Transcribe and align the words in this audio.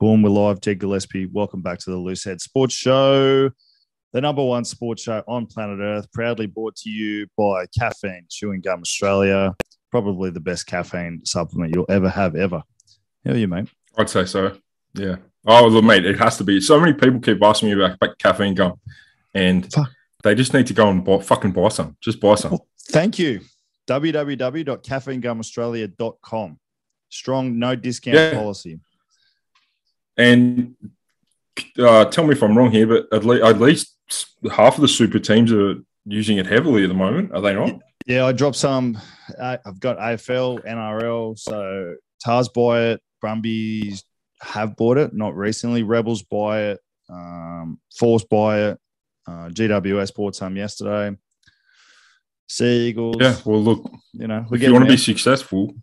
Boom, 0.00 0.22
we're 0.22 0.30
live. 0.30 0.60
Jed 0.62 0.78
Gillespie. 0.78 1.26
Welcome 1.26 1.60
back 1.60 1.78
to 1.80 1.90
the 1.90 1.96
Loose 1.98 2.24
Head 2.24 2.40
Sports 2.40 2.72
Show, 2.74 3.50
the 4.14 4.20
number 4.22 4.42
one 4.42 4.64
sports 4.64 5.02
show 5.02 5.22
on 5.28 5.44
planet 5.46 5.78
Earth. 5.80 6.10
Proudly 6.12 6.46
brought 6.46 6.74
to 6.76 6.88
you 6.88 7.26
by 7.36 7.66
Caffeine 7.78 8.24
Chewing 8.30 8.62
Gum 8.62 8.80
Australia. 8.80 9.54
Probably 9.90 10.30
the 10.30 10.40
best 10.40 10.66
caffeine 10.66 11.20
supplement 11.26 11.74
you'll 11.74 11.84
ever 11.90 12.08
have, 12.08 12.34
ever. 12.34 12.62
How 13.26 13.32
are 13.32 13.36
you, 13.36 13.46
mate? 13.46 13.68
I'd 13.98 14.08
say 14.08 14.24
so. 14.24 14.56
Yeah. 14.94 15.16
Oh, 15.46 15.66
look, 15.68 15.84
mate, 15.84 16.06
it 16.06 16.18
has 16.18 16.38
to 16.38 16.44
be. 16.44 16.62
So 16.62 16.80
many 16.80 16.94
people 16.94 17.20
keep 17.20 17.42
asking 17.42 17.68
me 17.68 17.74
about, 17.74 17.96
about 17.96 18.18
caffeine 18.18 18.54
gum, 18.54 18.80
and 19.34 19.70
Fuck. 19.70 19.90
they 20.22 20.34
just 20.34 20.54
need 20.54 20.66
to 20.68 20.74
go 20.74 20.88
and 20.88 21.04
buy, 21.04 21.18
fucking 21.20 21.52
buy 21.52 21.68
some. 21.68 21.98
Just 22.00 22.20
buy 22.20 22.36
some. 22.36 22.52
Well, 22.52 22.66
thank 22.88 23.18
you. 23.18 23.40
www.caffeinegumaustralia.com. 23.86 26.58
Strong 27.10 27.58
no 27.58 27.76
discount 27.76 28.16
Yeah. 28.16 28.32
policy. 28.34 28.80
And 30.20 30.74
uh, 31.78 32.04
tell 32.06 32.24
me 32.24 32.32
if 32.32 32.42
I'm 32.42 32.56
wrong 32.56 32.70
here, 32.70 32.86
but 32.86 33.06
at, 33.12 33.24
le- 33.24 33.48
at 33.48 33.58
least 33.58 33.96
half 34.52 34.74
of 34.76 34.82
the 34.82 34.88
super 34.88 35.18
teams 35.18 35.50
are 35.50 35.76
using 36.04 36.36
it 36.36 36.46
heavily 36.46 36.82
at 36.82 36.88
the 36.88 36.94
moment. 36.94 37.32
Are 37.32 37.40
they 37.40 37.54
not? 37.54 37.80
Yeah, 38.06 38.26
I 38.26 38.32
dropped 38.32 38.56
some. 38.56 38.98
Uh, 39.38 39.56
I've 39.64 39.80
got 39.80 39.98
AFL, 39.98 40.66
NRL, 40.66 41.38
so 41.38 41.94
Tahs 42.22 42.50
buy 42.50 42.82
it. 42.90 43.02
Brumbies 43.22 44.04
have 44.42 44.76
bought 44.76 44.98
it, 44.98 45.14
not 45.14 45.36
recently. 45.36 45.84
Rebels 45.84 46.22
buy 46.22 46.62
it. 46.72 46.80
Um, 47.08 47.80
Force 47.96 48.24
buy 48.24 48.70
it. 48.70 48.78
Uh, 49.26 49.48
GWS 49.48 50.14
bought 50.14 50.36
some 50.36 50.56
yesterday. 50.56 51.16
Sea 52.48 52.88
Eagles. 52.88 53.16
Yeah. 53.20 53.36
Well, 53.44 53.62
look, 53.62 53.90
you 54.12 54.26
know, 54.26 54.44
if 54.50 54.60
you 54.60 54.72
want 54.72 54.84
to 54.84 54.90
be 54.90 54.96
successful, 54.96 55.74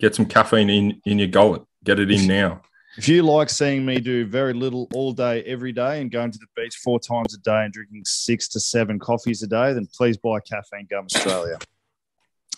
get 0.00 0.14
some 0.14 0.26
caffeine 0.26 0.70
in 0.70 1.00
in 1.06 1.18
your 1.18 1.28
gullet. 1.28 1.62
Get 1.82 1.98
it 1.98 2.10
in 2.10 2.26
now. 2.26 2.62
If 2.96 3.08
you 3.08 3.22
like 3.22 3.50
seeing 3.50 3.84
me 3.84 3.98
do 3.98 4.24
very 4.24 4.52
little 4.52 4.88
all 4.94 5.12
day, 5.12 5.42
every 5.44 5.72
day, 5.72 6.00
and 6.00 6.10
going 6.10 6.30
to 6.30 6.38
the 6.38 6.46
beach 6.54 6.76
four 6.76 7.00
times 7.00 7.34
a 7.34 7.38
day 7.38 7.64
and 7.64 7.72
drinking 7.72 8.02
six 8.04 8.46
to 8.48 8.60
seven 8.60 8.98
coffees 9.00 9.42
a 9.42 9.48
day, 9.48 9.72
then 9.72 9.86
please 9.96 10.16
buy 10.16 10.38
Caffeine 10.40 10.86
Gum 10.88 11.06
Australia. 11.12 11.58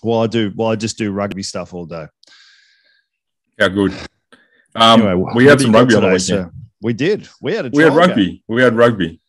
well, 0.03 0.21
I 0.23 0.27
do. 0.27 0.53
Well, 0.55 0.69
I 0.69 0.77
just 0.77 0.99
do 0.99 1.11
rugby 1.11 1.43
stuff 1.43 1.73
all 1.73 1.87
day. 1.87 2.07
Yeah, 3.59 3.69
good. 3.69 3.93
Um, 4.75 5.01
Anyway, 5.03 5.33
we 5.35 5.47
had 5.47 5.61
some 5.61 5.73
rugby 5.73 5.95
on 5.95 6.03
the 6.03 6.09
today, 6.09 6.13
weekend. 6.13 6.21
sir? 6.21 6.51
We 6.83 6.93
did. 6.93 7.29
We 7.41 7.55
had 7.55 7.67
a 7.67 7.71
We 7.73 7.83
had 7.83 7.93
trial 7.95 8.07
game. 8.09 8.17
rugby. 8.17 8.45
We 8.49 8.63
had 8.63 8.75
rugby. 8.77 9.21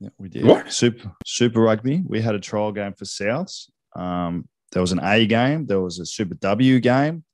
Yeah, 0.00 0.10
we 0.18 0.28
did. 0.28 0.44
What? 0.44 0.70
Super 0.70 1.10
Super 1.24 1.60
Rugby. 1.62 2.02
We 2.06 2.20
had 2.20 2.34
a 2.34 2.38
trial 2.40 2.72
game 2.72 2.92
for 2.92 3.06
Souths. 3.06 3.70
Um, 3.94 4.46
there 4.72 4.82
was 4.82 4.92
an 4.92 5.00
A 5.02 5.26
game. 5.26 5.64
There 5.64 5.80
was 5.80 5.98
a 5.98 6.04
Super 6.04 6.34
W 6.34 6.78
game. 6.80 7.24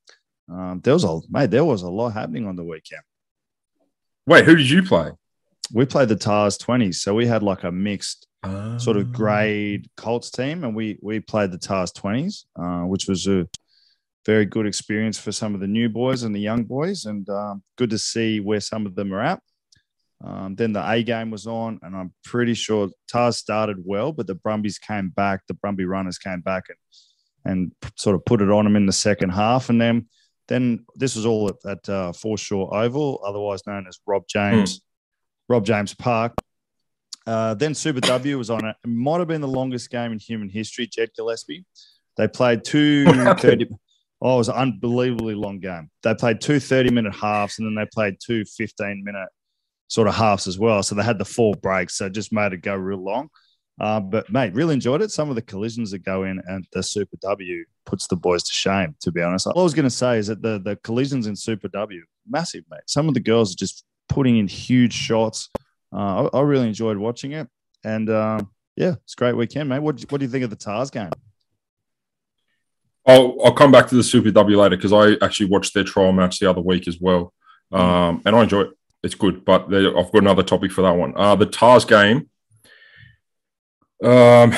Um, 0.51 0.81
there 0.83 0.95
was 0.95 1.05
a 1.05 1.21
mate. 1.31 1.51
There 1.51 1.65
was 1.65 1.83
a 1.83 1.89
lot 1.91 2.11
happening 2.11 2.47
on 2.47 2.57
the 2.57 2.65
weekend. 2.65 3.03
Wait, 4.27 4.45
who 4.45 4.57
did 4.57 4.69
you 4.71 4.83
play? 4.83 5.11
We 5.73 5.85
played 5.87 6.09
the 6.09 6.17
Tahs 6.17 6.59
20s, 6.59 6.97
so 6.97 7.15
we 7.15 7.27
had 7.27 7.43
like 7.43 7.65
a 7.65 7.73
mixed 7.73 8.27
sort 8.79 8.97
Ah. 8.97 9.01
of 9.01 9.13
grade 9.13 9.89
Colts 9.97 10.31
team, 10.31 10.65
and 10.65 10.75
we 10.75 10.99
we 11.03 11.21
played 11.21 11.53
the 11.53 11.59
Tahs 11.59 11.93
20s, 11.93 12.45
uh, 12.61 12.87
which 12.87 13.07
was 13.09 13.27
a 13.27 13.47
very 14.27 14.45
good 14.45 14.67
experience 14.67 15.19
for 15.19 15.33
some 15.33 15.55
of 15.55 15.61
the 15.61 15.67
new 15.67 15.89
boys 15.89 16.23
and 16.23 16.35
the 16.35 16.41
young 16.41 16.65
boys, 16.65 17.07
and 17.07 17.29
um, 17.29 17.63
good 17.77 17.91
to 17.91 17.99
see 17.99 18.41
where 18.41 18.61
some 18.61 18.87
of 18.87 18.95
them 18.95 19.13
are 19.13 19.23
at. 19.23 19.41
Um, 20.25 20.55
then 20.55 20.73
the 20.73 20.89
A 20.89 21.03
game 21.03 21.31
was 21.33 21.47
on, 21.49 21.81
and 21.83 21.97
I'm 21.97 22.13
pretty 22.25 22.55
sure 22.55 22.91
Tahs 23.09 23.39
started 23.39 23.79
well, 23.85 24.13
but 24.13 24.27
the 24.29 24.37
Brumbies 24.37 24.79
came 24.79 25.09
back. 25.09 25.43
The 25.49 25.55
Brumby 25.55 25.87
runners 25.87 26.19
came 26.19 26.41
back 26.41 26.65
and 26.69 26.79
and 27.45 27.73
sort 27.97 28.15
of 28.15 28.25
put 28.25 28.41
it 28.41 28.51
on 28.51 28.63
them 28.65 28.77
in 28.77 28.87
the 28.87 28.93
second 28.93 29.31
half, 29.31 29.69
and 29.69 29.81
then 29.81 30.07
then 30.49 30.85
this 30.95 31.17
was 31.17 31.27
all 31.27 31.49
at, 31.49 31.71
at 31.71 31.89
uh, 31.89 32.13
Foreshore 32.13 32.75
Oval, 32.77 33.21
otherwise 33.25 33.67
known 33.67 33.87
as 33.87 33.99
Rob 34.07 34.25
James 34.29 34.81
Rob 35.49 35.65
James 35.65 35.95
Park. 35.95 36.35
Uh, 37.27 37.55
then 37.55 37.75
Super 37.75 38.01
W 38.01 38.39
was 38.39 38.51
on 38.51 38.65
it. 38.65 38.77
It 38.85 38.89
might 38.89 39.19
have 39.19 39.29
been 39.29 39.41
the 39.41 39.49
longest 39.49 39.91
game 39.91 40.13
in 40.13 40.19
human 40.19 40.49
history, 40.49 40.87
Jed 40.87 41.11
Gillespie. 41.17 41.65
They 42.17 42.29
played 42.29 42.65
two 42.65 43.07
30. 43.39 43.69
Oh, 44.21 44.35
it 44.35 44.39
was 44.39 44.49
an 44.49 44.55
unbelievably 44.55 45.35
long 45.35 45.59
game. 45.59 45.91
They 46.03 46.15
played 46.15 46.41
two 46.41 46.61
30 46.61 46.91
minute 46.91 47.15
halves 47.15 47.59
and 47.59 47.67
then 47.67 47.75
they 47.75 47.89
played 47.93 48.17
two 48.25 48.45
15 48.45 49.03
minute 49.05 49.29
sort 49.89 50.09
of 50.09 50.15
halves 50.15 50.47
as 50.47 50.59
well. 50.59 50.83
So 50.83 50.95
they 50.95 51.03
had 51.03 51.19
the 51.19 51.25
four 51.25 51.55
breaks. 51.55 51.99
So 51.99 52.07
it 52.07 52.13
just 52.13 52.33
made 52.33 52.53
it 52.53 52.63
go 52.63 52.75
real 52.75 53.03
long. 53.03 53.29
Uh, 53.81 54.01
but 54.01 54.31
mate, 54.31 54.55
really 54.55 54.75
enjoyed 54.75 55.03
it. 55.03 55.11
Some 55.11 55.29
of 55.31 55.35
the 55.35 55.43
collisions 55.43 55.91
that 55.91 56.01
go 56.01 56.25
in 56.25 56.41
and 56.47 56.67
the 56.73 56.83
Super 56.83 57.17
W 57.21 57.65
puts 57.85 58.07
the 58.07 58.17
boys 58.17 58.43
to 58.45 58.53
shame, 58.53 58.95
to 59.01 59.11
be 59.11 59.23
honest. 59.23 59.47
All 59.47 59.61
I 59.61 59.65
was 59.65 59.75
going 59.75 59.85
to 59.85 59.91
say 59.91 60.19
is 60.19 60.27
that 60.29 60.43
the, 60.43 60.61
the 60.61 60.77
collisions 60.77 61.27
in 61.27 61.35
Super 61.35 61.69
W, 61.69 62.03
massive, 62.29 62.65
mate. 62.71 62.83
Some 62.87 63.09
of 63.09 63.15
the 63.15 63.21
girls 63.21 63.53
are 63.53 63.57
just 63.57 63.85
putting 64.09 64.37
in 64.37 64.47
huge 64.47 64.93
shots. 64.93 65.49
Uh, 65.93 66.29
I, 66.33 66.39
I 66.39 66.41
really 66.43 66.69
enjoyed 66.69 66.97
watching 66.97 67.33
it. 67.33 67.49
And 67.83 68.09
um, 68.11 68.51
yeah, 68.77 68.95
it's 69.05 69.15
a 69.15 69.17
great 69.17 69.37
weekend, 69.37 69.69
mate. 69.69 69.81
What, 69.81 70.01
what 70.11 70.19
do 70.19 70.25
you 70.25 70.31
think 70.31 70.45
of 70.45 70.51
the 70.51 70.57
Tahs 70.57 70.91
game? 70.91 71.11
I'll, 73.05 73.37
I'll 73.45 73.55
come 73.55 73.73
back 73.73 73.89
to 73.89 73.97
the 73.97 74.05
Super 74.05 74.31
W 74.31 74.61
later 74.61 74.77
because 74.77 74.93
I 74.93 75.25
actually 75.25 75.47
watched 75.47 75.75
their 75.75 75.83
trial 75.83 76.13
match 76.13 76.39
the 76.39 76.49
other 76.49 76.61
week 76.61 76.87
as 76.87 77.01
well. 77.01 77.33
Um, 77.73 78.23
and 78.25 78.37
I 78.37 78.43
enjoy 78.43 78.61
it. 78.63 78.71
It's 79.03 79.17
good, 79.17 79.45
but 79.45 79.63
I've 79.75 80.13
got 80.13 80.15
another 80.15 80.45
topic 80.45 80.71
for 80.71 80.83
that 80.83 80.93
one. 80.93 81.15
Uh, 81.17 81.35
the 81.35 81.47
Tahs 81.47 81.85
game. 81.85 82.29
Um, 84.03 84.53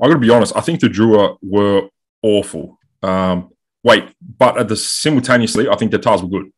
I 0.00 0.06
got 0.06 0.14
to 0.14 0.18
be 0.18 0.30
honest. 0.30 0.56
I 0.56 0.60
think 0.60 0.80
the 0.80 0.88
Drua 0.88 1.36
were 1.42 1.88
awful. 2.22 2.78
Um, 3.02 3.50
wait, 3.82 4.04
but 4.38 4.58
at 4.58 4.68
the 4.68 4.76
simultaneously, 4.76 5.68
I 5.68 5.76
think 5.76 5.90
the 5.90 5.98
Tahs 5.98 6.22
were 6.22 6.28
good. 6.28 6.52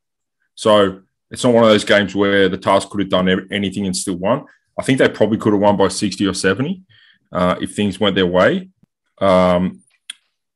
So 0.54 1.02
it's 1.30 1.44
not 1.44 1.54
one 1.54 1.64
of 1.64 1.70
those 1.70 1.84
games 1.84 2.14
where 2.14 2.48
the 2.48 2.58
Tahs 2.58 2.84
could 2.84 3.00
have 3.00 3.08
done 3.08 3.46
anything 3.50 3.86
and 3.86 3.96
still 3.96 4.16
won. 4.16 4.44
I 4.78 4.82
think 4.82 4.98
they 4.98 5.08
probably 5.08 5.38
could 5.38 5.52
have 5.52 5.62
won 5.62 5.76
by 5.76 5.88
sixty 5.88 6.26
or 6.26 6.34
seventy 6.34 6.82
uh, 7.32 7.56
if 7.60 7.74
things 7.74 8.00
went 8.00 8.16
their 8.16 8.26
way. 8.26 8.68
Um, 9.18 9.82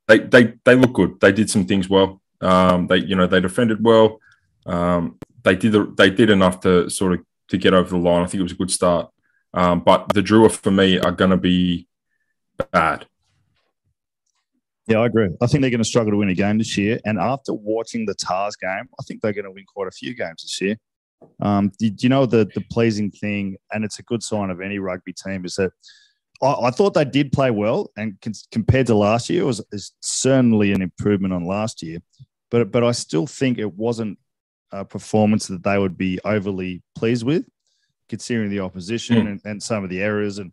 they 0.09 0.19
they 0.19 0.55
they 0.65 0.75
look 0.75 0.93
good. 0.93 1.21
They 1.21 1.33
did 1.33 1.51
some 1.51 1.67
things 1.67 1.89
well. 1.89 2.21
Um, 2.41 2.87
they 2.87 2.99
you 2.99 3.17
know 3.17 3.27
they 3.27 3.41
defended 3.41 3.83
well. 3.83 4.21
Um, 4.67 5.19
they 5.43 5.57
did 5.57 5.73
the, 5.73 5.93
they 5.97 6.11
did 6.11 6.31
enough 6.31 6.61
to 6.61 6.91
sort 6.91 7.13
of 7.15 7.21
to 7.49 7.59
get 7.59 7.75
over 7.75 7.91
the 7.91 7.99
line. 7.99 8.23
I 8.23 8.27
think 8.27 8.41
it 8.41 8.45
was 8.45 8.53
a 8.53 8.57
good 8.57 8.71
start. 8.71 9.11
Um, 9.55 9.81
but 9.81 10.13
the 10.13 10.21
Drua 10.21 10.51
for 10.51 10.71
me 10.71 10.99
are 10.99 11.13
going 11.13 11.31
to 11.31 11.37
be 11.37 11.87
bad. 12.73 13.07
Yeah, 14.87 14.99
I 14.99 15.07
agree. 15.07 15.31
I 15.41 15.47
think 15.47 15.63
they're 15.63 15.71
going 15.71 15.79
to 15.79 15.89
struggle 15.89 16.11
to 16.11 16.19
win 16.19 16.29
a 16.29 16.35
game 16.35 16.59
this 16.59 16.77
year. 16.77 17.01
And 17.07 17.19
after 17.19 17.55
watching 17.55 18.05
the 18.05 18.15
Tahs 18.15 18.57
game, 18.57 18.89
I 19.01 19.03
think 19.07 19.23
they're 19.23 19.33
going 19.33 19.47
to 19.47 19.51
win 19.51 19.65
quite 19.65 19.89
a 19.89 19.93
few 19.93 20.15
games 20.15 20.43
this 20.43 20.61
year. 20.61 20.77
Um, 21.41 21.73
did 21.79 22.03
you 22.03 22.11
know 22.11 22.27
the 22.27 22.47
the 22.55 22.61
pleasing 22.71 23.11
thing, 23.11 23.57
and 23.73 23.83
it's 23.83 23.99
a 23.99 24.03
good 24.03 24.23
sign 24.23 24.51
of 24.51 24.61
any 24.61 24.79
rugby 24.79 25.15
team, 25.15 25.47
is 25.47 25.55
that 25.55 25.73
I, 26.43 26.67
I 26.67 26.71
thought 26.71 26.93
they 26.93 27.05
did 27.07 27.33
play 27.33 27.51
well, 27.51 27.91
and 27.97 28.21
con- 28.21 28.35
compared 28.51 28.89
to 28.89 28.95
last 28.95 29.31
year, 29.31 29.43
it 29.43 29.47
was 29.47 29.65
is 29.73 29.93
certainly 30.01 30.73
an 30.73 30.83
improvement 30.83 31.33
on 31.33 31.47
last 31.47 31.83
year. 31.83 32.01
But 32.51 32.71
but 32.71 32.85
I 32.85 32.93
still 32.93 33.27
think 33.27 33.57
it 33.57 33.73
wasn't 33.73 34.19
a 34.71 34.85
performance 34.85 35.47
that 35.47 35.63
they 35.63 35.79
would 35.79 35.97
be 35.97 36.21
overly 36.27 36.83
pleased 36.95 37.25
with, 37.25 37.45
considering 38.09 38.51
the 38.51 38.61
opposition 38.61 39.21
Hmm. 39.23 39.27
and, 39.27 39.41
and 39.45 39.63
some 39.63 39.85
of 39.85 39.91
the 39.91 40.01
errors 40.01 40.39
and 40.39 40.53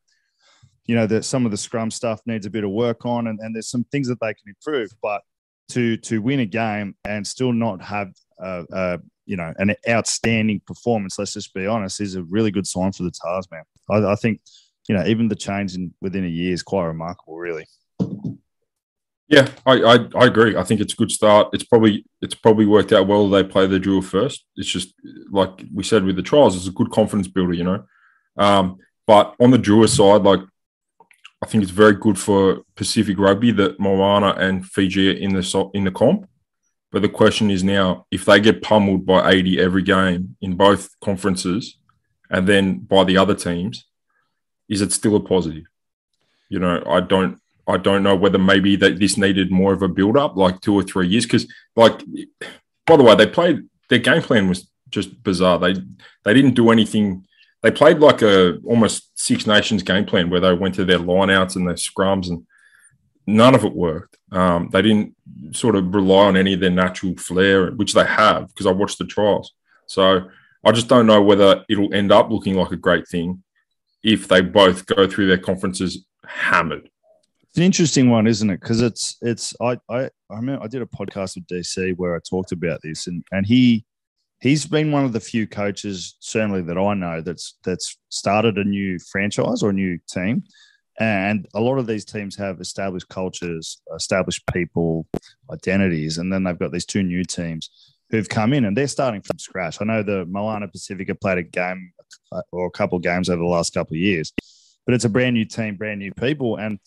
you 0.86 0.96
know 0.96 1.08
that 1.08 1.24
some 1.24 1.46
of 1.46 1.52
the 1.52 1.58
scrum 1.58 1.92
stuff 1.92 2.22
needs 2.26 2.46
a 2.46 2.50
bit 2.50 2.64
of 2.64 2.72
work 2.72 3.06
on 3.06 3.28
and, 3.28 3.40
and 3.40 3.56
there's 3.56 3.70
some 3.70 3.84
things 3.86 4.08
that 4.08 4.20
they 4.20 4.34
can 4.34 4.48
improve 4.48 4.90
but 5.02 5.22
to 5.70 5.98
to 5.98 6.22
win 6.22 6.40
a 6.40 6.46
game 6.46 6.96
and 7.06 7.26
still 7.26 7.54
not 7.54 7.82
have 7.82 8.10
a, 8.40 8.66
uh, 8.74 8.98
you 9.26 9.38
know 9.38 9.54
an 9.58 9.76
outstanding 9.88 10.60
performance 10.66 11.18
let's 11.20 11.34
just 11.34 11.54
be 11.54 11.68
honest 11.68 12.02
is 12.02 12.16
a 12.16 12.24
really 12.24 12.52
good 12.52 12.68
sign 12.68 12.92
for 12.92 13.04
the 13.04 13.12
tahs 13.12 13.48
man 13.52 13.64
i, 13.90 14.12
I 14.12 14.16
think 14.16 14.42
you 14.90 14.96
know 14.96 15.06
even 15.06 15.28
the 15.28 15.36
change 15.36 15.76
in 15.76 15.94
within 16.02 16.26
a 16.26 16.30
year 16.30 16.54
is 16.54 16.64
quite 16.64 16.86
remarkable 16.86 17.38
really 17.38 17.66
Yeah, 19.32 19.48
I, 19.66 19.74
I 19.82 19.96
I 20.14 20.26
agree. 20.26 20.58
I 20.58 20.64
think 20.64 20.82
it's 20.82 20.94
a 20.94 20.98
good 20.98 21.10
start. 21.10 21.52
It's 21.54 21.64
probably 21.64 22.06
it's 22.22 22.36
probably 22.36 22.66
worked 22.66 22.92
out 22.92 23.08
well. 23.08 23.30
They 23.30 23.46
play 23.46 23.66
the 23.66 23.80
Drua 23.80 24.04
first. 24.04 24.46
It's 24.58 24.68
just 24.70 24.94
like 25.32 25.64
we 25.74 25.86
said 25.86 26.04
with 26.04 26.18
the 26.18 26.22
trials. 26.22 26.58
It's 26.58 26.68
a 26.68 26.72
good 26.72 26.92
confidence 26.92 27.30
builder, 27.30 27.54
you 27.54 27.64
know. 27.64 27.86
Um, 28.38 28.78
but 29.08 29.34
on 29.40 29.52
the 29.52 29.58
Drua 29.58 29.88
side, 29.88 30.24
like 30.24 30.42
I 31.42 31.46
think 31.48 31.64
it's 31.64 31.72
very 31.72 31.96
good 31.96 32.20
for 32.20 32.64
Pacific 32.76 33.18
Rugby 33.18 33.52
that 33.54 33.80
Moana 33.80 34.34
and 34.38 34.66
Fiji 34.66 35.10
are 35.10 35.18
in 35.18 35.34
the 35.34 35.72
in 35.74 35.86
the 35.86 35.92
comp. 35.92 36.28
But 36.92 37.02
the 37.02 37.10
question 37.10 37.50
is 37.50 37.64
now, 37.64 38.06
if 38.12 38.26
they 38.26 38.42
get 38.42 38.62
pummeled 38.62 39.06
by 39.06 39.32
80 39.32 39.62
every 39.62 39.82
game 39.82 40.36
in 40.42 40.58
both 40.58 40.90
conferences, 41.00 41.78
and 42.30 42.46
then 42.46 42.80
by 42.80 43.06
the 43.06 43.16
other 43.18 43.34
teams, 43.34 43.86
is 44.68 44.82
it 44.82 44.92
still 44.92 45.16
a 45.16 45.22
positive? 45.22 45.64
You 46.50 46.60
know, 46.60 46.84
I 46.86 47.00
don't 47.00 47.41
I 47.68 47.78
don't 47.78 48.04
know 48.04 48.16
whether 48.16 48.38
maybe 48.38 48.76
that 48.78 49.00
this 49.00 49.18
needed 49.18 49.52
more 49.52 49.74
of 49.74 49.82
a 49.82 49.88
build 49.88 50.18
up, 50.18 50.36
like 50.36 50.62
two 50.62 50.74
or 50.74 50.84
three 50.84 51.08
years. 51.08 51.26
Because, 51.26 51.52
like, 51.76 52.02
by 52.86 52.98
the 52.98 53.04
way, 53.04 53.16
they 53.16 53.28
played 53.28 53.64
their 53.90 54.00
game 54.00 54.22
plan 54.22 54.48
was 54.48 54.70
just 54.90 55.22
bizarre. 55.24 55.60
They 55.60 55.76
they 56.24 56.34
didn't 56.34 56.56
do 56.56 56.72
anything. 56.72 57.26
They 57.62 57.72
played 57.72 58.00
like 58.00 58.22
a 58.22 58.58
almost 58.66 59.18
Six 59.20 59.46
Nations 59.46 59.84
game 59.84 60.06
plan 60.06 60.30
where 60.30 60.40
they 60.40 60.54
went 60.54 60.76
to 60.76 60.86
their 60.86 61.00
lineouts 61.00 61.56
and 61.56 61.68
their 61.68 61.76
scrums, 61.76 62.28
and 62.28 62.46
none 63.28 63.54
of 63.54 63.66
it 63.66 63.74
worked. 63.74 64.18
Um, 64.32 64.70
they 64.72 64.82
didn't 64.82 65.16
sort 65.52 65.76
of 65.76 65.94
rely 65.94 66.26
on 66.26 66.38
any 66.38 66.54
of 66.54 66.60
their 66.60 66.70
natural 66.70 67.16
flair, 67.18 67.72
which 67.72 67.94
they 67.94 68.06
have 68.06 68.48
because 68.48 68.66
I 68.66 68.72
watched 68.72 68.98
the 68.98 69.06
trials. 69.06 69.54
So 69.86 70.30
I 70.64 70.72
just 70.72 70.88
don't 70.88 71.08
know 71.08 71.22
whether 71.22 71.66
it'll 71.70 71.94
end 71.94 72.12
up 72.12 72.30
looking 72.30 72.56
like 72.56 72.72
a 72.72 72.78
great 72.78 73.08
thing 73.08 73.44
if 74.04 74.28
they 74.28 74.42
both 74.42 74.86
go 74.86 75.08
through 75.08 75.28
their 75.28 75.38
conferences 75.38 76.06
hammered. 76.26 76.90
It's 77.52 77.58
an 77.58 77.64
interesting 77.66 78.10
one, 78.10 78.28
isn't 78.28 78.50
it? 78.50 78.62
Because 78.62 78.82
it's 78.82 79.18
it's 79.22 79.54
I 79.60 79.78
I 79.90 80.04
I 80.30 80.36
remember 80.38 80.64
I 80.64 80.68
did 80.68 80.82
a 80.82 80.86
podcast 80.86 81.36
with 81.36 81.48
DC 81.48 81.98
where 81.98 82.16
I 82.16 82.20
talked 82.20 82.54
about 82.54 82.80
this, 82.82 83.08
and 83.08 83.26
and 83.34 83.46
he 83.46 83.86
he's 84.40 84.66
been 84.66 84.94
one 84.94 85.04
of 85.04 85.12
the 85.12 85.20
few 85.20 85.48
coaches, 85.48 86.16
certainly 86.20 86.62
that 86.62 86.78
I 86.78 86.94
know, 86.94 87.20
that's 87.20 87.58
that's 87.66 87.98
started 88.08 88.58
a 88.58 88.64
new 88.64 88.98
franchise 89.00 89.64
or 89.64 89.72
a 89.72 89.74
new 89.74 90.00
team. 90.10 90.44
And 90.98 91.46
a 91.54 91.60
lot 91.60 91.78
of 91.78 91.88
these 91.88 92.06
teams 92.06 92.38
have 92.38 92.62
established 92.62 93.10
cultures, 93.10 93.82
established 93.94 94.44
people, 94.54 95.08
identities, 95.52 96.20
and 96.20 96.32
then 96.32 96.46
they've 96.46 96.58
got 96.58 96.72
these 96.72 96.86
two 96.86 97.04
new 97.04 97.26
teams 97.26 97.70
who've 98.12 98.30
come 98.30 98.54
in 98.54 98.64
and 98.64 98.78
they're 98.78 98.88
starting 98.88 99.22
from 99.22 99.40
scratch. 99.40 99.78
I 99.82 99.86
know 99.86 100.04
the 100.04 100.26
Moana 100.26 100.70
Pacifica 100.70 101.16
played 101.16 101.38
a 101.38 101.44
game 101.44 101.92
uh, 102.32 102.42
or 102.54 102.68
a 102.68 102.72
couple 102.72 102.96
of 102.98 103.04
games 103.04 103.30
over 103.30 103.42
the 103.42 103.48
last 103.48 103.74
couple 103.74 103.96
of 103.96 104.00
years, 104.00 104.32
but 104.86 104.94
it's 104.96 105.06
a 105.06 105.10
brand 105.10 105.34
new 105.34 105.46
team, 105.46 105.76
brand 105.76 106.00
new 106.00 106.14
people, 106.14 106.56
and 106.56 106.80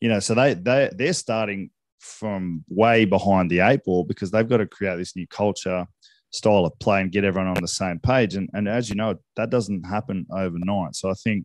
you 0.00 0.08
know, 0.08 0.20
so 0.20 0.34
they 0.34 0.54
they 0.54 0.90
they're 0.92 1.12
starting 1.12 1.70
from 1.98 2.64
way 2.68 3.04
behind 3.04 3.50
the 3.50 3.60
eight 3.60 3.84
ball 3.84 4.04
because 4.04 4.30
they've 4.30 4.48
got 4.48 4.58
to 4.58 4.66
create 4.66 4.96
this 4.96 5.14
new 5.14 5.26
culture 5.26 5.86
style 6.30 6.64
of 6.64 6.78
play 6.78 7.00
and 7.00 7.12
get 7.12 7.24
everyone 7.24 7.48
on 7.48 7.60
the 7.60 7.68
same 7.68 7.98
page. 7.98 8.34
And, 8.34 8.48
and 8.52 8.68
as 8.68 8.88
you 8.88 8.94
know, 8.94 9.16
that 9.36 9.50
doesn't 9.50 9.84
happen 9.84 10.26
overnight. 10.32 10.94
So 10.96 11.10
I 11.10 11.14
think, 11.14 11.44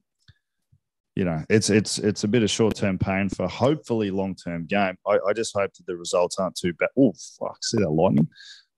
you 1.16 1.26
know, 1.26 1.44
it's 1.50 1.70
it's 1.70 1.98
it's 1.98 2.24
a 2.24 2.28
bit 2.28 2.44
of 2.44 2.50
short 2.50 2.76
term 2.76 2.98
pain 2.98 3.30
for 3.30 3.48
hopefully 3.48 4.12
long 4.12 4.36
term 4.36 4.66
game. 4.66 4.98
I, 5.08 5.18
I, 5.28 5.34
just 5.34 5.56
hope 5.56 5.74
that 5.74 5.86
the 5.86 5.96
results 5.96 6.38
aren't 6.40 6.56
too 6.56 6.74
bad. 6.74 6.90
Oh 6.98 7.14
fuck! 7.40 7.58
See 7.64 7.78
that 7.78 7.90
lightning? 7.90 8.28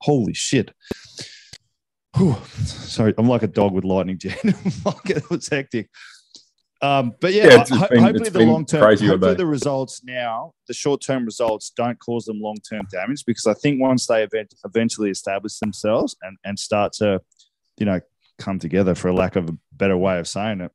Holy 0.02 0.34
shit! 0.34 0.72
Whew. 2.16 2.36
Sorry, 2.64 3.12
I'm 3.18 3.28
like 3.28 3.42
a 3.42 3.48
dog 3.48 3.72
with 3.72 3.84
lightning, 3.84 4.18
Jen. 4.18 4.52
fuck, 4.82 5.10
it 5.10 5.28
was 5.28 5.48
hectic. 5.48 5.90
Um, 6.80 7.14
but 7.20 7.32
yeah, 7.32 7.46
yeah 7.46 7.60
it's 7.60 7.70
been, 7.70 8.02
hopefully 8.02 8.30
the 8.30 8.40
long 8.40 8.64
term, 8.64 8.82
hopefully 8.82 9.34
the 9.34 9.46
results 9.46 10.04
now, 10.04 10.52
the 10.68 10.74
short 10.74 11.00
term 11.00 11.24
results 11.24 11.70
don't 11.76 11.98
cause 11.98 12.24
them 12.24 12.40
long 12.40 12.56
term 12.58 12.86
damage 12.90 13.24
because 13.26 13.46
I 13.46 13.54
think 13.54 13.80
once 13.80 14.06
they 14.06 14.22
event, 14.22 14.54
eventually 14.64 15.10
establish 15.10 15.58
themselves 15.58 16.16
and, 16.22 16.36
and 16.44 16.58
start 16.58 16.92
to, 16.94 17.20
you 17.78 17.86
know, 17.86 18.00
come 18.38 18.60
together 18.60 18.94
for 18.94 19.08
a 19.08 19.12
lack 19.12 19.34
of 19.34 19.48
a 19.48 19.56
better 19.72 19.96
way 19.96 20.20
of 20.20 20.28
saying 20.28 20.60
it, 20.60 20.72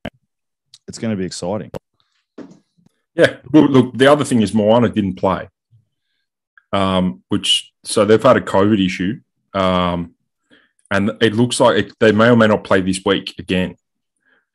it's 0.90 1.00
going 1.00 1.12
to 1.12 1.18
be 1.18 1.26
exciting. 1.26 1.72
Yeah. 3.16 3.38
Well, 3.52 3.68
look, 3.68 3.98
the 3.98 4.08
other 4.08 4.26
thing 4.26 4.42
is 4.42 4.54
Moana 4.54 4.90
didn't 4.90 5.16
play, 5.16 5.48
um, 6.74 7.24
which 7.30 7.72
so 7.86 8.04
they've 8.04 8.22
had 8.22 8.38
a 8.38 8.42
COVID 8.42 8.84
issue. 8.84 9.22
Um, 9.54 10.16
and 10.92 11.12
it 11.22 11.34
looks 11.34 11.60
like 11.60 11.78
it, 11.78 11.94
they 12.00 12.12
may 12.12 12.30
or 12.30 12.36
may 12.36 12.48
not 12.48 12.64
play 12.64 12.82
this 12.82 13.02
week 13.06 13.36
again. 13.40 13.78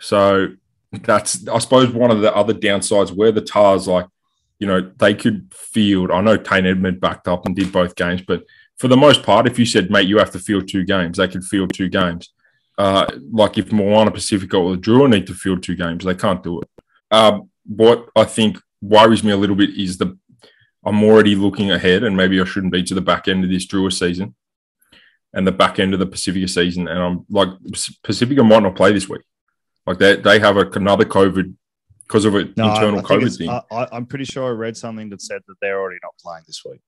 So 0.01 0.49
that's 0.93 1.47
I 1.49 1.59
suppose 1.59 1.93
one 1.93 2.11
of 2.11 2.21
the 2.21 2.35
other 2.35 2.55
downsides 2.55 3.15
where 3.15 3.33
the 3.33 3.41
Tahs 3.41 3.87
like, 3.87 4.07
you 4.59 4.67
know, 4.67 4.91
they 4.99 5.15
could 5.15 5.53
field. 5.55 6.11
I 6.11 6.21
know 6.21 6.37
Tane 6.37 6.65
Edmed 6.65 7.01
backed 7.01 7.29
up 7.29 7.47
and 7.47 7.55
did 7.55 7.73
both 7.73 7.95
games, 7.95 8.23
but 8.23 8.45
for 8.79 8.89
the 8.89 8.97
most 8.97 9.23
part, 9.23 9.47
if 9.47 9.59
you 9.59 9.67
said, 9.67 9.91
mate, 9.91 10.09
you 10.09 10.19
have 10.19 10.31
to 10.33 10.39
field 10.39 10.69
two 10.69 10.85
games, 10.85 11.19
they 11.19 11.29
could 11.29 11.45
field 11.45 11.75
two 11.75 11.89
games. 11.89 12.33
Uh, 12.77 13.07
like 13.33 13.59
if 13.59 13.73
Moana 13.73 14.11
Pacifica 14.11 14.57
or 14.57 14.77
Drua 14.77 15.11
need 15.11 15.27
to 15.27 15.35
field 15.35 15.63
two 15.63 15.75
games, 15.75 16.05
they 16.05 16.15
can't 16.15 16.43
do 16.43 16.61
it. 16.61 16.69
Um, 17.11 17.51
what 17.67 18.09
I 18.17 18.25
think 18.25 18.59
worries 18.81 19.25
me 19.25 19.33
a 19.33 19.37
little 19.37 19.57
bit 19.57 19.71
is 19.71 19.99
the 19.99 20.17
I'm 20.85 21.03
already 21.03 21.35
looking 21.35 21.71
ahead, 21.71 22.05
and 22.05 22.17
maybe 22.17 22.41
I 22.41 22.45
shouldn't 22.45 22.73
be 22.73 22.83
to 22.85 22.95
the 22.95 23.01
back 23.01 23.29
end 23.29 23.45
of 23.45 23.51
this 23.51 23.67
Drua 23.67 23.93
season 23.93 24.35
and 25.35 25.47
the 25.47 25.53
back 25.53 25.79
end 25.79 25.93
of 25.93 26.01
the 26.01 26.07
Pacifica 26.07 26.49
season. 26.49 26.89
And 26.89 26.99
I'm 26.99 27.27
like, 27.29 27.49
Pacifica 28.03 28.43
might 28.43 28.63
not 28.63 28.77
play 28.77 28.93
this 28.93 29.09
week. 29.09 29.23
Like 29.89 29.97
they 29.97 30.17
they 30.17 30.39
have 30.39 30.59
a, 30.59 30.69
another 30.73 31.07
COVID 31.07 31.55
because 32.03 32.27
of 32.27 32.35
an 32.35 32.53
no, 32.59 32.71
internal 32.71 33.01
COVID 33.01 33.39
thing. 33.39 33.49
I, 33.49 33.89
am 33.91 34.05
pretty 34.05 34.27
sure 34.27 34.49
I 34.49 34.51
read 34.51 34.77
something 34.77 35.09
that 35.09 35.23
said 35.23 35.41
that 35.49 35.55
they're 35.63 35.81
already 35.81 35.99
not 36.03 36.13
playing 36.23 36.45
this 36.47 36.63
week. 36.63 36.81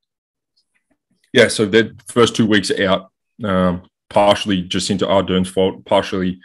Yeah, 1.33 1.49
so 1.49 1.65
their 1.65 1.93
first 2.09 2.37
two 2.37 2.45
weeks 2.45 2.71
are 2.71 2.87
out, 2.87 3.11
um, 3.43 3.83
partially 4.11 4.61
just 4.61 4.91
into 4.91 5.09
Ardern's 5.09 5.49
fault, 5.49 5.87
partially 5.87 6.41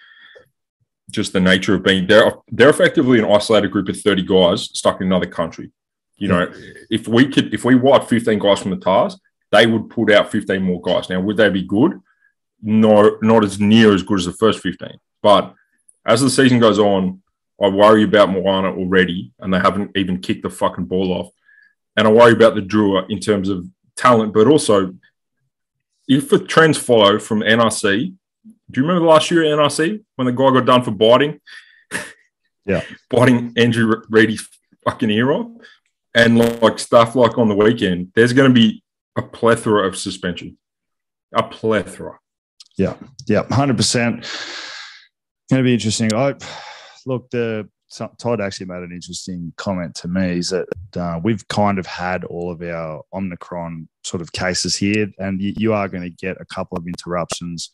just 1.12 1.34
the 1.34 1.42
nature 1.42 1.76
of 1.76 1.84
being 1.84 2.08
they're 2.08 2.32
they're 2.50 2.70
effectively 2.70 3.20
an 3.20 3.26
isolated 3.26 3.72
group 3.72 3.90
of 3.90 4.00
30 4.00 4.24
guys 4.24 4.70
stuck 4.72 5.02
in 5.02 5.08
another 5.08 5.28
country. 5.28 5.74
You 6.16 6.30
know, 6.30 6.54
if 6.90 7.06
we 7.10 7.28
could 7.28 7.54
if 7.54 7.66
we 7.66 7.76
wiped 7.76 8.08
15 8.08 8.40
guys 8.40 8.62
from 8.62 8.72
the 8.72 8.78
Tahs, 8.78 9.20
they 9.52 9.68
would 9.68 9.90
put 9.90 10.10
out 10.10 10.32
15 10.32 10.62
more 10.62 10.80
guys. 10.80 11.10
Now, 11.10 11.20
would 11.20 11.36
they 11.36 11.50
be 11.50 11.64
good? 11.64 12.00
No, 12.62 13.18
not 13.22 13.44
as 13.44 13.60
near 13.60 13.94
as 13.94 14.04
good 14.04 14.20
as 14.20 14.26
the 14.26 14.32
first 14.32 14.62
15. 14.62 14.98
But 15.22 15.54
as 16.06 16.22
the 16.22 16.30
season 16.30 16.60
goes 16.60 16.80
on, 16.80 17.22
I 17.62 17.70
worry 17.70 18.04
about 18.04 18.30
Moana 18.30 18.72
already, 18.74 19.32
and 19.40 19.54
they 19.54 19.60
haven't 19.60 19.92
even 19.96 20.20
kicked 20.20 20.44
the 20.44 20.50
fucking 20.50 20.86
ball 20.86 21.14
off. 21.14 21.32
And 21.96 22.08
I 22.08 22.12
worry 22.12 22.34
about 22.34 22.56
the 22.56 22.62
Drua 22.62 23.10
in 23.10 23.20
terms 23.20 23.50
of 23.50 23.66
talent, 23.96 24.34
but 24.34 24.48
also 24.48 24.94
if 26.08 26.30
the 26.30 26.40
trends 26.40 26.78
follow 26.78 27.18
from 27.20 27.40
NRC, 27.40 28.14
do 28.72 28.82
you 28.82 28.88
remember 28.88 29.08
last 29.08 29.32
year 29.32 29.44
at 29.44 29.58
NRC 29.58 30.04
when 30.16 30.26
the 30.26 30.32
guy 30.32 30.52
got 30.52 30.66
done 30.66 30.84
for 30.84 30.92
biting? 30.92 31.40
Yeah. 32.68 32.82
biting 33.12 33.54
Andrew 33.58 34.02
Reedy's 34.10 34.50
fucking 34.86 35.12
ear 35.12 35.32
off? 35.32 35.52
And 36.16 36.40
like 36.64 36.80
stuff 36.80 37.16
like 37.16 37.38
on 37.38 37.48
the 37.48 37.54
weekend, 37.54 38.12
there's 38.16 38.34
going 38.34 38.50
to 38.50 38.54
be 38.54 38.82
a 39.16 39.22
plethora 39.22 39.86
of 39.88 39.96
suspension. 39.96 40.58
A 41.32 41.44
plethora. 41.44 42.18
Yeah. 42.76 42.96
Yeah. 43.28 43.44
100% 43.44 44.26
going 45.50 45.64
to 45.64 45.64
be 45.64 45.74
interesting. 45.74 46.14
I 46.14 46.36
look 47.06 47.30
the 47.30 47.70
Todd 48.18 48.42
actually 48.42 48.66
made 48.66 48.84
an 48.84 48.92
interesting 48.92 49.54
comment 49.58 49.96
to 49.96 50.08
me 50.08 50.40
is 50.40 50.50
that 50.50 50.68
uh, 50.98 51.20
we've 51.24 51.48
kind 51.48 51.80
of 51.80 51.86
had 51.86 52.24
all 52.26 52.52
of 52.52 52.62
our 52.62 53.04
Omicron 53.14 53.88
sort 54.04 54.22
of 54.22 54.32
cases 54.32 54.76
here, 54.76 55.08
and 55.20 55.42
you, 55.42 55.54
you, 55.58 55.74
are 55.74 55.88
going 55.88 56.04
to 56.04 56.10
get 56.10 56.42
a 56.42 56.46
couple 56.46 56.78
of 56.78 56.88
interruptions 56.88 57.72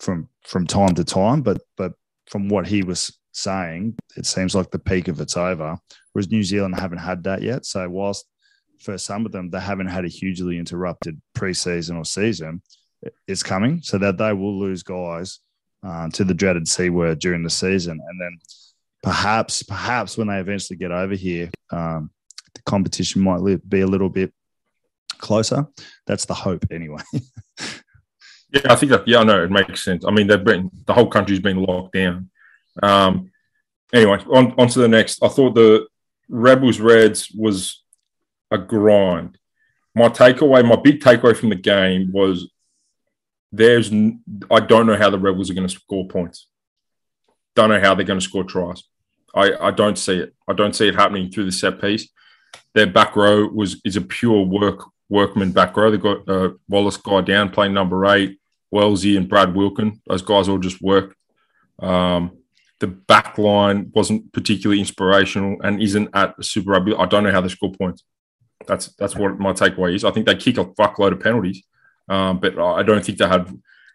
from 0.00 0.28
from 0.42 0.66
time 0.66 0.94
to 0.96 1.04
time. 1.04 1.40
But 1.42 1.62
but 1.76 1.92
from 2.28 2.48
what 2.48 2.66
he 2.66 2.82
was 2.82 3.16
saying, 3.32 3.96
it 4.16 4.26
seems 4.26 4.54
like 4.54 4.70
the 4.70 4.78
peak 4.78 5.08
of 5.08 5.20
it's 5.20 5.36
over. 5.36 5.78
Whereas 6.12 6.30
New 6.30 6.42
Zealand 6.42 6.78
haven't 6.78 6.98
had 6.98 7.24
that 7.24 7.42
yet. 7.42 7.64
So 7.64 7.88
whilst 7.88 8.26
for 8.80 8.98
some 8.98 9.24
of 9.24 9.32
them 9.32 9.50
they 9.50 9.60
haven't 9.60 9.86
had 9.86 10.04
a 10.04 10.08
hugely 10.08 10.58
interrupted 10.58 11.20
preseason 11.36 11.96
or 11.96 12.04
season, 12.04 12.60
it's 13.26 13.42
coming. 13.42 13.80
So 13.82 13.98
that 13.98 14.18
they 14.18 14.32
will 14.32 14.58
lose 14.58 14.82
guys 14.82 15.40
uh, 15.84 16.08
to 16.10 16.24
the 16.24 16.34
dreaded 16.34 16.66
C 16.66 16.90
word 16.90 17.18
during 17.18 17.42
the 17.42 17.50
season. 17.50 18.00
And 18.06 18.20
then 18.20 18.38
perhaps, 19.02 19.62
perhaps 19.62 20.16
when 20.16 20.28
they 20.28 20.38
eventually 20.38 20.76
get 20.76 20.90
over 20.90 21.14
here, 21.14 21.50
um, 21.70 22.10
the 22.54 22.62
competition 22.62 23.22
might 23.22 23.68
be 23.68 23.80
a 23.80 23.86
little 23.86 24.08
bit 24.08 24.32
closer. 25.18 25.66
That's 26.06 26.24
the 26.24 26.34
hope, 26.34 26.64
anyway. 26.70 27.02
yeah, 28.50 28.62
I 28.66 28.76
think 28.76 28.92
that, 28.92 29.06
yeah, 29.06 29.20
I 29.20 29.24
know 29.24 29.44
it 29.44 29.50
makes 29.50 29.84
sense. 29.84 30.04
I 30.04 30.10
mean, 30.10 30.26
they've 30.26 30.42
been, 30.42 30.70
the 30.86 30.94
whole 30.94 31.08
country's 31.08 31.40
been 31.40 31.62
locked 31.62 31.92
down. 31.92 32.30
Um, 32.82 33.30
anyway, 33.92 34.18
on, 34.32 34.54
on 34.58 34.68
to 34.68 34.78
the 34.78 34.88
next. 34.88 35.22
I 35.22 35.28
thought 35.28 35.54
the 35.54 35.86
Rebels 36.28 36.80
Reds 36.80 37.30
was 37.30 37.82
a 38.50 38.58
grind. 38.58 39.38
My 39.94 40.08
takeaway, 40.08 40.66
my 40.66 40.76
big 40.76 41.00
takeaway 41.00 41.36
from 41.36 41.50
the 41.50 41.56
game 41.56 42.10
was 42.12 42.50
there's 43.56 43.92
I 44.50 44.60
don't 44.60 44.86
know 44.86 44.96
how 44.96 45.10
the 45.10 45.18
Rebels 45.18 45.50
are 45.50 45.54
going 45.54 45.68
to 45.68 45.74
score 45.74 46.08
points. 46.08 46.48
Don't 47.54 47.70
know 47.70 47.80
how 47.80 47.94
they're 47.94 48.04
going 48.04 48.18
to 48.18 48.24
score 48.24 48.44
tries. 48.44 48.82
I, 49.34 49.52
I 49.60 49.70
don't 49.70 49.96
see 49.96 50.18
it. 50.18 50.34
I 50.48 50.52
don't 50.52 50.74
see 50.74 50.88
it 50.88 50.94
happening 50.94 51.30
through 51.30 51.46
the 51.46 51.52
set 51.52 51.80
piece. 51.80 52.08
Their 52.74 52.86
back 52.86 53.16
row 53.16 53.46
was 53.46 53.80
is 53.84 53.96
a 53.96 54.00
pure 54.00 54.44
work 54.44 54.84
workman 55.08 55.52
back 55.52 55.76
row. 55.76 55.90
They 55.90 55.98
got 55.98 56.28
uh, 56.28 56.50
Wallace 56.68 56.96
guy 56.96 57.20
down 57.20 57.50
playing 57.50 57.74
number 57.74 58.04
eight, 58.06 58.40
Wellesley 58.70 59.16
and 59.16 59.28
Brad 59.28 59.54
Wilkin. 59.54 60.00
Those 60.06 60.22
guys 60.22 60.48
all 60.48 60.58
just 60.58 60.82
work. 60.82 61.16
Um, 61.78 62.38
the 62.80 62.88
back 62.88 63.38
line 63.38 63.92
wasn't 63.94 64.32
particularly 64.32 64.80
inspirational 64.80 65.56
and 65.62 65.80
isn't 65.80 66.10
at 66.12 66.44
Super 66.44 66.72
Rugby. 66.72 66.94
I 66.94 67.06
don't 67.06 67.22
know 67.24 67.32
how 67.32 67.40
they 67.40 67.48
score 67.48 67.72
points. 67.72 68.02
That's 68.66 68.88
that's 68.96 69.14
what 69.14 69.38
my 69.38 69.52
takeaway 69.52 69.94
is. 69.94 70.04
I 70.04 70.10
think 70.10 70.26
they 70.26 70.34
kick 70.34 70.58
a 70.58 70.64
fuckload 70.64 71.12
of 71.12 71.20
penalties. 71.20 71.62
Um, 72.08 72.38
but 72.38 72.58
I 72.58 72.82
don't 72.82 73.04
think 73.04 73.18
they 73.18 73.26
had 73.26 73.50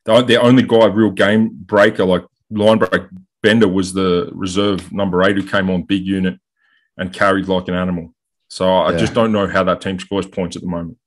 the 0.05 0.39
only 0.41 0.63
guy 0.63 0.85
real 0.85 1.11
game 1.11 1.49
breaker 1.53 2.05
like 2.05 2.25
line 2.49 2.79
break 2.79 3.03
Bender 3.41 3.67
was 3.67 3.93
the 3.93 4.29
reserve 4.33 4.91
number 4.91 5.23
eight 5.23 5.37
who 5.37 5.43
came 5.43 5.69
on 5.69 5.83
big 5.83 6.05
unit 6.05 6.39
and 6.97 7.13
carried 7.13 7.47
like 7.47 7.67
an 7.67 7.75
animal. 7.75 8.13
So 8.49 8.69
I 8.69 8.91
yeah. 8.91 8.97
just 8.97 9.13
don't 9.13 9.31
know 9.31 9.47
how 9.47 9.63
that 9.63 9.81
team 9.81 9.99
scores 9.99 10.27
points 10.27 10.55
at 10.55 10.61
the 10.61 10.67
moment. 10.67 10.97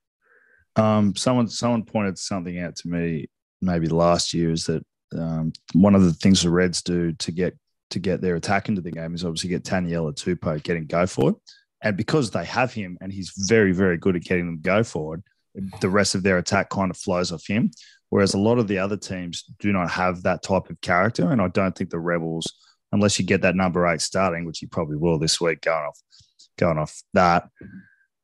Um, 0.77 1.15
someone 1.17 1.49
someone 1.49 1.85
pointed 1.85 2.17
something 2.17 2.59
out 2.59 2.77
to 2.77 2.89
me 2.89 3.29
maybe 3.61 3.89
last 3.89 4.33
year 4.33 4.51
is 4.51 4.67
that 4.67 4.85
um, 5.17 5.53
one 5.75 5.95
of 5.95 6.03
the 6.03 6.15
things 6.15 6.43
the 6.43 6.51
Reds 6.51 6.83
do 6.83 7.13
to 7.13 7.33
get 7.33 7.57
to 7.91 7.99
get 7.99 8.23
their 8.23 8.37
attack 8.37 8.69
into 8.69 8.81
the 8.81 8.91
game 8.91 9.15
is 9.15 9.25
obviously 9.25 9.51
get 9.51 9.65
Taniela 9.65 10.15
Tupou 10.15 10.63
getting 10.63 10.87
go 10.87 11.07
forward. 11.07 11.35
And 11.83 11.97
because 11.97 12.31
they 12.31 12.45
have 12.45 12.73
him 12.73 12.97
and 13.01 13.13
he's 13.13 13.33
very, 13.37 13.73
very 13.73 13.99
good 13.99 14.17
at 14.17 14.23
getting 14.23 14.47
them 14.47 14.61
go 14.63 14.83
forward, 14.83 15.23
the 15.81 15.89
rest 15.89 16.15
of 16.15 16.23
their 16.23 16.39
attack 16.39 16.71
kind 16.71 16.91
of 16.91 16.97
flows 16.97 17.33
off 17.33 17.47
him. 17.47 17.71
Whereas 18.11 18.35
a 18.35 18.39
lot 18.39 18.59
of 18.59 18.69
the 18.69 18.79
other 18.79 18.97
teams 18.97 19.45
do 19.59 19.73
not 19.73 19.91
have 19.91 20.23
that 20.23 20.43
type 20.43 20.69
of 20.69 20.81
character. 20.83 21.31
And 21.31 21.41
I 21.41 21.49
don't 21.49 21.75
think 21.75 21.91
the 21.91 21.99
Rebels, 21.99 22.53
unless 22.93 23.19
you 23.19 23.25
get 23.25 23.43
that 23.43 23.57
number 23.57 23.87
eight 23.87 24.03
starting, 24.03 24.45
which 24.45 24.61
you 24.61 24.69
probably 24.69 24.97
will 24.97 25.19
this 25.19 25.41
week, 25.41 25.63
going 25.63 25.85
off 25.85 25.99
going 26.59 26.79
off 26.79 27.03
that. 27.15 27.49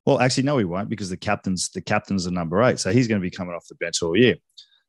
Well, 0.04 0.20
actually, 0.20 0.44
no, 0.44 0.58
he 0.58 0.64
won't 0.64 0.88
because 0.88 1.11
the 1.11 1.16
captain's 1.16 1.70
the 1.70 1.80
captain's 1.80 2.25
the 2.25 2.30
number 2.30 2.62
eight, 2.62 2.78
so 2.78 2.92
he's 2.92 3.08
going 3.08 3.20
to 3.20 3.25
be 3.25 3.30
coming 3.30 3.54
off 3.54 3.66
the 3.68 3.76
bench 3.76 4.02
all 4.02 4.16
year. 4.16 4.37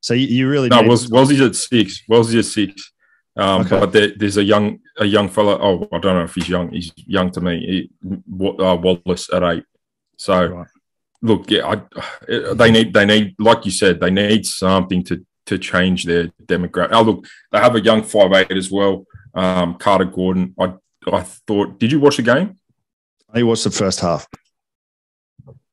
So 0.01 0.13
you, 0.13 0.27
you 0.27 0.49
really 0.49 0.69
no. 0.69 0.81
Wells, 0.81 1.09
Wellesley's 1.09 1.41
at 1.41 1.55
six. 1.55 2.03
Wellesley's 2.07 2.45
at 2.45 2.51
six. 2.51 2.91
Um, 3.37 3.61
okay. 3.61 3.79
But 3.79 3.93
there, 3.93 4.11
there's 4.17 4.37
a 4.37 4.43
young 4.43 4.79
a 4.97 5.05
young 5.05 5.29
fella. 5.29 5.57
Oh, 5.61 5.87
I 5.93 5.99
don't 5.99 6.15
know 6.15 6.23
if 6.23 6.35
he's 6.35 6.49
young. 6.49 6.71
He's 6.71 6.91
young 6.95 7.31
to 7.31 7.41
me. 7.41 7.89
He, 8.05 8.13
uh, 8.45 8.75
Wallace 8.75 9.31
at 9.31 9.43
eight. 9.43 9.63
So 10.17 10.45
right 10.45 10.67
look, 11.21 11.49
yeah, 11.49 11.67
I, 11.67 11.81
they 12.53 12.71
need 12.71 12.93
they 12.93 13.05
need 13.05 13.35
like 13.39 13.65
you 13.65 13.71
said, 13.71 13.99
they 13.99 14.11
need 14.11 14.45
something 14.45 15.03
to 15.05 15.25
to 15.47 15.57
change 15.57 16.05
their 16.05 16.27
demographic. 16.45 16.89
Oh, 16.91 17.01
look, 17.01 17.27
they 17.51 17.59
have 17.59 17.75
a 17.75 17.81
young 17.81 18.03
five 18.03 18.31
eight 18.33 18.51
as 18.51 18.69
well, 18.71 19.05
um, 19.33 19.75
Carter 19.75 20.05
Gordon. 20.05 20.53
I 20.59 20.73
I 21.11 21.21
thought, 21.21 21.79
did 21.79 21.91
you 21.91 21.99
watch 21.99 22.17
the 22.17 22.23
game? 22.23 22.55
I 23.33 23.43
watched 23.43 23.63
the 23.63 23.71
first 23.71 23.99
half. 23.99 24.27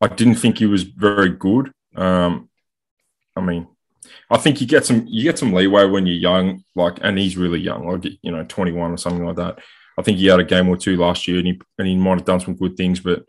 I 0.01 0.09
didn't 0.09 0.37
think 0.37 0.59
he 0.59 0.67
was 0.67 0.83
very 0.83 1.31
good. 1.31 1.73
Um, 1.95 2.49
I 3.35 3.41
mean, 3.41 3.67
I 4.31 4.37
think 4.39 4.61
you 4.61 4.67
get 4.67 4.85
some 4.85 5.07
you 5.07 5.23
get 5.23 5.39
some 5.39 5.53
leeway 5.53 5.87
when 5.87 6.07
you're 6.07 6.17
young, 6.17 6.65
like, 6.75 6.99
and 7.03 7.19
he's 7.19 7.37
really 7.37 7.61
young, 7.61 7.87
like 7.87 8.05
you 8.23 8.31
know, 8.31 8.45
21 8.45 8.93
or 8.93 8.97
something 8.97 9.25
like 9.25 9.37
that. 9.37 9.59
I 9.99 10.03
think 10.03 10.19
he 10.19 10.27
had 10.27 10.41
a 10.41 10.45
game 10.45 10.69
or 10.69 10.77
two 10.77 10.97
last 10.97 11.27
year, 11.27 11.39
and 11.39 11.47
he 11.47 11.61
and 11.79 11.89
he 11.89 11.97
might 11.97 12.19
have 12.19 12.25
done 12.25 12.41
some 12.41 12.57
good 12.57 12.77
things, 12.77 13.01
but 13.01 13.25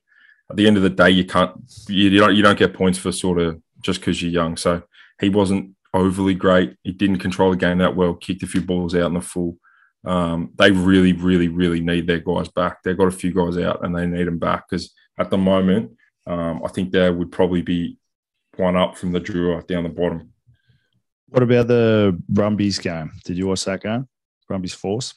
at 0.50 0.56
the 0.56 0.68
end 0.68 0.77
of 0.77 0.84
the 0.84 0.89
day, 0.89 1.10
you 1.10 1.25
can't 1.25 1.51
you, 1.88 2.10
you 2.10 2.20
don't 2.20 2.36
you 2.36 2.42
don't 2.42 2.58
get 2.58 2.74
points 2.74 2.98
for 2.98 3.12
sort 3.12 3.39
of 3.39 3.62
just 3.82 4.00
because 4.00 4.22
you're 4.22 4.32
young. 4.32 4.58
So 4.58 4.82
he 5.20 5.30
wasn't 5.30 5.75
overly 5.94 6.34
great. 6.34 6.75
He 6.84 6.92
didn't 6.92 7.20
control 7.20 7.51
the 7.51 7.58
game 7.58 7.80
that 7.80 7.96
well. 7.96 8.13
Kicked 8.13 8.44
a 8.44 8.48
few 8.48 8.62
balls 8.62 8.96
out 8.96 9.08
in 9.08 9.13
the 9.13 9.22
full. 9.22 9.58
Um, 10.06 10.51
they 10.58 10.72
really, 10.72 11.12
really, 11.13 11.50
really 11.50 11.82
need 11.82 12.08
their 12.08 12.20
guys 12.20 12.48
back. 12.50 12.82
They've 12.84 12.98
got 12.98 13.08
a 13.08 13.12
few 13.12 13.34
guys 13.34 13.58
out 13.58 13.84
and 13.84 13.96
they 13.96 14.06
need 14.06 14.27
them 14.27 14.39
back 14.39 14.70
because 14.70 14.94
at 15.20 15.30
the 15.30 15.38
moment, 15.38 15.98
um, 16.25 16.62
I 16.63 16.70
think 16.70 16.92
there 16.92 17.13
would 17.13 17.32
probably 17.32 17.62
be 17.62 17.98
one 18.56 18.77
up 18.77 18.98
from 18.98 19.12
the 19.12 19.20
Drua 19.20 19.66
down 19.68 19.84
the 19.84 19.89
bottom. 19.89 20.32
What 21.30 21.44
about 21.44 21.68
the 21.68 22.18
Brumbies 22.30 22.80
game? 22.80 23.12
Did 23.25 23.38
you 23.38 23.48
watch 23.48 23.66
that 23.66 23.82
game? 23.82 24.08
Brumbies 24.48 24.74
Force? 24.74 25.13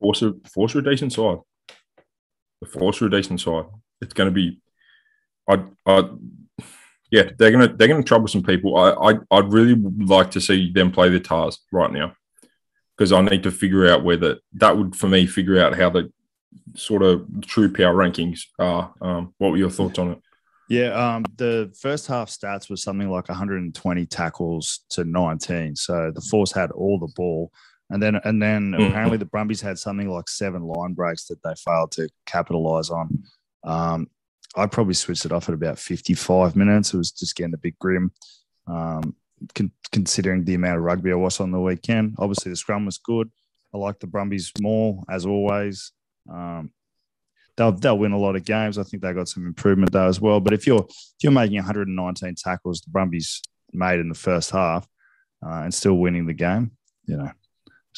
Force, 0.00 0.22
Force 0.52 0.76
are 0.76 0.80
a 0.80 0.84
decent 0.84 1.12
side 1.12 1.38
the 2.60 2.66
force 2.66 3.00
rotation 3.00 3.38
side. 3.38 3.66
It's 4.00 4.14
going 4.14 4.28
to 4.28 4.34
be, 4.34 4.60
I, 5.48 5.62
I, 5.86 6.10
yeah, 7.10 7.30
they're 7.38 7.50
gonna 7.50 7.74
they're 7.74 7.88
gonna 7.88 8.02
trouble 8.02 8.28
some 8.28 8.42
people. 8.42 8.76
I, 8.76 8.90
I 8.90 9.14
I'd 9.30 9.50
really 9.50 9.74
like 9.74 10.30
to 10.32 10.40
see 10.40 10.70
them 10.70 10.92
play 10.92 11.08
the 11.08 11.18
Tahs 11.18 11.58
right 11.72 11.90
now 11.90 12.14
because 12.96 13.12
I 13.12 13.22
need 13.22 13.44
to 13.44 13.50
figure 13.50 13.88
out 13.88 14.04
whether 14.04 14.38
that 14.54 14.76
would 14.76 14.94
for 14.94 15.08
me 15.08 15.26
figure 15.26 15.58
out 15.58 15.74
how 15.74 15.88
the 15.88 16.12
sort 16.74 17.02
of 17.02 17.26
true 17.42 17.72
power 17.72 17.94
rankings 17.94 18.42
are. 18.58 18.92
Um, 19.00 19.34
what 19.38 19.52
were 19.52 19.56
your 19.56 19.70
thoughts 19.70 19.98
on 19.98 20.12
it? 20.12 20.18
Yeah, 20.68 20.90
um, 20.90 21.24
the 21.36 21.74
first 21.80 22.06
half 22.06 22.28
stats 22.28 22.68
was 22.68 22.82
something 22.82 23.08
like 23.08 23.30
120 23.30 24.06
tackles 24.06 24.80
to 24.90 25.04
19. 25.04 25.76
So 25.76 26.12
the 26.14 26.20
Force 26.20 26.52
had 26.52 26.70
all 26.72 26.98
the 26.98 27.10
ball. 27.16 27.50
And 27.90 28.02
then 28.02 28.16
and 28.24 28.42
then 28.42 28.72
mm-hmm. 28.72 28.84
apparently 28.84 29.16
the 29.16 29.24
Brumbies 29.24 29.60
had 29.60 29.78
something 29.78 30.10
like 30.10 30.28
seven 30.28 30.62
line 30.62 30.92
breaks 30.92 31.26
that 31.26 31.42
they 31.42 31.54
failed 31.64 31.92
to 31.92 32.08
capitalize 32.26 32.90
on. 32.90 33.24
Um, 33.64 34.10
I 34.56 34.66
probably 34.66 34.94
switched 34.94 35.24
it 35.24 35.32
off 35.32 35.48
at 35.48 35.54
about 35.54 35.78
55 35.78 36.56
minutes. 36.56 36.92
It 36.92 36.98
was 36.98 37.12
just 37.12 37.36
getting 37.36 37.54
a 37.54 37.58
bit 37.58 37.78
grim, 37.78 38.12
um, 38.66 39.14
con- 39.54 39.72
considering 39.92 40.44
the 40.44 40.54
amount 40.54 40.78
of 40.78 40.84
rugby 40.84 41.12
I 41.12 41.14
watched 41.14 41.40
on 41.40 41.50
the 41.50 41.60
weekend. 41.60 42.16
Obviously, 42.18 42.50
the 42.50 42.56
scrum 42.56 42.86
was 42.86 42.98
good. 42.98 43.30
I 43.74 43.78
like 43.78 44.00
the 44.00 44.06
Brumbies 44.06 44.52
more, 44.60 45.02
as 45.08 45.26
always. 45.26 45.92
Um, 46.30 46.72
they'll 47.56 47.72
they'll 47.72 47.98
win 47.98 48.12
a 48.12 48.18
lot 48.18 48.36
of 48.36 48.44
games. 48.44 48.78
I 48.78 48.82
think 48.84 49.02
they 49.02 49.12
got 49.12 49.28
some 49.28 49.46
improvement 49.46 49.92
there 49.92 50.06
as 50.06 50.20
well. 50.20 50.40
But 50.40 50.54
if 50.54 50.66
you're 50.66 50.86
if 50.88 51.22
you're 51.22 51.32
making 51.32 51.56
119 51.56 52.34
tackles, 52.36 52.80
the 52.80 52.90
Brumbies 52.90 53.42
made 53.72 54.00
in 54.00 54.08
the 54.08 54.14
first 54.14 54.50
half, 54.50 54.86
uh, 55.44 55.62
and 55.62 55.74
still 55.74 55.94
winning 55.94 56.26
the 56.26 56.34
game, 56.34 56.70
you 57.06 57.16
know, 57.16 57.30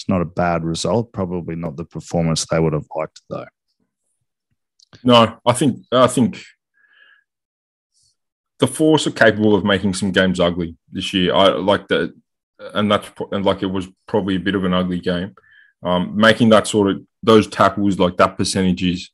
it's 0.00 0.08
not 0.08 0.22
a 0.22 0.24
bad 0.24 0.64
result. 0.64 1.12
Probably 1.12 1.56
not 1.56 1.76
the 1.76 1.84
performance 1.84 2.46
they 2.46 2.58
would 2.58 2.72
have 2.72 2.86
liked, 2.96 3.20
though. 3.28 3.44
No, 5.04 5.38
I 5.44 5.52
think 5.52 5.84
I 5.92 6.06
think 6.06 6.42
the 8.60 8.66
Force 8.66 9.06
are 9.06 9.10
capable 9.12 9.54
of 9.54 9.62
making 9.62 9.92
some 9.92 10.10
games 10.10 10.40
ugly 10.40 10.76
this 10.90 11.12
year. 11.12 11.34
I 11.34 11.48
like 11.48 11.86
that, 11.88 12.14
and 12.58 12.90
that's 12.90 13.10
and 13.30 13.44
like 13.44 13.62
it 13.62 13.66
was 13.66 13.88
probably 14.08 14.36
a 14.36 14.40
bit 14.40 14.54
of 14.54 14.64
an 14.64 14.72
ugly 14.72 15.00
game. 15.00 15.34
Um, 15.82 16.16
making 16.16 16.48
that 16.48 16.66
sort 16.66 16.90
of 16.90 17.02
those 17.22 17.46
tackles 17.46 17.98
like 17.98 18.16
that 18.16 18.38
percentage 18.38 18.82
is 18.82 19.10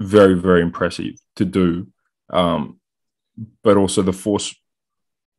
very 0.00 0.34
very 0.34 0.62
impressive 0.62 1.14
to 1.36 1.44
do. 1.44 1.86
Um, 2.28 2.80
but 3.62 3.76
also 3.76 4.02
the 4.02 4.12
Force 4.12 4.52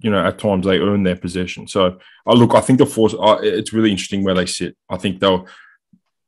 you 0.03 0.11
know, 0.11 0.23
at 0.23 0.37
times 0.37 0.65
they 0.65 0.79
earn 0.79 1.03
their 1.03 1.15
possession. 1.15 1.67
So, 1.67 1.97
uh, 2.27 2.33
look, 2.33 2.53
I 2.53 2.61
think 2.61 2.77
the 2.77 2.85
force. 2.85 3.15
Uh, 3.17 3.39
it's 3.41 3.73
really 3.73 3.89
interesting 3.89 4.23
where 4.23 4.35
they 4.35 4.45
sit. 4.45 4.75
I 4.89 4.97
think 4.97 5.19
they'll 5.19 5.47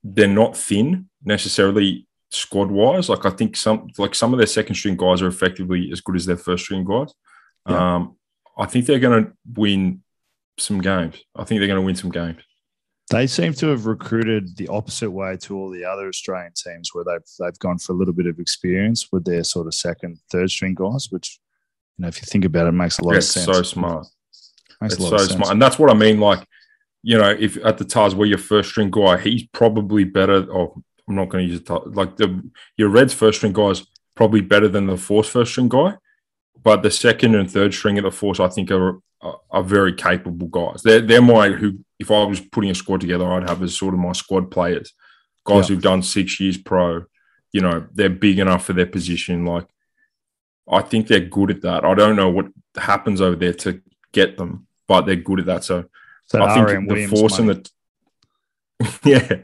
they're 0.04 0.28
not 0.28 0.56
thin 0.56 1.10
necessarily 1.24 2.08
squad 2.32 2.72
wise. 2.72 3.10
Like 3.10 3.26
I 3.26 3.32
think 3.32 3.56
some 3.56 3.90
like 3.98 4.16
some 4.16 4.34
of 4.34 4.38
their 4.38 4.48
second 4.48 4.76
string 4.76 4.96
guys 4.96 5.22
are 5.22 5.28
effectively 5.28 5.90
as 5.92 6.02
good 6.02 6.16
as 6.16 6.26
their 6.26 6.38
first 6.38 6.64
string 6.64 6.86
guys. 6.86 7.14
Yeah. 7.68 7.96
Um, 7.96 8.16
I 8.58 8.66
think 8.66 8.86
they're 8.86 9.00
going 9.00 9.26
to 9.26 9.32
win 9.54 10.04
some 10.58 10.80
games. 10.80 11.22
I 11.36 11.44
think 11.44 11.60
they're 11.60 11.68
going 11.68 11.82
to 11.82 11.86
win 11.86 11.96
some 11.96 12.12
games. 12.12 12.42
They 13.12 13.28
seem 13.28 13.54
to 13.56 13.68
have 13.68 13.86
recruited 13.86 14.56
the 14.58 14.68
opposite 14.70 15.12
way 15.12 15.38
to 15.42 15.56
all 15.56 15.70
the 15.70 15.86
other 15.86 16.08
Australian 16.08 16.54
teams, 16.56 16.92
where 16.94 17.04
they've 17.04 17.28
they've 17.40 17.60
gone 17.60 17.78
for 17.78 17.92
a 17.92 17.96
little 17.96 18.14
bit 18.14 18.26
of 18.26 18.40
experience 18.40 19.12
with 19.12 19.26
their 19.26 19.44
sort 19.44 19.68
of 19.68 19.74
second, 19.74 20.20
third 20.32 20.50
string 20.50 20.76
guys, 20.76 21.10
which 21.12 21.40
you 21.98 22.04
know, 22.04 22.08
if 22.08 22.22
you 22.22 22.26
think 22.26 22.46
about 22.46 22.66
it, 22.66 22.70
it 22.70 22.74
makes 22.74 23.00
a 23.00 23.04
lot 23.04 23.16
of 23.16 23.24
sense. 23.24 23.46
so 23.46 23.62
smart. 23.62 24.08
Makes 24.82 24.96
it's 24.96 25.08
so 25.08 25.18
smart. 25.18 25.52
And 25.52 25.62
that's 25.62 25.80
what 25.80 25.90
I 25.90 25.94
mean. 25.94 26.20
Like, 26.20 26.46
you 27.04 27.18
know, 27.18 27.30
if 27.30 27.58
at 27.64 27.78
the 27.78 27.86
Tahs 27.86 28.16
where 28.16 28.28
your 28.28 28.38
first 28.38 28.70
string 28.70 28.92
guy, 28.92 29.18
he's 29.18 29.44
probably 29.48 30.04
better. 30.04 30.46
Oh, 30.52 30.82
I'm 31.08 31.16
not 31.16 31.30
going 31.30 31.48
to 31.48 31.54
use 31.54 31.62
it. 31.62 31.70
Like 31.70 32.18
the 32.18 32.44
your 32.78 32.90
Reds 32.90 33.14
first 33.14 33.38
string 33.38 33.54
guy 33.54 33.70
is 33.70 33.86
probably 34.16 34.42
better 34.42 34.68
than 34.68 34.88
the 34.88 34.98
Force 34.98 35.30
first 35.30 35.52
string 35.52 35.70
guy, 35.70 35.96
but 36.62 36.84
the 36.84 36.92
second 36.92 37.36
and 37.36 37.50
third 37.50 37.74
string 37.74 37.98
at 37.98 38.04
the 38.04 38.12
Force, 38.12 38.40
I 38.40 38.50
think, 38.50 38.72
are 38.72 39.00
are, 39.22 39.40
are 39.52 39.64
very 39.64 39.94
capable 39.94 40.48
guys. 40.48 40.82
They're 40.82 41.02
they're 41.02 41.22
my 41.22 41.50
who. 41.50 41.80
If 41.98 42.12
I 42.12 42.26
was 42.26 42.42
putting 42.42 42.72
a 42.72 42.76
squad 42.76 43.00
together, 43.00 43.26
I'd 43.26 43.48
have 43.48 43.64
as 43.64 43.78
sort 43.78 43.94
of 43.94 44.02
my 44.02 44.12
squad 44.12 44.52
players, 44.52 44.94
guys 45.46 45.70
yeah. 45.70 45.76
who've 45.76 45.84
done 45.84 46.04
six 46.04 46.40
years 46.42 46.58
pro. 46.58 47.06
You 47.54 47.62
know, 47.62 47.88
they're 47.94 48.10
big 48.10 48.40
enough 48.40 48.66
for 48.66 48.74
their 48.74 48.86
position. 48.86 49.46
Like 49.46 49.66
I 50.70 50.82
think 50.82 51.08
they're 51.08 51.20
good 51.20 51.52
at 51.52 51.62
that. 51.62 51.86
I 51.86 51.94
don't 51.94 52.16
know 52.16 52.30
what 52.30 52.48
happens 52.76 53.22
over 53.22 53.36
there 53.36 53.54
to 53.54 53.82
get 54.12 54.38
them, 54.38 54.68
but 54.88 55.06
they're 55.06 55.16
good 55.16 55.42
at 55.42 55.46
that. 55.46 55.64
So, 55.64 55.86
so 56.26 56.42
I 56.42 56.54
think 56.54 56.68
the 56.68 56.86
Williams 56.88 57.20
force 57.20 57.40
money. 57.40 57.52
and 57.52 57.66
the 57.66 57.72
yeah, 59.04 59.38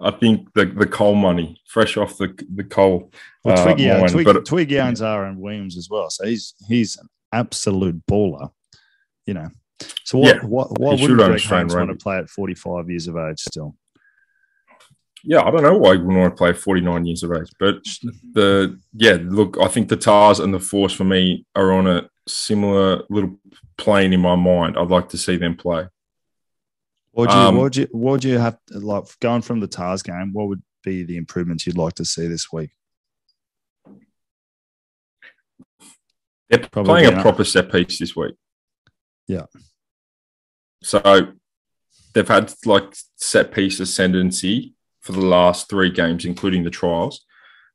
I 0.00 0.10
think 0.10 0.52
the 0.54 0.66
the 0.66 0.86
coal 0.86 1.14
money, 1.14 1.60
fresh 1.66 1.96
off 1.96 2.16
the 2.16 2.34
the 2.54 2.64
coal. 2.64 3.12
Well, 3.44 3.58
uh, 3.58 3.64
Twiggy, 3.64 3.90
uh, 3.90 4.08
Twig, 4.08 4.24
but, 4.24 4.44
Twiggy 4.44 4.80
owns 4.80 5.02
RM 5.02 5.40
Williams 5.40 5.76
as 5.76 5.88
well, 5.90 6.10
so 6.10 6.26
he's 6.26 6.54
he's 6.68 6.96
an 6.96 7.08
absolute 7.32 8.02
baller. 8.06 8.50
You 9.26 9.34
know, 9.34 9.48
so 10.04 10.18
what 10.18 10.36
yeah, 10.36 10.44
what 10.44 10.78
what 10.78 11.00
would 11.00 11.10
Greg 11.16 11.42
Holmes 11.42 11.74
want 11.74 11.90
to 11.90 11.96
play 11.96 12.18
at 12.18 12.30
forty 12.30 12.54
five 12.54 12.88
years 12.90 13.08
of 13.08 13.16
age 13.16 13.40
still? 13.40 13.76
Yeah, 15.24 15.42
I 15.42 15.50
don't 15.50 15.62
know 15.62 15.76
why 15.76 15.92
you 15.92 16.04
would 16.04 16.16
want 16.16 16.32
to 16.32 16.36
play 16.36 16.52
49 16.52 17.06
years 17.06 17.22
of 17.22 17.32
age, 17.32 17.50
but 17.60 17.76
the 18.32 18.78
yeah, 18.92 19.18
look, 19.20 19.56
I 19.60 19.68
think 19.68 19.88
the 19.88 19.96
Tahs 19.96 20.40
and 20.40 20.52
the 20.52 20.58
Force 20.58 20.92
for 20.92 21.04
me 21.04 21.46
are 21.54 21.72
on 21.72 21.86
a 21.86 22.08
similar 22.26 23.02
little 23.08 23.38
plane 23.76 24.12
in 24.12 24.20
my 24.20 24.34
mind. 24.34 24.76
I'd 24.76 24.88
like 24.88 25.10
to 25.10 25.18
see 25.18 25.36
them 25.36 25.56
play. 25.56 25.86
What 27.12 27.28
would 27.28 27.34
you, 27.34 27.40
um, 27.40 27.56
what 27.56 27.62
would 27.62 27.76
you, 27.76 27.88
what 27.92 28.12
would 28.12 28.24
you 28.24 28.38
have 28.38 28.58
like 28.70 29.04
going 29.20 29.42
from 29.42 29.60
the 29.60 29.68
Tahs 29.68 30.02
game? 30.02 30.32
What 30.32 30.48
would 30.48 30.62
be 30.82 31.04
the 31.04 31.16
improvements 31.16 31.66
you'd 31.66 31.78
like 31.78 31.94
to 31.94 32.04
see 32.04 32.26
this 32.26 32.50
week? 32.52 32.70
They're 36.48 36.58
Probably 36.58 37.02
playing 37.02 37.18
a 37.18 37.22
proper 37.22 37.44
set 37.44 37.70
piece 37.70 37.98
this 37.98 38.16
week. 38.16 38.34
Yeah. 39.26 39.46
So 40.82 41.32
they've 42.12 42.28
had 42.28 42.52
like 42.66 42.94
set 43.16 43.52
piece 43.52 43.80
ascendancy 43.80 44.74
for 45.02 45.12
the 45.12 45.20
last 45.20 45.68
three 45.68 45.90
games, 45.90 46.24
including 46.24 46.62
the 46.64 46.70
trials, 46.70 47.24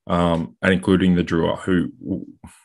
um, 0.08 0.56
and 0.62 0.74
including 0.74 1.16
the 1.16 1.24
Drua, 1.24 1.60
who 1.60 1.92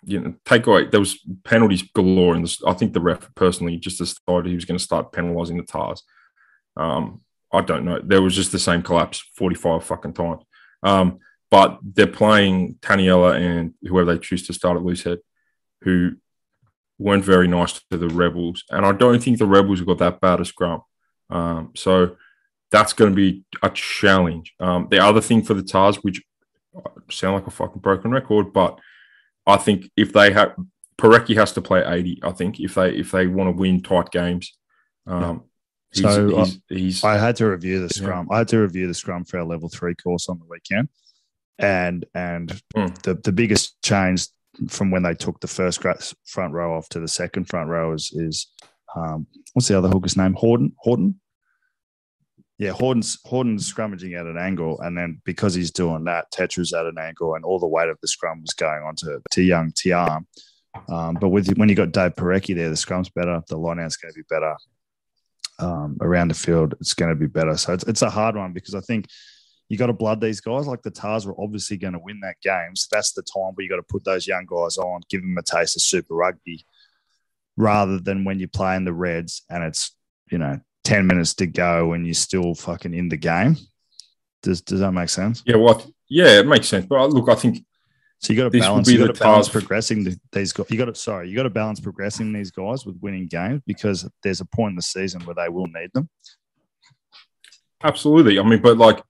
you 0.05 0.21
know 0.21 0.35
take 0.45 0.67
away 0.67 0.87
there 0.87 1.01
was 1.01 1.19
penalties 1.45 1.83
galore, 1.95 2.35
and 2.35 2.57
I 2.67 2.73
think 2.73 2.93
the 2.93 3.01
ref 3.01 3.29
personally 3.35 3.77
just 3.77 3.99
decided 3.99 4.47
he 4.47 4.55
was 4.55 4.65
going 4.65 4.79
to 4.79 4.85
start 4.85 5.13
penalising 5.13 5.57
the 5.57 5.65
Tahs. 5.65 6.03
Um, 6.77 7.21
I 7.53 7.61
don't 7.61 7.85
know. 7.85 8.01
There 8.03 8.23
was 8.23 8.35
just 8.35 8.53
the 8.53 8.59
same 8.59 8.83
collapse 8.83 9.23
forty 9.37 9.57
five 9.57 9.85
fucking 9.85 10.15
times. 10.15 10.43
Um, 10.83 11.19
but 11.51 11.79
they're 11.83 12.07
playing 12.07 12.77
Taniela 12.81 13.37
and 13.37 13.75
whoever 13.83 14.15
they 14.15 14.19
choose 14.19 14.47
to 14.47 14.55
start 14.55 14.79
at 14.79 14.83
loosehead, 14.83 15.19
who 15.83 16.13
weren't 16.99 17.25
very 17.25 17.47
nice 17.47 17.75
to 17.91 17.99
the 17.99 18.09
Rebels, 18.09 18.65
and 18.71 18.87
I 18.87 18.93
don't 18.93 19.23
think 19.23 19.39
the 19.39 19.47
Rebels 19.47 19.81
have 19.81 19.89
got 19.89 19.99
that 19.99 20.21
bad 20.21 20.41
a 20.41 20.45
scrum. 20.45 20.83
Um, 21.29 21.73
so 21.75 22.17
that's 22.73 22.95
going 22.95 23.13
to 23.13 23.15
be 23.15 23.45
a 23.63 23.71
challenge. 23.71 24.55
Um, 24.59 24.89
the 24.91 24.99
other 24.99 25.21
thing 25.21 25.43
for 25.43 25.55
the 25.55 25.63
Tahs, 25.63 26.03
which 26.03 26.23
sound 27.11 27.35
like 27.35 27.47
a 27.47 27.51
fucking 27.51 27.83
broken 27.83 28.11
record, 28.11 28.53
but 28.53 28.81
I 29.47 29.59
think 29.59 29.91
if 29.97 30.13
they 30.13 30.33
have 30.33 30.57
Porecki 30.99 31.37
has 31.37 31.53
to 31.53 31.61
play 31.61 31.85
80, 31.87 32.21
I 32.23 32.33
think, 32.33 32.61
if 32.61 32.75
they 32.75 32.95
if 32.95 33.11
they 33.11 33.27
want 33.27 33.49
to 33.49 33.61
win 33.61 33.83
tight 33.83 34.11
games. 34.11 34.57
Um, 35.07 35.45
he's, 35.93 36.03
so 36.03 36.37
he's, 36.37 36.59
he's, 36.69 37.05
I 37.05 37.19
had 37.19 37.37
to 37.37 37.47
review 37.47 37.87
the 37.87 37.93
scrum. 37.93 38.27
Yeah. 38.31 38.37
I 38.37 38.39
had 38.39 38.49
to 38.49 38.61
review 38.61 38.87
the 38.87 38.95
scrum 38.95 39.25
for 39.25 39.39
our 39.39 39.45
level 39.45 39.69
three 39.69 39.95
course 39.97 40.29
on 40.29 40.39
the 40.39 40.47
weekend. 40.49 40.89
And 41.59 42.07
and 42.15 42.61
mm. 42.75 43.03
the, 43.03 43.15
the 43.15 43.33
biggest 43.33 43.83
change 43.83 44.29
from 44.69 44.91
when 44.91 45.03
they 45.03 45.15
took 45.15 45.41
the 45.41 45.49
first 45.49 45.85
front 46.27 46.55
row 46.55 46.77
off 46.77 46.89
to 46.91 47.01
the 47.01 47.09
second 47.09 47.49
front 47.49 47.69
row 47.69 47.93
is 47.93 48.13
is 48.15 48.47
um, 48.97 49.27
what's 49.53 49.69
the 49.69 49.77
other 49.77 49.89
hooker's 49.89 50.17
name? 50.17 50.35
Horton. 50.35 50.73
Horton. 50.79 51.21
Yeah, 52.59 52.71
Horton's 52.71 53.19
Horton's 53.25 53.73
scrummaging 53.73 54.19
at 54.19 54.27
an 54.27 54.39
angle, 54.39 54.81
and 54.81 54.97
then 54.97 55.21
because 55.25 55.55
he's 55.55 55.71
doing 55.71 56.05
that, 56.05 56.31
Tetra's 56.33 56.73
at 56.73 56.87
an 56.87 56.99
angle, 56.99 57.35
and 57.35 57.45
all 57.45 57.59
the 57.59 57.67
weight 57.67 57.89
of 57.89 57.99
the 58.01 58.09
scrum 58.09 58.41
was 58.41 58.55
going 58.55 58.83
onto 58.83 59.21
to 59.31 59.43
Young 59.43 59.73
Tiarm. 59.73 60.27
Um, 60.89 61.17
but 61.21 61.31
with 61.31 61.57
when 61.59 61.69
you 61.69 61.75
got 61.75 61.93
Dave 61.93 62.15
Porecki 62.15 62.55
there, 62.55 62.71
the 62.71 62.77
scrum's 62.77 63.11
better, 63.11 63.43
the 63.49 63.57
line 63.57 63.81
out's 63.81 63.97
going 63.97 64.13
to 64.13 64.19
be 64.19 64.27
better. 64.29 64.57
Um, 65.59 65.97
around 66.01 66.29
the 66.29 66.35
field, 66.35 66.75
it's 66.81 66.95
going 66.95 67.11
to 67.11 67.15
be 67.15 67.27
better. 67.27 67.57
So 67.57 67.75
it's, 67.75 67.85
it's 67.85 68.03
a 68.03 68.11
hard 68.11 68.37
one 68.37 68.53
because 68.53 68.75
I 68.75 68.81
think 68.81 69.07
you 69.69 69.77
got 69.77 69.87
to 69.87 69.93
blood 69.93 70.21
these 70.21 70.41
guys. 70.41 70.67
Like 70.67 70.83
the 70.83 70.91
Tahs 70.91 71.27
were 71.27 71.41
obviously 71.41 71.77
going 71.77 71.93
to 71.93 71.99
win 71.99 72.21
that 72.21 72.37
game. 72.43 72.75
So 72.75 72.89
that's 72.91 73.13
the 73.13 73.23
time 73.23 73.53
where 73.55 73.63
you 73.63 73.69
got 73.69 73.77
to 73.77 73.83
put 73.83 74.05
those 74.05 74.27
young 74.27 74.47
guys 74.47 74.77
on, 74.77 75.03
give 75.09 75.21
them 75.21 75.37
a 75.39 75.43
taste 75.43 75.77
of 75.77 75.83
Super 75.83 76.15
Rugby, 76.15 76.65
rather 77.57 77.99
than 77.99 78.25
when 78.25 78.39
you're 78.39 78.49
playing 78.49 78.85
the 78.85 78.93
Reds 78.93 79.43
and 79.51 79.63
it's 79.63 79.95
you 80.31 80.39
know 80.39 80.61
ten 80.85 81.07
minutes 81.07 81.35
to 81.35 81.47
go 81.47 81.93
and 81.93 82.07
you're 82.07 82.15
still 82.15 82.55
fucking 82.55 82.95
in 82.95 83.09
the 83.09 83.17
game. 83.17 83.57
Does 84.43 84.61
does 84.61 84.81
that 84.81 84.93
make 84.93 85.09
sense? 85.09 85.43
Yeah, 85.47 85.57
well, 85.57 85.85
yeah, 86.09 86.41
it 86.41 86.47
makes 86.47 86.69
sense. 86.69 86.87
But 86.87 87.01
uh, 87.01 87.07
look, 87.07 87.29
I 87.29 87.35
think 87.35 87.65
so 88.19 88.33
you 88.33 88.39
got 88.39 88.53
to 88.53 88.59
balance. 88.59 88.89
You 88.89 88.99
got 88.99 89.15
to 89.15 89.21
balance 89.21 89.49
progressing 89.49 90.05
the, 90.05 90.19
these 90.33 90.53
guys. 90.53 90.71
You 90.71 90.79
got 90.79 90.87
to 90.87 90.95
sorry, 90.95 91.29
you 91.29 91.37
got 91.37 91.45
to 91.45 91.51
balance 91.51 91.81
progressing 91.81 92.33
these 92.33 92.51
guys 92.51 92.85
with 92.85 92.97
winning 93.01 93.27
games 93.27 93.63
because 93.67 94.09
there's 94.23 94.41
a 94.41 94.45
point 94.45 94.71
in 94.73 94.77
the 94.77 94.83
season 94.83 95.23
where 95.23 95.35
they 95.35 95.49
will 95.49 95.67
need 95.67 95.91
them. 95.93 96.09
Absolutely. 97.85 98.39
I 98.39 98.45
mean, 98.45 98.63
but 98.63 98.79
like, 98.79 99.03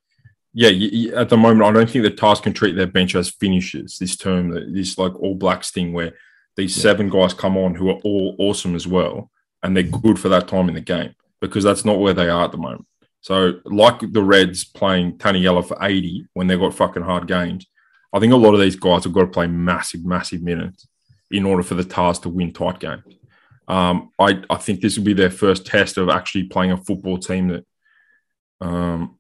yeah, 0.54 0.70
you, 0.70 0.88
you, 0.88 1.14
at 1.14 1.28
the 1.28 1.36
moment, 1.36 1.62
I 1.62 1.72
don't 1.72 1.88
think 1.88 2.04
the 2.04 2.10
Tahs 2.10 2.40
can 2.40 2.54
treat 2.54 2.74
their 2.74 2.86
bench 2.86 3.14
as 3.14 3.28
finishers 3.28 3.98
this 3.98 4.16
term. 4.16 4.74
This 4.74 4.96
like 4.96 5.14
All 5.20 5.34
Blacks 5.34 5.70
thing 5.70 5.92
where 5.92 6.12
these 6.56 6.76
yeah. 6.76 6.82
seven 6.82 7.10
guys 7.10 7.34
come 7.34 7.56
on 7.56 7.74
who 7.74 7.90
are 7.90 8.00
all 8.04 8.36
awesome 8.38 8.74
as 8.74 8.86
well, 8.86 9.30
and 9.62 9.76
they're 9.76 9.84
mm. 9.84 10.02
good 10.02 10.18
for 10.18 10.30
that 10.30 10.48
time 10.48 10.68
in 10.68 10.74
the 10.74 10.80
game 10.80 11.14
because 11.42 11.64
that's 11.64 11.84
not 11.84 11.98
where 11.98 12.14
they 12.14 12.30
are 12.30 12.44
at 12.44 12.52
the 12.52 12.56
moment. 12.56 12.86
So, 13.20 13.60
like 13.64 14.00
the 14.12 14.22
Reds 14.22 14.64
playing 14.64 15.18
Taniela 15.18 15.66
for 15.66 15.76
80 15.80 16.28
when 16.32 16.46
they've 16.46 16.58
got 16.58 16.74
fucking 16.74 17.02
hard 17.02 17.26
games, 17.28 17.66
I 18.12 18.20
think 18.20 18.32
a 18.32 18.36
lot 18.36 18.54
of 18.54 18.60
these 18.60 18.76
guys 18.76 19.04
have 19.04 19.12
got 19.12 19.22
to 19.22 19.26
play 19.26 19.48
massive, 19.48 20.04
massive 20.04 20.40
minutes 20.40 20.86
in 21.30 21.44
order 21.44 21.62
for 21.62 21.74
the 21.74 21.84
Tahs 21.84 22.20
to 22.20 22.28
win 22.28 22.52
tight 22.52 22.78
games. 22.78 23.16
Um, 23.68 24.10
I, 24.18 24.42
I 24.50 24.56
think 24.56 24.80
this 24.80 24.96
will 24.96 25.04
be 25.04 25.14
their 25.14 25.30
first 25.30 25.66
test 25.66 25.98
of 25.98 26.08
actually 26.08 26.44
playing 26.44 26.72
a 26.72 26.76
football 26.76 27.18
team 27.18 27.48
that 27.48 27.64
um, 28.60 29.18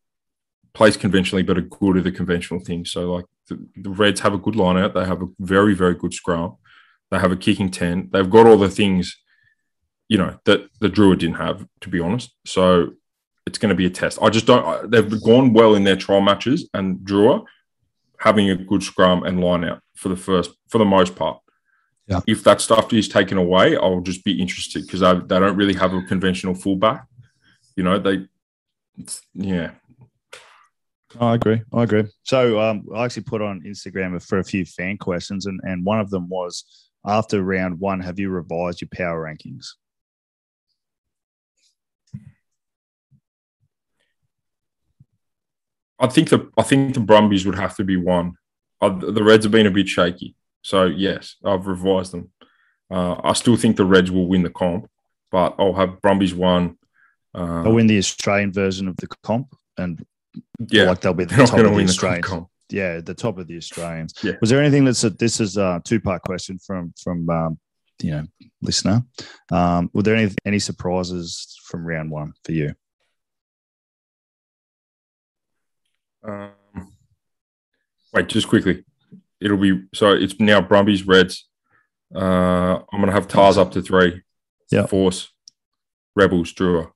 plays 0.74 0.96
conventionally 0.96 1.42
but 1.42 1.58
are 1.58 1.62
good 1.62 1.96
at 1.96 2.04
the 2.04 2.12
conventional 2.12 2.60
things. 2.60 2.92
So, 2.92 3.12
like 3.12 3.24
the, 3.48 3.66
the, 3.76 3.90
Reds 3.90 4.20
have 4.20 4.34
a 4.34 4.38
good 4.38 4.56
line 4.56 4.76
out, 4.76 4.94
they 4.94 5.04
have 5.04 5.22
a 5.22 5.28
very, 5.40 5.74
very 5.74 5.94
good 5.94 6.14
scrum, 6.14 6.56
they 7.10 7.18
have 7.18 7.32
a 7.32 7.36
kicking 7.36 7.70
10, 7.70 8.10
they've 8.12 8.30
got 8.30 8.46
all 8.46 8.58
the 8.58 8.70
things, 8.70 9.16
you 10.12 10.18
know, 10.18 10.32
that 10.44 10.60
the 10.80 10.90
Drua 10.96 11.16
didn't 11.18 11.36
have, 11.46 11.58
to 11.82 11.88
be 11.88 12.00
honest. 12.06 12.28
So, 12.46 12.66
it's 13.46 13.58
going 13.58 13.70
to 13.70 13.82
be 13.82 13.86
a 13.86 13.90
test. 13.90 14.18
I 14.22 14.28
just 14.30 14.46
don't, 14.46 14.90
they've 14.90 15.22
gone 15.22 15.52
well 15.52 15.74
in 15.74 15.84
their 15.84 15.96
trial 15.96 16.20
matches, 16.20 16.68
and 16.74 16.98
Drua 16.98 17.44
having 18.18 18.50
a 18.50 18.56
good 18.56 18.82
scrum 18.82 19.24
and 19.24 19.40
line 19.40 19.64
out 19.64 19.80
for 19.94 20.08
the 20.08 20.16
first, 20.16 20.50
for 20.68 20.78
the 20.78 20.84
most 20.84 21.16
part. 21.16 21.38
Yeah. 22.06 22.20
If 22.26 22.44
that 22.44 22.60
stuff 22.60 22.92
is 22.92 23.08
taken 23.08 23.38
away, 23.38 23.76
I'll 23.76 24.00
just 24.00 24.24
be 24.24 24.40
interested 24.40 24.82
because 24.82 25.00
they, 25.00 25.14
they 25.14 25.40
don't 25.40 25.56
really 25.56 25.74
have 25.74 25.92
a 25.92 26.02
conventional 26.02 26.54
fullback. 26.54 27.06
You 27.76 27.84
know, 27.84 27.98
they, 27.98 28.26
yeah. 29.34 29.72
I 31.20 31.34
agree. 31.34 31.62
I 31.72 31.82
agree. 31.82 32.04
So 32.22 32.60
um, 32.60 32.86
I 32.94 33.04
actually 33.04 33.24
put 33.24 33.42
on 33.42 33.62
Instagram 33.62 34.22
for 34.22 34.38
a 34.38 34.44
few 34.44 34.64
fan 34.64 34.98
questions, 34.98 35.46
and, 35.46 35.60
and 35.64 35.84
one 35.84 36.00
of 36.00 36.10
them 36.10 36.28
was 36.28 36.64
after 37.04 37.42
round 37.42 37.80
one, 37.80 38.00
have 38.00 38.20
you 38.20 38.30
revised 38.30 38.80
your 38.80 38.88
power 38.92 39.24
rankings? 39.26 39.66
I 46.02 46.08
think 46.08 46.30
the 46.30 46.50
I 46.58 46.62
think 46.62 46.94
the 46.94 47.00
Brumbies 47.00 47.46
would 47.46 47.54
have 47.54 47.76
to 47.76 47.84
be 47.84 47.96
one. 47.96 48.34
Uh, 48.80 48.90
the 48.90 49.22
Reds 49.22 49.44
have 49.44 49.52
been 49.52 49.68
a 49.68 49.70
bit 49.70 49.88
shaky, 49.88 50.34
so 50.60 50.86
yes, 50.86 51.36
I've 51.44 51.68
revised 51.68 52.12
them. 52.12 52.32
Uh, 52.90 53.20
I 53.22 53.32
still 53.34 53.56
think 53.56 53.76
the 53.76 53.84
Reds 53.84 54.10
will 54.10 54.26
win 54.26 54.42
the 54.42 54.50
comp, 54.50 54.88
but 55.30 55.54
I'll 55.58 55.74
have 55.74 56.02
Brumbies 56.02 56.34
one. 56.34 56.76
Uh, 57.32 57.62
I'll 57.62 57.72
win 57.72 57.86
the 57.86 57.98
Australian 57.98 58.52
version 58.52 58.88
of 58.88 58.96
the 58.96 59.06
comp, 59.22 59.54
and 59.78 60.04
yeah, 60.68 60.84
like 60.84 61.00
they'll 61.00 61.14
be 61.14 61.24
the 61.24 61.36
top 61.36 61.58
of 61.58 61.74
the 61.74 61.84
Australians. 61.84 62.28
The 62.28 62.46
yeah, 62.72 63.00
the 63.00 63.14
top 63.14 63.38
of 63.38 63.46
the 63.46 63.56
Australians. 63.56 64.14
Yeah. 64.22 64.32
Was 64.40 64.50
there 64.50 64.60
anything 64.60 64.84
that's 64.84 65.04
a, 65.04 65.10
this 65.10 65.40
is 65.40 65.56
a 65.56 65.80
two 65.84 66.00
part 66.00 66.22
question 66.22 66.58
from 66.58 66.92
from 67.00 67.30
um, 67.30 67.58
you 68.02 68.10
know 68.10 68.24
listener? 68.60 69.02
Um, 69.52 69.88
were 69.92 70.02
there 70.02 70.16
any 70.16 70.34
any 70.44 70.58
surprises 70.58 71.56
from 71.64 71.86
round 71.86 72.10
one 72.10 72.32
for 72.44 72.52
you? 72.52 72.74
Um, 76.26 76.52
wait, 78.12 78.28
just 78.28 78.48
quickly. 78.48 78.84
It'll 79.40 79.56
be 79.56 79.82
so 79.94 80.12
it's 80.12 80.38
now 80.38 80.60
Brumbies, 80.60 81.06
Reds. 81.06 81.48
Uh, 82.14 82.80
I'm 82.92 83.00
gonna 83.00 83.12
have 83.12 83.28
Tahs 83.28 83.58
up 83.58 83.72
to 83.72 83.82
three. 83.82 84.22
Yeah. 84.70 84.86
Force, 84.86 85.30
Rebels, 86.14 86.52
Drua. 86.52 86.92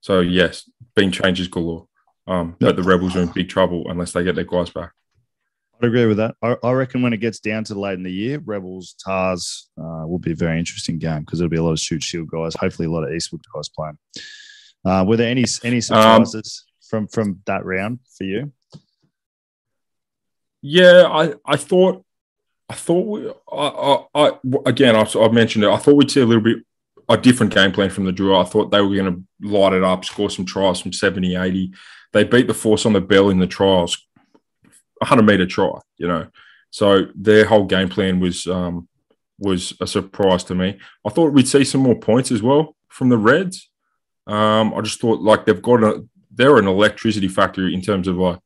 So 0.00 0.20
yes, 0.20 0.68
being 0.96 1.10
changes 1.10 1.48
galore. 1.48 1.86
Um, 2.26 2.56
yep. 2.60 2.68
but 2.68 2.76
the 2.76 2.82
Rebels 2.82 3.16
are 3.16 3.22
in 3.22 3.32
big 3.32 3.48
trouble 3.48 3.84
unless 3.88 4.12
they 4.12 4.24
get 4.24 4.36
their 4.36 4.44
guys 4.44 4.70
back. 4.70 4.92
I'd 5.82 5.86
agree 5.86 6.06
with 6.06 6.18
that. 6.18 6.36
I, 6.40 6.56
I, 6.62 6.70
reckon 6.72 7.02
when 7.02 7.12
it 7.12 7.16
gets 7.16 7.40
down 7.40 7.64
to 7.64 7.74
late 7.74 7.94
in 7.94 8.04
the 8.04 8.12
year, 8.12 8.38
Rebels, 8.38 8.94
Tahs 9.04 9.68
uh, 9.76 10.06
will 10.06 10.20
be 10.20 10.30
a 10.30 10.36
very 10.36 10.58
interesting 10.58 10.98
game 10.98 11.20
because 11.20 11.40
there'll 11.40 11.50
be 11.50 11.56
a 11.56 11.62
lot 11.62 11.72
of 11.72 11.80
Shute 11.80 12.04
Shield 12.04 12.28
guys, 12.30 12.54
hopefully 12.54 12.86
a 12.86 12.90
lot 12.90 13.02
of 13.02 13.12
Eastwood 13.12 13.42
guys 13.52 13.68
playing. 13.68 13.98
Uh, 14.84 15.04
were 15.06 15.16
there 15.16 15.28
any 15.28 15.44
any 15.64 15.76
um, 15.76 15.82
surprises 15.82 16.64
um, 16.66 16.88
from 16.88 17.08
from 17.08 17.40
that 17.46 17.64
round 17.64 17.98
for 18.16 18.24
you? 18.24 18.52
Yeah, 20.62 21.08
I, 21.10 21.34
I 21.44 21.56
thought, 21.56 22.04
I 22.68 22.74
thought, 22.74 23.06
we, 23.06 23.28
I, 23.52 23.66
I, 23.66 24.04
I 24.14 24.32
again, 24.64 24.96
I, 24.96 25.02
I 25.02 25.28
mentioned 25.28 25.64
it. 25.64 25.70
I 25.70 25.76
thought 25.76 25.96
we'd 25.96 26.10
see 26.10 26.20
a 26.20 26.26
little 26.26 26.42
bit 26.42 26.58
a 27.08 27.16
different 27.16 27.52
game 27.52 27.72
plan 27.72 27.90
from 27.90 28.04
the 28.04 28.12
Drua. 28.12 28.44
I 28.44 28.48
thought 28.48 28.70
they 28.70 28.80
were 28.80 28.94
going 28.94 29.12
to 29.40 29.48
light 29.48 29.72
it 29.72 29.84
up, 29.84 30.04
score 30.04 30.30
some 30.30 30.46
tries 30.46 30.80
from 30.80 30.92
70, 30.92 31.36
80. 31.36 31.72
They 32.12 32.24
beat 32.24 32.46
the 32.46 32.54
force 32.54 32.86
on 32.86 32.92
the 32.92 33.00
bell 33.00 33.28
in 33.28 33.38
the 33.38 33.46
trials, 33.46 34.06
100 34.98 35.22
meter 35.22 35.46
try, 35.46 35.78
you 35.98 36.08
know. 36.08 36.28
So 36.70 37.06
their 37.14 37.44
whole 37.44 37.64
game 37.64 37.88
plan 37.88 38.20
was 38.20 38.46
um, 38.46 38.88
was 39.38 39.74
a 39.80 39.86
surprise 39.86 40.44
to 40.44 40.54
me. 40.54 40.78
I 41.06 41.10
thought 41.10 41.32
we'd 41.32 41.48
see 41.48 41.64
some 41.64 41.82
more 41.82 41.98
points 41.98 42.30
as 42.30 42.42
well 42.42 42.76
from 42.88 43.08
the 43.08 43.18
Reds. 43.18 43.68
Um, 44.26 44.72
I 44.72 44.80
just 44.80 45.00
thought 45.00 45.20
like 45.20 45.44
they've 45.44 45.60
got 45.60 45.82
a 45.82 46.06
they're 46.34 46.56
an 46.56 46.68
electricity 46.68 47.28
factory 47.28 47.74
in 47.74 47.82
terms 47.82 48.08
of 48.08 48.16
like, 48.16 48.38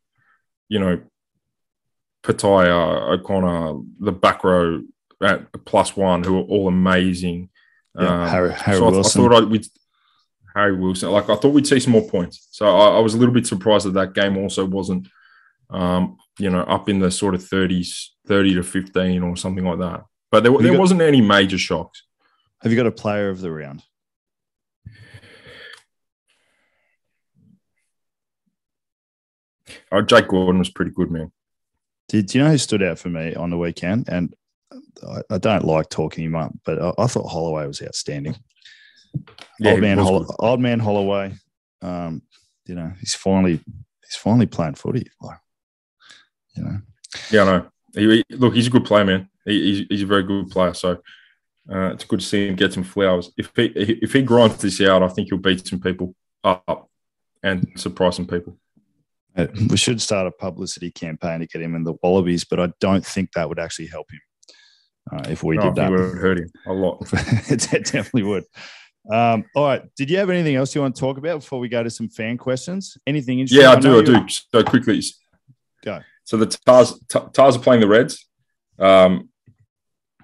you 0.69 0.81
know, 0.81 1.01
Petaia, 2.27 3.13
O'Connor, 3.13 3.81
the 4.01 4.11
back 4.11 4.43
row 4.43 4.83
at 5.23 5.47
plus 5.65 5.97
one, 5.97 6.25
who 6.25 6.39
are 6.39 6.43
all 6.43 6.67
amazing. 6.67 7.51
Yeah, 7.95 8.25
um, 8.25 8.29
Harry, 8.29 8.53
Harry 8.53 8.79
so 8.79 8.91
Wilson. 8.91 9.23
I, 9.23 9.25
I 9.25 9.29
thought 9.29 9.43
I, 9.43 9.47
we'd 9.47 9.67
Harry 10.55 10.77
Wilson. 10.77 11.13
Like 11.13 11.31
I 11.31 11.37
thought 11.37 11.55
we'd 11.55 11.69
see 11.69 11.79
some 11.79 11.93
more 11.93 12.09
points. 12.09 12.49
So 12.51 12.67
I, 12.67 12.97
I 12.97 12.99
was 12.99 13.15
a 13.15 13.17
little 13.17 13.33
bit 13.33 13.47
surprised 13.47 13.87
that 13.87 13.95
that 13.95 14.15
game 14.15 14.37
also 14.37 14.65
wasn't, 14.65 15.07
um, 15.71 16.17
you 16.41 16.51
know, 16.51 16.63
up 16.63 16.89
in 16.89 16.99
the 16.99 17.13
sort 17.13 17.37
of 17.37 17.45
thirties, 17.45 18.13
thirty 18.27 18.55
to 18.55 18.65
fifteen 18.65 19.23
or 19.23 19.37
something 19.37 19.65
like 19.65 19.79
that. 19.79 20.03
But 20.33 20.43
there, 20.43 20.59
there 20.59 20.73
got, 20.73 20.81
wasn't 20.81 21.03
any 21.03 21.21
major 21.21 21.59
shocks. 21.59 22.03
Have 22.61 22.73
you 22.73 22.77
got 22.77 22.87
a 22.87 22.93
player 22.93 23.29
of 23.29 23.41
the 23.41 23.53
round? 23.53 23.85
Oh, 29.93 30.03
Jake 30.03 30.27
Gordon 30.27 30.59
was 30.59 30.71
pretty 30.71 30.91
good, 30.91 31.11
man. 31.13 31.31
Did 32.09 32.35
you 32.35 32.43
know 32.43 32.51
who 32.51 32.59
stood 32.59 32.83
out 32.83 32.99
for 32.99 33.09
me 33.09 33.35
on 33.35 33.51
the 33.51 33.59
weekend? 33.59 34.09
And 34.09 34.35
I, 35.07 35.23
I 35.31 35.39
don't 35.39 35.65
like 35.65 35.89
talking 35.89 36.25
him 36.25 36.37
up, 36.37 36.53
but 36.65 36.81
I, 36.81 36.93
I 37.03 37.07
thought 37.07 37.29
Holloway 37.29 37.67
was 37.67 37.83
outstanding. 37.83 38.37
Yeah, 39.59 39.73
old 39.73 39.81
man, 39.81 39.99
Holl- 39.99 40.37
old 40.39 40.61
man 40.61 40.79
Holloway. 40.79 41.35
Um, 41.83 42.23
you 42.67 42.75
know, 42.75 42.93
he's 43.01 43.15
finally 43.15 43.61
he's 44.05 44.17
finally 44.17 44.47
playing 44.47 44.75
footy. 44.75 45.07
Like, 45.21 45.39
you 46.55 46.65
know. 46.65 46.79
Yeah, 47.31 47.43
I 47.43 47.45
know. 47.45 47.67
He, 47.95 48.25
he, 48.29 48.37
look, 48.37 48.55
he's 48.55 48.67
a 48.67 48.71
good 48.71 48.85
player, 48.85 49.05
man. 49.05 49.29
He, 49.45 49.63
he's, 49.63 49.87
he's 49.89 50.03
a 50.03 50.07
very 50.07 50.23
good 50.23 50.51
player. 50.51 50.75
So, 50.75 51.03
Uh, 51.69 51.91
it's 51.93 52.05
good 52.05 52.21
to 52.21 52.27
see 52.27 52.47
him 52.47 52.55
get 52.55 52.73
some 52.73 52.85
flowers. 52.85 53.33
If 53.37 53.51
he 53.57 53.65
if 53.75 54.13
he 54.13 54.23
grinds 54.23 54.59
this 54.59 54.81
out, 54.81 55.03
I 55.03 55.09
think 55.09 55.29
he'll 55.29 55.39
beat 55.39 55.67
some 55.67 55.81
people 55.81 56.15
up 56.45 56.89
and 57.43 57.67
surprise 57.77 58.15
some 58.17 58.27
people. 58.27 58.57
Uh, 59.37 59.47
we 59.69 59.77
should 59.77 60.01
start 60.01 60.27
a 60.27 60.31
publicity 60.31 60.91
campaign 60.91 61.41
to 61.41 61.47
get 61.47 61.61
him 61.61 61.75
in 61.75 61.85
the 61.85 61.95
Wallabies, 62.03 62.45
but 62.45 62.59
I 62.59 62.73
don't 62.81 63.05
think 63.05 63.33
that 63.33 63.49
would 63.49 63.59
actually 63.59 63.89
help 63.89 64.07
him 64.11 64.21
uh, 65.13 65.31
if 65.31 65.43
we 65.43 65.57
No, 65.57 65.65
did 65.65 65.75
that. 65.77 65.89
it 65.89 65.91
would 65.91 66.19
hurt 66.19 66.39
him 66.39 66.51
a 66.67 66.73
lot. 66.73 67.07
it 67.13 67.69
definitely 67.69 68.23
would. 68.23 68.45
Um, 69.13 69.45
all 69.55 69.67
right. 69.67 69.83
Did 69.97 70.11
you 70.11 70.17
have 70.19 70.31
anything 70.31 70.57
else 70.57 70.75
you 70.75 70.81
want 70.81 70.97
to 70.97 71.01
talk 71.01 71.19
about 71.19 71.41
before 71.41 71.61
we 71.61 71.69
go 71.69 71.83
to 71.83 71.91
some 71.91 72.09
fan 72.09 72.39
questions? 72.39 72.97
Anything 73.07 73.39
interesting? 73.41 73.63
Yeah, 73.63 73.73
I 73.73 73.79
do. 73.79 73.99
I 74.01 74.03
do. 74.03 74.27
So 74.29 74.65
quickly. 74.65 75.03
Go. 75.85 76.01
So 76.25 76.37
the 76.37 76.47
Tahs, 76.47 76.99
Tahs 77.09 77.57
are 77.57 77.61
playing 77.61 77.83
the 77.83 77.89
Reds. 77.89 78.27
Um, 78.79 79.29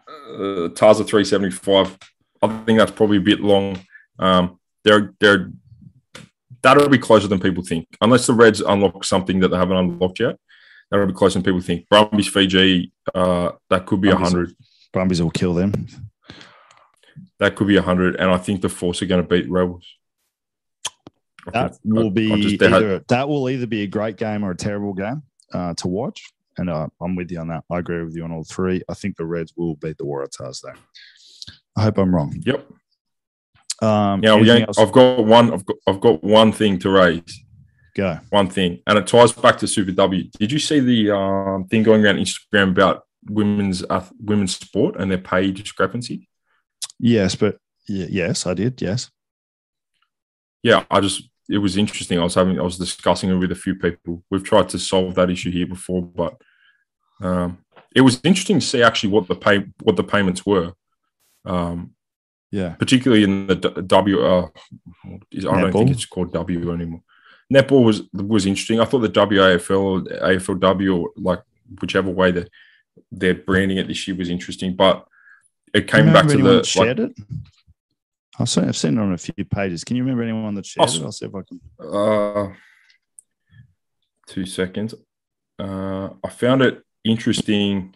uh, 0.08 0.68
Tahs 0.70 1.00
are 1.00 1.04
375. 1.04 1.96
I 2.42 2.48
think 2.64 2.78
that's 2.78 2.90
probably 2.90 3.18
a 3.18 3.20
bit 3.20 3.40
long. 3.40 3.78
Um, 4.18 4.58
they're, 4.84 5.14
they're, 5.20 5.52
that'll 6.62 6.88
be 6.88 6.98
closer 6.98 7.28
than 7.28 7.40
people 7.40 7.62
think. 7.64 7.86
Unless 8.00 8.26
the 8.26 8.34
Reds 8.34 8.60
unlock 8.60 9.04
something 9.04 9.40
that 9.40 9.48
they 9.48 9.56
haven't 9.56 9.76
unlocked 9.76 10.20
yet, 10.20 10.36
that'll 10.90 11.06
be 11.06 11.12
closer 11.12 11.34
than 11.34 11.44
people 11.44 11.60
think. 11.60 11.88
Brumbies, 11.88 12.28
Fiji, 12.28 12.92
uh, 13.14 13.52
that 13.70 13.86
could 13.86 14.00
be 14.00 14.08
Brumbies. 14.08 14.32
100. 14.32 14.56
Brumbies 14.92 15.22
will 15.22 15.30
kill 15.30 15.54
them. 15.54 15.86
That 17.38 17.56
could 17.56 17.66
be 17.66 17.76
100. 17.76 18.16
And 18.16 18.30
I 18.30 18.38
think 18.38 18.60
the 18.62 18.68
Force 18.68 19.02
are 19.02 19.06
going 19.06 19.22
to 19.22 19.28
beat 19.28 19.50
Rebels. 19.50 19.86
That 21.52 21.72
think- 21.76 21.80
will 21.94 22.04
I- 22.04 22.06
I 22.06 22.10
be 22.10 22.42
just- 22.42 22.58
they 22.60 22.68
had- 22.70 22.82
either, 22.82 23.04
that 23.08 23.28
will 23.28 23.48
either 23.50 23.66
be 23.66 23.82
a 23.82 23.86
great 23.86 24.16
game 24.16 24.44
or 24.44 24.52
a 24.52 24.56
terrible 24.56 24.92
game 24.94 25.22
uh, 25.52 25.74
to 25.74 25.88
watch. 25.88 26.32
And 26.58 26.68
uh, 26.68 26.86
I'm 27.00 27.16
with 27.16 27.30
you 27.32 27.40
on 27.40 27.48
that. 27.48 27.64
I 27.70 27.78
agree 27.78 28.04
with 28.04 28.14
you 28.14 28.24
on 28.24 28.30
all 28.32 28.44
three. 28.44 28.82
I 28.88 28.94
think 28.94 29.16
the 29.16 29.24
Reds 29.24 29.54
will 29.56 29.74
beat 29.76 29.96
the 29.96 30.04
Waratahs 30.04 30.60
though. 30.62 30.78
I 31.76 31.82
hope 31.84 31.96
I'm 31.98 32.14
wrong. 32.14 32.36
Yep. 32.44 32.70
Um, 33.82 34.20
Now, 34.20 34.36
we 34.36 34.42
anything 34.42 34.56
ain't- 34.60 34.68
else? 34.68 34.78
I've 34.78 34.92
got 34.92 35.24
one. 35.24 35.52
I've 35.52 35.66
got, 35.66 35.76
I've 35.86 36.00
got 36.00 36.22
one 36.22 36.52
thing 36.52 36.78
to 36.80 36.90
raise. 36.90 37.40
Go. 37.94 38.18
One 38.30 38.48
thing, 38.48 38.80
and 38.86 38.96
it 38.98 39.06
ties 39.06 39.32
back 39.32 39.58
to 39.58 39.66
Super 39.66 39.90
W. 39.92 40.24
Did 40.38 40.50
you 40.52 40.58
see 40.58 40.80
the 40.80 41.10
um, 41.10 41.66
thing 41.68 41.82
going 41.82 42.02
around 42.04 42.16
Instagram 42.16 42.70
about 42.70 43.02
women's 43.28 43.82
uh, 43.90 44.04
women's 44.20 44.56
sport 44.56 44.96
and 44.96 45.10
their 45.10 45.18
pay 45.18 45.50
discrepancy? 45.50 46.28
Yes, 46.98 47.34
but 47.34 47.56
y- 47.88 48.06
yes, 48.08 48.46
I 48.46 48.54
did. 48.54 48.80
Yes. 48.80 49.10
Yeah, 50.62 50.84
I 50.90 51.00
just 51.00 51.28
it 51.50 51.58
was 51.58 51.76
interesting. 51.76 52.18
I 52.18 52.24
was 52.24 52.34
having 52.34 52.58
I 52.58 52.62
was 52.62 52.78
discussing 52.78 53.28
it 53.30 53.34
with 53.34 53.52
a 53.52 53.56
few 53.56 53.74
people. 53.74 54.22
We've 54.30 54.44
tried 54.44 54.68
to 54.70 54.78
solve 54.78 55.14
that 55.16 55.28
issue 55.28 55.50
here 55.50 55.66
before, 55.66 56.00
but 56.02 56.40
um, 57.20 57.58
it 57.94 58.00
was 58.00 58.20
interesting 58.24 58.60
to 58.60 58.66
see 58.66 58.82
actually 58.82 59.10
what 59.10 59.26
the 59.28 59.34
pay 59.34 59.66
what 59.82 59.96
the 59.96 60.04
payments 60.04 60.46
were. 60.46 60.72
Um, 61.44 61.94
Yeah. 62.52 62.74
particularly 62.74 63.24
in 63.24 63.46
the 63.48 63.54
W. 63.56 64.20
Uh, 64.24 64.48
I 65.04 65.18
don't 65.40 65.72
think 65.72 65.90
it's 65.90 66.04
called 66.06 66.32
W 66.34 66.70
anymore. 66.72 67.02
Netball 67.52 67.84
was 67.84 68.02
was 68.12 68.46
interesting. 68.46 68.78
I 68.78 68.84
thought 68.84 69.00
the 69.00 69.08
WAFL 69.08 69.80
or 69.80 70.00
AFLW, 70.02 70.98
or 70.98 71.10
like 71.16 71.40
whichever 71.80 72.10
way 72.10 72.30
they 72.30 72.46
they're 73.10 73.34
branding 73.34 73.78
it 73.78 73.88
this 73.88 74.06
year 74.06 74.16
was 74.16 74.28
interesting, 74.30 74.76
but 74.76 75.06
it 75.74 75.88
came 75.88 76.12
back 76.12 76.28
to 76.28 76.36
the 76.36 76.42
that 76.56 76.66
shared 76.66 77.00
it? 77.00 77.12
I've 78.38 78.48
seen, 78.48 78.64
I've 78.64 78.76
seen 78.76 78.98
it 78.98 79.00
on 79.00 79.12
a 79.12 79.18
few 79.18 79.44
pages. 79.44 79.84
Can 79.84 79.96
you 79.96 80.02
remember 80.02 80.22
anyone 80.22 80.54
that 80.54 80.66
shared 80.66 80.88
I'll- 80.88 80.96
it? 80.96 81.04
I'll 81.04 81.12
see 81.12 81.26
if 81.26 81.34
I 81.34 81.42
can. 81.42 81.60
uh, 81.80 82.52
two 84.26 84.46
seconds. 84.46 84.94
Uh, 85.58 86.10
I 86.24 86.28
found 86.30 86.62
it 86.62 86.82
interesting. 87.04 87.94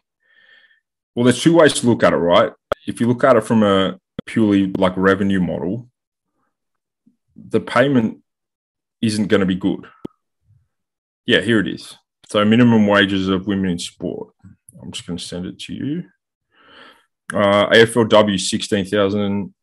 Well, 1.15 1.25
there's 1.25 1.43
two 1.43 1.57
ways 1.57 1.73
to 1.75 1.87
look 1.87 2.03
at 2.03 2.13
it, 2.13 2.17
right? 2.17 2.53
If 2.87 3.01
you 3.01 3.07
look 3.09 3.25
at 3.25 3.37
it 3.37 3.45
from 3.45 3.63
a 3.63 3.99
purely 4.27 4.67
like 4.73 4.97
revenue 4.97 5.41
model, 5.41 5.89
the 7.35 7.61
payment 7.61 8.23
isn't 9.01 9.29
going 9.29 9.41
to 9.41 9.47
be 9.47 9.55
good. 9.55 9.87
Yeah, 11.25 11.41
here 11.41 11.61
it 11.61 11.69
is. 11.69 11.97
So 12.29 12.45
minimum 12.45 12.87
wages 12.87 13.29
of 13.29 13.47
women 13.47 13.71
in 13.71 13.79
sport. 13.79 14.35
I'm 14.81 14.91
just 14.93 15.07
going 15.07 15.19
to 15.19 15.25
send 15.25 15.47
it 15.47 15.59
to 15.61 15.75
you. 15.75 16.05
Uh, 17.33 17.69
AFLW 17.71 18.39
16,000, 18.39 19.55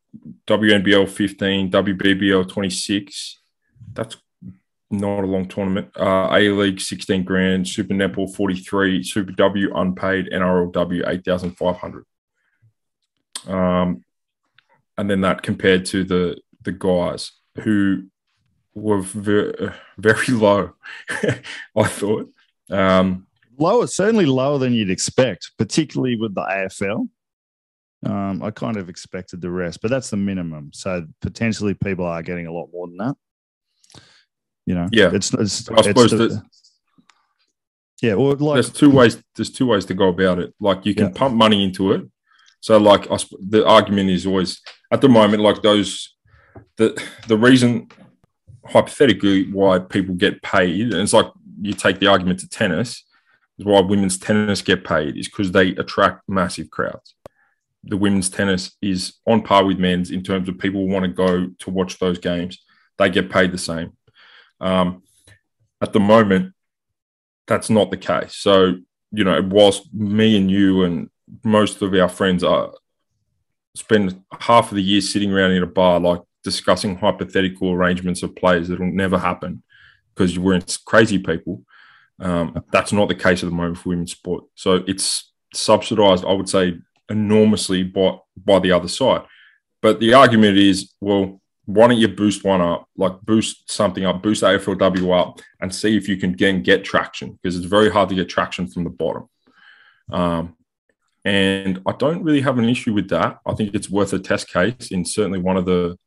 WNBL 0.47 1.09
15, 1.09 1.71
WBBL 1.71 2.49
26. 2.49 3.39
That's 3.93 4.17
not 4.91 5.23
a 5.23 5.27
long 5.27 5.47
tournament. 5.47 5.89
Uh, 5.97 6.29
A 6.31 6.49
League 6.49 6.79
16 6.79 7.23
grand, 7.23 7.67
Super 7.67 7.93
Netball 7.93 8.33
43, 8.33 9.03
Super 9.03 9.31
W 9.31 9.75
unpaid, 9.75 10.29
NRLW 10.31 11.07
8,500. 11.07 12.05
Um, 13.47 14.03
and 14.97 15.09
then 15.09 15.21
that 15.21 15.41
compared 15.41 15.85
to 15.87 16.03
the 16.03 16.37
the 16.61 16.71
guys 16.71 17.31
who 17.63 18.03
were 18.73 19.01
very, 19.01 19.71
very 19.97 20.27
low, 20.27 20.73
I 21.75 21.83
thought. 21.83 22.29
Um, 22.69 23.27
Lower, 23.59 23.85
certainly 23.85 24.25
lower 24.25 24.57
than 24.57 24.73
you'd 24.73 24.89
expect, 24.89 25.51
particularly 25.59 26.15
with 26.15 26.33
the 26.33 26.41
AFL. 26.41 27.07
Um, 28.03 28.41
I 28.41 28.49
kind 28.49 28.77
of 28.77 28.89
expected 28.89 29.41
the 29.41 29.51
rest, 29.51 29.79
but 29.81 29.91
that's 29.91 30.09
the 30.09 30.17
minimum. 30.17 30.71
So 30.73 31.05
potentially 31.21 31.75
people 31.75 32.05
are 32.05 32.23
getting 32.23 32.47
a 32.47 32.51
lot 32.51 32.69
more 32.73 32.87
than 32.87 32.97
that. 32.97 33.15
You 34.65 34.73
know, 34.75 34.87
Yeah. 34.91 35.11
it's, 35.13 35.31
it's, 35.35 35.69
I 35.69 35.81
suppose 35.83 36.05
it's 36.05 36.13
the- 36.13 36.27
that- 36.29 36.43
yeah, 38.01 38.15
well, 38.15 38.35
like 38.35 38.55
there's 38.55 38.71
two 38.71 38.89
ways. 38.89 39.21
There's 39.35 39.51
two 39.51 39.67
ways 39.67 39.85
to 39.85 39.93
go 39.93 40.09
about 40.09 40.39
it. 40.39 40.53
Like 40.59 40.85
you 40.85 40.93
can 40.95 41.05
Yeah. 41.07 41.13
pump 41.13 41.35
money 41.35 41.63
into 41.63 41.91
it. 41.93 42.01
So 42.59 42.77
like 42.77 43.09
I, 43.11 43.17
the 43.39 43.65
argument 43.67 44.09
is 44.09 44.25
always 44.25 44.59
at 44.93 45.01
the 45.01 45.09
moment 45.09 45.43
like 45.43 45.61
those 45.61 46.15
the 46.77 47.01
the 47.27 47.37
reason 47.37 47.89
hypothetically 48.65 49.51
why 49.51 49.79
people 49.79 50.15
get 50.15 50.41
paid 50.41 50.93
and 50.93 51.01
it's 51.01 51.13
like 51.13 51.29
you 51.61 51.73
take 51.73 51.99
the 51.99 52.07
argument 52.07 52.39
to 52.39 52.47
tennis 52.47 53.03
is 53.57 53.65
why 53.65 53.81
women's 53.81 54.17
tennis 54.17 54.61
get 54.61 54.83
paid 54.83 55.17
is 55.17 55.27
because 55.27 55.51
they 55.51 55.69
attract 55.75 56.27
massive 56.27 56.69
crowds. 56.69 57.15
The 57.83 57.97
women's 57.97 58.29
tennis 58.29 58.71
is 58.81 59.13
on 59.27 59.41
par 59.41 59.65
with 59.65 59.79
men's 59.79 60.11
in 60.11 60.23
terms 60.23 60.47
of 60.47 60.57
people 60.57 60.87
want 60.87 61.03
to 61.03 61.11
go 61.11 61.47
to 61.59 61.69
watch 61.69 61.99
those 61.99 62.17
games. 62.17 62.63
They 62.97 63.09
get 63.09 63.29
paid 63.29 63.51
the 63.51 63.57
same. 63.57 63.93
Um, 64.61 65.03
at 65.81 65.91
the 65.93 65.99
moment, 65.99 66.53
that's 67.45 67.69
not 67.69 67.91
the 67.91 67.97
case. 67.97 68.35
So, 68.35 68.77
you 69.11 69.23
know, 69.23 69.41
whilst 69.41 69.93
me 69.93 70.37
and 70.37 70.49
you 70.49 70.83
and 70.83 71.09
most 71.43 71.81
of 71.81 71.93
our 71.93 72.07
friends 72.07 72.43
are 72.43 72.73
spend 73.75 74.21
half 74.39 74.71
of 74.71 74.75
the 74.75 74.83
year 74.83 75.01
sitting 75.01 75.31
around 75.31 75.51
in 75.51 75.63
a 75.63 75.67
bar, 75.67 75.99
like 75.99 76.21
discussing 76.43 76.97
hypothetical 76.97 77.71
arrangements 77.71 78.23
of 78.23 78.35
players 78.35 78.67
that'll 78.67 78.85
never 78.85 79.17
happen 79.17 79.63
because 80.13 80.37
we're 80.37 80.61
crazy 80.85 81.17
people. 81.17 81.63
Um, 82.19 82.63
that's 82.71 82.93
not 82.93 83.07
the 83.07 83.15
case 83.15 83.43
at 83.43 83.49
the 83.49 83.55
moment 83.55 83.77
for 83.77 83.89
women's 83.89 84.11
sport. 84.11 84.43
So 84.55 84.83
it's 84.87 85.31
subsidized, 85.53 86.25
I 86.25 86.33
would 86.33 86.49
say, 86.49 86.77
enormously 87.09 87.83
by 87.83 88.17
by 88.37 88.59
the 88.59 88.71
other 88.71 88.87
side. 88.87 89.23
But 89.81 89.99
the 89.99 90.13
argument 90.13 90.57
is, 90.57 90.93
well, 91.01 91.41
why 91.65 91.87
don't 91.87 91.97
you 91.97 92.07
boost 92.07 92.43
one 92.43 92.61
up, 92.61 92.87
like 92.97 93.21
boost 93.21 93.71
something 93.71 94.05
up, 94.05 94.21
boost 94.21 94.43
AFLW 94.43 95.19
up, 95.19 95.41
and 95.61 95.73
see 95.73 95.97
if 95.97 96.07
you 96.07 96.17
can 96.17 96.31
again 96.31 96.61
get 96.61 96.83
traction 96.83 97.33
because 97.33 97.55
it's 97.55 97.65
very 97.65 97.89
hard 97.89 98.09
to 98.09 98.15
get 98.15 98.29
traction 98.29 98.67
from 98.67 98.83
the 98.83 98.89
bottom. 98.89 99.29
Um, 100.11 100.57
and 101.25 101.81
I 101.85 101.93
don't 101.93 102.23
really 102.23 102.41
have 102.41 102.57
an 102.57 102.67
issue 102.67 102.93
with 102.93 103.09
that. 103.09 103.39
I 103.45 103.53
think 103.53 103.73
it's 103.73 103.89
worth 103.89 104.13
a 104.13 104.19
test 104.19 104.49
case 104.49 104.91
in 104.91 105.05
certainly 105.05 105.39
one 105.39 105.57
of 105.57 105.65
the 105.65 105.97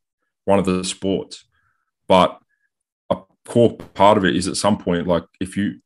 one 0.44 0.58
of 0.58 0.66
the 0.66 0.84
sports. 0.84 1.44
But 2.06 2.38
a 3.10 3.18
core 3.44 3.76
part 3.76 4.18
of 4.18 4.24
it 4.24 4.36
is 4.36 4.46
at 4.46 4.56
some 4.56 4.78
point, 4.78 5.06
like 5.06 5.24
if 5.40 5.56
you, 5.56 5.80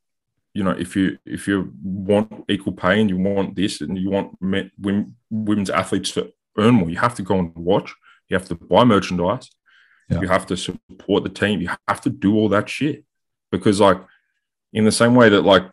you 0.53 0.63
know, 0.63 0.71
if 0.71 0.95
you 0.95 1.17
if 1.25 1.47
you 1.47 1.73
want 1.81 2.45
equal 2.49 2.73
pay 2.73 2.99
and 2.99 3.09
you 3.09 3.17
want 3.17 3.55
this 3.55 3.81
and 3.81 3.97
you 3.97 4.09
want 4.09 4.39
men, 4.41 4.71
women, 4.79 5.15
women's 5.29 5.69
athletes 5.69 6.11
to 6.11 6.31
earn 6.57 6.75
more, 6.75 6.89
you 6.89 6.97
have 6.97 7.15
to 7.15 7.23
go 7.23 7.39
and 7.39 7.55
watch. 7.55 7.93
You 8.27 8.37
have 8.37 8.47
to 8.49 8.55
buy 8.55 8.83
merchandise. 8.83 9.49
Yeah. 10.09 10.21
You 10.21 10.27
have 10.27 10.45
to 10.47 10.57
support 10.57 11.23
the 11.23 11.29
team. 11.29 11.61
You 11.61 11.69
have 11.87 12.01
to 12.01 12.09
do 12.09 12.35
all 12.35 12.49
that 12.49 12.69
shit 12.69 13.05
because, 13.49 13.79
like, 13.79 14.01
in 14.73 14.83
the 14.83 14.91
same 14.91 15.15
way 15.15 15.29
that 15.29 15.41
like 15.41 15.63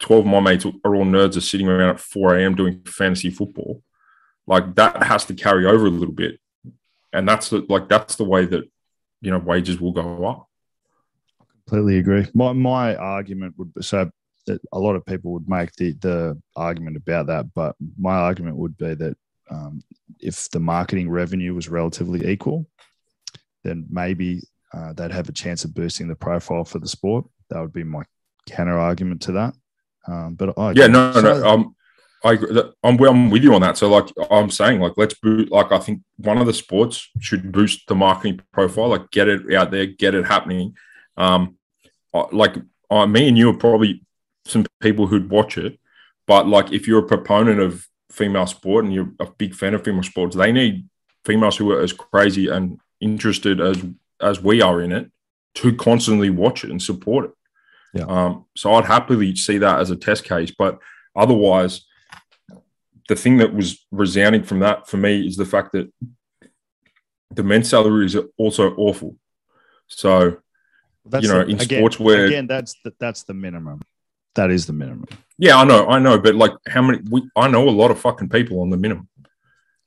12 0.00 0.24
of 0.24 0.30
my 0.30 0.40
mates 0.40 0.66
are 0.66 0.94
all 0.94 1.04
nerds 1.04 1.36
are 1.36 1.40
sitting 1.40 1.68
around 1.68 1.90
at 1.90 2.00
4 2.00 2.36
a.m. 2.36 2.54
doing 2.54 2.82
fantasy 2.86 3.30
football, 3.30 3.82
like 4.46 4.74
that 4.74 5.02
has 5.02 5.24
to 5.26 5.34
carry 5.34 5.66
over 5.66 5.86
a 5.86 5.90
little 5.90 6.14
bit. 6.14 6.38
And 7.12 7.28
that's 7.28 7.50
the, 7.50 7.64
like, 7.68 7.88
that's 7.88 8.16
the 8.16 8.24
way 8.24 8.44
that, 8.44 8.64
you 9.22 9.30
know, 9.30 9.38
wages 9.38 9.80
will 9.80 9.92
go 9.92 10.26
up. 10.26 10.48
I 11.40 11.44
completely 11.50 11.98
agree. 11.98 12.26
My 12.34 12.52
my 12.52 12.94
argument 12.94 13.54
would 13.56 13.72
be 13.72 13.82
so 13.82 14.10
a 14.72 14.78
lot 14.78 14.94
of 14.94 15.04
people 15.06 15.32
would 15.32 15.48
make 15.48 15.72
the 15.72 15.92
the 15.92 16.40
argument 16.54 16.96
about 16.96 17.26
that, 17.26 17.52
but 17.54 17.74
my 17.98 18.14
argument 18.14 18.56
would 18.56 18.76
be 18.76 18.94
that 18.94 19.16
um, 19.50 19.82
if 20.20 20.48
the 20.50 20.60
marketing 20.60 21.10
revenue 21.10 21.54
was 21.54 21.68
relatively 21.68 22.28
equal, 22.30 22.66
then 23.64 23.86
maybe 23.90 24.42
uh, 24.72 24.92
they'd 24.92 25.12
have 25.12 25.28
a 25.28 25.32
chance 25.32 25.64
of 25.64 25.74
boosting 25.74 26.08
the 26.08 26.14
profile 26.14 26.64
for 26.64 26.78
the 26.78 26.88
sport. 26.88 27.24
That 27.50 27.60
would 27.60 27.72
be 27.72 27.84
my 27.84 28.02
counter 28.46 28.78
argument 28.78 29.22
to 29.22 29.32
that. 29.32 29.54
Um, 30.08 30.34
but 30.34 30.58
I 30.58 30.72
Yeah, 30.72 30.86
no, 30.86 31.12
no, 31.12 31.20
So- 31.20 31.40
no. 31.40 31.46
Um, 31.46 31.76
I 32.24 32.32
agree. 32.32 32.60
I'm, 32.82 32.98
I'm 32.98 33.30
with 33.30 33.44
you 33.44 33.54
on 33.54 33.60
that. 33.60 33.76
So, 33.76 33.88
like 33.88 34.08
I'm 34.30 34.50
saying, 34.50 34.80
like 34.80 34.94
let's 34.96 35.14
boot. 35.14 35.50
Like 35.52 35.70
I 35.70 35.78
think 35.78 36.00
one 36.16 36.38
of 36.38 36.46
the 36.46 36.52
sports 36.52 37.08
should 37.20 37.52
boost 37.52 37.86
the 37.86 37.94
marketing 37.94 38.40
profile. 38.52 38.88
Like 38.88 39.10
get 39.10 39.28
it 39.28 39.52
out 39.54 39.70
there, 39.70 39.86
get 39.86 40.14
it 40.14 40.26
happening. 40.26 40.74
Um, 41.16 41.56
like 42.32 42.56
uh, 42.90 43.06
me 43.06 43.28
and 43.28 43.38
you 43.38 43.50
are 43.50 43.56
probably 43.56 44.02
some 44.44 44.64
people 44.80 45.06
who'd 45.06 45.30
watch 45.30 45.58
it, 45.58 45.78
but 46.26 46.48
like 46.48 46.72
if 46.72 46.88
you're 46.88 47.04
a 47.04 47.06
proponent 47.06 47.60
of 47.60 47.86
female 48.10 48.46
sport 48.46 48.84
and 48.84 48.94
you're 48.94 49.12
a 49.20 49.26
big 49.26 49.54
fan 49.54 49.74
of 49.74 49.84
female 49.84 50.02
sports, 50.02 50.34
they 50.34 50.52
need 50.52 50.88
females 51.24 51.56
who 51.56 51.70
are 51.72 51.80
as 51.80 51.92
crazy 51.92 52.48
and 52.48 52.80
interested 53.00 53.60
as 53.60 53.84
as 54.20 54.42
we 54.42 54.62
are 54.62 54.80
in 54.80 54.90
it 54.90 55.10
to 55.56 55.74
constantly 55.74 56.30
watch 56.30 56.64
it 56.64 56.70
and 56.70 56.82
support 56.82 57.26
it. 57.26 57.30
Yeah. 57.98 58.04
Um, 58.04 58.44
so 58.56 58.74
I'd 58.74 58.84
happily 58.84 59.34
see 59.36 59.58
that 59.58 59.80
as 59.80 59.90
a 59.90 59.96
test 59.96 60.24
case, 60.24 60.52
but 60.56 60.78
otherwise 61.14 61.84
the 63.08 63.16
thing 63.16 63.36
that 63.38 63.54
was 63.54 63.84
resounding 63.92 64.42
from 64.42 64.58
that 64.60 64.88
for 64.88 64.96
me 64.96 65.26
is 65.26 65.36
the 65.36 65.44
fact 65.44 65.72
that 65.72 65.92
the 67.34 67.42
men's 67.42 67.68
salaries 67.70 68.16
are 68.16 68.24
also 68.36 68.74
awful. 68.76 69.16
So, 69.86 70.38
That's 71.04 71.22
you 71.24 71.32
know, 71.32 71.44
the- 71.44 71.50
in 71.50 71.60
again, 71.60 71.78
sports 71.78 72.00
where, 72.00 72.26
again, 72.26 72.46
that's 72.46 72.74
the, 72.84 72.92
that's 72.98 73.22
the 73.24 73.34
minimum. 73.34 73.80
That 74.34 74.50
is 74.50 74.66
the 74.66 74.72
minimum. 74.74 75.06
yeah, 75.38 75.56
I 75.56 75.64
know, 75.64 75.86
I 75.88 75.98
know, 75.98 76.18
but 76.18 76.34
like 76.34 76.52
how 76.68 76.82
many? 76.82 77.00
We, 77.10 77.22
I 77.36 77.48
know 77.48 77.68
a 77.68 77.70
lot 77.70 77.90
of 77.90 77.98
fucking 78.00 78.28
people 78.28 78.60
on 78.60 78.68
the 78.70 78.76
minimum. 78.76 79.08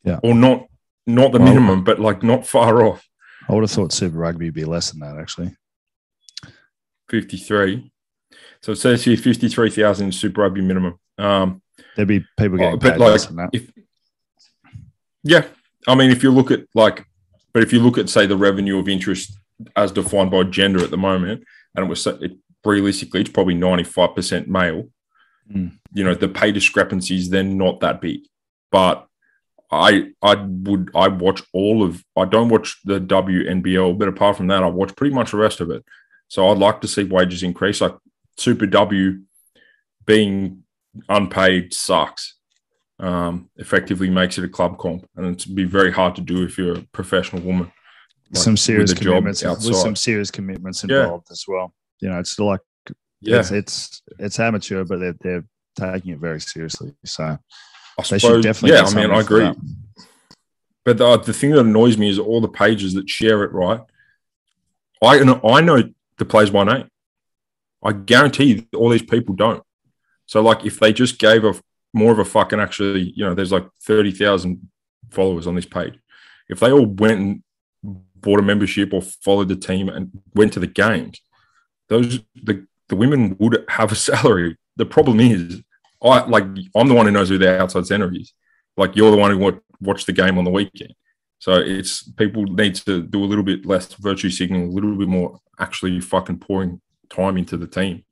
Yeah. 0.04 0.20
or 0.24 0.34
not, 0.34 0.66
not 1.06 1.32
the 1.34 1.40
Well- 1.40 1.50
minimum, 1.50 1.84
but 1.84 2.00
like 2.00 2.24
not 2.24 2.48
far 2.48 2.82
off. 2.84 3.06
I 3.48 3.54
would 3.54 3.62
have 3.64 3.72
thought 3.72 3.92
Super 3.92 4.18
Rugby 4.18 4.46
would 4.46 4.54
be 4.54 4.64
less 4.66 4.92
than 4.92 5.02
that, 5.02 5.18
actually. 5.20 5.56
Fifty-three. 7.10 7.92
So 8.62 8.74
it 8.74 8.78
says 8.78 9.04
here 9.04 9.18
fifty-three 9.18 9.70
thousand 9.70 10.14
Super 10.14 10.42
Rugby 10.42 10.62
minimum. 10.62 11.00
Um, 11.18 11.62
There'd 11.96 12.08
be 12.08 12.26
people 12.38 12.56
Oh, 12.56 12.58
getting 12.58 12.80
but 12.80 12.92
paid 12.94 13.00
like, 13.00 13.12
less 13.12 13.26
than 13.28 13.38
that. 13.38 13.50
if 13.54 13.72
yeah, 15.24 15.46
I 15.88 15.96
mean, 15.96 16.12
if 16.12 16.24
you 16.24 16.32
look 16.32 16.52
at 16.52 16.62
like, 16.74 17.06
but 17.54 17.64
if 17.64 17.74
you 17.74 17.80
look 17.80 17.98
at 17.98 18.10
say 18.10 18.26
the 18.26 18.38
revenue 18.38 18.80
of 18.80 18.88
interest 18.90 19.38
as 19.76 19.92
defined 19.92 20.32
by 20.32 20.44
gender 20.44 20.84
at 20.84 20.92
the 20.92 20.98
moment, 20.98 21.44
and 21.76 21.86
it 21.86 21.90
was 21.90 22.06
it, 22.08 22.38
realistically, 22.66 23.22
it's 23.22 23.30
probably 23.30 23.56
ninety 23.56 23.84
five 23.84 24.16
percent 24.16 24.48
male. 24.48 24.90
Mm. 25.52 25.78
You 25.94 26.04
know, 26.04 26.14
the 26.14 26.28
pay 26.28 26.52
discrepancies 26.52 27.30
then 27.30 27.58
not 27.58 27.80
that 27.80 28.02
big, 28.02 28.22
but 28.72 29.08
I 29.72 30.12
I 30.22 30.36
would 30.36 30.92
I 30.96 31.08
watch 31.08 31.42
all 31.54 31.84
of 31.84 32.04
I 32.18 32.26
don't 32.26 32.50
watch 32.50 32.78
the 32.84 33.00
WNBL, 33.00 33.98
but 33.98 34.08
apart 34.08 34.38
from 34.38 34.48
that, 34.48 34.64
I 34.64 34.68
watch 34.68 34.96
pretty 34.96 35.14
much 35.16 35.32
the 35.32 35.38
rest 35.38 35.60
of 35.60 35.70
it. 35.70 35.84
So 36.28 36.48
I'd 36.50 36.58
like 36.58 36.82
to 36.82 36.88
see 36.88 37.04
wages 37.04 37.44
increase. 37.44 37.82
Like 37.82 37.96
Super 38.40 38.66
W 38.66 39.20
being 40.06 40.64
unpaid 41.08 41.74
sucks. 41.74 42.36
Um, 43.02 43.50
effectively 43.56 44.10
makes 44.10 44.38
it 44.38 44.44
a 44.44 44.50
club 44.50 44.78
comp, 44.78 45.08
and 45.16 45.26
it'd 45.28 45.56
be 45.56 45.64
very 45.64 45.90
hard 45.92 46.16
to 46.18 46.22
do 46.22 46.44
if 46.44 46.58
you're 46.58 46.80
a 46.80 46.82
professional 46.92 47.42
woman. 47.42 47.72
like, 48.32 48.44
some 48.44 48.54
with 48.54 48.60
serious 48.60 48.92
job 48.94 49.02
commitments 49.04 49.42
with 49.44 49.76
some 49.78 49.96
serious 49.96 50.30
commitments 50.30 50.84
Yeah. 50.88 51.04
involved 51.04 51.28
as 51.32 51.46
well. 51.48 51.74
You 52.02 52.10
know, 52.10 52.20
it's 52.20 52.38
like 52.38 52.60
Yeah, 53.22 53.40
it's 53.40 53.52
it's 53.52 54.02
it's 54.20 54.40
amateur, 54.40 54.84
but 54.84 55.00
they're 55.00 55.16
they're 55.22 55.46
taking 55.78 56.12
it 56.12 56.20
very 56.20 56.42
seriously. 56.42 56.94
So 57.06 57.24
I 57.24 57.38
they 57.98 58.04
suppose. 58.04 58.22
should 58.22 58.44
definitely. 58.44 58.78
yeah, 58.78 58.84
I 58.86 58.94
mean, 58.94 59.12
I 59.12 59.22
agree. 59.22 59.46
that. 59.46 59.58
But 60.86 60.98
the, 60.98 61.18
the 61.18 61.34
thing 61.34 61.52
that 61.52 61.60
annoys 61.62 61.98
me 61.98 62.10
is 62.10 62.20
all 62.20 62.42
the 62.42 62.48
pages 62.50 62.94
that 62.96 63.10
share 63.10 63.44
it. 63.46 63.52
Right, 63.54 63.80
I 65.02 65.24
know 65.24 65.40
I 65.44 65.62
know 65.62 65.82
the 66.18 66.26
players 66.26 66.50
by 66.50 66.66
name. 66.66 66.90
I 67.84 67.94
guarantee 67.94 68.68
all 68.76 68.90
these 68.90 69.04
people 69.04 69.36
don't. 69.36 69.64
So, 70.26 70.42
like, 70.42 70.66
if 70.66 70.80
they 70.80 70.94
just 70.94 71.20
gave 71.20 71.44
a 71.44 71.54
more 71.94 72.12
of 72.12 72.20
a 72.20 72.26
fucking 72.26 72.60
actually, 72.60 73.14
you 73.16 73.26
know, 73.26 73.34
there's 73.34 73.52
like 73.52 73.68
thirty 73.82 74.12
thousand 74.12 74.70
followers 75.10 75.48
on 75.48 75.56
this 75.56 75.66
page. 75.66 75.98
If 76.50 76.60
they 76.60 76.72
all 76.72 76.86
went 76.86 77.20
and 77.20 77.44
bought 78.16 78.40
a 78.40 78.44
membership 78.44 78.94
or 78.94 79.02
followed 79.02 79.48
the 79.48 79.56
team 79.56 79.90
and 79.90 80.12
went 80.36 80.54
to 80.54 80.60
the 80.60 80.68
games, 80.68 81.22
those 81.88 82.20
the 82.36 82.68
the 82.90 82.96
women 82.96 83.36
would 83.40 83.66
have 83.70 83.92
a 83.92 83.96
salary. 84.10 84.58
The 84.76 84.86
problem 84.86 85.20
is, 85.20 85.62
I 86.02 86.26
like 86.26 86.44
I'm 86.76 86.88
the 86.88 86.94
one 86.94 87.06
who 87.06 87.12
knows 87.12 87.30
who 87.30 87.38
their 87.38 87.62
outside 87.62 87.88
center 87.88 88.14
is. 88.14 88.34
Like 88.78 88.96
you're 88.96 89.12
the 89.12 89.18
one 89.18 89.32
who 89.32 89.38
wa- 89.38 89.60
watched 89.82 90.06
the 90.06 90.14
game 90.14 90.38
on 90.38 90.46
the 90.46 90.52
weekend. 90.52 90.94
So 91.40 91.54
it's 91.54 92.04
people 92.04 92.44
need 92.44 92.76
to 92.76 93.02
do 93.02 93.24
a 93.24 93.26
little 93.26 93.44
bit 93.44 93.66
less 93.66 93.94
virtue 93.94 94.30
signaling, 94.30 94.68
a 94.68 94.72
little 94.72 94.96
bit 94.96 95.08
more 95.08 95.40
actually 95.58 96.00
fucking 96.02 96.40
pouring 96.40 96.82
time 97.10 97.38
into 97.38 97.58
the 97.58 97.68
team. 97.68 98.04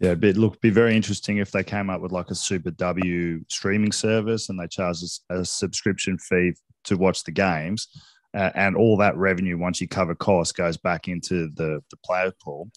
Yeah, 0.00 0.14
but 0.14 0.36
look, 0.36 0.60
be 0.60 0.70
very 0.70 0.96
interesting 0.96 1.38
if 1.38 1.50
they 1.50 1.62
came 1.62 1.88
up 1.88 2.00
with 2.00 2.12
like 2.12 2.30
a 2.30 2.34
Super 2.34 2.70
W 2.72 3.44
streaming 3.48 3.92
service 3.92 4.48
and 4.48 4.58
they 4.58 4.66
charge 4.66 4.96
us 5.02 5.20
a 5.30 5.44
subscription 5.44 6.18
fee 6.18 6.54
to 6.84 6.96
watch 6.96 7.24
the 7.24 7.32
games, 7.32 7.88
uh, 8.34 8.50
and 8.54 8.76
all 8.76 8.96
that 8.98 9.16
revenue 9.16 9.56
once 9.56 9.80
you 9.80 9.88
cover 9.88 10.14
costs 10.14 10.52
goes 10.52 10.76
back 10.76 11.08
into 11.08 11.48
the 11.54 11.80
the 11.90 11.96
player 12.04 12.32
pool. 12.42 12.70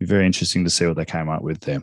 Be 0.00 0.06
very 0.06 0.26
interesting 0.26 0.64
to 0.64 0.70
see 0.70 0.86
what 0.86 0.96
they 0.96 1.04
came 1.04 1.28
up 1.28 1.42
with 1.42 1.60
there. 1.60 1.82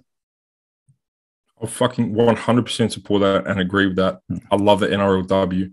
I 1.61 1.67
fucking 1.67 2.13
100% 2.13 2.91
support 2.91 3.21
that 3.21 3.45
and 3.47 3.59
agree 3.59 3.87
with 3.87 3.97
that. 3.97 4.19
I 4.51 4.55
love 4.55 4.79
the 4.79 4.87
NRLW. 4.87 5.71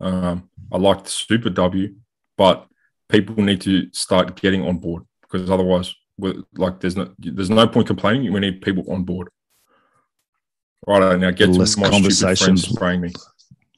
Um, 0.00 0.48
I 0.72 0.78
like 0.78 1.04
the 1.04 1.10
Super 1.10 1.50
W, 1.50 1.94
but 2.38 2.66
people 3.08 3.36
need 3.36 3.60
to 3.62 3.88
start 3.92 4.40
getting 4.40 4.66
on 4.66 4.78
board 4.78 5.04
because 5.22 5.50
otherwise, 5.50 5.94
like, 6.18 6.80
there's 6.80 6.96
no 6.96 7.10
there's 7.18 7.50
no 7.50 7.66
point 7.68 7.86
complaining. 7.86 8.32
We 8.32 8.40
need 8.40 8.62
people 8.62 8.90
on 8.90 9.04
board. 9.04 9.28
Right 10.86 11.18
now, 11.18 11.30
get 11.30 11.46
to 11.46 11.52
Less 11.52 11.76
my 11.76 11.90
conversations. 11.90 12.68
spraying 12.68 13.00
me. 13.00 13.12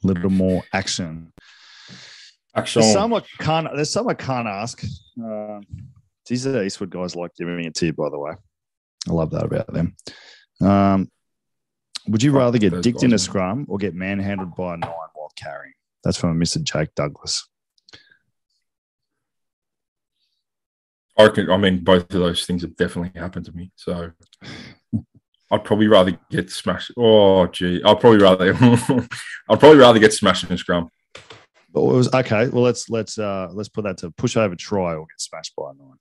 A 0.03 0.07
little 0.07 0.29
more 0.29 0.63
action. 0.73 1.33
Action. 2.55 2.81
There's 2.81 2.93
some 2.93 3.13
I 3.13 3.21
can't. 3.39 3.67
There's 3.75 3.89
some 3.89 4.07
I 4.07 4.13
can't 4.13 4.47
ask. 4.47 4.83
Uh, 5.23 5.59
these 6.27 6.45
are 6.45 6.63
Eastwood 6.63 6.91
guys 6.91 7.15
like 7.15 7.31
giving 7.35 7.63
it 7.65 7.75
to 7.75 7.87
you, 7.87 7.93
by 7.93 8.09
the 8.09 8.19
way. 8.19 8.33
I 9.07 9.11
love 9.11 9.31
that 9.31 9.43
about 9.43 9.73
them. 9.73 9.95
Um, 10.61 11.09
would 12.07 12.23
you 12.23 12.31
rather 12.31 12.57
get 12.57 12.81
dicked 12.81 13.03
in 13.03 13.13
a 13.13 13.17
scrum 13.19 13.65
or 13.67 13.77
get 13.77 13.95
manhandled 13.95 14.55
by 14.55 14.75
a 14.75 14.77
nine 14.77 14.91
while 14.91 15.31
carrying? 15.35 15.73
That's 16.03 16.17
from 16.17 16.39
Mr. 16.39 16.61
Jake 16.61 16.93
Douglas. 16.95 17.48
I 21.19 21.25
reckon, 21.25 21.51
I 21.51 21.57
mean, 21.57 21.83
both 21.83 22.03
of 22.03 22.21
those 22.21 22.45
things 22.45 22.61
have 22.61 22.77
definitely 22.77 23.19
happened 23.19 23.45
to 23.45 23.51
me. 23.51 23.71
So 23.75 24.11
I'd 25.51 25.63
probably 25.65 25.87
rather 25.87 26.17
get 26.31 26.49
smashed. 26.49 26.91
Oh, 26.97 27.45
gee, 27.47 27.81
I'd 27.83 27.99
probably 27.99 28.19
rather, 28.19 28.53
I'd 29.49 29.59
probably 29.59 29.77
rather 29.77 29.99
get 29.99 30.13
smashed 30.13 30.45
in 30.45 30.53
a 30.53 30.57
scrum. 30.57 30.89
But 31.73 31.81
it 31.81 31.93
was 31.93 32.13
okay. 32.13 32.47
Well, 32.47 32.63
let's 32.63 32.89
let's 32.89 33.19
uh 33.19 33.49
let's 33.51 33.69
put 33.69 33.83
that 33.83 33.97
to 33.99 34.11
push 34.11 34.37
over 34.37 34.55
try 34.55 34.95
or 34.95 35.05
get 35.05 35.19
smashed 35.19 35.55
by 35.55 35.71
a 35.71 35.73
nine. 35.73 35.97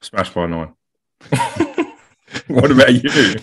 Smashed 0.00 0.34
by 0.34 0.44
a 0.44 0.48
nine. 0.48 0.74
what 2.48 2.70
about 2.70 2.94
you? 2.94 3.36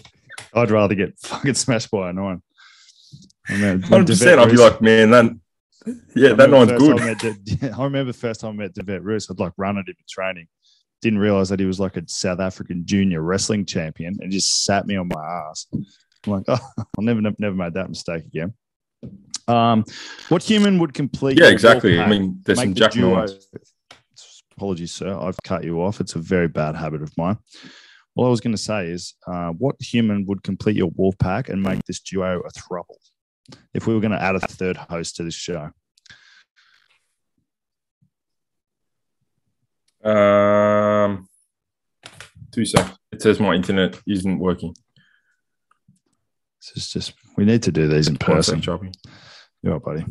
I'd 0.54 0.72
rather 0.72 0.96
get 0.96 1.18
fucking 1.20 1.54
smashed 1.54 1.92
by 1.92 2.10
a 2.10 2.14
nine. 2.14 2.42
Hundred 3.48 4.08
percent. 4.08 4.40
I'd 4.40 4.52
be 4.52 4.58
like, 4.58 4.82
man, 4.82 5.12
that 5.12 5.32
yeah, 6.16 6.32
I 6.32 6.34
that 6.34 6.50
nine's 6.50 6.72
good. 6.72 7.00
I, 7.02 7.14
De- 7.14 7.72
I 7.78 7.84
remember 7.84 8.12
the 8.12 8.18
first 8.18 8.42
time 8.42 8.52
I 8.52 8.64
met 8.64 8.76
Devet 8.76 9.04
Roos, 9.04 9.30
I'd 9.30 9.40
like 9.40 9.54
run 9.58 9.78
at 9.78 9.88
him 9.88 9.96
in 9.98 10.06
training. 10.10 10.48
Didn't 11.02 11.20
realize 11.20 11.50
that 11.50 11.60
he 11.60 11.66
was 11.66 11.80
like 11.80 11.98
a 11.98 12.04
South 12.08 12.40
African 12.40 12.86
junior 12.86 13.22
wrestling 13.22 13.66
champion 13.66 14.18
and 14.22 14.32
just 14.32 14.64
sat 14.64 14.88
me 14.88 14.96
on 14.96 15.10
my 15.10 15.24
ass. 15.24 15.68
I'm 15.74 15.84
like, 16.26 16.44
oh, 16.48 16.60
I'll 16.78 17.04
never, 17.04 17.22
never, 17.22 17.36
never 17.40 17.56
make 17.56 17.74
that 17.74 17.90
mistake 17.90 18.26
again. 18.26 18.54
Um, 19.48 19.84
what 20.30 20.42
human 20.42 20.80
would 20.80 20.94
complete? 20.94 21.38
Yeah, 21.38 21.50
exactly. 21.50 22.00
I 22.00 22.08
mean, 22.08 22.40
there's 22.46 22.60
some 22.60 22.74
the 22.74 22.80
Jack 22.80 22.92
duo- 22.92 23.28
Apologies, 24.56 24.92
sir. 24.94 25.18
I've 25.20 25.38
cut 25.44 25.64
you 25.64 25.82
off. 25.82 26.00
It's 26.00 26.16
a 26.16 26.20
very 26.20 26.48
bad 26.48 26.76
habit 26.76 27.02
of 27.02 27.12
mine. 27.18 27.38
All 28.16 28.28
I 28.28 28.30
was 28.30 28.40
going 28.40 28.56
to 28.56 28.62
say 28.62 28.88
is, 28.88 29.16
uh, 29.26 29.50
what 29.50 29.76
human 29.80 30.26
would 30.28 30.44
complete 30.44 30.76
your 30.76 30.92
wolf 30.96 31.18
pack 31.18 31.50
and 31.50 31.62
make 31.62 31.84
this 31.86 32.00
duo 32.00 32.40
a 32.40 32.52
throuple? 32.52 32.98
If 33.74 33.88
we 33.88 33.94
were 33.94 34.00
going 34.00 34.12
to 34.12 34.22
add 34.22 34.36
a 34.36 34.40
third 34.40 34.78
host 34.78 35.18
to 35.18 35.24
this 35.24 35.36
show, 35.36 35.72
Um, 40.04 41.30
two 42.52 42.66
seconds. 42.66 42.98
It 43.14 43.22
says 43.22 43.40
my 43.40 43.54
internet 43.54 43.98
isn't 44.06 44.38
working. 44.38 44.76
This 46.60 46.84
is 46.84 46.92
just 46.92 47.14
we 47.38 47.46
need 47.46 47.64
to 47.64 47.72
do 47.72 47.88
these 47.88 48.10
in 48.10 48.18
person. 48.18 48.62
Yeah, 49.62 49.80
buddy. 49.80 50.06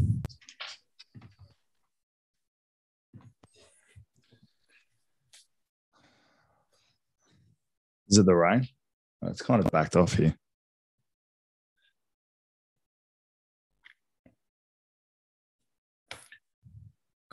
Is 8.08 8.18
it 8.18 8.26
the 8.26 8.34
rain? 8.34 8.66
It's 9.22 9.42
kind 9.42 9.64
of 9.64 9.70
backed 9.70 9.96
off 9.96 10.14
here. 10.14 10.34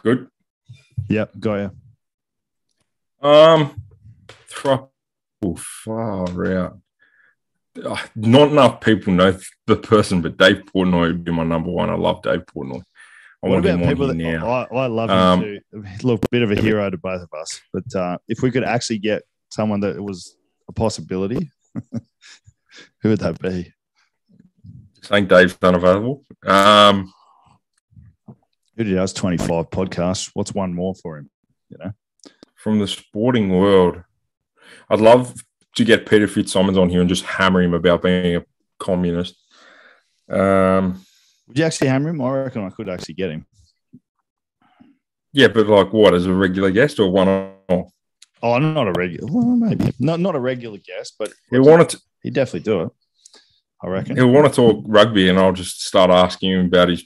Good. 0.03 0.27
Yep, 1.09 1.31
got 1.39 1.55
you. 1.55 3.27
Um, 3.27 3.81
throuple 4.49 4.89
far 5.57 6.53
out. 6.57 6.79
uh, 7.83 7.97
not 8.15 8.49
enough 8.51 8.81
people 8.81 9.13
know 9.13 9.38
the 9.67 9.75
person, 9.75 10.21
but 10.21 10.38
Dave 10.38 10.63
Portnoy 10.73 11.07
would 11.07 11.23
be 11.23 11.31
my 11.31 11.43
number 11.43 11.69
one. 11.69 11.89
I 11.89 11.95
love 11.95 12.21
Dave 12.21 12.45
Portnoy. 12.45 12.81
I 13.41 13.47
what 13.47 13.51
want 13.51 13.65
him 13.65 13.79
about 13.81 13.89
people 13.89 14.07
that 14.07 14.15
now. 14.15 14.49
I, 14.49 14.63
I 14.75 14.88
love 14.88 15.09
him 15.09 15.17
Um, 15.17 15.41
too. 15.41 15.59
Look, 16.03 16.25
a 16.25 16.29
bit 16.29 16.41
of 16.41 16.51
a 16.51 16.55
hero 16.62 16.89
to 16.89 16.97
both 16.97 17.21
of 17.21 17.29
us. 17.33 17.62
But 17.73 17.95
uh, 17.95 18.17
if 18.27 18.41
we 18.41 18.51
could 18.51 18.63
actually 18.65 18.99
get 18.99 19.23
someone 19.49 19.79
that 19.81 20.01
was 20.01 20.35
a 20.67 20.73
possibility, 20.73 21.49
who 23.01 23.09
would 23.09 23.19
that 23.19 23.39
be? 23.41 23.73
Saying 25.03 25.27
Dave's 25.27 25.57
unavailable. 25.62 26.25
Um, 26.45 27.13
Who 28.79 28.97
us 28.97 29.11
25 29.11 29.69
podcasts? 29.71 30.31
What's 30.33 30.53
one 30.53 30.73
more 30.73 30.95
for 30.95 31.17
him? 31.17 31.29
You 31.69 31.77
know, 31.83 31.91
from 32.55 32.79
the 32.79 32.87
sporting 32.87 33.49
world, 33.49 34.01
I'd 34.89 35.01
love 35.01 35.33
to 35.75 35.83
get 35.83 36.05
Peter 36.05 36.27
FitzSimons 36.27 36.81
on 36.81 36.89
here 36.89 37.01
and 37.01 37.09
just 37.09 37.25
hammer 37.25 37.61
him 37.61 37.73
about 37.73 38.03
being 38.03 38.37
a 38.37 38.45
communist. 38.79 39.35
Um, 40.29 41.03
Would 41.47 41.57
you 41.57 41.65
actually 41.65 41.89
hammer 41.89 42.09
him? 42.09 42.21
I 42.21 42.31
reckon 42.31 42.63
I 42.65 42.69
could 42.69 42.87
actually 42.87 43.15
get 43.15 43.31
him. 43.31 43.45
yeah, 45.33 45.49
but 45.49 45.67
like 45.67 45.91
what, 45.91 46.13
as 46.13 46.25
a 46.25 46.33
regular 46.33 46.71
guest 46.71 47.01
or 47.01 47.11
one 47.11 47.27
off? 47.27 47.91
Oh, 48.41 48.53
I'm 48.53 48.73
not 48.73 48.87
a 48.87 48.93
regular. 48.93 49.29
Well, 49.29 49.57
maybe 49.57 49.91
not 49.99 50.21
not 50.21 50.35
a 50.35 50.39
regular 50.39 50.77
guest, 50.77 51.15
but 51.19 51.33
He'll 51.51 51.65
want 51.65 51.89
to 51.89 51.99
he'd 52.23 52.33
definitely 52.33 52.61
do 52.61 52.83
it. 52.83 52.89
I 53.83 53.87
reckon. 53.87 54.15
he'll 54.15 54.31
want 54.31 54.47
to 54.47 54.55
talk 54.55 54.85
rugby, 54.87 55.27
and 55.27 55.37
I'll 55.37 55.51
just 55.51 55.85
start 55.85 56.09
asking 56.11 56.51
him 56.51 56.65
about 56.67 56.87
his 56.87 57.05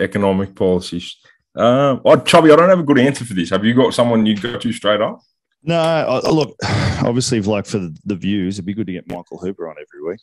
economic 0.00 0.54
policies. 0.54 1.16
Uh, 1.56 1.98
oh, 2.04 2.16
Chubby, 2.20 2.50
I 2.50 2.56
don't 2.56 2.68
have 2.68 2.80
a 2.80 2.84
good 2.84 2.98
answer 2.98 3.24
for 3.24 3.34
this. 3.34 3.50
Have 3.50 3.64
you 3.64 3.74
got 3.74 3.94
someone 3.94 4.26
you'd 4.26 4.42
go 4.42 4.58
to 4.58 4.72
straight 4.72 5.00
up? 5.00 5.20
No, 5.62 5.78
I, 5.78 6.18
I- 6.18 6.30
look, 6.30 6.56
obviously, 7.02 7.38
if 7.38 7.46
like 7.46 7.66
for 7.66 7.78
the, 7.78 7.96
the 8.04 8.16
views, 8.16 8.56
it'd 8.56 8.66
be 8.66 8.74
good 8.74 8.86
to 8.88 8.92
get 8.92 9.08
Michael 9.08 9.38
Hooper 9.38 9.68
on 9.68 9.76
every 9.80 10.10
week, 10.10 10.20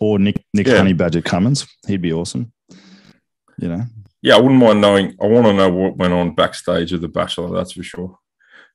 or 0.00 0.18
Nick 0.18 0.44
Nick 0.54 0.66
Yeah. 0.66 0.78
Honey 0.78 0.92
Badger 0.92 1.22
Cummins. 1.22 1.66
He'd 1.86 2.02
be 2.02 2.12
awesome. 2.12 2.52
You 3.58 3.68
know, 3.68 3.82
Yeah, 4.22 4.36
I 4.36 4.40
wouldn't 4.40 4.60
mind 4.60 4.80
knowing. 4.80 5.14
I 5.22 5.26
want 5.26 5.46
to 5.46 5.52
know 5.52 5.68
what 5.70 5.96
went 5.96 6.12
on 6.12 6.34
backstage 6.34 6.92
of 6.92 7.00
The 7.00 7.08
Bachelor. 7.08 7.54
That's 7.54 7.72
for 7.72 7.82
sure. 7.82 8.18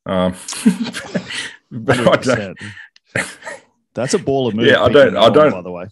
Um, 0.06 0.34
but 1.72 2.00
I 2.00 2.16
don't, 2.16 2.58
That's 3.94 4.14
a 4.14 4.20
ball 4.20 4.48
of 4.48 4.56
move. 4.56 4.68
Yeah, 4.68 4.82
I 4.84 4.90
don't- 4.90 5.18
I 5.18 5.30
don't- 5.30 5.52
By 5.52 5.62
the 5.62 5.72
way, 5.72 5.88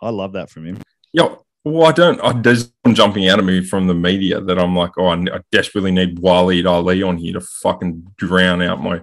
I 0.00 0.10
love 0.10 0.32
that 0.34 0.50
from 0.50 0.66
him. 0.66 0.78
yeah, 1.12 1.34
well, 1.64 1.88
I 1.88 1.92
don't. 1.92 2.20
I, 2.20 2.32
there's 2.40 2.72
one 2.82 2.94
jumping 2.94 3.28
out 3.28 3.38
of 3.38 3.44
me 3.44 3.62
from 3.64 3.86
the 3.86 3.94
media 3.94 4.40
that 4.40 4.58
I'm 4.58 4.74
like, 4.76 4.92
oh, 4.98 5.06
I, 5.06 5.14
I 5.16 5.40
desperately 5.52 5.90
need 5.90 6.18
Waleed 6.20 6.64
Aly 6.66 7.02
on 7.02 7.16
here 7.18 7.34
to 7.34 7.40
fucking 7.40 8.12
drown 8.16 8.62
out 8.62 8.82
my 8.82 9.02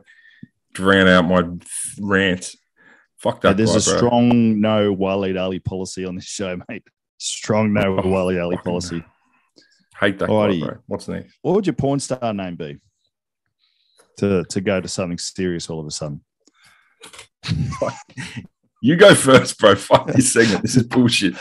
drown 0.74 1.08
out 1.08 1.24
my 1.24 1.44
rant. 2.00 2.56
Fuck 3.18 3.44
Yeah, 3.44 3.52
that. 3.54 3.58
there's 3.58 3.72
guy, 3.72 3.92
a 3.92 4.00
bro. 4.00 4.08
strong 4.10 4.62
no 4.62 4.96
Waleed 4.96 5.40
Aly 5.40 5.60
policy 5.60 6.06
on 6.06 6.16
this 6.16 6.26
show, 6.40 6.60
mate. 6.70 6.84
Strong 7.18 7.74
no 7.74 7.98
Oh, 7.98 8.02
Waleed 8.04 8.42
Aly 8.42 8.58
policy. 8.58 9.04
hate 10.00 10.20
that 10.20 10.30
Alrighty. 10.30 10.60
guy, 10.62 10.68
bro. 10.68 10.78
What's 10.88 11.08
next? 11.08 11.34
What 11.42 11.56
would 11.56 11.66
your 11.68 11.76
porn 11.76 12.00
star 12.00 12.34
name 12.34 12.56
be? 12.56 12.80
To 14.18 14.44
to 14.46 14.62
go 14.62 14.80
to 14.82 14.88
something 14.88 15.18
serious 15.18 15.70
all 15.70 15.80
of 15.82 15.88
a 15.88 15.92
sudden. 15.92 16.24
You 18.82 18.96
go 18.96 19.16
first, 19.16 19.58
bro. 19.58 19.76
Fuck 19.76 20.08
this 20.08 20.34
segment. 20.34 20.62
This 20.62 20.76
is 20.76 20.84
bullshit. 20.84 21.36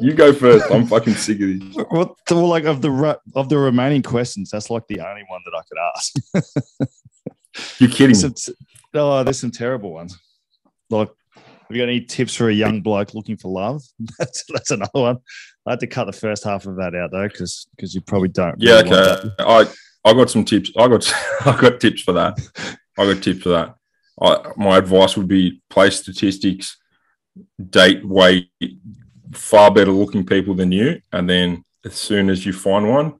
You 0.00 0.14
go 0.14 0.32
first. 0.32 0.70
I'm 0.70 0.86
fucking 0.86 1.14
sick 1.14 1.40
of 1.40 1.60
this. 1.60 1.84
What 1.90 2.14
the, 2.26 2.36
well, 2.36 2.48
like 2.48 2.64
of 2.64 2.80
the 2.80 3.20
of 3.34 3.48
the 3.48 3.58
remaining 3.58 4.02
questions, 4.02 4.50
that's 4.50 4.70
like 4.70 4.86
the 4.88 5.00
only 5.00 5.24
one 5.28 5.42
that 5.44 5.54
I 5.54 5.62
could 5.68 5.78
ask. 5.96 6.90
You're 7.80 7.90
kidding 7.90 8.16
There's 8.18 8.44
some, 8.44 8.54
oh, 8.94 9.24
there's 9.24 9.40
some 9.40 9.50
terrible 9.50 9.92
ones. 9.92 10.16
Like, 10.88 11.10
have 11.34 11.76
you 11.76 11.78
got 11.78 11.88
any 11.88 12.00
tips 12.00 12.34
for 12.34 12.48
a 12.48 12.52
young 12.52 12.80
bloke 12.80 13.12
looking 13.12 13.36
for 13.36 13.48
love? 13.48 13.82
That's 14.18 14.44
that's 14.48 14.70
another 14.70 14.90
one. 14.94 15.18
I 15.66 15.72
had 15.72 15.80
to 15.80 15.86
cut 15.86 16.06
the 16.06 16.12
first 16.12 16.44
half 16.44 16.66
of 16.66 16.76
that 16.76 16.94
out 16.94 17.10
though, 17.10 17.28
because 17.28 17.66
because 17.76 17.94
you 17.94 18.00
probably 18.00 18.28
don't. 18.28 18.54
Yeah, 18.58 18.80
really 18.80 18.96
okay. 18.96 19.30
I 19.40 19.66
I 20.04 20.12
got 20.14 20.30
some 20.30 20.44
tips. 20.44 20.70
I 20.76 20.88
got 20.88 21.12
I 21.44 21.60
got 21.60 21.80
tips 21.80 22.02
for 22.02 22.12
that. 22.12 22.38
I 22.98 23.12
got 23.12 23.22
tips 23.22 23.42
for 23.42 23.50
that. 23.50 23.74
I, 24.20 24.52
my 24.56 24.76
advice 24.78 25.16
would 25.16 25.28
be 25.28 25.62
play 25.70 25.90
statistics, 25.90 26.76
date 27.70 28.04
way 28.04 28.50
far 29.32 29.70
better 29.70 29.92
looking 29.92 30.26
people 30.26 30.54
than 30.54 30.72
you, 30.72 31.00
and 31.12 31.28
then 31.28 31.64
as 31.84 31.94
soon 31.94 32.28
as 32.28 32.44
you 32.44 32.52
find 32.52 32.88
one, 32.88 33.18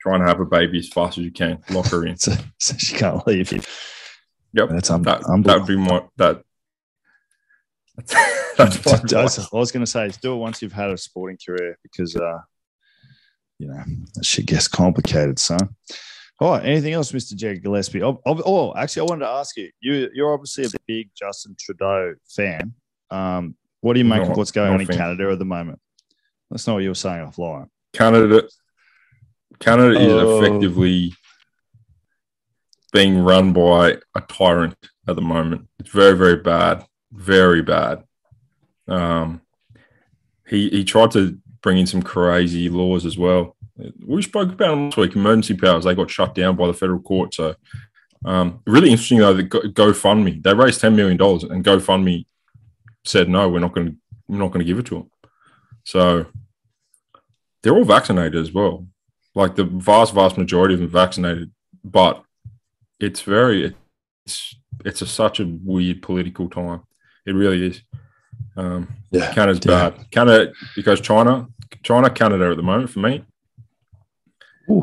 try 0.00 0.14
and 0.14 0.26
have 0.26 0.40
a 0.40 0.44
baby 0.46 0.78
as 0.78 0.88
fast 0.88 1.18
as 1.18 1.24
you 1.24 1.30
can. 1.32 1.62
Lock 1.70 1.86
her 1.88 2.06
in. 2.06 2.16
So, 2.18 2.32
so 2.58 2.76
she 2.78 2.96
can't 2.96 3.26
leave 3.26 3.52
you. 3.52 3.60
Yep. 4.54 4.70
That's 4.70 4.90
um, 4.90 5.02
That 5.02 5.22
that'd 5.44 5.66
be 5.66 5.76
my 5.76 6.02
that. 6.16 6.42
That's 7.96 8.14
my 8.58 8.64
I 8.64 8.96
advice. 8.96 9.38
was, 9.38 9.48
I 9.52 9.56
was 9.56 9.72
going 9.72 9.84
to 9.84 9.90
say, 9.90 10.06
is 10.06 10.16
do 10.16 10.32
it 10.32 10.36
once 10.36 10.62
you've 10.62 10.72
had 10.72 10.90
a 10.90 10.96
sporting 10.96 11.38
career 11.44 11.78
because, 11.82 12.16
uh, 12.16 12.38
you 13.58 13.68
know, 13.68 13.82
that 14.14 14.24
shit 14.24 14.46
gets 14.46 14.68
complicated, 14.68 15.38
son. 15.38 15.68
All 16.40 16.52
right. 16.52 16.64
Anything 16.64 16.92
else, 16.92 17.10
Mr. 17.12 17.34
Jed 17.34 17.62
Gillespie? 17.62 18.02
Oh, 18.02 18.20
oh, 18.24 18.42
oh, 18.46 18.74
actually, 18.76 19.00
I 19.00 19.04
wanted 19.10 19.24
to 19.26 19.30
ask 19.30 19.56
you. 19.56 19.70
You, 19.80 20.08
you're 20.14 20.32
obviously 20.32 20.64
a 20.64 20.68
big 20.86 21.10
Justin 21.16 21.56
Trudeau 21.58 22.14
fan. 22.28 22.74
Um, 23.10 23.56
what 23.80 23.94
do 23.94 23.98
you 24.00 24.04
make 24.04 24.22
Not- 24.22 24.32
of 24.32 24.36
what's 24.36 24.50
going 24.52 24.72
on 24.72 24.80
in 24.80 24.86
fan. 24.86 24.96
Canada 24.96 25.30
at 25.32 25.38
the 25.38 25.44
moment? 25.44 25.80
That's 26.50 26.66
not 26.66 26.74
what 26.74 26.82
you 26.82 26.90
were 26.90 26.94
saying 26.94 27.26
offline. 27.26 27.68
Canada, 27.92 28.42
Canada 29.58 29.98
is 30.00 30.12
Oh. 30.12 30.38
effectively 30.42 31.12
being 32.92 33.18
run 33.18 33.52
by 33.52 33.98
a 34.14 34.20
tyrant 34.22 34.74
at 35.06 35.16
the 35.16 35.22
moment. 35.22 35.68
It's 35.78 35.90
very, 35.90 36.16
very 36.16 36.36
bad, 36.36 36.84
very 37.12 37.62
bad. 37.62 38.04
Um, 38.86 39.42
he 40.48 40.70
he 40.70 40.84
tried 40.84 41.10
to 41.12 41.38
bring 41.60 41.76
in 41.78 41.86
some 41.86 42.02
crazy 42.02 42.68
laws 42.70 43.04
as 43.04 43.18
well. 43.18 43.56
We 44.06 44.22
spoke 44.22 44.52
about 44.52 44.70
them 44.70 44.84
last 44.86 44.96
week. 44.96 45.14
Emergency 45.14 45.54
powers 45.54 45.84
they 45.84 45.94
got 45.94 46.10
shut 46.10 46.34
down 46.34 46.56
by 46.56 46.66
the 46.66 46.74
federal 46.74 47.00
court. 47.00 47.34
So 47.34 47.54
um, 48.24 48.60
really 48.66 48.90
interesting 48.90 49.18
though. 49.18 49.34
That 49.34 49.48
GoFundMe 49.50 50.42
they 50.42 50.54
raised 50.54 50.80
ten 50.80 50.96
million 50.96 51.16
dollars 51.16 51.44
and 51.44 51.64
GoFundMe 51.64 52.26
said 53.04 53.28
no, 53.28 53.48
we're 53.48 53.60
not 53.60 53.74
going 53.74 53.88
to 53.88 53.96
we're 54.26 54.38
not 54.38 54.48
going 54.48 54.60
to 54.60 54.64
give 54.64 54.78
it 54.78 54.86
to 54.86 54.94
them. 54.96 55.10
So 55.84 56.26
they're 57.62 57.74
all 57.74 57.84
vaccinated 57.84 58.36
as 58.36 58.52
well. 58.52 58.86
Like 59.34 59.54
the 59.56 59.64
vast, 59.64 60.14
vast 60.14 60.36
majority 60.36 60.74
of 60.74 60.80
them 60.80 60.88
vaccinated, 60.90 61.50
but 61.84 62.22
it's 63.00 63.22
very, 63.22 63.74
it's 64.26 64.56
it's 64.84 65.02
a, 65.02 65.06
such 65.06 65.40
a 65.40 65.46
weird 65.64 66.02
political 66.02 66.48
time. 66.50 66.82
It 67.24 67.32
really 67.32 67.66
is. 67.68 67.82
Um, 68.56 68.88
Yeah. 69.10 69.32
Canada's 69.32 69.60
Yeah. 69.64 69.90
bad. 69.90 70.10
Canada 70.10 70.52
because 70.76 71.00
China, 71.00 71.48
China, 71.82 72.10
Canada 72.10 72.50
at 72.50 72.56
the 72.56 72.62
moment 72.62 72.90
for 72.90 72.98
me. 73.00 73.24
Ooh, 74.70 74.82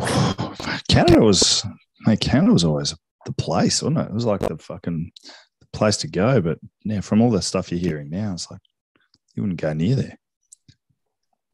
Canada 0.90 1.22
was, 1.22 1.66
mate, 2.02 2.20
Canada 2.20 2.54
was 2.54 2.64
always 2.64 2.96
the 3.26 3.34
place, 3.34 3.82
wasn't 3.82 4.00
it? 4.00 4.08
It 4.08 4.14
was 4.14 4.26
like 4.26 4.42
the 4.42 4.58
fucking 4.58 5.12
the 5.62 5.68
place 5.74 5.98
to 5.98 6.08
go. 6.08 6.42
But 6.42 6.60
yeah, 6.84 7.02
from 7.02 7.22
all 7.22 7.30
the 7.30 7.42
stuff 7.42 7.72
you're 7.72 7.80
hearing 7.80 8.10
now, 8.10 8.34
it's 8.34 8.50
like 8.50 8.62
you 9.36 9.44
wouldn't 9.44 9.62
go 9.62 9.74
near 9.74 9.96
there. 9.96 10.18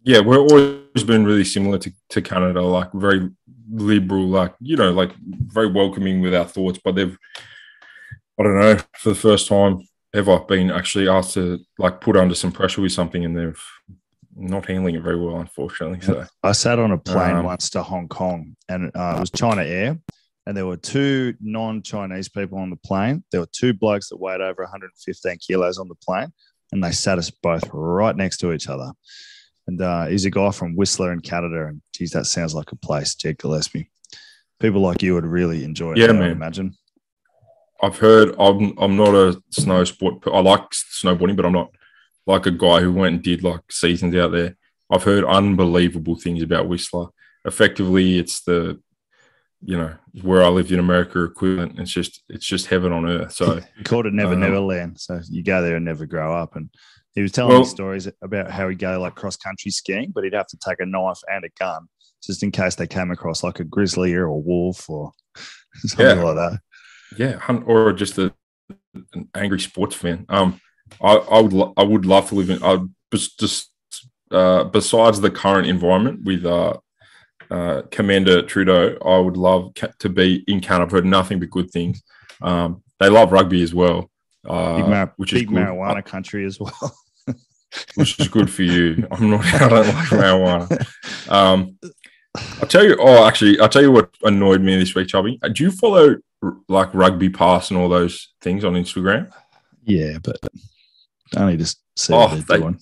Yeah, 0.03 0.19
we're 0.21 0.39
always 0.39 1.03
been 1.05 1.25
really 1.25 1.43
similar 1.43 1.77
to, 1.79 1.91
to 2.09 2.21
Canada, 2.21 2.61
like 2.61 2.91
very 2.93 3.29
liberal, 3.71 4.27
like 4.27 4.55
you 4.59 4.75
know, 4.77 4.91
like 4.91 5.11
very 5.19 5.71
welcoming 5.71 6.21
with 6.21 6.33
our 6.33 6.45
thoughts. 6.45 6.79
But 6.83 6.95
they've, 6.95 7.17
I 8.39 8.43
don't 8.43 8.59
know, 8.59 8.77
for 8.97 9.09
the 9.09 9.15
first 9.15 9.47
time 9.47 9.87
ever, 10.13 10.39
been 10.39 10.71
actually 10.71 11.07
asked 11.07 11.33
to 11.35 11.59
like 11.77 12.01
put 12.01 12.17
under 12.17 12.35
some 12.35 12.51
pressure 12.51 12.81
with 12.81 12.93
something, 12.93 13.23
and 13.23 13.37
they've 13.37 13.63
not 14.41 14.65
handling 14.65 14.95
it 14.95 15.03
very 15.03 15.19
well, 15.19 15.37
unfortunately. 15.37 16.01
So 16.01 16.25
I 16.43 16.51
sat 16.51 16.79
on 16.79 16.91
a 16.91 16.97
plane 16.97 17.37
Um, 17.37 17.45
once 17.45 17.69
to 17.71 17.83
Hong 17.83 18.07
Kong, 18.07 18.55
and 18.67 18.91
uh, 18.95 19.15
it 19.17 19.19
was 19.19 19.31
China 19.31 19.63
Air, 19.63 19.99
and 20.45 20.57
there 20.57 20.65
were 20.65 20.77
two 20.77 21.35
non-Chinese 21.41 22.29
people 22.29 22.57
on 22.57 22.69
the 22.69 22.75
plane. 22.77 23.23
There 23.31 23.41
were 23.41 23.49
two 23.51 23.73
blokes 23.73 24.09
that 24.09 24.17
weighed 24.17 24.41
over 24.41 24.63
115 24.63 25.37
kilos 25.37 25.77
on 25.77 25.87
the 25.87 25.95
plane, 25.95 26.33
and 26.71 26.83
they 26.83 26.91
sat 26.91 27.17
us 27.17 27.29
both 27.29 27.63
right 27.71 28.15
next 28.15 28.37
to 28.37 28.53
each 28.53 28.67
other. 28.67 28.91
And 29.67 29.81
uh, 29.81 30.07
he's 30.07 30.25
a 30.25 30.31
guy 30.31 30.51
from 30.51 30.75
Whistler 30.75 31.13
in 31.13 31.19
Canada, 31.19 31.67
and 31.67 31.81
geez, 31.93 32.11
that 32.11 32.25
sounds 32.25 32.55
like 32.55 32.71
a 32.71 32.75
place, 32.75 33.15
Jed 33.15 33.37
Gillespie. 33.37 33.89
People 34.59 34.81
like 34.81 35.01
you 35.01 35.13
would 35.13 35.25
really 35.25 35.63
enjoy 35.63 35.91
it. 35.93 35.97
Yeah, 35.97 36.07
I 36.07 36.13
man. 36.13 36.31
Imagine. 36.31 36.75
I've 37.83 37.97
heard 37.97 38.35
I'm 38.39 38.77
I'm 38.77 38.95
not 38.95 39.15
a 39.15 39.41
snow 39.49 39.83
sport. 39.83 40.23
I 40.27 40.39
like 40.39 40.69
snowboarding, 40.69 41.35
but 41.35 41.45
I'm 41.45 41.53
not 41.53 41.71
like 42.27 42.45
a 42.45 42.51
guy 42.51 42.81
who 42.81 42.91
went 42.91 43.15
and 43.15 43.23
did 43.23 43.43
like 43.43 43.61
seasons 43.71 44.15
out 44.15 44.31
there. 44.31 44.55
I've 44.91 45.03
heard 45.03 45.23
unbelievable 45.25 46.15
things 46.15 46.43
about 46.43 46.67
Whistler. 46.67 47.07
Effectively, 47.45 48.19
it's 48.19 48.41
the 48.43 48.79
you 49.63 49.77
know 49.77 49.93
where 50.23 50.43
I 50.43 50.47
lived 50.49 50.71
in 50.71 50.79
America 50.79 51.23
equivalent. 51.23 51.79
It's 51.79 51.91
just 51.91 52.23
it's 52.29 52.45
just 52.45 52.67
heaven 52.67 52.91
on 52.91 53.05
earth. 53.07 53.33
So 53.33 53.61
He 53.77 53.83
called 53.83 54.05
it 54.05 54.13
Never 54.13 54.33
Um, 54.33 54.39
Never 54.39 54.59
Land. 54.59 54.99
So 54.99 55.19
you 55.29 55.43
go 55.43 55.61
there 55.61 55.75
and 55.75 55.85
never 55.85 56.05
grow 56.05 56.33
up. 56.35 56.55
And 56.55 56.69
he 57.13 57.21
was 57.21 57.31
telling 57.31 57.51
Well- 57.53 57.61
me 57.61 57.67
stories 57.67 58.07
about 58.21 58.49
how 58.51 58.69
he'd 58.69 58.79
go 58.79 58.99
like 58.99 59.15
cross 59.15 59.35
country 59.37 59.71
skiing, 59.71 60.11
but 60.13 60.23
he'd 60.23 60.33
have 60.33 60.47
to 60.47 60.57
take 60.57 60.79
a 60.79 60.85
knife 60.85 61.19
and 61.31 61.43
a 61.45 61.49
gun 61.59 61.87
just 62.23 62.43
in 62.43 62.51
case 62.51 62.75
they 62.75 62.87
came 62.87 63.11
across 63.11 63.43
like 63.43 63.59
a 63.59 63.63
grizzly 63.63 64.13
or 64.13 64.25
a 64.25 64.37
wolf 64.37 64.89
or 64.89 65.11
something 65.75 66.17
Yeah. 66.17 66.23
like 66.23 66.35
that. 66.35 66.59
yeah, 67.17 67.57
or 67.65 67.93
just 67.93 68.17
a, 68.17 68.33
an 69.13 69.29
angry 69.35 69.59
sports 69.59 69.95
fan. 69.95 70.25
Um, 70.29 70.59
I, 71.01 71.15
I 71.15 71.39
would 71.41 71.73
I 71.77 71.83
would 71.83 72.05
love 72.05 72.29
to 72.29 72.35
live 72.35 72.49
in. 72.49 72.63
I 72.63 72.79
just 73.13 73.39
just 73.39 73.71
uh, 74.31 74.63
besides 74.65 75.21
the 75.21 75.31
current 75.31 75.67
environment 75.67 76.23
with 76.23 76.45
uh, 76.45 76.73
uh, 77.49 77.81
Commander 77.91 78.41
Trudeau, 78.43 78.97
I 79.05 79.17
would 79.19 79.37
love 79.37 79.73
ca- 79.75 79.91
to 79.99 80.09
be 80.09 80.43
in 80.47 80.61
Canada. 80.61 80.85
I've 80.85 80.91
heard 80.91 81.05
nothing 81.05 81.39
but 81.39 81.49
good 81.49 81.69
things. 81.71 82.01
Um, 82.41 82.83
they 82.99 83.09
love 83.09 83.31
rugby 83.31 83.61
as 83.61 83.73
well, 83.73 84.09
uh, 84.47 84.77
Big, 84.77 84.87
mar- 84.87 85.13
which 85.17 85.33
is 85.33 85.41
big 85.41 85.49
good. 85.49 85.57
marijuana 85.57 86.03
country 86.05 86.45
as 86.45 86.59
well. 86.59 86.95
which 87.95 88.19
is 88.19 88.27
good 88.27 88.49
for 88.49 88.63
you. 88.63 89.07
I'm 89.11 89.29
not. 89.31 89.45
I 89.53 89.69
don't 89.69 89.87
like 89.87 90.07
marijuana. 90.07 90.87
Um, 91.31 91.77
I'll 92.61 92.67
tell 92.67 92.83
you. 92.85 92.95
Oh, 92.99 93.25
actually, 93.27 93.59
I'll 93.59 93.69
tell 93.69 93.81
you 93.81 93.91
what 93.91 94.11
annoyed 94.23 94.61
me 94.61 94.77
this 94.77 94.95
week, 94.95 95.07
Chubby. 95.09 95.39
Uh, 95.43 95.49
Do 95.49 95.63
you 95.63 95.71
follow 95.71 96.15
like 96.69 96.93
Rugby 96.93 97.29
Pass 97.29 97.69
and 97.69 97.79
all 97.79 97.89
those 97.89 98.33
things 98.41 98.63
on 98.63 98.73
Instagram? 98.73 99.31
yeah, 99.83 100.17
but 100.23 100.37
only 101.37 101.57
just 101.57 101.81
see 101.95 102.13
Oh, 102.13 102.19
what 102.19 102.31
they're 102.31 102.57
they- 102.57 102.57
doing. 102.61 102.79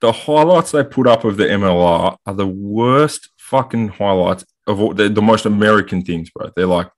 The 0.00 0.12
highlights 0.12 0.70
they 0.72 0.84
put 0.84 1.06
up 1.06 1.24
of 1.24 1.36
the 1.38 1.44
MLR 1.44 2.18
are 2.26 2.34
the 2.34 2.46
worst 2.46 3.30
fucking 3.38 3.88
highlights 3.88 4.44
of 4.66 4.78
all. 4.80 4.92
They're 4.92 5.08
the 5.08 5.22
most 5.22 5.46
American 5.46 6.02
things, 6.02 6.28
bro. 6.30 6.50
They're 6.54 6.66
like 6.66 6.90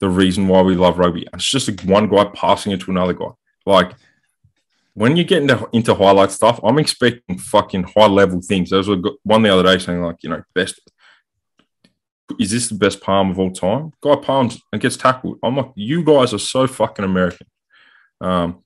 the 0.00 0.08
reason 0.08 0.48
why 0.48 0.62
we 0.62 0.74
love 0.74 0.98
rugby. 0.98 1.26
It's 1.34 1.44
just 1.50 1.68
like 1.68 1.80
one 1.82 2.08
guy 2.08 2.24
passing 2.34 2.72
it 2.72 2.80
to 2.82 2.90
another 2.90 3.12
guy. 3.12 3.28
Like 3.66 3.92
when 4.94 5.16
you 5.16 5.24
get 5.24 5.42
into, 5.42 5.68
into 5.74 5.94
highlight 5.94 6.30
stuff, 6.30 6.58
I'm 6.64 6.78
expecting 6.78 7.36
fucking 7.36 7.82
high 7.94 8.06
level 8.06 8.40
things. 8.40 8.70
There 8.70 8.78
was 8.78 8.88
one 9.24 9.42
the 9.42 9.50
other 9.52 9.62
day 9.64 9.76
saying 9.78 10.00
like, 10.00 10.22
you 10.22 10.30
know, 10.30 10.42
best. 10.54 10.80
Is 12.40 12.50
this 12.52 12.68
the 12.68 12.74
best 12.74 13.00
palm 13.02 13.30
of 13.30 13.38
all 13.38 13.52
time? 13.52 13.92
Guy 14.02 14.16
palms 14.16 14.60
and 14.72 14.80
gets 14.80 14.96
tackled. 14.96 15.38
I'm 15.42 15.56
like, 15.56 15.72
you 15.76 16.02
guys 16.02 16.32
are 16.34 16.38
so 16.38 16.66
fucking 16.66 17.04
American. 17.04 17.46
Um, 18.20 18.64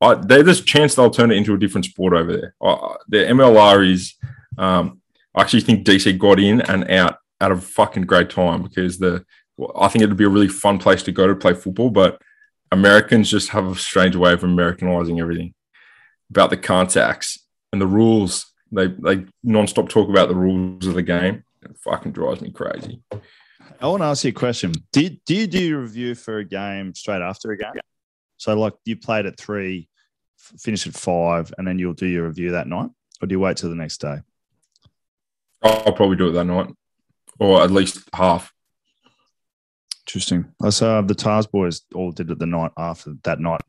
I, 0.00 0.14
there's 0.14 0.60
a 0.60 0.64
chance 0.64 0.94
they'll 0.94 1.10
turn 1.10 1.30
it 1.30 1.36
into 1.36 1.54
a 1.54 1.58
different 1.58 1.86
sport 1.86 2.12
over 2.12 2.36
there. 2.36 2.54
I, 2.62 2.96
the 3.08 3.18
MLR 3.18 3.90
is, 3.90 4.14
um, 4.58 5.00
I 5.34 5.42
actually 5.42 5.60
think 5.62 5.86
DC 5.86 6.18
got 6.18 6.38
in 6.38 6.60
and 6.62 6.90
out 6.90 7.18
at 7.40 7.52
a 7.52 7.56
fucking 7.56 8.04
great 8.04 8.30
time 8.30 8.62
because 8.62 8.98
the, 8.98 9.24
well, 9.56 9.72
I 9.76 9.88
think 9.88 10.02
it'd 10.02 10.16
be 10.16 10.24
a 10.24 10.28
really 10.28 10.48
fun 10.48 10.78
place 10.78 11.02
to 11.04 11.12
go 11.12 11.26
to 11.26 11.34
play 11.34 11.54
football, 11.54 11.90
but 11.90 12.20
Americans 12.72 13.30
just 13.30 13.50
have 13.50 13.66
a 13.66 13.74
strange 13.76 14.16
way 14.16 14.32
of 14.32 14.42
Americanizing 14.42 15.20
everything 15.20 15.54
about 16.30 16.50
the 16.50 16.56
contacts 16.56 17.38
and 17.72 17.80
the 17.80 17.86
rules. 17.86 18.52
They 18.72 18.88
they 18.88 19.24
nonstop 19.46 19.88
talk 19.88 20.08
about 20.08 20.28
the 20.28 20.34
rules 20.34 20.86
of 20.86 20.94
the 20.94 21.02
game. 21.02 21.44
It 21.62 21.76
fucking 21.78 22.12
drives 22.12 22.40
me 22.40 22.50
crazy. 22.50 23.00
I 23.80 23.86
want 23.86 24.02
to 24.02 24.06
ask 24.06 24.24
you 24.24 24.30
a 24.30 24.32
question. 24.32 24.72
Do 24.92 25.02
you, 25.02 25.10
do 25.26 25.34
you 25.34 25.46
do 25.46 25.62
your 25.62 25.80
review 25.80 26.14
for 26.14 26.38
a 26.38 26.44
game 26.44 26.94
straight 26.94 27.22
after 27.22 27.52
a 27.52 27.56
game? 27.56 27.72
So, 28.36 28.58
like, 28.58 28.74
you 28.84 28.96
played 28.96 29.26
at 29.26 29.38
three, 29.38 29.88
finish 30.36 30.86
at 30.86 30.94
five, 30.94 31.52
and 31.56 31.66
then 31.66 31.78
you'll 31.78 31.94
do 31.94 32.06
your 32.06 32.26
review 32.26 32.52
that 32.52 32.66
night, 32.68 32.90
or 33.22 33.26
do 33.26 33.32
you 33.34 33.40
wait 33.40 33.56
till 33.56 33.70
the 33.70 33.76
next 33.76 33.98
day? 33.98 34.18
I'll 35.62 35.92
probably 35.92 36.16
do 36.16 36.28
it 36.28 36.32
that 36.32 36.44
night, 36.44 36.70
or 37.38 37.62
at 37.62 37.70
least 37.70 38.06
half. 38.12 38.52
Interesting. 40.06 40.52
I 40.62 40.68
saw 40.68 40.98
uh, 40.98 41.02
the 41.02 41.14
Tahs 41.14 41.46
boys 41.46 41.82
all 41.94 42.12
did 42.12 42.30
it 42.30 42.38
the 42.38 42.46
night 42.46 42.72
after 42.76 43.14
that 43.24 43.40
night, 43.40 43.62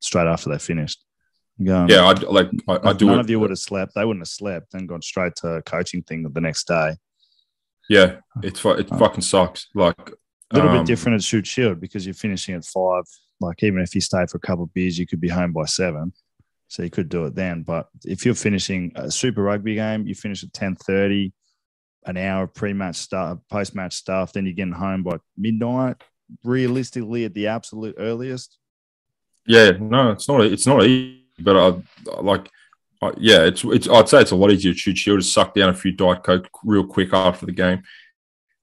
straight 0.00 0.26
after 0.26 0.48
they 0.48 0.58
finished. 0.58 1.04
Going, 1.62 1.88
Yeah, 1.88 2.08
um, 2.08 2.16
I 2.16 2.30
like 2.30 2.50
I, 2.68 2.90
I 2.90 2.92
do 2.94 3.06
None 3.06 3.18
it. 3.18 3.20
of 3.20 3.30
you 3.30 3.38
would 3.40 3.50
have 3.50 3.58
slept. 3.58 3.92
They 3.94 4.04
wouldn't 4.04 4.22
have 4.22 4.28
slept, 4.28 4.72
then 4.72 4.86
gone 4.86 5.02
straight 5.02 5.34
to 5.36 5.56
a 5.56 5.62
coaching 5.62 6.02
thing 6.02 6.22
the 6.22 6.40
next 6.40 6.66
day. 6.66 6.96
Yeah, 7.90 8.16
it's 8.42 8.64
it 8.64 8.90
uh, 8.92 8.96
fucking 8.96 9.22
sucks. 9.22 9.66
Like 9.74 9.98
A 10.52 10.54
little 10.56 10.70
um, 10.70 10.78
bit 10.78 10.86
different 10.86 11.16
at 11.16 11.22
Shute 11.24 11.46
Shield 11.46 11.80
because 11.80 12.06
you're 12.06 12.14
finishing 12.14 12.54
at 12.54 12.64
five. 12.64 13.04
Like 13.40 13.62
even 13.62 13.80
if 13.80 13.94
you 13.94 14.00
stay 14.00 14.26
for 14.26 14.38
a 14.38 14.40
couple 14.40 14.64
of 14.64 14.74
beers, 14.74 14.98
you 14.98 15.06
could 15.06 15.20
be 15.20 15.28
home 15.28 15.52
by 15.52 15.64
seven. 15.64 16.12
So 16.68 16.82
you 16.82 16.90
could 16.90 17.08
do 17.08 17.24
it 17.26 17.34
then. 17.34 17.62
But 17.62 17.88
if 18.04 18.26
you're 18.26 18.34
finishing 18.34 18.92
a 18.94 19.10
Super 19.10 19.42
Rugby 19.42 19.76
game, 19.76 20.06
you 20.06 20.14
finish 20.14 20.44
at 20.44 20.52
ten 20.52 20.76
thirty, 20.76 21.32
an 22.04 22.16
hour 22.16 22.44
of 22.44 22.54
pre-match 22.54 22.96
stuff, 22.96 23.38
post-match 23.50 23.94
stuff. 23.94 24.32
Then 24.32 24.44
you're 24.44 24.54
getting 24.54 24.72
home 24.72 25.02
by 25.02 25.18
midnight. 25.36 25.96
Realistically, 26.44 27.24
at 27.24 27.32
the 27.32 27.46
absolute 27.46 27.94
earliest. 27.96 28.58
Yeah, 29.46 29.70
no, 29.80 30.10
it's 30.10 30.28
not. 30.28 30.42
It's 30.42 30.66
not 30.66 30.84
easy, 30.84 31.24
but 31.38 31.56
I, 31.56 32.20
like. 32.20 32.50
I, 33.00 33.12
yeah, 33.16 33.44
it's 33.44 33.64
it's. 33.64 33.88
I'd 33.88 34.10
say 34.10 34.20
it's 34.20 34.32
a 34.32 34.36
lot 34.36 34.50
easier 34.50 34.74
to 34.74 34.78
shoot 34.78 35.18
to 35.18 35.22
suck 35.22 35.54
down 35.54 35.70
a 35.70 35.74
few 35.74 35.92
diet 35.92 36.24
coke 36.24 36.48
real 36.64 36.84
quick 36.84 37.14
after 37.14 37.46
the 37.46 37.52
game, 37.52 37.82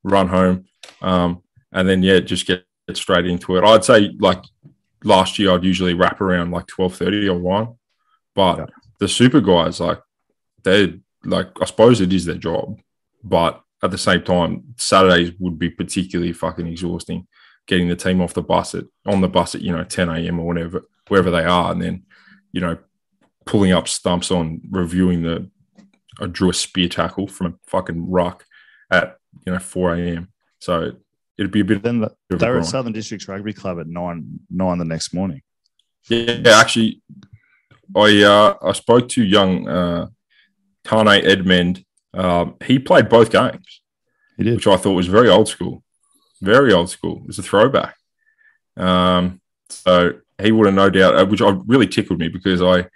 run 0.04 0.28
home, 0.28 0.66
um, 1.02 1.42
and 1.72 1.90
then 1.90 2.04
yeah, 2.04 2.20
just 2.20 2.46
get, 2.46 2.66
get 2.88 2.98
straight 2.98 3.26
into 3.26 3.58
it. 3.58 3.64
I'd 3.64 3.84
say 3.86 4.12
like 4.20 4.44
last 5.04 5.38
year, 5.40 5.52
I'd 5.52 5.64
usually 5.64 5.94
wrap 5.94 6.22
around 6.22 6.52
like 6.52 6.68
twelve 6.68 6.96
thirty 6.96 7.28
or 7.28 7.38
one, 7.40 7.76
but 8.36 8.58
Yeah. 8.60 8.66
the 9.00 9.08
super 9.08 9.42
guys 9.42 9.80
like 9.80 10.00
they 10.64 11.00
like 11.24 11.50
I 11.62 11.66
suppose 11.66 12.02
it 12.02 12.14
is 12.14 12.26
their 12.26 12.36
job, 12.36 12.80
but 13.24 13.62
at 13.84 13.92
the 13.92 13.98
same 13.98 14.24
time, 14.24 14.64
Saturdays 14.78 15.34
would 15.40 15.60
be 15.60 15.70
particularly 15.70 16.34
fucking 16.34 16.68
exhausting. 16.68 17.28
Getting 17.68 17.88
the 17.88 17.96
team 17.96 18.22
off 18.22 18.36
the 18.36 18.44
bus 18.44 18.76
at 18.76 18.86
on 19.08 19.22
the 19.22 19.28
bus 19.28 19.56
at 19.56 19.62
you 19.62 19.72
know 19.72 19.84
ten 19.84 20.10
a.m. 20.10 20.40
or 20.40 20.46
whatever 20.46 20.84
wherever 21.08 21.32
they 21.32 21.44
are, 21.44 21.72
and 21.72 21.82
then 21.82 22.04
you 22.52 22.62
know 22.62 22.78
pulling 23.46 23.72
up 23.72 23.88
stumps 23.88 24.30
on 24.32 24.62
reviewing 24.70 25.24
the 25.24 25.50
I 26.20 26.28
drew 26.28 26.50
a 26.52 26.54
spear 26.54 26.88
tackle 26.88 27.28
from 27.28 27.48
a 27.48 27.54
fucking 27.68 28.10
rock 28.10 28.46
at 28.92 29.18
you 29.48 29.52
know 29.54 29.58
four 29.60 29.96
a.m. 29.96 30.30
So 30.60 30.94
it'd 31.38 31.52
be 31.52 31.62
a 31.62 31.66
bit. 31.66 31.84
Then 31.84 32.02
the, 32.02 32.16
they 32.30 32.50
were 32.50 32.60
at. 32.60 32.66
Southern 32.66 32.94
Districts 32.94 33.28
Rugby 33.28 33.54
Club 33.54 33.80
at 33.80 33.88
nine 33.88 34.40
nine 34.50 34.78
the 34.78 34.86
next 34.86 35.14
morning. 35.14 35.42
Yeah, 36.10 36.40
actually, 36.46 37.02
I 37.96 38.24
uh, 38.24 38.56
I 38.62 38.72
spoke 38.74 39.10
to 39.10 39.24
young 39.24 39.68
uh, 39.68 40.08
Tane 40.84 41.24
Edmed. 41.24 41.84
Um, 42.14 42.56
he 42.64 42.80
played 42.80 43.10
both 43.10 43.32
games, 43.32 43.82
He 44.38 44.44
did. 44.44 44.56
which 44.56 44.68
I 44.68 44.78
thought 44.78 44.94
was 44.94 45.08
very 45.08 45.30
old 45.30 45.50
school, 45.50 45.84
very 46.42 46.72
old 46.72 46.90
school. 46.90 47.24
It's 47.28 47.38
a 47.40 47.44
throwback. 47.44 47.96
Um, 48.78 49.42
so 49.70 50.14
he 50.42 50.52
would 50.52 50.66
have 50.68 50.76
no 50.76 50.90
doubt, 50.90 51.16
uh, 51.18 51.26
which 51.26 51.42
I 51.42 51.50
really 51.66 51.88
tickled 51.88 52.20
me 52.20 52.30
because 52.30 52.62
I, 52.62 52.88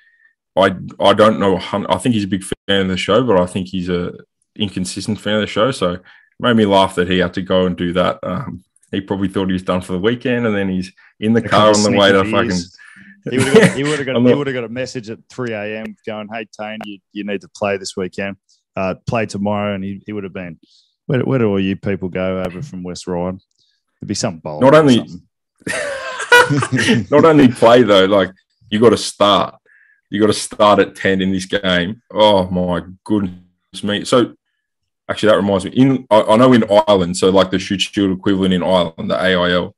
I, 0.56 0.76
I 1.00 1.14
don't 1.14 1.40
know. 1.40 1.58
I 1.58 1.98
think 1.98 2.16
he's 2.16 2.24
a 2.24 2.28
big 2.28 2.44
fan 2.44 2.82
of 2.82 2.88
the 2.88 2.98
show, 2.98 3.24
but 3.24 3.40
I 3.40 3.46
think 3.46 3.68
he's 3.68 3.90
a 3.90 4.14
inconsistent 4.56 5.20
fan 5.20 5.36
of 5.36 5.42
the 5.42 5.48
show. 5.48 5.72
So 5.72 5.98
made 6.40 6.56
me 6.56 6.66
laugh 6.66 6.96
that 6.96 7.10
he 7.10 7.20
had 7.20 7.34
to 7.36 7.42
go 7.42 7.66
and 7.66 7.76
do 7.76 7.94
that. 7.94 8.20
Um, 8.24 8.64
he 8.92 9.02
probably 9.02 9.28
thought 9.28 9.48
he 9.48 9.54
was 9.54 9.64
done 9.64 9.82
for 9.82 9.94
the 9.94 10.00
weekend, 10.00 10.46
and 10.48 10.56
then 10.56 10.70
he's 10.70 10.92
in 11.20 11.34
the 11.34 11.42
car 11.42 11.70
on 11.70 11.84
the 11.84 11.92
way 11.98 12.12
to 12.12 12.24
fucking. 12.24 12.58
He 13.30 13.38
would 13.38 13.48
have 13.48 13.54
got, 13.54 13.78
he 13.78 13.84
would 13.84 14.00
have 14.00 14.06
got, 14.08 14.16
he 14.16 14.34
would 14.34 14.48
have 14.48 14.54
got 14.54 14.64
a 14.64 14.70
message 14.70 15.10
at 15.10 15.20
3 15.30 15.54
a.m. 15.54 15.96
going, 16.08 16.30
Hey, 16.34 16.48
Tane, 16.58 16.80
you, 16.86 17.00
you 17.12 17.24
need 17.24 17.42
to 17.42 17.50
play 17.50 17.78
this 17.78 17.96
weekend, 17.96 18.38
uh, 18.76 18.96
play 19.06 19.26
tomorrow. 19.26 19.76
And 19.76 19.84
he, 19.84 20.02
he 20.06 20.14
would 20.14 20.24
have 20.24 20.34
been, 20.34 20.58
where, 21.06 21.20
where 21.22 21.40
do 21.40 21.50
all 21.50 21.60
you 21.60 21.76
people 21.76 22.10
go 22.10 22.42
over 22.42 22.62
from 22.62 22.82
West 22.82 23.08
Ryde? 23.08 23.38
There'd 24.00 24.08
be 24.08 24.16
some 24.16 24.40
bowl. 24.40 24.62
Not 24.62 24.74
only- 24.74 25.06
not 27.12 27.26
only 27.26 27.48
play 27.50 27.84
though, 27.84 28.06
like 28.06 28.32
you 28.70 28.80
got 28.80 28.90
to 28.90 28.98
start. 28.98 29.56
You 30.10 30.20
got 30.20 30.28
to 30.28 30.34
start 30.34 30.80
at 30.80 30.96
ten 30.96 31.22
in 31.22 31.32
this 31.32 31.46
game. 31.46 32.02
Oh 32.12 32.50
my 32.50 32.82
goodness 33.04 33.84
me! 33.84 34.06
So 34.06 34.36
actually, 35.10 35.30
that 35.30 35.38
reminds 35.38 35.66
me. 35.66 35.72
In 35.72 36.08
I, 36.10 36.22
I 36.22 36.36
know 36.38 36.54
in 36.54 36.64
Ireland, 36.88 37.18
so 37.18 37.30
like 37.30 37.52
the 37.52 37.60
Shute 37.60 37.82
Shield 37.82 38.18
equivalent 38.18 38.54
in 38.54 38.64
Ireland, 38.64 39.10
the 39.10 39.22
AIL, 39.22 39.76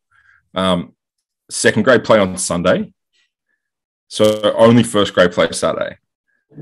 um, 0.53 0.93
second 1.49 1.83
grade 1.83 2.03
play 2.03 2.19
on 2.19 2.37
Sunday. 2.37 2.93
So 4.07 4.53
only 4.57 4.83
first 4.83 5.13
grade 5.13 5.31
play 5.31 5.49
Saturday. 5.51 5.97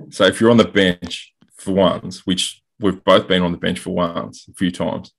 So 0.09 0.25
if 0.25 0.39
you're 0.39 0.51
on 0.51 0.57
the 0.57 0.65
bench 0.65 1.33
for 1.57 1.73
once, 1.73 2.25
which 2.25 2.61
we've 2.79 3.03
both 3.03 3.27
been 3.27 3.41
on 3.41 3.51
the 3.51 3.57
bench 3.57 3.79
for 3.79 3.89
once 3.89 4.47
a 4.47 4.53
few 4.53 4.71
times, 4.71 5.13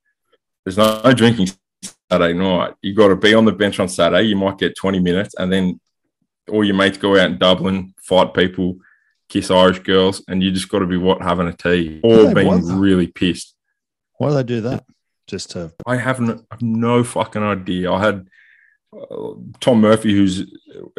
there's 0.63 0.77
no, 0.77 1.01
no 1.03 1.13
drinking 1.13 1.49
Saturday 2.09 2.33
night. 2.33 2.73
You've 2.81 2.95
got 2.95 3.09
to 3.09 3.15
be 3.15 3.33
on 3.33 3.45
the 3.45 3.51
bench 3.51 3.79
on 3.79 3.89
Saturday. 3.89 4.27
You 4.27 4.37
might 4.37 4.57
get 4.57 4.77
20 4.77 4.99
minutes, 4.99 5.35
and 5.37 5.51
then 5.51 5.79
all 6.49 6.63
your 6.63 6.75
mates 6.75 6.97
go 6.97 7.17
out 7.17 7.31
in 7.31 7.37
Dublin, 7.37 7.93
fight 8.01 8.33
people, 8.33 8.77
kiss 9.31 9.49
Irish 9.49 9.79
girls, 9.79 10.23
and 10.27 10.43
you 10.43 10.51
just 10.51 10.69
got 10.69 10.79
to 10.79 10.85
be 10.85 10.97
what 10.97 11.21
having 11.21 11.47
a 11.47 11.53
tea 11.53 12.01
or 12.03 12.33
being 12.33 12.79
really 12.79 13.07
pissed. 13.07 13.55
Why 14.17 14.29
do 14.29 14.35
they 14.35 14.43
do 14.43 14.61
that? 14.61 14.85
Just 15.27 15.51
to, 15.51 15.71
I 15.85 15.95
have 15.95 16.19
no, 16.19 16.43
no 16.59 17.03
fucking 17.03 17.41
idea. 17.41 17.91
I 17.91 18.03
had 18.03 18.27
uh, 18.93 19.33
Tom 19.61 19.79
Murphy, 19.79 20.13
who's 20.13 20.51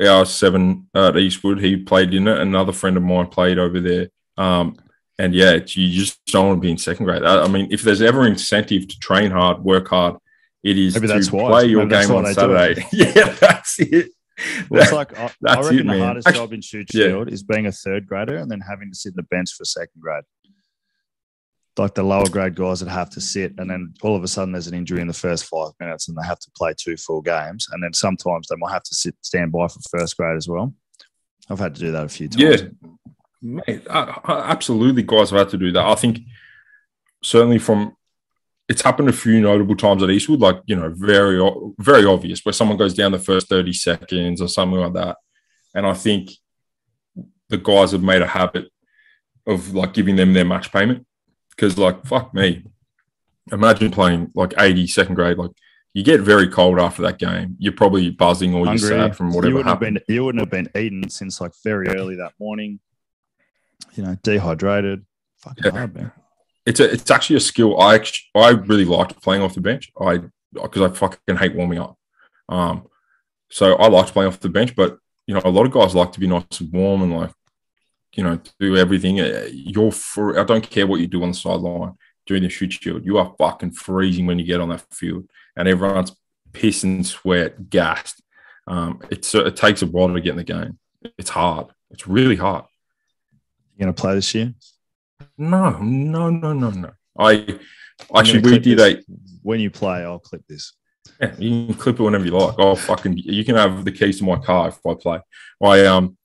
our 0.02 0.24
seven 0.24 0.88
at 0.94 1.16
Eastwood. 1.16 1.60
He 1.60 1.76
played 1.76 2.14
in 2.14 2.26
it. 2.26 2.38
Another 2.38 2.72
friend 2.72 2.96
of 2.96 3.02
mine 3.02 3.26
played 3.26 3.58
over 3.58 3.80
there. 3.80 4.08
Um, 4.38 4.76
and 5.18 5.34
yeah, 5.34 5.52
it's, 5.52 5.76
you 5.76 5.90
just 5.90 6.24
don't 6.26 6.46
want 6.46 6.56
to 6.58 6.60
be 6.62 6.70
in 6.70 6.78
second 6.78 7.04
grade. 7.04 7.22
I, 7.22 7.42
I 7.44 7.48
mean, 7.48 7.68
if 7.70 7.82
there's 7.82 8.00
ever 8.00 8.26
incentive 8.26 8.88
to 8.88 8.98
train 8.98 9.30
hard, 9.30 9.62
work 9.62 9.88
hard, 9.88 10.16
it 10.62 10.78
is 10.78 10.94
Maybe 10.94 11.08
to 11.08 11.14
that's 11.14 11.30
why. 11.30 11.48
play 11.48 11.66
your 11.66 11.84
Maybe 11.84 12.06
game 12.06 12.16
on. 12.16 12.32
Saturday. 12.32 12.86
yeah, 12.92 13.36
that's 13.40 13.78
it. 13.80 14.10
Well, 14.70 14.82
it's 14.82 14.92
like, 14.92 15.18
I, 15.18 15.30
I 15.46 15.60
reckon 15.60 15.90
it, 15.90 15.98
the 15.98 16.04
hardest 16.04 16.28
Actu- 16.28 16.40
job 16.40 16.52
in 16.52 16.60
shoot 16.62 16.88
yeah. 16.94 17.22
is 17.26 17.42
being 17.42 17.66
a 17.66 17.72
third 17.72 18.06
grader 18.06 18.36
and 18.36 18.50
then 18.50 18.60
having 18.60 18.90
to 18.90 18.96
sit 18.96 19.10
in 19.10 19.16
the 19.16 19.22
bench 19.24 19.52
for 19.52 19.64
second 19.64 20.00
grade. 20.00 20.24
Like 21.78 21.94
the 21.94 22.02
lower 22.02 22.28
grade 22.28 22.54
guys 22.54 22.80
that 22.80 22.90
have 22.90 23.08
to 23.10 23.20
sit, 23.20 23.54
and 23.56 23.70
then 23.70 23.94
all 24.02 24.14
of 24.14 24.22
a 24.22 24.28
sudden 24.28 24.52
there's 24.52 24.66
an 24.66 24.74
injury 24.74 25.00
in 25.00 25.06
the 25.06 25.14
first 25.14 25.46
five 25.46 25.70
minutes, 25.80 26.06
and 26.06 26.16
they 26.16 26.26
have 26.26 26.38
to 26.40 26.50
play 26.54 26.74
two 26.76 26.98
full 26.98 27.22
games, 27.22 27.66
and 27.72 27.82
then 27.82 27.94
sometimes 27.94 28.46
they 28.48 28.56
might 28.56 28.72
have 28.72 28.82
to 28.82 28.94
sit 28.94 29.14
stand 29.22 29.52
by 29.52 29.68
for 29.68 29.80
first 29.90 30.18
grade 30.18 30.36
as 30.36 30.46
well. 30.46 30.74
I've 31.48 31.58
had 31.58 31.74
to 31.74 31.80
do 31.80 31.90
that 31.92 32.04
a 32.04 32.08
few 32.10 32.28
times. 32.28 32.62
Yeah, 32.62 32.88
mate, 33.40 33.86
uh, 33.88 34.18
uh, 34.22 34.42
absolutely, 34.44 35.02
guys 35.02 35.30
have 35.30 35.38
had 35.38 35.48
to 35.48 35.56
do 35.56 35.72
that. 35.72 35.86
I 35.86 35.94
think 35.94 36.20
certainly 37.22 37.58
from 37.58 37.96
it's 38.72 38.80
happened 38.80 39.10
a 39.10 39.12
few 39.12 39.38
notable 39.38 39.76
times 39.76 40.02
at 40.02 40.08
Eastwood, 40.08 40.40
like 40.40 40.62
you 40.64 40.74
know, 40.74 40.90
very 40.96 41.38
very 41.78 42.06
obvious 42.06 42.42
where 42.42 42.54
someone 42.54 42.78
goes 42.78 42.94
down 42.94 43.12
the 43.12 43.18
first 43.18 43.46
thirty 43.46 43.74
seconds 43.74 44.40
or 44.40 44.48
something 44.48 44.80
like 44.80 44.94
that, 44.94 45.18
and 45.74 45.86
I 45.86 45.92
think 45.92 46.30
the 47.50 47.58
guys 47.58 47.92
have 47.92 48.02
made 48.02 48.22
a 48.22 48.26
habit 48.26 48.72
of 49.46 49.74
like 49.74 49.92
giving 49.92 50.16
them 50.16 50.32
their 50.32 50.46
match 50.46 50.72
payment 50.72 51.06
because 51.50 51.76
like 51.76 52.06
fuck 52.06 52.32
me, 52.32 52.64
imagine 53.52 53.90
playing 53.90 54.30
like 54.34 54.54
80 54.58 54.86
second 54.86 55.16
grade 55.16 55.36
like 55.36 55.50
you 55.92 56.02
get 56.02 56.22
very 56.22 56.48
cold 56.48 56.78
after 56.78 57.02
that 57.02 57.18
game. 57.18 57.56
You're 57.58 57.74
probably 57.74 58.08
buzzing 58.08 58.54
or 58.54 58.64
you're 58.64 58.78
sad 58.78 59.14
from 59.14 59.34
whatever 59.34 59.58
you 59.58 59.62
happened. 59.62 59.98
Have 59.98 60.06
been, 60.06 60.14
you 60.14 60.24
wouldn't 60.24 60.40
have 60.40 60.50
been 60.50 60.70
eaten 60.74 61.10
since 61.10 61.38
like 61.38 61.52
very 61.62 61.88
early 61.88 62.16
that 62.16 62.32
morning. 62.40 62.80
You 63.94 64.04
know, 64.04 64.16
dehydrated. 64.22 65.04
Fucking 65.40 65.64
yeah. 65.66 65.70
hard, 65.70 65.94
man. 65.94 66.12
It's 66.64 66.80
a, 66.80 66.92
it's 66.92 67.10
actually 67.10 67.36
a 67.36 67.40
skill. 67.40 67.80
I 67.80 68.04
I 68.34 68.50
really 68.50 68.84
liked 68.84 69.20
playing 69.22 69.42
off 69.42 69.54
the 69.54 69.60
bench. 69.60 69.90
I 70.00 70.20
because 70.52 70.82
I 70.82 70.94
fucking 70.94 71.36
hate 71.36 71.54
warming 71.54 71.78
up. 71.78 71.98
Um, 72.48 72.86
so 73.50 73.74
I 73.74 73.88
liked 73.88 74.12
playing 74.12 74.28
off 74.28 74.40
the 74.40 74.48
bench, 74.48 74.76
but 74.76 74.98
you 75.26 75.34
know, 75.34 75.42
a 75.44 75.50
lot 75.50 75.66
of 75.66 75.72
guys 75.72 75.94
like 75.94 76.12
to 76.12 76.20
be 76.20 76.26
nice 76.26 76.44
and 76.60 76.72
warm 76.72 77.02
and 77.02 77.16
like, 77.16 77.30
you 78.14 78.22
know, 78.22 78.40
do 78.58 78.76
everything. 78.76 79.20
Uh, 79.20 79.48
you're 79.50 79.92
for. 79.92 80.38
I 80.38 80.44
don't 80.44 80.68
care 80.68 80.86
what 80.86 81.00
you 81.00 81.06
do 81.06 81.22
on 81.22 81.30
the 81.30 81.34
sideline 81.34 81.94
during 82.26 82.42
the 82.42 82.48
Shute 82.48 82.72
Shield. 82.72 83.04
You 83.04 83.18
are 83.18 83.34
fucking 83.38 83.72
freezing 83.72 84.26
when 84.26 84.38
you 84.38 84.44
get 84.44 84.60
on 84.60 84.68
that 84.68 84.84
field 84.92 85.28
and 85.56 85.68
everyone's 85.68 86.14
pissing 86.52 87.04
sweat, 87.04 87.70
gassed. 87.70 88.22
Um, 88.66 89.00
it's 89.10 89.34
it 89.34 89.56
takes 89.56 89.82
a 89.82 89.86
while 89.86 90.12
to 90.12 90.20
get 90.20 90.30
in 90.30 90.36
the 90.36 90.44
game. 90.44 90.78
It's 91.18 91.30
hard. 91.30 91.66
It's 91.90 92.06
really 92.06 92.36
hard. 92.36 92.64
You 93.76 93.80
gonna 93.80 93.92
play 93.92 94.14
this 94.14 94.34
year? 94.34 94.54
No, 95.38 95.78
no, 95.78 96.30
no, 96.30 96.52
no, 96.52 96.70
no. 96.70 96.90
I 97.18 97.58
actually 98.14 98.40
we 98.40 98.58
did 98.58 98.80
a 98.80 99.02
when 99.42 99.60
you 99.60 99.70
play, 99.70 100.04
I'll 100.04 100.18
clip 100.18 100.42
this. 100.48 100.74
Yeah, 101.20 101.34
you 101.38 101.66
can 101.66 101.74
clip 101.74 102.00
it 102.00 102.02
whenever 102.02 102.24
you 102.24 102.32
like. 102.32 102.54
Oh 102.58 102.74
fucking 102.74 103.16
you 103.18 103.44
can 103.44 103.56
have 103.56 103.84
the 103.84 103.92
keys 103.92 104.18
to 104.18 104.24
my 104.24 104.36
car 104.36 104.68
if 104.68 104.78
I 104.86 104.94
play. 104.94 105.20
I 105.62 105.86
um 105.86 106.16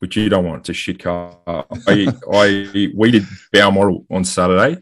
but 0.00 0.14
you 0.14 0.28
don't 0.28 0.44
want 0.44 0.56
it. 0.56 0.60
It's 0.60 0.68
a 0.70 0.74
shit 0.74 0.98
car. 0.98 1.38
I 1.46 2.12
I 2.32 2.90
we 2.94 3.10
did 3.10 3.24
Balmoral 3.52 4.06
on 4.10 4.24
Saturday 4.24 4.80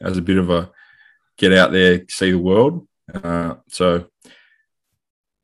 as 0.00 0.18
a 0.18 0.22
bit 0.22 0.38
of 0.38 0.50
a 0.50 0.70
get 1.38 1.52
out 1.52 1.72
there, 1.72 2.04
see 2.08 2.30
the 2.32 2.38
world. 2.38 2.86
Uh, 3.12 3.54
so 3.68 4.06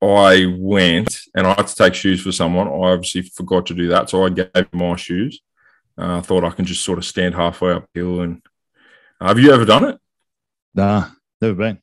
I 0.03 0.47
went 0.59 1.21
and 1.35 1.47
I 1.47 1.55
had 1.55 1.69
to 1.69 1.75
take 1.75 1.95
shoes 1.95 2.23
for 2.23 2.33
someone. 2.33 2.67
I 2.67 2.93
obviously 2.93 3.23
forgot 3.23 3.67
to 3.67 3.75
do 3.75 3.89
that. 3.89 4.11
So 4.11 4.25
I 4.25 4.31
gave 4.31 4.73
my 4.73 4.97
shoes. 4.97 5.41
Uh, 5.99 6.19
I 6.19 6.21
thought 6.21 6.45
I 6.45 6.51
can 6.51 6.65
just 6.65 6.85
sort 6.85 6.99
of 6.99 7.05
stand 7.05 7.35
halfway 7.35 7.73
uphill. 7.73 8.21
And 8.21 8.43
uh, 9.21 9.29
have 9.29 9.39
you 9.39 9.53
ever 9.53 9.65
done 9.65 9.85
it? 9.85 9.99
Nah, 10.75 11.09
never 11.41 11.55
been. 11.55 11.79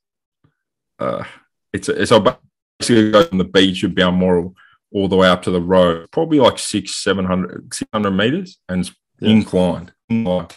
Uh, 0.98 1.24
it's 1.72 1.90
a, 1.90 2.02
it's 2.02 2.12
a 2.12 2.40
basically 2.80 3.12
go 3.12 3.24
from 3.24 3.38
the 3.38 3.44
beach 3.44 3.84
of 3.84 3.94
Balmoral 3.94 4.56
all 4.92 5.08
the 5.08 5.16
way 5.16 5.28
up 5.28 5.44
to 5.44 5.52
the 5.52 5.62
road, 5.62 6.10
probably 6.12 6.40
like 6.40 6.58
six, 6.58 6.96
700, 6.96 7.74
600 7.74 8.12
meters 8.12 8.60
and 8.68 8.90
yeah. 9.20 9.30
inclined. 9.30 9.94
inclined. 10.10 10.56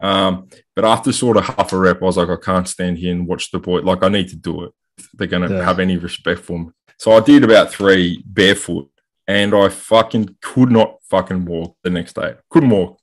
Um, 0.00 0.48
but 0.74 0.84
after 0.84 1.12
sort 1.12 1.36
of 1.36 1.44
half 1.44 1.72
a 1.72 1.78
rep, 1.78 2.02
I 2.02 2.04
was 2.04 2.16
like, 2.16 2.28
I 2.28 2.36
can't 2.36 2.68
stand 2.68 2.98
here 2.98 3.12
and 3.12 3.26
watch 3.26 3.50
the 3.50 3.58
boy. 3.58 3.80
Like, 3.80 4.02
I 4.02 4.08
need 4.08 4.28
to 4.28 4.36
do 4.36 4.64
it. 4.64 4.72
They're 5.14 5.26
going 5.26 5.48
to 5.48 5.56
yeah. 5.56 5.64
have 5.64 5.80
any 5.80 5.96
respect 5.96 6.40
for 6.40 6.58
me. 6.58 6.70
So 6.98 7.12
I 7.12 7.20
did 7.20 7.44
about 7.44 7.72
three 7.72 8.22
barefoot 8.26 8.90
and 9.26 9.54
I 9.54 9.70
fucking 9.70 10.36
could 10.42 10.70
not 10.70 10.96
fucking 11.10 11.44
walk 11.44 11.76
the 11.82 11.90
next 11.90 12.14
day. 12.14 12.34
Couldn't 12.48 12.70
walk. 12.70 12.98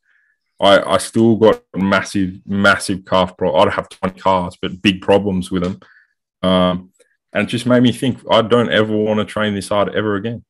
I, 0.59 0.81
I 0.81 0.97
still 0.97 1.35
got 1.35 1.61
massive, 1.75 2.39
massive 2.45 3.05
calf 3.05 3.37
problem. 3.37 3.67
I'd 3.67 3.73
have 3.73 3.89
20 3.89 4.19
calves, 4.19 4.57
but 4.59 4.81
big 4.81 5.01
problems 5.01 5.51
with 5.51 5.63
them. 5.63 5.79
Um, 6.41 6.91
and 7.33 7.47
it 7.47 7.51
just 7.51 7.67
made 7.67 7.83
me 7.83 7.91
think 7.91 8.19
I 8.31 8.41
don't 8.41 8.71
ever 8.71 8.95
want 8.95 9.19
to 9.19 9.25
train 9.25 9.53
this 9.53 9.69
hard 9.69 9.93
ever 9.93 10.15
again. 10.15 10.43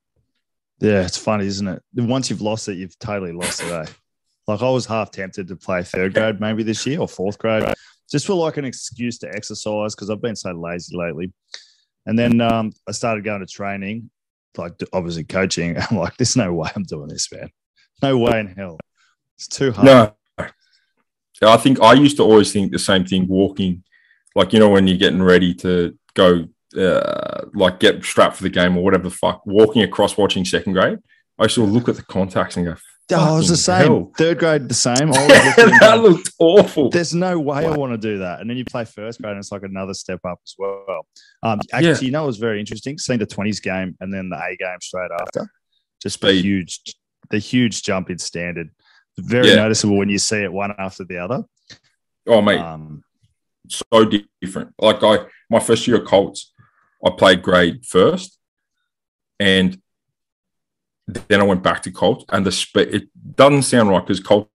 Yeah, 0.80 1.04
it's 1.04 1.18
funny, 1.18 1.48
isn't 1.48 1.68
it? 1.68 1.82
Once 1.96 2.30
you've 2.30 2.42
lost 2.42 2.70
it, 2.70 2.78
you've 2.78 2.98
totally 3.00 3.34
lost 3.34 3.62
it. 3.64 3.72
Eh? 3.72 3.86
Like 4.48 4.62
I 4.62 4.70
was 4.70 4.86
half 4.86 5.12
tempted 5.12 5.48
to 5.48 5.56
play 5.56 5.84
third 5.84 6.14
grade 6.14 6.40
maybe 6.40 6.64
this 6.64 6.86
year 6.86 7.02
or 7.02 7.08
fourth 7.08 7.38
grade, 7.38 7.66
just 8.10 8.28
for 8.28 8.34
like 8.34 8.58
an 8.58 8.64
excuse 8.64 9.18
to 9.20 9.30
exercise 9.30 9.96
because 9.96 10.10
I've 10.10 10.22
been 10.22 10.36
so 10.36 10.52
lazy 10.52 10.96
lately. 10.96 11.34
And 12.06 12.18
then 12.18 12.40
um, 12.40 12.72
I 12.88 12.94
started 12.94 13.26
going 13.26 13.42
to 13.42 13.46
training, 13.46 14.10
like 14.58 14.74
obviously 14.94 15.24
coaching. 15.24 15.78
I'm 15.92 15.98
like, 15.98 16.18
there's 16.18 16.36
no 16.36 16.54
way 16.54 16.70
I'm 16.76 16.84
doing 16.84 17.10
this, 17.10 17.32
man. 17.32 17.50
No 18.02 18.18
way 18.18 18.40
in 18.40 18.48
hell. 18.48 18.80
It's 19.36 19.48
too 19.48 19.72
hard. 19.72 19.86
No. 19.86 20.14
I 21.44 21.58
think 21.58 21.80
I 21.82 21.94
used 21.94 22.18
to 22.18 22.24
always 22.24 22.52
think 22.52 22.72
the 22.72 22.80
same 22.80 23.06
thing 23.06 23.28
walking, 23.28 23.84
like, 24.36 24.54
you 24.54 24.60
know, 24.60 24.70
when 24.70 24.88
you're 24.88 24.98
getting 24.98 25.22
ready 25.22 25.54
to 25.56 25.96
go, 26.16 26.48
uh, 26.76 27.46
like 27.54 27.80
get 27.80 28.04
strapped 28.04 28.38
for 28.38 28.44
the 28.44 28.50
game 28.50 28.76
or 28.76 28.84
whatever 28.84 29.04
the 29.04 29.12
fuck, 29.12 29.46
walking 29.46 29.84
across 29.84 30.18
watching 30.18 30.44
second 30.44 30.74
grade. 30.74 30.98
I 31.38 31.44
used 31.44 31.56
to 31.56 31.64
look 31.64 31.88
at 31.90 31.96
the 31.96 32.02
contacts 32.02 32.58
and 32.58 32.66
go, 32.66 32.76
Oh, 33.12 33.36
I 33.36 33.38
was 33.38 33.48
the 33.48 33.56
same. 33.56 33.84
Hell. 33.84 34.12
Third 34.18 34.40
grade, 34.40 34.68
the 34.68 34.74
same. 34.74 35.12
that 35.12 36.00
looked 36.02 36.32
awful. 36.40 36.90
There's 36.90 37.14
no 37.14 37.40
way 37.40 37.66
wow. 37.66 37.74
I 37.74 37.78
want 37.78 37.94
to 37.94 37.98
do 37.98 38.18
that. 38.20 38.42
And 38.42 38.50
then 38.50 38.58
you 38.58 38.66
play 38.66 38.84
first 38.84 39.22
grade, 39.22 39.32
and 39.32 39.40
it's 39.40 39.52
like 39.52 39.64
another 39.64 39.94
step 39.94 40.20
up 40.26 40.40
as 40.44 40.56
well. 40.58 41.06
Um, 41.42 41.60
actually, 41.72 41.90
yeah. 41.90 42.00
you 42.02 42.12
know, 42.12 42.24
it 42.24 42.28
was 42.28 42.38
very 42.38 42.60
interesting 42.60 42.98
seeing 42.98 43.20
the 43.20 43.28
20s 43.28 43.62
game 43.62 43.96
and 44.02 44.14
then 44.14 44.30
the 44.30 44.36
A 44.36 44.56
game 44.58 44.78
straight 44.82 45.12
after. 45.22 45.50
Just 46.02 46.20
the 46.20 46.34
huge, 46.34 46.82
the 47.30 47.40
huge 47.40 47.82
jump 47.82 48.10
in 48.10 48.18
standard. 48.18 48.70
Very 49.18 49.50
yeah. 49.50 49.56
noticeable 49.56 49.98
when 49.98 50.10
you 50.10 50.20
see 50.20 50.44
it 50.44 50.52
one 50.52 50.74
after 50.78 51.06
the 51.06 51.18
other. 51.18 51.44
Oh, 52.28 52.42
mate, 52.42 52.60
um, 52.60 53.04
so 53.70 54.10
different. 54.42 54.74
Like 54.80 55.02
I, 55.02 55.26
my 55.50 55.60
first 55.60 55.88
year 55.88 55.98
at 55.98 56.06
Colts, 56.06 56.54
I 57.06 57.12
played 57.12 57.42
grade 57.42 57.86
first, 57.86 58.38
and 59.40 59.82
then 61.08 61.40
I 61.40 61.44
went 61.44 61.64
back 61.64 61.82
to 61.84 61.92
Colts, 61.92 62.26
and 62.30 62.46
the 62.46 62.52
speed 62.52 62.94
it 62.94 63.10
doesn't 63.36 63.64
sound 63.64 63.90
right 63.90 64.06
because 64.06 64.20
Colts 64.20 64.50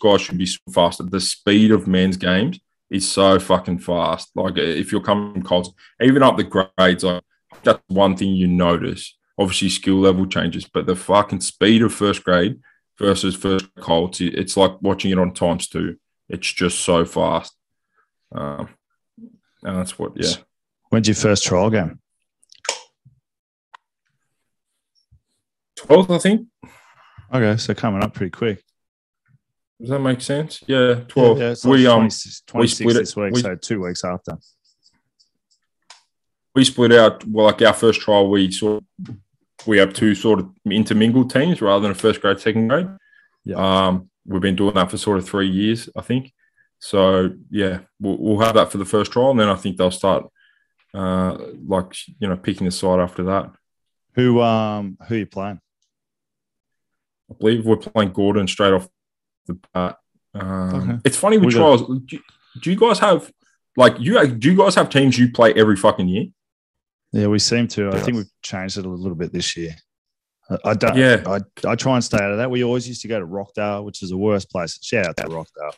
guys 0.00 0.20
should 0.22 0.38
be 0.38 0.48
faster. 0.72 1.02
The 1.02 1.20
speed 1.20 1.72
of 1.72 1.86
men's 1.86 2.16
games 2.16 2.60
is 2.90 3.10
so 3.10 3.38
fucking 3.38 3.80
fast. 3.80 4.30
Like 4.34 4.56
if 4.56 4.92
you're 4.92 5.00
coming 5.00 5.32
from 5.32 5.42
Colts, 5.42 5.70
even 6.00 6.22
up 6.22 6.36
the 6.36 6.44
grades, 6.44 7.04
like 7.04 7.22
that's 7.62 7.82
one 7.88 8.16
thing 8.16 8.30
you 8.34 8.46
notice. 8.46 9.16
Obviously, 9.38 9.70
skill 9.70 9.96
level 9.96 10.26
changes, 10.26 10.66
but 10.66 10.86
the 10.86 10.94
fucking 10.94 11.40
speed 11.40 11.82
of 11.82 11.92
first 11.92 12.24
grade 12.24 12.60
versus 12.98 13.34
first 13.34 13.66
Colts, 13.80 14.20
it's 14.20 14.56
like 14.56 14.80
watching 14.82 15.10
it 15.10 15.18
on 15.18 15.32
times 15.32 15.66
two. 15.66 15.96
It's 16.28 16.52
just 16.52 16.80
so 16.80 17.04
fast. 17.04 17.54
Um, 18.32 18.68
and 19.62 19.76
that's 19.76 19.98
what, 19.98 20.12
yeah. 20.14 20.34
When's 20.90 21.08
your 21.08 21.14
first 21.14 21.44
trial 21.44 21.70
game? 21.70 22.00
12th, 25.86 26.14
I 26.14 26.18
think. 26.18 26.46
Okay, 27.32 27.56
so 27.56 27.74
coming 27.74 28.02
up 28.02 28.14
pretty 28.14 28.30
quick. 28.30 28.62
Does 29.80 29.90
that 29.90 30.00
make 30.00 30.20
sense? 30.20 30.62
Yeah, 30.66 31.00
12. 31.08 31.38
Yeah, 31.38 31.54
yeah 31.64 31.70
we, 31.70 31.86
um, 31.86 32.00
26 32.00 32.54
we 32.54 32.66
split 32.66 32.96
this 32.96 33.16
week, 33.16 33.34
we, 33.34 33.40
so 33.40 33.54
two 33.54 33.82
weeks 33.82 34.04
after. 34.04 34.36
We 36.54 36.64
split 36.64 36.92
out, 36.92 37.24
well, 37.26 37.46
like 37.46 37.62
our 37.62 37.72
first 37.72 38.00
trial, 38.00 38.28
we 38.28 38.50
sort 38.50 38.82
of, 38.98 39.16
we 39.66 39.78
have 39.78 39.94
two 39.94 40.14
sort 40.14 40.40
of 40.40 40.50
intermingled 40.66 41.30
teams 41.30 41.62
rather 41.62 41.82
than 41.82 41.92
a 41.92 41.94
first 41.94 42.20
grade, 42.20 42.40
second 42.40 42.68
grade. 42.68 42.88
Yeah. 43.44 43.56
Um, 43.56 44.10
we've 44.26 44.42
been 44.42 44.56
doing 44.56 44.74
that 44.74 44.90
for 44.90 44.98
sort 44.98 45.18
of 45.18 45.28
three 45.28 45.48
years, 45.48 45.88
I 45.96 46.02
think. 46.02 46.32
So 46.78 47.34
yeah, 47.50 47.80
we'll, 48.00 48.16
we'll 48.18 48.40
have 48.40 48.54
that 48.54 48.72
for 48.72 48.78
the 48.78 48.84
first 48.84 49.12
trial, 49.12 49.30
and 49.30 49.40
then 49.40 49.48
I 49.48 49.54
think 49.54 49.76
they'll 49.76 49.90
start, 49.90 50.26
uh, 50.94 51.36
like 51.66 51.94
you 52.18 52.28
know, 52.28 52.36
picking 52.36 52.64
the 52.64 52.70
side 52.70 53.00
after 53.00 53.24
that. 53.24 53.52
Who 54.14 54.40
um 54.40 54.96
who 55.06 55.14
are 55.14 55.18
you 55.18 55.26
playing? 55.26 55.60
I 57.30 57.34
believe 57.38 57.64
we're 57.64 57.76
playing 57.76 58.12
Gordon 58.12 58.48
straight 58.48 58.72
off 58.72 58.88
the 59.46 59.58
bat. 59.72 59.98
Um, 60.34 60.90
okay. 60.90 60.98
It's 61.04 61.16
funny 61.16 61.38
with 61.38 61.46
we 61.46 61.52
trials. 61.52 61.82
Do, 62.06 62.18
do, 62.62 62.70
you 62.70 62.76
guys 62.76 62.98
have 62.98 63.30
like 63.76 63.98
you? 63.98 64.26
Do 64.26 64.50
you 64.50 64.56
guys 64.56 64.74
have 64.74 64.90
teams 64.90 65.18
you 65.18 65.30
play 65.30 65.52
every 65.54 65.76
fucking 65.76 66.08
year? 66.08 66.26
Yeah, 67.12 67.26
we 67.26 67.38
seem 67.38 67.66
to. 67.68 67.90
I 67.90 68.00
think 68.00 68.16
we've 68.16 68.30
changed 68.42 68.78
it 68.78 68.86
a 68.86 68.88
little 68.88 69.16
bit 69.16 69.32
this 69.32 69.56
year. 69.56 69.74
I 70.64 70.74
don't. 70.74 70.96
Yeah, 70.96 71.22
I, 71.26 71.40
I 71.68 71.74
try 71.76 71.94
and 71.94 72.04
stay 72.04 72.18
out 72.18 72.32
of 72.32 72.38
that. 72.38 72.50
We 72.50 72.64
always 72.64 72.88
used 72.88 73.02
to 73.02 73.08
go 73.08 73.18
to 73.18 73.24
Rockdale, 73.24 73.84
which 73.84 74.02
is 74.02 74.10
the 74.10 74.16
worst 74.16 74.50
place. 74.50 74.78
Shout 74.82 75.06
out 75.06 75.16
to 75.18 75.28
Rockdale, 75.28 75.74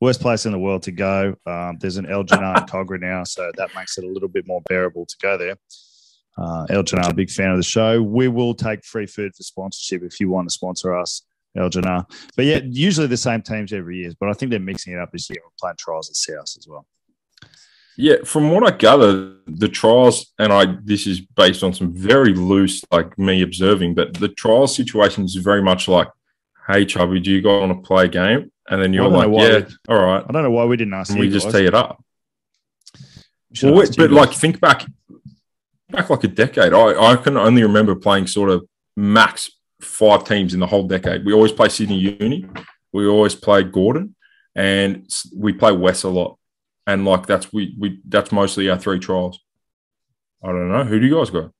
worst 0.00 0.20
place 0.20 0.46
in 0.46 0.52
the 0.52 0.58
world 0.58 0.82
to 0.84 0.92
go. 0.92 1.34
Um, 1.46 1.78
there's 1.80 1.96
an 1.96 2.06
Elgin 2.06 2.42
and 2.42 2.68
Kogarah 2.68 3.00
now, 3.00 3.24
so 3.24 3.50
that 3.56 3.74
makes 3.74 3.98
it 3.98 4.04
a 4.04 4.08
little 4.08 4.28
bit 4.28 4.46
more 4.46 4.62
bearable 4.68 5.06
to 5.06 5.16
go 5.20 5.36
there. 5.36 5.56
Uh, 6.36 6.66
Elgin, 6.68 6.98
a 6.98 7.14
big 7.14 7.30
fan 7.30 7.50
of 7.50 7.56
the 7.56 7.62
show. 7.62 8.02
We 8.02 8.28
will 8.28 8.54
take 8.54 8.84
free 8.84 9.06
food 9.06 9.34
for 9.36 9.42
sponsorship 9.42 10.02
if 10.02 10.18
you 10.18 10.28
want 10.28 10.48
to 10.48 10.52
sponsor 10.52 10.96
us, 10.96 11.22
Elgin. 11.56 11.84
But 11.84 12.44
yeah, 12.44 12.60
usually 12.64 13.06
the 13.06 13.16
same 13.16 13.42
teams 13.42 13.72
every 13.72 13.98
year, 13.98 14.12
but 14.18 14.28
I 14.28 14.32
think 14.32 14.50
they're 14.50 14.60
mixing 14.60 14.94
it 14.94 14.98
up 14.98 15.12
this 15.12 15.30
year. 15.30 15.38
We're 15.44 15.50
playing 15.60 15.76
trials 15.78 16.10
at 16.10 16.16
South 16.16 16.56
as 16.58 16.66
well. 16.68 16.86
Yeah, 17.96 18.16
from 18.24 18.50
what 18.50 18.66
I 18.66 18.76
gather, 18.76 19.36
the 19.46 19.68
trials, 19.68 20.32
and 20.38 20.52
I 20.52 20.76
this 20.82 21.06
is 21.06 21.20
based 21.20 21.62
on 21.62 21.72
some 21.72 21.92
very 21.92 22.34
loose, 22.34 22.84
like 22.90 23.16
me 23.18 23.42
observing, 23.42 23.94
but 23.94 24.14
the 24.14 24.28
trial 24.28 24.66
situation 24.66 25.24
is 25.24 25.36
very 25.36 25.62
much 25.62 25.86
like, 25.86 26.08
"Hey, 26.66 26.86
Chubby, 26.86 27.20
do 27.20 27.30
you 27.30 27.40
guys 27.40 27.60
want 27.60 27.80
to 27.80 27.86
play 27.86 28.06
a 28.06 28.08
game?" 28.08 28.50
And 28.68 28.82
then 28.82 28.92
you're 28.92 29.06
like, 29.06 29.28
"Yeah, 29.28 29.58
we, 29.58 29.94
all 29.94 30.04
right." 30.04 30.24
I 30.28 30.32
don't 30.32 30.42
know 30.42 30.50
why 30.50 30.64
we 30.64 30.76
didn't 30.76 30.94
ask. 30.94 31.10
And 31.12 31.20
we 31.20 31.30
just 31.30 31.52
tee 31.52 31.66
it 31.66 31.74
up. 31.74 32.04
Well, 33.62 33.86
but 33.96 34.10
like, 34.10 34.32
think 34.32 34.58
back, 34.58 34.84
back 35.90 36.10
like 36.10 36.24
a 36.24 36.28
decade. 36.28 36.72
I 36.72 37.12
I 37.12 37.16
can 37.16 37.36
only 37.36 37.62
remember 37.62 37.94
playing 37.94 38.26
sort 38.26 38.50
of 38.50 38.66
max 38.96 39.50
five 39.80 40.24
teams 40.24 40.54
in 40.54 40.60
the 40.60 40.66
whole 40.66 40.86
decade. 40.86 41.24
We 41.24 41.32
always 41.32 41.52
play 41.52 41.68
Sydney 41.68 41.98
Uni, 41.98 42.46
we 42.92 43.06
always 43.06 43.34
play 43.34 43.62
Gordon, 43.62 44.14
and 44.54 45.08
we 45.36 45.52
play 45.52 45.72
West 45.72 46.04
a 46.04 46.08
lot 46.08 46.38
and 46.86 47.04
like 47.04 47.26
that's 47.26 47.52
we 47.52 47.74
we 47.78 48.00
that's 48.08 48.32
mostly 48.32 48.68
our 48.68 48.78
three 48.78 48.98
trials. 48.98 49.40
I 50.42 50.48
don't 50.48 50.70
know 50.70 50.84
who 50.84 51.00
do 51.00 51.06
you 51.06 51.16
guys 51.16 51.30
got? 51.30 51.50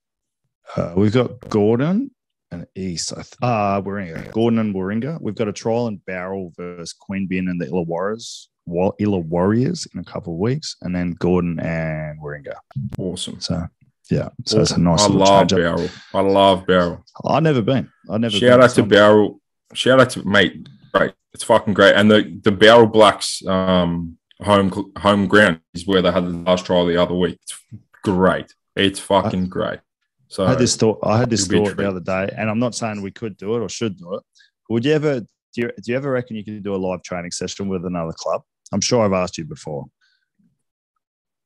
Uh, 0.77 0.95
we've 0.97 1.13
got 1.13 1.41
Gordon 1.49 2.11
and 2.51 2.67
East. 2.75 3.13
Ah, 3.43 3.77
uh, 3.77 3.83
Warringah. 3.83 4.33
Gordon 4.33 4.59
and 4.59 4.75
Warringah. 4.75 5.21
We've 5.21 5.35
got 5.35 5.49
a 5.49 5.53
trial 5.53 5.89
in 5.89 6.01
Bowral 6.07 6.53
versus 6.57 6.95
Queanbeyan 6.95 7.51
and 7.51 7.61
the 7.61 7.67
Illawarras. 7.67 8.49
Illawarriors 8.69 9.87
in 9.93 10.01
a 10.01 10.05
couple 10.05 10.35
of 10.35 10.39
weeks, 10.39 10.77
and 10.83 10.95
then 10.95 11.13
Gordon 11.19 11.61
and 11.61 12.21
Warringah. 12.21 12.57
Awesome. 12.99 13.41
So 13.41 13.67
yeah, 14.11 14.29
so 14.45 14.61
it's 14.61 14.73
a 14.73 14.81
nice. 14.81 15.03
I 15.03 15.09
love 15.09 15.49
Bowral. 15.49 15.89
I 16.13 16.21
love 16.21 16.67
Barrel. 16.67 17.05
I've 17.25 17.43
never 17.43 17.63
been. 17.63 17.91
I've 18.11 18.21
never. 18.21 18.37
Shout 18.37 18.61
out 18.61 18.71
to 18.71 18.83
Barrel. 18.83 19.41
Shout 19.73 20.01
out 20.01 20.11
to 20.11 20.27
mate. 20.27 20.69
Great. 20.93 21.13
It's 21.33 21.45
fucking 21.45 21.75
great. 21.75 21.97
And 21.97 22.11
the 22.11 22.41
the 22.43 22.53
Bowral 22.53 22.87
Blacks 22.87 23.45
um 23.47 24.19
home 24.43 24.93
home 24.99 25.27
ground 25.27 25.61
is 25.73 25.87
where 25.87 26.03
they 26.03 26.13
had 26.13 26.27
the 26.27 26.31
last 26.31 26.67
trial 26.67 26.87
the 26.87 27.01
other 27.01 27.15
week. 27.15 27.39
It's 27.43 27.59
great. 28.03 28.55
It's 28.77 29.01
fucking 29.01 29.45
I, 29.45 29.49
great. 29.49 29.81
So 30.29 30.45
I 30.45 30.51
had 30.51 30.59
this 30.59 30.77
thought. 30.77 30.99
I 31.03 31.19
had 31.19 31.31
this 31.31 31.47
thought 31.47 31.77
the 31.77 31.89
other 31.89 32.01
day, 32.01 32.29
and 32.37 32.51
I'm 32.51 32.59
not 32.59 32.75
saying 32.75 33.01
we 33.01 33.11
could 33.11 33.37
do 33.37 33.57
it 33.57 33.61
or 33.61 33.69
should 33.69 33.97
do 33.97 34.15
it. 34.15 34.23
Would 34.69 34.85
you 34.85 34.93
ever? 34.93 35.21
Do 35.21 35.61
you, 35.61 35.69
do 35.69 35.93
you 35.93 35.97
ever 35.97 36.11
reckon 36.11 36.37
you 36.37 36.45
could 36.45 36.65
do 36.65 36.75
a 36.75 36.77
live 36.77 37.03
training 37.05 37.31
session 37.31 37.69
with 37.69 37.87
another 37.87 38.13
club? 38.13 38.43
I'm 38.73 38.81
sure 38.81 39.05
I've 39.05 39.13
asked 39.13 39.39
you 39.39 39.45
before. 39.45 39.87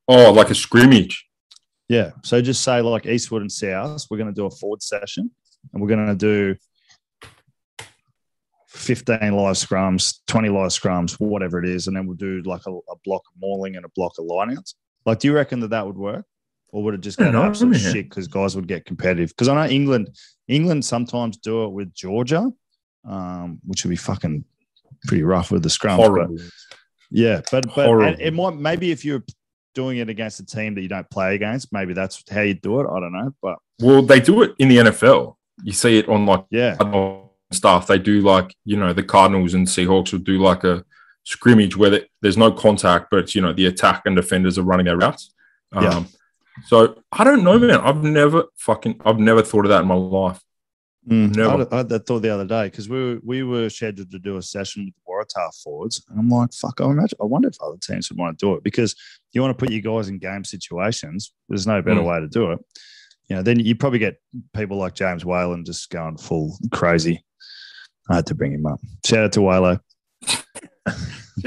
Oh, 0.08 0.32
like 0.32 0.48
a 0.48 0.54
scrimmage. 0.54 1.27
Yeah. 1.88 2.10
So 2.22 2.40
just 2.40 2.62
say 2.62 2.80
like 2.80 3.06
Eastwood 3.06 3.42
and 3.42 3.50
South, 3.50 4.06
we're 4.10 4.18
going 4.18 4.32
to 4.32 4.34
do 4.34 4.46
a 4.46 4.50
forward 4.50 4.82
session, 4.82 5.30
and 5.72 5.82
we're 5.82 5.88
going 5.88 6.06
to 6.06 6.14
do 6.14 6.56
15 8.68 9.18
live 9.20 9.56
scrums, 9.56 10.18
20 10.26 10.50
live 10.50 10.70
scrums, 10.70 11.12
whatever 11.18 11.58
it 11.58 11.68
is, 11.68 11.86
and 11.86 11.96
then 11.96 12.06
we'll 12.06 12.16
do 12.16 12.42
like 12.44 12.62
a, 12.66 12.70
a 12.70 12.96
block 13.04 13.22
of 13.26 13.40
mauling 13.40 13.76
and 13.76 13.84
a 13.84 13.88
block 13.94 14.12
of 14.18 14.26
lineouts. 14.26 14.74
Like, 15.06 15.20
do 15.20 15.28
you 15.28 15.34
reckon 15.34 15.60
that 15.60 15.70
that 15.70 15.86
would 15.86 15.96
work, 15.96 16.26
or 16.70 16.82
would 16.82 16.94
it 16.94 17.00
just 17.00 17.18
go 17.18 17.32
to 17.32 17.38
absolute 17.38 17.78
shit 17.78 18.08
because 18.08 18.28
guys 18.28 18.54
would 18.54 18.68
get 18.68 18.84
competitive? 18.84 19.30
Because 19.30 19.48
I 19.48 19.54
know 19.54 19.70
England, 19.70 20.14
England 20.46 20.84
sometimes 20.84 21.38
do 21.38 21.64
it 21.64 21.70
with 21.70 21.94
Georgia, 21.94 22.50
um, 23.08 23.58
which 23.64 23.84
would 23.84 23.90
be 23.90 23.96
fucking 23.96 24.44
pretty 25.06 25.22
rough 25.22 25.50
with 25.50 25.62
the 25.62 25.70
scrum. 25.70 25.96
Horrible. 25.96 26.36
But, 26.36 26.44
yeah, 27.10 27.40
but 27.50 27.74
but 27.74 28.20
it 28.20 28.34
might 28.34 28.56
maybe 28.56 28.90
if 28.90 29.04
you're 29.04 29.24
doing 29.80 29.98
it 29.98 30.08
against 30.08 30.40
a 30.40 30.46
team 30.46 30.74
that 30.74 30.82
you 30.82 30.88
don't 30.88 31.08
play 31.10 31.34
against, 31.34 31.72
maybe 31.72 31.92
that's 31.94 32.22
how 32.30 32.42
you 32.42 32.54
do 32.54 32.80
it. 32.80 32.86
I 32.90 33.00
don't 33.00 33.12
know, 33.12 33.34
but 33.40 33.56
well, 33.80 34.02
they 34.02 34.20
do 34.20 34.42
it 34.42 34.54
in 34.58 34.68
the 34.68 34.78
NFL. 34.78 35.36
You 35.62 35.72
see 35.72 35.98
it 35.98 36.08
on 36.08 36.26
like 36.26 36.44
yeah 36.50 36.76
stuff, 37.52 37.86
they 37.86 37.98
do 37.98 38.20
like, 38.20 38.54
you 38.64 38.76
know, 38.76 38.92
the 38.92 39.02
Cardinals 39.02 39.54
and 39.54 39.66
Seahawks 39.66 40.12
will 40.12 40.20
do 40.20 40.38
like 40.38 40.64
a 40.64 40.84
scrimmage 41.24 41.76
where 41.76 42.00
there's 42.20 42.36
no 42.36 42.52
contact, 42.52 43.08
but, 43.10 43.34
you 43.34 43.40
know, 43.40 43.52
the 43.52 43.66
attack 43.66 44.02
and 44.04 44.16
defenders 44.16 44.58
are 44.58 44.62
running 44.62 44.86
their 44.86 44.96
routes. 44.96 45.34
Um, 45.72 45.84
yeah. 45.84 46.04
So 46.66 47.02
I 47.12 47.24
don't 47.24 47.44
know, 47.44 47.58
man. 47.58 47.80
I've 47.80 48.02
never 48.02 48.44
fucking, 48.56 49.00
I've 49.04 49.18
never 49.18 49.42
thought 49.42 49.64
of 49.64 49.70
that 49.70 49.82
in 49.82 49.88
my 49.88 49.94
life. 49.94 50.40
Mm, 51.08 51.36
never. 51.36 51.68
I, 51.72 51.78
had 51.78 51.88
that 51.88 52.06
thought 52.06 52.20
the 52.20 52.34
other 52.34 52.46
day 52.46 52.64
because 52.64 52.88
we 52.88 52.98
were, 52.98 53.20
we 53.24 53.42
were 53.42 53.70
scheduled 53.70 54.10
to 54.10 54.18
do 54.18 54.36
a 54.36 54.42
session 54.42 54.86
with 54.86 54.94
Waratah 55.28 55.62
forwards. 55.62 56.04
And 56.08 56.18
I'm 56.18 56.28
like, 56.28 56.52
fuck, 56.52 56.80
I 56.80 56.84
imagine, 56.84 57.18
I 57.20 57.24
wonder 57.24 57.48
if 57.48 57.56
other 57.60 57.76
teams 57.80 58.10
would 58.10 58.18
want 58.18 58.38
to 58.38 58.46
do 58.46 58.54
it 58.54 58.62
because 58.62 58.94
you 59.32 59.40
want 59.40 59.56
to 59.56 59.62
put 59.62 59.72
your 59.72 59.80
guys 59.80 60.08
in 60.08 60.18
game 60.18 60.44
situations. 60.44 61.32
There's 61.48 61.66
no 61.66 61.82
better 61.82 62.00
mm. 62.00 62.06
way 62.06 62.20
to 62.20 62.28
do 62.28 62.52
it. 62.52 62.60
You 63.28 63.36
know, 63.36 63.42
then 63.42 63.60
you 63.60 63.76
probably 63.76 63.98
get 63.98 64.16
people 64.54 64.78
like 64.78 64.94
James 64.94 65.24
Whalen 65.24 65.64
just 65.64 65.90
going 65.90 66.16
full 66.16 66.56
crazy. 66.72 67.24
I 68.08 68.16
had 68.16 68.26
to 68.26 68.34
bring 68.34 68.52
him 68.52 68.64
up. 68.64 68.80
Shout 69.04 69.24
out 69.24 69.32
to. 69.32 69.80
Shout 70.26 70.44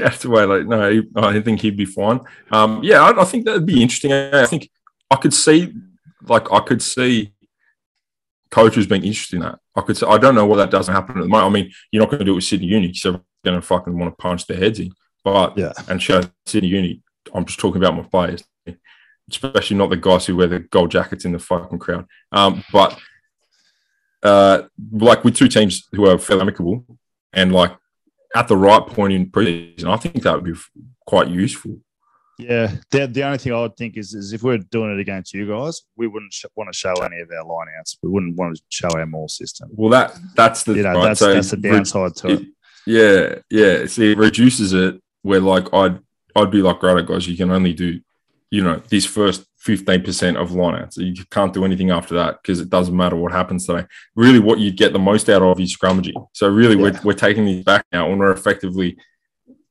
out 0.00 0.12
to 0.20 0.28
Wilo. 0.28 0.64
No, 0.64 0.90
he, 0.90 1.02
I 1.16 1.40
think 1.40 1.60
he'd 1.60 1.76
be 1.76 1.84
fine. 1.84 2.20
Um, 2.52 2.80
yeah, 2.84 3.02
I, 3.02 3.22
I 3.22 3.24
think 3.24 3.44
that'd 3.44 3.66
be 3.66 3.82
interesting. 3.82 4.12
I 4.12 4.46
think 4.46 4.70
I 5.10 5.16
could 5.16 5.34
see, 5.34 5.74
like, 6.28 6.52
I 6.52 6.60
could 6.60 6.82
see 6.82 7.32
coaches 8.52 8.86
being 8.86 9.02
interested 9.02 9.36
in 9.36 9.42
that. 9.42 9.58
I 9.74 9.80
could 9.80 9.96
say, 9.96 10.06
I 10.06 10.18
don't 10.18 10.36
know 10.36 10.46
why 10.46 10.58
that 10.58 10.70
doesn't 10.70 10.94
happen 10.94 11.16
at 11.16 11.22
the 11.22 11.28
moment. 11.28 11.46
I 11.46 11.60
mean, 11.60 11.72
you're 11.90 12.02
not 12.02 12.10
going 12.10 12.20
to 12.20 12.24
do 12.24 12.32
it 12.32 12.36
with 12.36 12.44
Sydney 12.44 12.68
Uni, 12.68 12.94
so 12.94 13.24
going 13.44 13.60
to 13.60 13.66
fucking 13.66 13.98
want 13.98 14.12
to 14.12 14.22
punch 14.22 14.46
their 14.46 14.58
heads 14.58 14.80
in. 14.80 14.92
But, 15.24 15.56
yeah. 15.56 15.72
and 15.88 16.02
show 16.02 16.22
Sydney 16.46 16.70
Uni, 16.70 17.02
I'm 17.32 17.44
just 17.44 17.60
talking 17.60 17.80
about 17.80 17.96
my 17.96 18.02
players, 18.02 18.44
especially 19.30 19.76
not 19.76 19.90
the 19.90 19.96
guys 19.96 20.26
who 20.26 20.36
wear 20.36 20.48
the 20.48 20.60
gold 20.60 20.90
jackets 20.90 21.24
in 21.24 21.32
the 21.32 21.38
fucking 21.38 21.78
crowd. 21.78 22.06
Um, 22.32 22.64
but 22.72 22.98
uh, 24.22 24.62
like 24.90 25.24
with 25.24 25.36
two 25.36 25.48
teams 25.48 25.88
who 25.92 26.08
are 26.08 26.18
fairly 26.18 26.42
amicable 26.42 26.84
and 27.32 27.52
like 27.52 27.72
at 28.34 28.48
the 28.48 28.56
right 28.56 28.84
point 28.86 29.12
in 29.12 29.30
preseason, 29.30 29.86
I 29.86 29.96
think 29.96 30.22
that 30.22 30.34
would 30.34 30.44
be 30.44 30.58
quite 31.06 31.28
useful. 31.28 31.78
Yeah, 32.38 32.74
the, 32.90 33.06
the 33.06 33.22
only 33.22 33.38
thing 33.38 33.52
I 33.52 33.60
would 33.60 33.76
think 33.76 33.96
is, 33.96 34.14
is 34.14 34.32
if 34.32 34.42
we're 34.42 34.58
doing 34.58 34.92
it 34.92 35.00
against 35.00 35.34
you 35.34 35.46
guys, 35.46 35.82
we 35.96 36.06
wouldn't 36.06 36.32
sh- 36.32 36.46
want 36.56 36.72
to 36.72 36.76
show 36.76 36.92
any 36.94 37.20
of 37.20 37.30
our 37.30 37.44
lineouts. 37.44 37.98
We 38.02 38.08
wouldn't 38.08 38.36
want 38.36 38.56
to 38.56 38.62
show 38.68 38.88
our 38.88 39.06
maul 39.06 39.28
system. 39.28 39.68
Well, 39.72 39.90
that 39.90 40.18
that's 40.34 40.64
the 40.64 40.74
you 40.74 40.82
know 40.82 40.94
right, 40.94 41.08
that's 41.08 41.20
so 41.20 41.32
that's 41.32 41.50
the 41.50 41.58
downside 41.58 42.16
to 42.16 42.28
it, 42.28 42.40
it. 42.40 42.48
Yeah, 42.86 43.36
yeah. 43.50 43.86
See, 43.86 44.12
it 44.12 44.18
reduces 44.18 44.72
it 44.72 45.00
where 45.22 45.40
like 45.40 45.72
I'd 45.72 46.00
I'd 46.34 46.50
be 46.50 46.62
like, 46.62 46.82
right, 46.82 47.06
guys, 47.06 47.28
you 47.28 47.36
can 47.36 47.50
only 47.50 47.72
do, 47.72 48.00
you 48.50 48.62
know, 48.62 48.82
this 48.88 49.04
first 49.04 49.44
15% 49.66 50.36
of 50.36 50.50
lineouts. 50.50 50.94
So 50.94 51.02
you 51.02 51.24
can't 51.30 51.52
do 51.52 51.64
anything 51.64 51.90
after 51.90 52.14
that 52.16 52.42
because 52.42 52.58
it 52.58 52.70
doesn't 52.70 52.96
matter 52.96 53.16
what 53.16 53.32
happens 53.32 53.66
today. 53.66 53.86
Really, 54.16 54.38
what 54.38 54.58
you 54.58 54.72
get 54.72 54.92
the 54.92 54.98
most 54.98 55.28
out 55.28 55.42
of 55.42 55.60
is 55.60 55.76
scrummaging. 55.76 56.26
So, 56.32 56.48
really, 56.48 56.76
yeah. 56.76 56.82
we're, 56.82 57.00
we're 57.04 57.12
taking 57.12 57.44
these 57.44 57.64
back 57.64 57.86
now 57.92 58.10
and 58.10 58.18
we're 58.18 58.32
effectively 58.32 58.96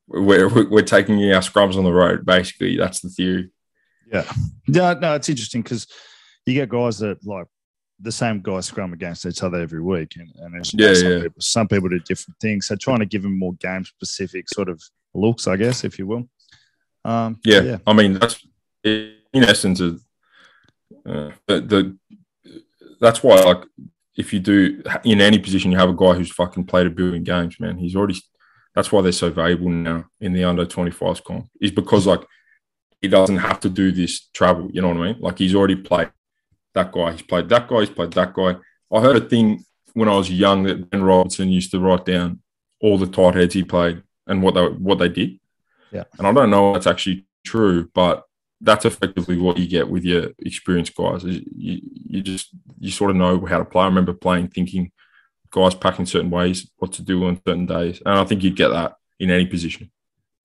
we're, 0.07 0.70
we're 0.70 0.82
taking 0.82 1.16
our 1.32 1.41
scrums 1.41 1.78
on 1.78 1.84
the 1.84 1.93
road. 1.93 2.26
Basically, 2.26 2.78
that's 2.78 2.99
the 2.99 3.09
theory. 3.09 3.49
Yeah. 4.12 4.30
No, 4.68 4.93
no, 4.93 5.16
it's 5.16 5.30
interesting 5.30 5.62
because 5.62 5.88
you 6.45 6.53
get 6.53 6.70
guys 6.70 6.99
that 6.99 7.26
like 7.26 7.47
the 8.02 8.12
same 8.12 8.41
guys 8.41 8.66
scrum 8.66 8.93
against 8.93 9.26
each 9.26 9.43
other 9.43 9.60
every 9.60 9.82
week. 9.82 10.14
And, 10.18 10.32
and 10.38 10.74
yeah, 10.74 10.93
some, 10.93 11.12
yeah. 11.12 11.22
People, 11.22 11.41
some 11.41 11.68
people 11.68 11.89
do 11.89 11.99
different 11.99 12.39
things. 12.39 12.68
So, 12.68 12.76
trying 12.76 12.99
to 12.99 13.06
give 13.06 13.24
them 13.24 13.38
more 13.38 13.54
game 13.54 13.86
specific 13.86 14.49
sort 14.49 14.70
of 14.70 14.82
looks, 15.14 15.47
I 15.47 15.58
guess, 15.58 15.84
if 15.84 15.99
you 15.99 16.08
will. 16.08 16.30
Um, 17.04 17.39
yeah. 17.43 17.62
yeah. 17.62 17.78
I 17.86 17.93
mean, 17.93 18.14
that's 18.14 18.45
in 18.84 19.14
essence, 19.34 19.82
uh, 19.82 21.32
the, 21.47 21.62
the 21.62 21.97
that's 22.99 23.24
why 23.24 23.36
like 23.41 23.64
if 24.16 24.34
you 24.34 24.39
do 24.39 24.84
in 25.04 25.22
any 25.22 25.39
position 25.39 25.72
you 25.72 25.78
have 25.78 25.89
a 25.89 25.95
guy 25.95 26.14
who's 26.14 26.32
fucking 26.32 26.66
played 26.66 26.88
a 26.88 26.89
billion 26.89 27.24
games, 27.24 27.60
man. 27.60 27.78
He's 27.78 27.95
already 27.95 28.20
that's 28.76 28.91
why 28.91 29.02
they're 29.02 29.12
so 29.12 29.30
valuable 29.30 29.70
now 29.70 30.06
in 30.20 30.34
the 30.34 30.43
under 30.43 30.66
25s 30.66 31.24
comp 31.24 31.49
is 31.60 31.72
because 31.72 32.08
like 32.08 32.22
he 33.02 33.08
doesn't 33.08 33.38
have 33.38 33.60
to 33.62 33.70
do 33.70 33.91
this 33.91 34.28
travel. 34.34 34.70
You 34.72 34.82
know 34.82 34.89
what 34.89 34.97
I 34.97 35.14
mean? 35.14 35.18
Like 35.20 35.39
he's 35.39 35.56
already 35.56 35.76
played 35.76 36.12
that 36.74 36.92
guy. 36.92 37.12
He's 37.12 37.22
played 37.22 37.50
that 37.50 37.68
guy. 37.68 37.80
He's 37.82 37.90
played 37.90 38.14
that 38.14 38.34
guy. 38.34 38.56
I 38.92 39.02
heard 39.02 39.18
a 39.18 39.28
thing 39.28 39.66
when 39.94 40.10
I 40.10 40.16
was 40.16 40.30
young 40.30 40.64
that 40.64 40.90
Ben 40.90 41.04
Robertson 41.04 41.50
used 41.50 41.72
to 41.72 41.80
write 41.80 42.06
down 42.06 42.42
all 42.80 42.98
the 42.98 43.08
tight 43.08 43.36
heads 43.36 43.54
he 43.54 43.64
played 43.64 44.04
and 44.28 44.42
what 44.42 44.56
they 44.56 44.66
what 44.66 45.00
they 45.00 45.10
did. 45.10 45.40
Yeah. 45.92 46.04
And 46.18 46.28
I 46.28 46.32
don't 46.32 46.50
know 46.50 46.70
if 46.70 46.76
that's 46.76 46.88
actually 46.88 47.26
true, 47.46 47.90
but 47.94 48.24
that's 48.62 48.86
effectively 48.86 49.38
what 49.38 49.58
you 49.58 49.68
get 49.68 49.90
with 49.90 50.04
your 50.04 50.30
experienced 50.40 50.96
guys. 50.96 51.24
You, 51.24 51.82
you 52.08 52.22
just 52.22 52.50
you 52.80 52.92
sort 52.92 53.12
of 53.12 53.18
know 53.18 53.46
how 53.46 53.58
to 53.58 53.66
play. 53.66 53.84
I 53.84 53.88
remember 53.88 54.14
playing, 54.14 54.50
thinking 54.50 54.92
guys 55.52 55.76
packing 55.76 56.06
certain 56.06 56.30
ways, 56.30 56.70
what 56.78 56.94
to 56.94 57.02
do 57.02 57.26
on 57.26 57.42
certain 57.46 57.66
days, 57.66 58.02
and 58.06 58.18
I 58.18 58.24
think 58.24 58.44
you'd 58.44 58.56
get 58.56 58.70
that 58.70 58.96
in 59.20 59.32
any 59.32 59.46
position. 59.46 59.92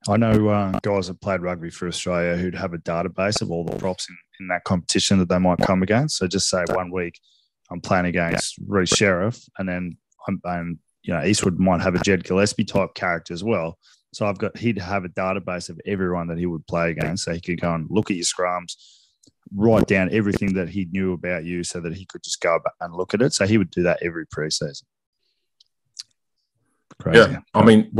I 0.09 0.17
know 0.17 0.49
uh, 0.49 0.79
guys 0.83 1.09
that 1.09 1.21
played 1.21 1.41
rugby 1.41 1.71
for 1.71 1.89
Australia 1.89 2.37
who'd 2.37 2.55
have 2.55 2.75
a 2.75 2.79
database 2.79 3.43
of 3.43 3.51
all 3.51 3.65
the 3.65 3.77
props 3.77 4.09
in, 4.09 4.17
in 4.41 4.49
that 4.49 4.65
competition 4.65 5.19
that 5.19 5.29
they 5.29 5.39
might 5.39 5.59
come 5.59 5.83
against. 5.83 6.19
So 6.19 6.29
just 6.29 6.49
say 6.49 6.65
one 6.69 6.93
week 6.93 7.19
I'm 7.71 7.81
playing 7.81 8.07
against 8.07 8.57
Reece 8.67 8.91
Sheriff, 8.91 9.43
and 9.59 9.69
then 9.69 9.97
I'm, 10.29 10.41
and 10.45 10.79
you 11.03 11.13
know 11.13 11.25
Eastwood 11.25 11.59
might 11.59 11.81
have 11.81 11.95
a 11.95 12.01
Jed 12.01 12.25
Gillespie 12.25 12.65
type 12.65 12.95
character 12.95 13.35
as 13.35 13.43
well. 13.43 13.79
So 14.13 14.27
I've 14.27 14.39
got 14.39 14.57
he'd 14.57 14.79
have 14.79 15.05
a 15.05 15.09
database 15.09 15.69
of 15.69 15.81
everyone 15.87 16.29
that 16.29 16.39
he 16.39 16.47
would 16.47 16.67
play 16.67 16.91
against, 16.91 17.25
so 17.25 17.33
he 17.33 17.41
could 17.41 17.61
go 17.61 17.75
and 17.75 17.87
look 17.91 18.11
at 18.11 18.17
your 18.17 18.25
scrums, 18.25 18.77
write 19.55 19.87
down 19.87 20.11
everything 20.13 20.55
that 20.55 20.69
he 20.69 20.87
knew 20.87 21.13
about 21.13 21.45
you, 21.45 21.65
so 21.65 21.81
that 21.81 21.95
he 21.95 22.07
could 22.07 22.23
just 22.23 22.41
go 22.41 22.59
back 22.63 22.75
and 22.81 22.95
look 22.95 23.15
at 23.15 23.23
it. 23.23 23.33
So 23.33 23.47
he 23.47 23.59
would 23.59 23.71
do 23.71 23.83
that 23.83 23.99
every 24.03 24.27
preseason. 24.27 24.85
Crazy. 26.99 27.19
Yeah, 27.19 27.41
I 27.53 27.65
mean, 27.65 27.91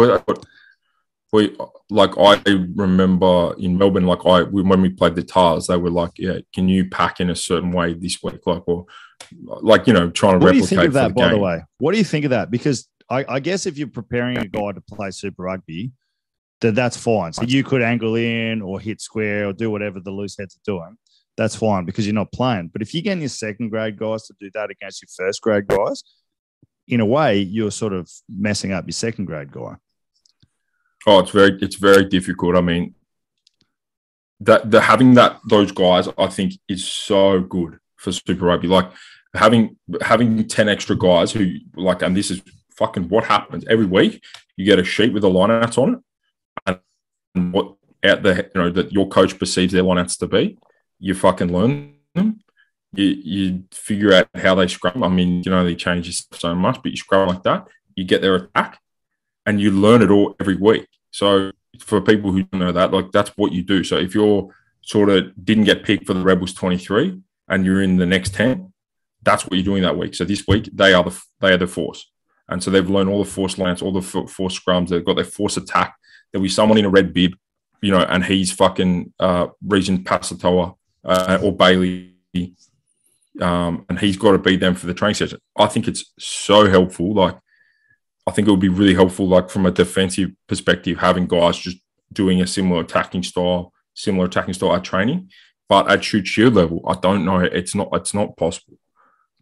we 1.37 1.57
like 1.91 2.19
I 2.19 2.41
remember 2.75 3.55
in 3.59 3.79
Melbourne, 3.79 4.07
like 4.07 4.25
I 4.27 4.43
when 4.43 4.81
we 4.81 4.91
played 4.91 5.15
the 5.15 5.23
Tahs, 5.23 5.67
they 5.67 5.77
were 5.77 5.91
like, 5.91 6.13
"Yeah, 6.19 6.39
can 6.55 6.69
you 6.69 6.89
pack 6.89 7.21
in 7.21 7.31
a 7.31 7.37
certain 7.37 7.71
way 7.71 7.95
this 7.95 8.23
week?" 8.23 8.47
Like, 8.47 8.63
or 8.67 8.87
like 9.33 9.87
you 9.87 9.93
know, 9.93 10.11
trying 10.11 10.41
to 10.41 10.45
what 10.45 10.55
replicate. 10.55 10.69
do 10.69 10.75
you 10.75 10.81
think 10.81 10.89
of 10.89 10.95
that, 10.95 11.09
the 11.09 11.15
by 11.15 11.23
game. 11.23 11.31
the 11.33 11.39
way? 11.39 11.63
What 11.79 11.93
do 11.93 11.99
you 11.99 12.05
think 12.05 12.25
of 12.25 12.31
that? 12.31 12.51
Because 12.51 12.89
I, 13.09 13.25
I 13.29 13.41
guess 13.41 13.67
if 13.67 13.79
you're 13.79 13.89
preparing 13.89 14.39
a 14.39 14.47
guy 14.47 14.73
to 14.73 14.81
play 14.81 15.11
Super 15.11 15.45
Rugby, 15.45 15.93
then 16.61 16.75
that's 16.75 16.97
fine. 16.97 17.33
So 17.33 17.43
you 17.43 17.63
could 17.63 17.83
angle 17.83 18.17
in 18.17 18.63
or 18.63 18.81
hit 18.81 19.01
square 19.01 19.49
or 19.49 19.53
do 19.53 19.71
whatever 19.71 20.01
the 20.01 20.11
loose 20.11 20.37
heads 20.39 20.57
are 20.57 20.65
doing. 20.65 20.97
That's 21.37 21.55
fine 21.55 21.85
because 21.85 22.07
you're 22.07 22.15
not 22.15 22.33
playing. 22.33 22.71
But 22.73 22.83
if 22.83 22.95
you're 22.95 23.03
getting 23.03 23.21
your 23.21 23.29
second 23.29 23.69
grade 23.69 23.99
guys 23.99 24.27
to 24.27 24.35
do 24.41 24.51
that 24.55 24.71
against 24.71 25.03
your 25.03 25.27
first 25.27 25.43
grade 25.43 25.67
guys, 25.67 26.03
in 26.89 27.01
a 27.01 27.07
way, 27.07 27.39
you're 27.39 27.71
sort 27.71 27.93
of 27.93 28.11
messing 28.29 28.73
up 28.73 28.87
your 28.87 28.93
second 28.93 29.27
grade 29.27 29.53
guy. 29.53 29.75
Oh, 31.07 31.21
it's 31.21 31.31
very 31.31 31.59
it's 31.63 31.77
very 31.77 32.05
difficult. 32.05 32.57
I 32.57 32.61
mean, 32.61 32.95
that 34.41 34.71
the 34.71 34.81
having 34.81 35.15
that 35.15 35.41
those 35.49 35.73
guys, 35.73 36.09
I 36.19 36.27
think, 36.27 36.55
is 36.69 36.87
so 36.87 37.41
good 37.41 37.79
for 37.97 38.13
Super 38.13 38.47
Rugby. 38.47 38.69
Like 38.69 38.91
having 39.35 39.77
having 40.01 40.47
ten 40.49 40.69
extra 40.69 40.97
guys 40.97 41.33
who 41.33 41.55
like, 41.77 42.03
and 42.03 42.17
this 42.17 42.31
is 42.31 42.43
fucking 42.77 43.09
what 43.09 43.25
happens 43.25 43.65
every 43.69 43.87
week. 43.87 44.23
You 44.57 44.65
get 44.65 44.79
a 44.79 44.85
sheet 44.85 45.13
with 45.13 45.23
the 45.23 45.29
lineouts 45.29 45.79
on 45.79 46.03
it, 46.67 46.81
and 47.35 47.53
what 47.53 47.77
out 48.05 48.23
the 48.23 48.35
you 48.55 48.61
know 48.61 48.71
that 48.71 48.93
your 48.93 49.09
coach 49.09 49.39
perceives 49.39 49.73
their 49.73 49.83
lineouts 49.83 50.19
to 50.19 50.27
be. 50.27 50.59
You 50.99 51.15
fucking 51.15 51.53
learn 51.53 51.95
them. 52.15 52.41
You 52.93 53.05
you 53.05 53.65
figure 53.73 54.13
out 54.13 54.29
how 54.35 54.55
they 54.55 54.69
scrum. 54.69 55.03
I 55.03 55.09
mean, 55.09 55.43
you 55.45 55.51
know, 55.51 55.65
they 55.65 55.75
change 55.75 56.25
so 56.33 56.55
much, 56.55 56.83
but 56.83 56.91
you 56.91 56.97
scrum 56.97 57.29
like 57.29 57.43
that. 57.45 57.69
You 57.95 58.05
get 58.05 58.23
their 58.23 58.35
attack, 58.37 58.81
and 59.45 59.61
you 59.61 59.71
learn 59.71 60.03
it 60.03 60.11
all 60.11 60.35
every 60.41 60.57
week. 60.57 60.89
So 61.17 61.51
for 61.81 62.03
people 62.03 62.31
who 62.31 62.43
don't 62.43 62.61
know 62.61 62.73
that, 62.73 62.93
like 62.93 63.11
that's 63.11 63.31
what 63.37 63.53
you 63.53 63.63
do. 63.63 63.83
So 63.83 63.97
if 63.97 64.15
you're 64.15 64.55
sort 64.83 65.09
of 65.09 65.33
didn't 65.43 65.65
get 65.65 65.83
picked 65.83 66.07
for 66.07 66.13
the 66.13 66.21
Rebels 66.21 66.53
23 66.53 67.19
and 67.49 67.65
you're 67.65 67.81
in 67.81 67.97
the 67.97 68.05
next 68.05 68.35
10, 68.35 68.71
that's 69.23 69.45
what 69.45 69.55
you're 69.55 69.65
doing 69.65 69.83
that 69.83 69.97
week. 69.97 70.15
So 70.15 70.27
this 70.27 70.47
week 70.47 70.69
they 70.75 70.93
are 70.93 71.03
the 71.03 71.19
they 71.41 71.55
are 71.55 71.57
the 71.57 71.67
force, 71.67 72.11
and 72.51 72.63
so 72.63 72.71
they've 72.71 72.91
learned 72.91 73.09
all 73.09 73.25
the 73.25 73.31
force 73.31 73.57
lance, 73.57 73.81
all 73.81 73.93
the 73.93 74.03
force 74.03 74.61
scrums. 74.61 74.91
They've 74.91 75.05
got 75.05 75.17
their 75.17 75.25
force 75.25 75.57
attack. 75.57 75.97
There'll 76.31 76.43
be 76.43 76.51
someone 76.51 76.77
in 76.77 76.85
a 76.85 76.91
red 76.91 77.15
bib, 77.15 77.33
you 77.81 77.93
know, 77.93 78.03
and 78.03 78.23
he's 78.23 78.53
fucking 78.53 79.15
uh, 79.19 79.47
Regent 79.67 80.05
Pasatoa 80.05 80.77
uh, 81.03 81.39
or 81.43 81.57
Bailey. 81.57 82.13
Um, 83.41 83.87
and 83.89 83.99
he's 83.99 84.19
got 84.19 84.33
to 84.33 84.39
be 84.39 84.57
them 84.57 84.75
for 84.75 84.87
the 84.87 84.95
training 84.95 85.15
session. 85.15 85.41
I 85.57 85.67
think 85.67 85.89
it's 85.89 86.13
so 86.19 86.69
helpful. 86.69 87.15
Like 87.15 87.37
I 88.27 88.33
think 88.33 88.49
it 88.49 88.51
would 88.51 88.61
be 88.61 88.69
really 88.69 88.95
helpful, 88.95 89.29
like 89.29 89.49
from 89.51 89.67
a 89.67 89.71
defensive 89.71 90.31
perspective, 90.49 90.99
having 90.99 91.27
guys 91.27 91.57
just 91.59 91.79
doing 92.13 92.41
a 92.43 92.47
similar 92.47 92.81
attacking 92.81 93.23
style, 93.23 93.73
similar 93.95 94.27
attacking 94.27 94.55
style 94.55 94.75
at 94.75 94.85
training. 94.85 95.31
But 95.69 95.91
at 95.91 96.03
Shute 96.05 96.27
Shield 96.27 96.55
level, 96.55 96.83
I 96.87 96.95
don't 97.01 97.25
know. 97.25 97.39
It's 97.41 97.75
not. 97.75 97.89
It's 97.93 98.15
not 98.15 98.37
possible 98.37 98.79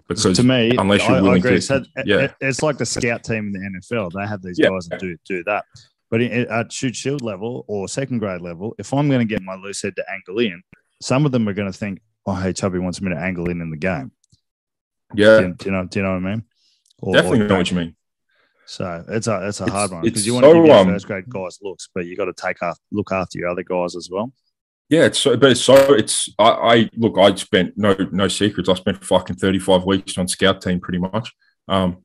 because 0.09 0.37
to 0.37 0.43
me, 0.43 0.73
unless 0.79 1.03
you're 1.07 1.17
I, 1.17 1.19
I 1.19 1.23
willing 1.23 1.39
agree. 1.39 1.57
to, 1.57 1.61
So 1.63 1.83
yeah. 2.05 2.29
it's 2.41 2.63
like 2.63 2.79
the 2.79 2.87
scout 2.87 3.25
team 3.25 3.47
in 3.47 3.53
the 3.53 3.59
NFL. 3.81 4.13
They 4.13 4.27
have 4.27 4.43
these 4.43 4.59
Yeah. 4.59 4.69
guys 4.71 4.87
that 4.89 5.01
do 5.01 5.17
do 5.27 5.43
that. 5.45 5.65
But 6.11 6.21
at 6.23 6.71
Shute 6.73 6.95
Shield 6.97 7.23
level 7.23 7.65
or 7.69 7.89
second 7.89 8.19
grade 8.21 8.41
level, 8.41 8.75
if 8.79 8.93
I'm 8.95 9.09
going 9.09 9.21
to 9.21 9.25
get 9.35 9.43
my 9.43 9.55
loose 9.57 9.83
head 9.83 9.97
to 9.97 10.05
angle 10.11 10.39
in, 10.41 10.63
some 11.03 11.27
of 11.27 11.33
them 11.33 11.49
are 11.49 11.55
going 11.55 11.71
to 11.71 11.77
think, 11.77 12.01
"Oh, 12.27 12.35
hey, 12.35 12.53
Chubby 12.53 12.79
wants 12.79 13.01
me 13.03 13.11
to 13.11 13.19
angle 13.19 13.49
in 13.51 13.61
in 13.61 13.71
the 13.71 13.77
game." 13.77 14.13
yeah, 15.15 15.41
Do, 15.41 15.47
you- 15.49 15.55
do 15.55 15.65
you 15.67 15.71
know? 15.73 15.85
Do 15.87 15.99
you 15.99 16.03
know 16.05 16.13
what 16.15 16.25
I 16.25 16.31
mean? 16.35 16.45
Or- 17.01 17.13
definitely 17.15 17.41
or 17.41 17.49
know 17.49 17.57
what 17.59 17.71
you 17.71 17.77
mean. 17.77 17.97
So 18.67 19.05
it's 19.09 19.27
a 19.27 19.47
it's 19.49 19.61
a 19.61 19.65
It's- 19.65 19.71
hard 19.77 19.91
one 19.93 20.03
because 20.03 20.27
you 20.27 20.35
want 20.35 20.45
to 20.45 20.51
so, 20.51 20.55
give 20.55 20.67
your 20.67 20.77
um, 20.77 20.87
first 20.89 21.07
grade 21.07 21.29
guys 21.29 21.59
looks, 21.63 21.89
but 21.95 22.07
you 22.07 22.17
got 22.17 22.27
to 22.27 22.33
take 22.33 22.63
off, 22.63 22.79
look 22.91 23.13
after 23.13 23.39
your 23.39 23.49
other 23.49 23.63
guys 23.63 23.95
as 23.97 24.09
well. 24.11 24.33
Yeah, 24.91 25.05
it's 25.07 25.19
so, 25.19 25.37
but 25.37 25.51
it's 25.53 25.61
so 25.63 25.95
it's 25.95 26.29
I, 26.39 26.49
I 26.51 26.91
look. 26.97 27.19
I 27.19 27.35
spent 27.35 27.77
no 27.77 27.97
no 28.13 28.29
secrets. 28.29 28.69
I 28.69 28.75
spent 28.75 29.05
fucking 29.05 29.37
thirty 29.37 29.59
five 29.59 29.85
weeks 29.85 30.19
on 30.19 30.29
scout 30.29 30.61
team 30.61 30.79
pretty 30.79 30.99
much, 30.99 31.33
um, 31.69 32.05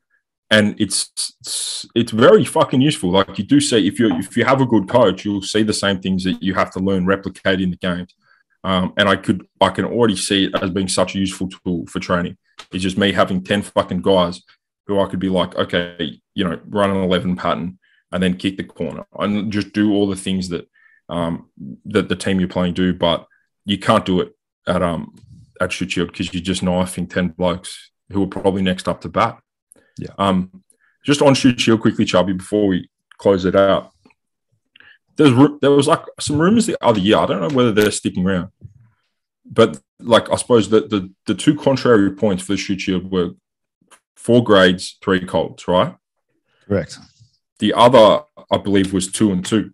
and 0.50 0.80
it's, 0.80 1.12
it's 1.42 1.86
it's 1.94 2.12
very 2.12 2.46
fucking 2.46 2.80
useful. 2.82 3.12
Like 3.12 3.38
you 3.38 3.44
do 3.44 3.60
see 3.60 3.86
if 3.86 4.00
you 4.00 4.16
if 4.18 4.38
you 4.38 4.46
have 4.46 4.62
a 4.62 4.66
good 4.66 4.88
coach, 4.88 5.26
you'll 5.26 5.42
see 5.42 5.64
the 5.64 5.74
same 5.74 6.00
things 6.00 6.24
that 6.24 6.42
you 6.42 6.54
have 6.54 6.72
to 6.72 6.80
learn 6.80 7.06
replicate 7.06 7.60
in 7.60 7.72
the 7.72 7.78
games. 7.78 8.16
Um, 8.64 8.94
and 8.98 9.08
I 9.10 9.18
could 9.18 9.46
I 9.60 9.70
can 9.70 9.86
already 9.86 10.16
see 10.16 10.46
it 10.46 10.64
as 10.64 10.70
being 10.70 10.88
such 10.88 11.16
a 11.16 11.20
useful 11.20 11.50
tool 11.50 11.86
for 11.88 12.00
training. 12.00 12.38
It's 12.72 12.84
just 12.84 12.98
me 12.98 13.12
having 13.12 13.44
ten 13.44 13.62
fucking 13.62 14.02
guys 14.02 14.42
who 14.90 15.00
I 15.00 15.06
could 15.06 15.20
be 15.20 15.30
like, 15.30 15.56
okay, 15.56 16.20
you 16.34 16.44
know, 16.44 16.60
run 16.68 16.90
an 16.90 16.98
eleven 16.98 17.36
pattern 17.36 17.78
and 18.12 18.24
then 18.24 18.36
kick 18.36 18.58
the 18.58 18.64
corner 18.64 19.06
and 19.20 19.54
just 19.54 19.72
do 19.72 19.94
all 19.94 20.08
the 20.08 20.16
things 20.16 20.50
that 20.50 20.68
um, 21.10 21.50
that 21.86 22.10
the 22.10 22.16
team 22.16 22.40
you're 22.40 22.50
playing 22.50 22.74
do, 22.74 22.92
but 22.94 23.28
you 23.66 23.78
can't 23.78 24.04
do 24.06 24.20
it 24.20 24.36
at 24.68 24.82
um 24.82 25.16
at 25.62 25.72
Shute 25.72 25.92
Shield 25.92 26.12
because 26.12 26.34
you're 26.34 26.42
just 26.42 26.64
knifing 26.64 27.06
ten 27.06 27.28
blokes 27.30 27.92
who 28.12 28.24
are 28.24 28.28
probably 28.28 28.64
next 28.64 28.88
up 28.88 29.02
to 29.02 29.10
bat. 29.10 29.40
Yeah. 30.00 30.10
Um, 30.18 30.64
just 31.06 31.22
on 31.22 31.36
Shute 31.36 31.60
Shield 31.60 31.82
quickly, 31.82 32.06
Chubby, 32.06 32.34
before 32.34 32.66
we 32.66 32.90
close 33.20 33.46
it 33.46 33.56
out. 33.56 33.92
There's 35.18 35.36
there 35.62 35.72
was 35.72 35.88
like 35.88 36.04
some 36.20 36.40
rumors 36.40 36.66
the 36.66 36.84
other 36.84 37.00
year. 37.00 37.18
I 37.18 37.28
don't 37.28 37.42
know 37.42 37.56
whether 37.56 37.74
they're 37.74 37.92
sticking 37.92 38.26
around, 38.26 38.50
but 39.46 39.80
like 40.00 40.32
I 40.32 40.36
suppose 40.38 40.70
that 40.70 40.90
the 40.90 41.14
the 41.28 41.36
two 41.36 41.56
contrary 41.56 42.12
points 42.12 42.42
for 42.42 42.54
the 42.54 42.58
Shute 42.58 42.82
Shield 42.82 43.12
were 43.12 43.32
four 44.20 44.44
grades, 44.44 44.98
three 45.02 45.26
colts, 45.26 45.68
right? 45.68 45.96
Correct. 46.68 47.00
The 47.60 47.74
other, 47.74 48.22
I 48.52 48.58
believe, 48.58 48.92
was 48.94 49.12
two 49.12 49.32
and 49.32 49.46
two. 49.46 49.72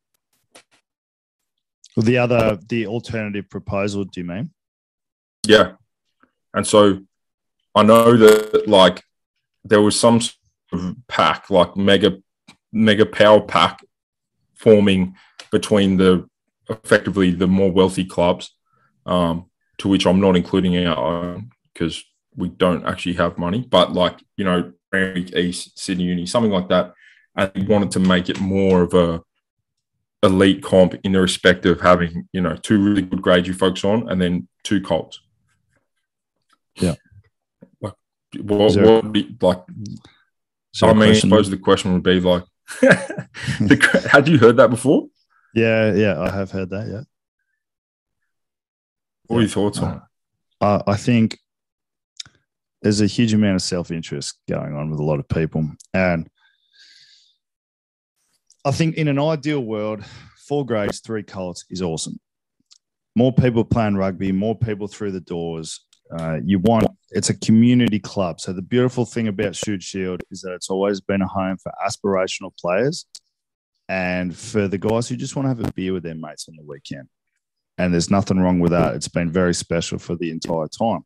Well, 1.95 2.05
the 2.05 2.19
other 2.19 2.59
the 2.69 2.87
alternative 2.87 3.49
proposal, 3.49 4.03
do 4.03 4.21
you 4.21 4.27
mean? 4.27 4.51
Yeah. 5.47 5.73
And 6.53 6.65
so 6.65 6.99
I 7.73 7.83
know 7.83 8.15
that 8.17 8.67
like 8.67 9.03
there 9.63 9.81
was 9.81 9.99
some 9.99 10.21
sort 10.21 10.35
of 10.73 10.95
pack, 11.07 11.49
like 11.49 11.75
mega 11.75 12.17
mega 12.71 13.05
power 13.05 13.41
pack 13.41 13.83
forming 14.53 15.15
between 15.51 15.97
the 15.97 16.29
effectively 16.69 17.31
the 17.31 17.47
more 17.47 17.71
wealthy 17.71 18.05
clubs, 18.05 18.51
um, 19.05 19.49
to 19.79 19.87
which 19.87 20.05
I'm 20.05 20.19
not 20.19 20.35
including 20.35 20.85
our 20.85 20.97
own 20.97 21.51
because 21.73 22.03
we 22.35 22.49
don't 22.49 22.85
actually 22.85 23.13
have 23.13 23.37
money, 23.37 23.65
but 23.69 23.93
like, 23.93 24.19
you 24.37 24.45
know, 24.45 24.71
League 24.93 25.35
East, 25.35 25.77
Sydney 25.79 26.05
Uni, 26.05 26.25
something 26.25 26.51
like 26.51 26.69
that. 26.69 26.93
And 27.35 27.51
we 27.55 27.63
wanted 27.63 27.91
to 27.91 27.99
make 27.99 28.29
it 28.29 28.39
more 28.39 28.81
of 28.83 28.93
a 28.93 29.21
elite 30.23 30.63
comp 30.63 30.95
in 31.03 31.11
the 31.11 31.21
respect 31.21 31.65
of 31.65 31.81
having, 31.81 32.27
you 32.31 32.41
know, 32.41 32.55
two 32.55 32.81
really 32.83 33.01
good 33.01 33.21
grades 33.21 33.47
you 33.47 33.53
focus 33.53 33.83
on 33.83 34.09
and 34.09 34.21
then 34.21 34.47
two 34.63 34.81
colts. 34.81 35.19
Yeah. 36.75 36.95
Like, 37.81 37.93
what, 38.41 38.73
there- 38.73 38.85
what 38.85 39.03
would 39.03 39.13
be, 39.13 39.35
like, 39.41 39.61
So 40.73 40.87
I 40.87 40.93
mean, 40.93 41.09
I 41.09 41.13
suppose 41.13 41.49
the 41.49 41.57
question 41.57 41.93
would 41.93 42.03
be 42.03 42.19
like, 42.19 42.43
the, 42.81 44.09
had 44.11 44.27
you 44.27 44.37
heard 44.39 44.57
that 44.57 44.69
before? 44.69 45.07
yeah, 45.53 45.93
yeah, 45.93 46.19
I 46.19 46.29
have 46.31 46.51
heard 46.51 46.69
that. 46.71 46.87
Yeah. 46.87 47.03
What 49.27 49.37
are 49.37 49.41
your 49.41 49.49
thoughts 49.49 49.79
on 49.79 49.95
it? 49.97 50.01
Uh, 50.61 50.83
I 50.87 50.97
think 50.97 51.39
there's 52.85 53.01
a 53.01 53.07
huge 53.07 53.33
amount 53.33 53.55
of 53.55 53.63
self 53.63 53.89
interest 53.89 54.37
going 54.47 54.75
on 54.75 54.91
with 54.91 54.99
a 54.99 55.03
lot 55.03 55.19
of 55.19 55.27
people. 55.27 55.67
And 55.95 56.29
I 58.63 58.69
think 58.69 58.93
in 58.95 59.07
an 59.07 59.17
ideal 59.17 59.61
world, 59.61 60.05
four 60.47 60.63
grades, 60.67 60.99
three 60.99 61.23
colts 61.23 61.65
is 61.71 61.81
awesome. 61.81 62.19
More 63.15 63.33
people 63.33 63.65
playing 63.65 63.95
rugby, 63.95 64.31
more 64.31 64.55
people 64.55 64.87
through 64.87 65.13
the 65.13 65.19
doors. 65.19 65.83
Uh, 66.15 66.37
you 66.45 66.59
want 66.59 66.85
it's 67.09 67.31
a 67.31 67.39
community 67.39 67.97
club. 67.97 68.39
So 68.39 68.53
the 68.53 68.61
beautiful 68.61 69.03
thing 69.03 69.27
about 69.29 69.55
Shute 69.55 69.81
Shield 69.81 70.21
is 70.29 70.41
that 70.41 70.53
it's 70.53 70.69
always 70.69 71.01
been 71.01 71.23
a 71.23 71.27
home 71.27 71.57
for 71.57 71.73
aspirational 71.83 72.51
players 72.55 73.07
and 73.89 74.37
for 74.37 74.67
the 74.67 74.77
guys 74.77 75.09
who 75.09 75.15
just 75.15 75.35
want 75.35 75.47
to 75.47 75.49
have 75.49 75.67
a 75.67 75.73
beer 75.73 75.93
with 75.93 76.03
their 76.03 76.13
mates 76.13 76.47
on 76.47 76.55
the 76.55 76.63
weekend 76.63 77.07
and 77.79 77.91
there's 77.91 78.11
nothing 78.11 78.39
wrong 78.39 78.59
with 78.59 78.71
that. 78.71 78.93
It's 78.93 79.07
been 79.07 79.31
very 79.31 79.55
special 79.55 79.97
for 79.97 80.15
the 80.15 80.29
entire 80.29 80.67
time. 80.67 81.03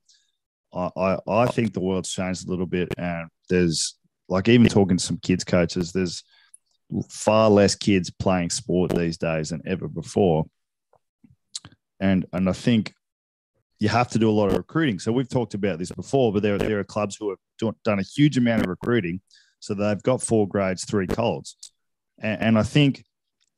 I, 0.74 0.90
I, 0.96 1.18
I 1.28 1.48
think 1.48 1.74
the 1.74 1.80
world's 1.80 2.12
changed 2.12 2.48
a 2.48 2.50
little 2.50 2.66
bit, 2.66 2.94
and 2.98 3.28
there's 3.50 3.96
like 4.28 4.48
even 4.48 4.68
talking 4.68 4.98
to 4.98 5.04
some 5.04 5.18
kids 5.18 5.44
coaches, 5.44 5.92
there's 5.92 6.24
far 7.10 7.50
less 7.50 7.76
kids 7.76 8.10
playing 8.10 8.50
sport 8.50 8.96
these 8.96 9.18
days 9.18 9.50
than 9.50 9.62
ever 9.66 9.88
before, 9.88 10.46
and 12.00 12.26
and 12.34 12.48
I 12.50 12.54
think 12.54 12.94
you 13.80 13.90
have 13.90 14.10
to 14.10 14.20
do 14.20 14.30
a 14.30 14.32
lot 14.32 14.48
of 14.48 14.58
recruiting. 14.58 15.00
So 15.00 15.12
we've 15.12 15.30
talked 15.30 15.54
about 15.54 15.80
this 15.80 15.92
before, 15.92 16.32
but 16.32 16.44
there 16.44 16.58
there 16.58 16.80
are 16.80 16.84
clubs 16.84 17.16
who 17.16 17.30
have 17.30 17.40
do, 17.58 17.76
done 17.84 18.00
a 18.00 18.04
huge 18.04 18.38
amount 18.38 18.64
of 18.64 18.70
recruiting, 18.70 19.22
so 19.60 19.74
they've 19.74 20.04
got 20.04 20.22
four 20.22 20.48
grades, 20.48 20.86
three 20.86 21.08
colds, 21.08 21.56
and, 22.20 22.42
and 22.42 22.60
I 22.60 22.64
think 22.64 23.04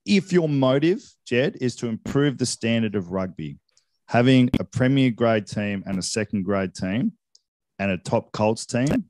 if 0.05 0.33
your 0.33 0.49
motive, 0.49 1.03
Jed, 1.25 1.57
is 1.61 1.75
to 1.77 1.87
improve 1.87 2.37
the 2.37 2.45
standard 2.45 2.95
of 2.95 3.11
rugby, 3.11 3.57
having 4.11 4.49
a 4.59 4.63
premier 4.65 5.09
grade 5.09 5.47
team 5.47 5.81
and 5.87 5.97
a 5.97 6.01
second 6.01 6.43
grade 6.43 6.75
team 6.75 7.13
and 7.79 7.91
a 7.91 7.97
top 7.97 8.29
Colts 8.33 8.65
team, 8.65 9.05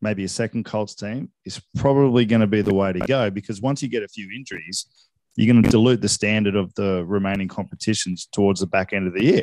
maybe 0.00 0.22
a 0.22 0.28
second 0.28 0.64
Colts 0.64 0.94
team, 0.94 1.32
is 1.44 1.60
probably 1.76 2.24
going 2.24 2.40
to 2.40 2.46
be 2.46 2.62
the 2.62 2.72
way 2.72 2.92
to 2.92 3.00
go 3.00 3.30
because 3.30 3.60
once 3.60 3.82
you 3.82 3.88
get 3.88 4.04
a 4.04 4.08
few 4.08 4.30
injuries, 4.30 4.86
you're 5.34 5.52
going 5.52 5.64
to 5.64 5.68
dilute 5.68 6.00
the 6.00 6.08
standard 6.08 6.54
of 6.54 6.72
the 6.74 7.04
remaining 7.04 7.48
competitions 7.48 8.28
towards 8.30 8.60
the 8.60 8.68
back 8.68 8.92
end 8.92 9.08
of 9.08 9.12
the 9.12 9.24
year. 9.24 9.42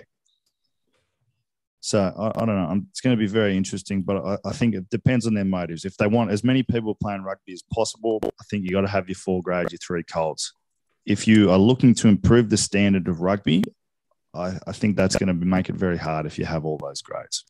So 1.81 1.99
I, 2.17 2.27
I 2.27 2.45
don't 2.45 2.55
know. 2.55 2.81
It's 2.89 3.01
going 3.01 3.17
to 3.17 3.19
be 3.19 3.27
very 3.27 3.57
interesting, 3.57 4.01
but 4.01 4.25
I, 4.25 4.37
I, 4.45 4.53
think 4.53 4.75
it 4.75 4.89
depends 4.89 5.27
on 5.27 5.33
their 5.33 5.43
motives. 5.43 5.83
If 5.83 5.97
they 5.97 6.07
want 6.07 6.31
as 6.31 6.45
many 6.45 6.63
people 6.63 6.95
playing 6.95 7.21
rugby 7.21 7.51
as 7.51 7.63
possible, 7.63 8.21
I 8.23 8.43
think 8.49 8.63
you 8.63 8.71
got 8.71 8.81
to 8.81 8.87
have 8.87 9.09
your 9.09 9.17
four 9.17 9.41
grades, 9.41 9.73
your 9.73 9.79
three 9.85 10.03
Colts. 10.03 10.53
If 11.05 11.27
you 11.27 11.51
are 11.51 11.57
looking 11.57 11.93
to 11.95 12.07
improve 12.07 12.49
the 12.49 12.55
standard 12.55 13.09
of 13.09 13.19
rugby, 13.19 13.61
I, 14.35 14.59
I 14.67 14.71
think 14.71 14.95
that's 14.95 15.15
going 15.15 15.27
to 15.27 15.45
make 15.45 15.69
it 15.69 15.75
very 15.75 15.97
hard 15.97 16.25
if 16.25 16.37
you 16.37 16.45
have 16.45 16.65
all 16.65 16.77
those 16.77 17.01
grades. 17.01 17.45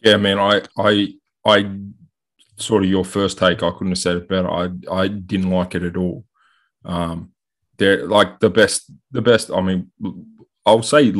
Yeah, 0.00 0.16
man. 0.16 0.38
I 0.38 0.62
I 0.76 1.14
I 1.44 1.70
sort 2.56 2.84
of 2.84 2.90
your 2.90 3.04
first 3.04 3.38
take. 3.38 3.62
I 3.62 3.70
couldn't 3.70 3.88
have 3.88 3.98
said 3.98 4.16
it 4.16 4.28
better. 4.28 4.50
I 4.50 4.70
I 4.90 5.08
didn't 5.08 5.50
like 5.50 5.74
it 5.74 5.82
at 5.82 5.96
all. 5.96 6.24
Um, 6.84 7.32
they're 7.76 8.06
like 8.06 8.40
the 8.40 8.50
best. 8.50 8.90
The 9.10 9.22
best. 9.22 9.50
I 9.50 9.60
mean, 9.60 9.90
I'll 10.64 10.82
say 10.82 11.10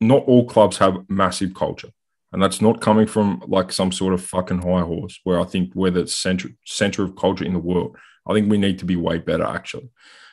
not 0.00 0.24
all 0.24 0.44
clubs 0.44 0.78
have 0.78 1.08
massive 1.08 1.54
culture. 1.54 1.88
And 2.32 2.42
that's 2.42 2.60
not 2.60 2.80
coming 2.80 3.06
from 3.06 3.42
like 3.46 3.72
some 3.72 3.90
sort 3.90 4.12
of 4.14 4.22
fucking 4.22 4.62
high 4.62 4.82
horse 4.82 5.18
where 5.24 5.40
I 5.40 5.44
think 5.44 5.74
we're 5.74 5.90
the 5.90 6.06
center 6.06 6.50
center 6.66 7.02
of 7.02 7.16
culture 7.16 7.44
in 7.44 7.54
the 7.54 7.58
world. 7.58 7.96
I 8.26 8.34
think 8.34 8.50
we 8.50 8.58
need 8.58 8.78
to 8.80 8.84
be 8.84 8.96
way 8.96 9.18
better 9.18 9.44
actually. 9.44 9.90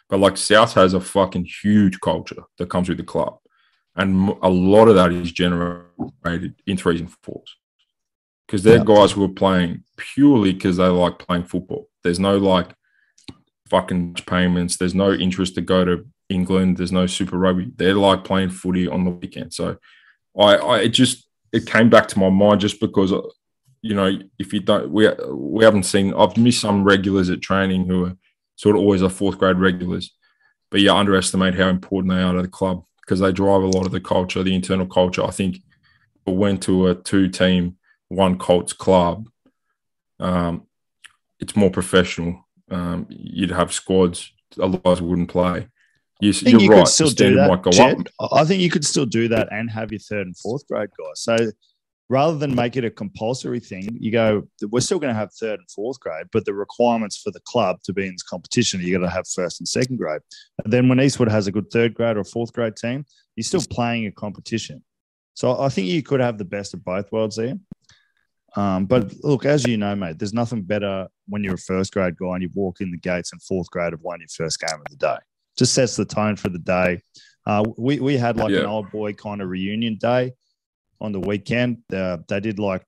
But 0.10 0.20
like 0.20 0.38
South 0.38 0.74
has 0.74 0.94
a 0.94 1.00
fucking 1.00 1.48
huge 1.64 2.00
culture 2.02 2.44
that 2.58 2.70
comes 2.70 2.90
with 2.90 2.98
the 2.98 3.04
club. 3.04 3.38
And 3.96 4.36
a 4.42 4.50
lot 4.50 4.88
of 4.88 4.96
that 4.96 5.12
is 5.12 5.32
generated 5.32 6.56
in 6.68 6.78
threes 6.78 7.00
and 7.00 7.12
fours. 7.24 7.56
Because 8.46 8.64
they're 8.64 8.78
yeah. 8.78 8.84
guys 8.84 9.14
who 9.14 9.24
are 9.24 9.30
playing 9.30 9.84
purely 9.98 10.54
because 10.54 10.78
they 10.78 10.88
like 10.88 11.20
playing 11.20 11.46
football. 11.46 11.90
There's 12.04 12.20
no 12.20 12.38
like 12.38 12.76
fucking 13.70 14.16
payments. 14.28 14.78
There's 14.78 14.94
no 14.94 15.14
interest 15.14 15.56
to 15.56 15.62
go 15.62 15.86
to 15.86 16.06
England. 16.30 16.78
There's 16.78 16.92
no 16.92 17.08
Super 17.08 17.38
Rugby. 17.38 17.72
They're 17.76 17.96
like 17.96 18.24
playing 18.24 18.50
footy 18.50 18.88
on 18.88 19.06
the 19.06 19.12
weekend. 19.12 19.54
So 19.54 19.78
I, 20.38 20.56
I 20.56 20.80
it 20.82 20.90
just 20.90 21.28
it 21.52 21.66
came 21.66 21.90
back 21.90 22.08
to 22.10 22.20
my 22.20 22.30
mind 22.30 22.62
just 22.62 22.80
because 22.80 23.14
uh, 23.14 23.22
you 23.82 23.96
know 23.96 24.20
if 24.38 24.54
you 24.54 24.60
don't 24.60 24.92
we 24.92 25.10
we 25.30 25.64
haven't 25.64 25.84
seen 25.84 26.14
I've 26.14 26.38
missed 26.38 26.62
some 26.62 26.84
regulars 26.84 27.30
at 27.30 27.42
training 27.42 27.88
who 27.88 28.06
are 28.06 28.18
sort 28.58 28.76
of 28.76 28.82
always 28.82 29.02
a 29.02 29.10
fourth 29.10 29.38
grade 29.38 29.58
regulars, 29.58 30.14
but 30.70 30.82
you 30.82 30.92
underestimate 30.92 31.56
how 31.56 31.70
important 31.70 32.14
they 32.14 32.22
are 32.22 32.34
to 32.34 32.42
the 32.42 32.48
club 32.48 32.84
because 33.06 33.20
they 33.20 33.32
drive 33.32 33.62
a 33.62 33.68
lot 33.68 33.86
of 33.86 33.92
the 33.92 34.02
culture, 34.02 34.42
the 34.44 34.56
internal 34.56 34.88
culture. 34.88 35.24
I 35.24 35.32
think 35.32 35.58
we 36.26 36.34
went 36.34 36.64
to 36.64 36.88
a 36.88 36.96
two 36.96 37.30
team 37.30 37.78
one 38.08 38.38
Colts 38.38 38.74
club. 38.74 39.30
Um, 40.20 40.68
it's 41.40 41.56
more 41.56 41.70
professional. 41.70 42.48
Um, 42.72 43.06
you'd 43.10 43.52
have 43.52 43.74
squads, 43.74 44.32
otherwise 44.60 45.02
wouldn't 45.02 45.30
play. 45.30 45.68
You, 46.22 46.30
I 46.30 46.34
think 46.34 46.62
you 46.62 46.70
right. 46.70 46.80
could 46.80 46.88
still 46.88 47.10
do 47.10 47.36
that. 47.36 47.50
I 48.32 48.46
think 48.46 48.62
you 48.62 48.70
could 48.70 48.86
still 48.86 49.06
do 49.06 49.28
that 49.28 49.50
and 49.52 49.70
have 49.70 49.92
your 49.92 50.00
third 50.00 50.28
and 50.28 50.38
fourth 50.38 50.66
grade 50.68 50.90
guys. 50.98 51.22
So 51.22 51.38
rather 52.10 52.38
than 52.38 52.54
make 52.54 52.76
it 52.76 52.86
a 52.86 52.92
compulsory 52.92 53.60
thing, 53.60 53.98
you 54.00 54.12
go, 54.12 54.44
we're 54.70 54.80
still 54.80 55.00
going 55.00 55.14
to 55.14 55.20
have 55.20 55.34
third 55.34 55.60
and 55.60 55.70
fourth 55.72 56.00
grade, 56.00 56.28
but 56.32 56.46
the 56.46 56.54
requirements 56.54 57.18
for 57.18 57.32
the 57.32 57.40
club 57.42 57.78
to 57.84 57.94
be 57.94 58.06
in 58.06 58.14
this 58.14 58.24
competition, 58.24 58.82
you 58.82 58.98
got 58.98 59.04
to 59.04 59.10
have 59.10 59.28
first 59.28 59.60
and 59.60 59.68
second 59.68 59.98
grade. 59.98 60.22
And 60.64 60.72
then 60.72 60.88
when 60.88 61.00
Eastwood 61.00 61.32
has 61.32 61.48
a 61.48 61.52
good 61.52 61.72
third 61.72 61.94
grade 61.94 62.18
or 62.18 62.24
fourth 62.24 62.54
grade 62.54 62.76
team, 62.76 63.06
you're 63.36 63.44
still 63.44 63.64
playing 63.70 64.06
a 64.06 64.12
competition. 64.12 64.84
So 65.34 65.60
I 65.60 65.70
think 65.70 65.88
you 65.88 66.04
could 66.04 66.22
have 66.22 66.38
the 66.38 66.46
best 66.46 66.74
of 66.74 66.86
both 66.86 67.12
worlds 67.12 67.36
there. 67.36 67.56
Um, 68.56 68.86
but 68.86 69.14
look, 69.22 69.46
as 69.46 69.66
you 69.68 69.76
know, 69.76 69.96
mate, 69.96 70.18
there's 70.18 70.34
nothing 70.34 70.62
better 70.62 71.08
when 71.28 71.44
you're 71.44 71.56
a 71.56 71.58
first 71.58 71.92
grade 71.92 72.16
guy 72.18 72.36
and 72.36 72.42
you 72.42 72.50
walk 72.54 72.80
in 72.80 72.92
the 72.92 72.98
gates 72.98 73.34
and 73.34 73.42
fourth 73.44 73.70
grade 73.70 73.92
have 73.92 74.02
won 74.02 74.20
your 74.20 74.30
first 74.30 74.60
game 74.62 74.80
of 74.80 74.86
the 74.90 74.96
day 74.96 75.18
just 75.58 75.74
sets 75.74 75.96
the 75.96 76.06
tone 76.06 76.36
for 76.36 76.50
the 76.50 76.60
day. 76.60 77.02
Uh, 77.46 77.64
we 77.78 78.00
we 78.00 78.18
had 78.18 78.38
like 78.38 78.52
yeah. 78.52 78.62
an 78.62 78.66
old 78.66 78.92
boy 78.92 79.14
kind 79.14 79.42
of 79.42 79.50
reunion 79.50 79.98
day 80.00 80.34
on 81.02 81.12
the 81.12 81.20
weekend. 81.20 81.84
Uh, 81.92 82.18
they 82.28 82.40
did 82.40 82.60
like 82.60 82.84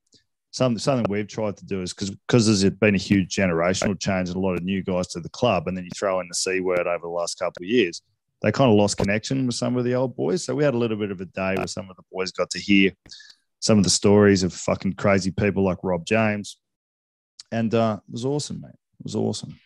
something 0.51 0.79
something 0.79 1.05
we've 1.09 1.27
tried 1.27 1.57
to 1.57 1.65
do 1.65 1.81
is 1.81 1.93
because 1.93 2.09
because 2.09 2.45
there's 2.45 2.73
been 2.75 2.95
a 2.95 2.99
huge 2.99 3.35
generational 3.35 3.99
change 3.99 4.29
and 4.29 4.37
a 4.37 4.39
lot 4.39 4.55
of 4.55 4.63
new 4.63 4.83
guys 4.83 5.07
to 5.07 5.19
the 5.19 5.29
club, 5.29 5.67
and 5.67 5.77
then 5.77 5.83
you 5.83 5.91
throw 5.95 6.19
in 6.19 6.27
the 6.27 6.35
c 6.35 6.59
word 6.59 6.87
over 6.87 7.03
the 7.03 7.07
last 7.07 7.37
couple 7.39 7.63
of 7.63 7.69
years. 7.69 8.01
They 8.41 8.51
kind 8.51 8.69
of 8.69 8.77
lost 8.77 8.97
connection 8.97 9.47
with 9.47 9.55
some 9.55 9.77
of 9.77 9.83
the 9.83 9.95
old 9.95 10.15
boys. 10.15 10.45
So 10.45 10.53
we 10.53 10.63
had 10.63 10.75
a 10.75 10.77
little 10.77 10.97
bit 10.97 11.09
of 11.11 11.21
a 11.21 11.25
day 11.25 11.55
where 11.55 11.67
some 11.67 11.89
of 11.89 11.95
the 11.95 12.03
boys 12.11 12.31
got 12.31 12.51
to 12.51 12.59
hear 12.59 12.91
some 13.59 13.79
of 13.79 13.83
the 13.83 13.89
stories 13.89 14.43
of 14.43 14.53
fucking 14.53 14.93
crazy 14.93 15.31
people 15.31 15.63
like 15.63 15.79
Rob 15.83 16.05
James. 16.05 16.59
And 17.51 17.73
uh, 17.73 17.99
it 18.07 18.11
was 18.11 18.25
awesome, 18.25 18.61
mate. 18.61 18.69
It 18.99 19.03
was 19.03 19.15
awesome. 19.15 19.59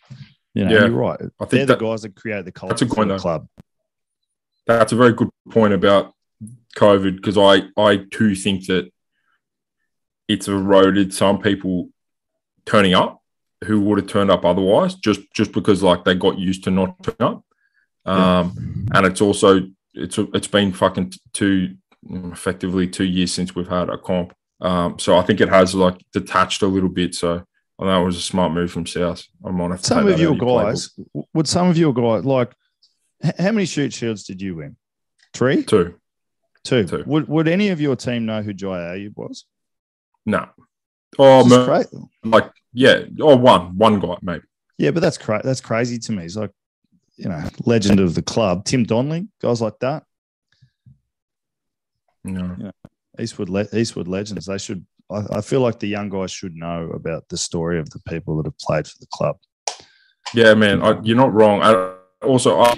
You 0.54 0.66
know, 0.66 0.72
yeah, 0.72 0.86
you're 0.86 0.92
right. 0.92 1.20
I 1.20 1.46
think 1.46 1.50
they're 1.50 1.66
that, 1.66 1.80
the 1.80 1.86
guys 1.86 2.02
that 2.04 2.16
create 2.16 2.46
the 2.46 2.52
culture 2.52 2.86
that's 2.86 2.98
a 2.98 3.06
the 3.06 3.18
club. 3.18 3.48
That's 4.68 4.92
a 4.94 4.96
very 4.96 5.14
good 5.14 5.30
point 5.50 5.74
about 5.74 6.14
COVID 6.78 7.16
because 7.18 7.38
I 7.38 7.64
I 7.78 8.06
too 8.12 8.36
think 8.36 8.68
that 8.68 8.92
it's 10.28 10.48
eroded 10.48 11.14
some 11.14 11.40
people 11.40 11.90
turning 12.66 12.94
up 12.94 13.22
who 13.66 13.82
would 13.82 14.00
have 14.00 14.08
turned 14.08 14.32
up 14.32 14.46
otherwise 14.46 14.96
just 14.96 15.22
just 15.34 15.52
because 15.52 15.84
like 15.84 16.04
they 16.04 16.16
got 16.16 16.40
used 16.40 16.64
to 16.64 16.72
not 16.72 16.96
turning 17.04 17.36
up. 17.36 17.46
Um, 18.04 18.88
and 18.94 19.06
it's 19.06 19.22
also 19.22 19.68
it's 19.94 20.18
it's 20.18 20.48
been 20.48 20.74
fucking 20.74 21.14
two 21.34 21.76
effectively 22.10 22.88
two 22.88 23.04
years 23.04 23.34
since 23.34 23.56
we've 23.56 23.68
had 23.68 23.90
a 23.90 23.98
comp. 23.98 24.34
Um, 24.60 25.00
so 25.00 25.18
I 25.18 25.22
think 25.24 25.42
it 25.42 25.50
has 25.50 25.76
like 25.76 26.04
detached 26.14 26.62
a 26.62 26.68
little 26.68 26.90
bit. 26.90 27.14
So 27.16 27.44
well, 27.78 27.90
that 27.90 28.06
was 28.06 28.18
a 28.18 28.22
smart 28.22 28.54
move 28.54 28.72
from 28.72 28.86
South. 28.86 29.24
I 29.46 29.52
might 29.52 29.72
have 29.72 29.86
some 29.86 30.08
of 30.08 30.20
your 30.20 30.36
guys. 30.36 30.92
Would 31.34 31.48
some 31.48 31.70
of 31.70 31.78
your 31.78 31.94
guys 31.94 32.26
like? 32.26 32.54
How 33.38 33.52
many 33.52 33.66
Shute 33.66 33.94
Shields 33.94 34.24
did 34.24 34.42
you 34.42 34.56
win? 34.56 34.78
Three. 35.34 35.64
Two. 35.64 36.01
Two. 36.64 36.86
Two. 36.86 37.04
Would 37.06 37.28
Would 37.28 37.48
any 37.48 37.70
of 37.70 37.82
your 37.82 37.96
team 37.96 38.26
know 38.26 38.42
who 38.42 38.54
Jai 38.54 38.98
Ayub 38.98 39.16
was? 39.16 39.46
No. 40.26 40.48
Oh, 41.20 41.46
man, 41.46 41.86
like 42.24 42.52
yeah. 42.74 43.04
Or 43.20 43.38
one, 43.38 43.78
one 43.78 44.00
guy 44.00 44.16
maybe. 44.22 44.44
Yeah, 44.78 44.92
but 44.92 45.02
that's 45.02 45.18
cra- 45.18 45.42
that's 45.44 45.62
crazy 45.62 45.98
to 46.00 46.12
me. 46.12 46.24
It's 46.24 46.38
like, 46.38 46.52
you 47.18 47.28
know, 47.28 47.44
legend 47.66 48.00
of 48.00 48.16
the 48.16 48.22
club. 48.22 48.66
Tim 48.66 48.84
Donnelly, 48.84 49.28
guys 49.42 49.62
like 49.62 49.78
that. 49.80 50.04
No. 52.24 52.56
Yeah. 52.58 52.72
Eastwood 53.20 53.50
le- 53.50 53.68
Eastwood 53.74 54.08
legends. 54.08 54.46
They 54.46 54.58
should 54.58 54.86
I, 55.12 55.38
I, 55.38 55.42
feel 55.42 55.62
like 55.62 55.80
the 55.80 55.88
young 55.88 56.10
guys 56.10 56.32
should 56.32 56.56
know 56.56 56.90
about 56.94 57.28
the 57.30 57.38
story 57.38 57.80
of 57.80 57.90
the 57.90 58.00
people 58.08 58.38
that 58.38 58.46
have 58.46 58.58
played 58.60 58.88
for 58.88 58.98
the 59.00 59.08
club. 59.12 59.38
Yeah, 60.34 60.54
man, 60.54 60.82
I, 60.82 61.00
you're 61.02 61.18
not 61.18 61.34
wrong. 61.34 61.62
I, 61.62 61.96
also, 62.26 62.60
I, 62.60 62.78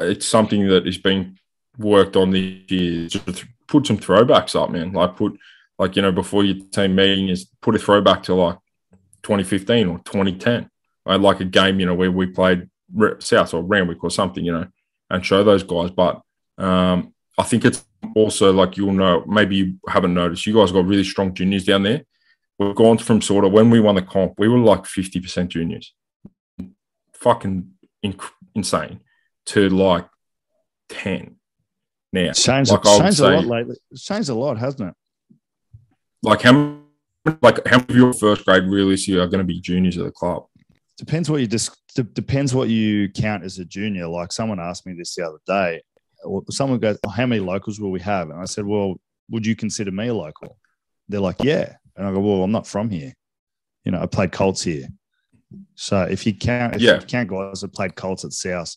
it's 0.00 0.26
something 0.26 0.66
that 0.68 0.86
is 0.86 0.98
being 0.98 1.38
worked 1.78 2.16
on 2.16 2.30
this 2.30 2.70
year. 2.70 3.08
Just 3.08 3.44
put 3.66 3.86
some 3.86 3.98
throwbacks 3.98 4.60
up, 4.60 4.70
man. 4.70 4.92
Like 4.92 5.16
put, 5.16 5.38
like 5.78 5.96
you 5.96 6.02
know, 6.02 6.12
before 6.12 6.44
your 6.44 6.64
team 6.66 6.94
meeting 6.94 7.28
is 7.28 7.46
put 7.60 7.74
a 7.74 7.78
throwback 7.78 8.22
to 8.24 8.34
like 8.34 8.58
2015 9.22 9.88
or 9.88 9.98
2010. 9.98 10.70
I 11.06 11.12
had 11.12 11.22
like 11.22 11.40
a 11.40 11.44
game, 11.44 11.80
you 11.80 11.86
know, 11.86 11.94
where 11.94 12.10
we 12.10 12.26
played 12.26 12.68
South 13.20 13.54
or 13.54 13.62
Randwick 13.62 14.04
or 14.04 14.10
something, 14.10 14.44
you 14.44 14.52
know, 14.52 14.66
and 15.08 15.24
show 15.24 15.42
those 15.42 15.62
guys. 15.62 15.90
But 15.90 16.20
um, 16.58 17.14
I 17.38 17.42
think 17.42 17.64
it's 17.64 17.84
also 18.14 18.52
like 18.52 18.76
you'll 18.76 18.92
know, 18.92 19.24
maybe 19.26 19.56
you 19.56 19.80
haven't 19.88 20.14
noticed, 20.14 20.46
you 20.46 20.54
guys 20.54 20.72
got 20.72 20.86
really 20.86 21.04
strong 21.04 21.34
juniors 21.34 21.64
down 21.64 21.82
there. 21.82 22.02
We've 22.58 22.74
gone 22.74 22.98
from 22.98 23.22
sort 23.22 23.44
of 23.44 23.52
when 23.52 23.70
we 23.70 23.80
won 23.80 23.94
the 23.94 24.02
comp, 24.02 24.34
we 24.38 24.48
were 24.48 24.58
like 24.58 24.82
50% 24.82 25.48
juniors. 25.48 25.94
Fucking 27.14 27.70
inc- 28.04 28.30
insane 28.54 29.00
to 29.46 29.68
like 29.70 30.06
10 30.90 31.36
now. 32.12 32.30
It's 32.30 32.42
changed, 32.42 32.70
like 32.70 32.82
changed 32.82 33.18
say, 33.18 33.32
a 33.32 33.36
lot 33.36 33.46
lately. 33.46 33.76
It's 33.90 34.04
changed 34.04 34.28
a 34.28 34.34
lot, 34.34 34.58
hasn't 34.58 34.90
it? 34.90 34.94
Like 36.22 36.42
how 36.42 36.78
like 37.42 37.66
how 37.66 37.78
many 37.78 37.90
of 37.90 37.96
your 37.96 38.12
first 38.12 38.44
grade 38.44 38.64
realistically 38.64 39.20
are 39.20 39.26
going 39.26 39.38
to 39.38 39.44
be 39.44 39.60
juniors 39.60 39.98
at 39.98 40.04
the 40.04 40.10
club? 40.10 40.46
Depends 40.96 41.30
what 41.30 41.40
you 41.40 41.46
just 41.46 41.76
depends 42.14 42.54
what 42.54 42.68
you 42.68 43.08
count 43.08 43.44
as 43.44 43.58
a 43.58 43.64
junior. 43.64 44.06
Like 44.06 44.32
someone 44.32 44.60
asked 44.60 44.86
me 44.86 44.94
this 44.94 45.14
the 45.14 45.26
other 45.26 45.38
day, 45.46 45.82
someone 46.50 46.78
goes, 46.78 46.98
oh, 47.06 47.10
"How 47.10 47.26
many 47.26 47.40
locals 47.40 47.80
will 47.80 47.90
we 47.90 48.00
have?" 48.00 48.30
And 48.30 48.40
I 48.40 48.44
said, 48.44 48.66
"Well, 48.66 48.96
would 49.30 49.46
you 49.46 49.56
consider 49.56 49.90
me 49.90 50.08
a 50.08 50.14
local?" 50.14 50.58
They're 51.08 51.20
like, 51.20 51.42
"Yeah," 51.42 51.74
and 51.96 52.06
I 52.06 52.12
go, 52.12 52.20
"Well, 52.20 52.42
I'm 52.42 52.52
not 52.52 52.66
from 52.66 52.90
here. 52.90 53.14
You 53.84 53.92
know, 53.92 54.00
I 54.00 54.06
played 54.06 54.32
Colts 54.32 54.62
here. 54.62 54.88
So 55.74 56.02
if 56.02 56.26
you 56.26 56.34
count, 56.34 56.76
if 56.76 56.82
yeah. 56.82 57.00
you 57.00 57.06
count 57.06 57.30
guys 57.30 57.62
that 57.62 57.72
played 57.72 57.96
Colts 57.96 58.24
at 58.24 58.32
South, 58.32 58.74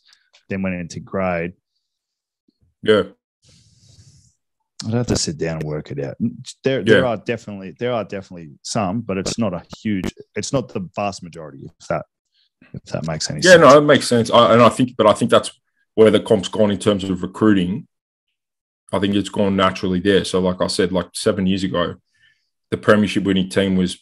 then 0.50 0.62
went 0.62 0.76
into 0.76 1.00
grade, 1.00 1.54
yeah." 2.82 3.04
I'd 4.88 4.94
have 4.94 5.08
to 5.08 5.16
sit 5.16 5.38
down 5.38 5.58
and 5.58 5.64
work 5.64 5.92
it 5.92 6.00
out. 6.04 6.16
There, 6.64 6.80
yeah. 6.80 6.84
there 6.86 7.06
are 7.06 7.18
definitely 7.18 7.76
there 7.80 7.94
are 7.94 8.04
definitely 8.04 8.52
some, 8.62 9.02
but 9.02 9.18
it's 9.18 9.38
not 9.38 9.54
a 9.54 9.64
huge. 9.82 10.14
It's 10.36 10.54
not 10.54 10.70
the 10.70 10.90
vast 10.96 11.24
majority. 11.24 11.70
If 11.80 11.88
that 11.88 12.06
if 12.74 12.84
that 12.86 13.06
makes 13.06 13.30
any 13.30 13.40
yeah, 13.40 13.52
sense. 13.52 13.62
Yeah, 13.62 13.70
no, 13.70 13.78
it 13.78 13.82
makes 13.82 14.08
sense. 14.08 14.32
I, 14.32 14.54
and 14.54 14.62
I 14.62 14.70
think, 14.70 14.96
but 14.98 15.08
I 15.08 15.14
think 15.14 15.32
that's 15.32 15.52
where 15.96 16.12
the 16.12 16.20
comp's 16.20 16.48
gone 16.48 16.72
in 16.72 16.80
terms 16.80 17.04
of 17.04 17.22
recruiting, 17.22 17.88
I 18.92 19.00
think 19.00 19.16
it's 19.16 19.30
gone 19.30 19.56
naturally 19.56 20.00
there. 20.00 20.24
So, 20.24 20.40
like 20.40 20.62
I 20.62 20.68
said, 20.68 20.92
like 20.92 21.08
seven 21.14 21.48
years 21.48 21.64
ago, 21.64 21.96
the 22.70 22.78
premiership 22.78 23.24
winning 23.24 23.50
team 23.50 23.76
was 23.76 23.98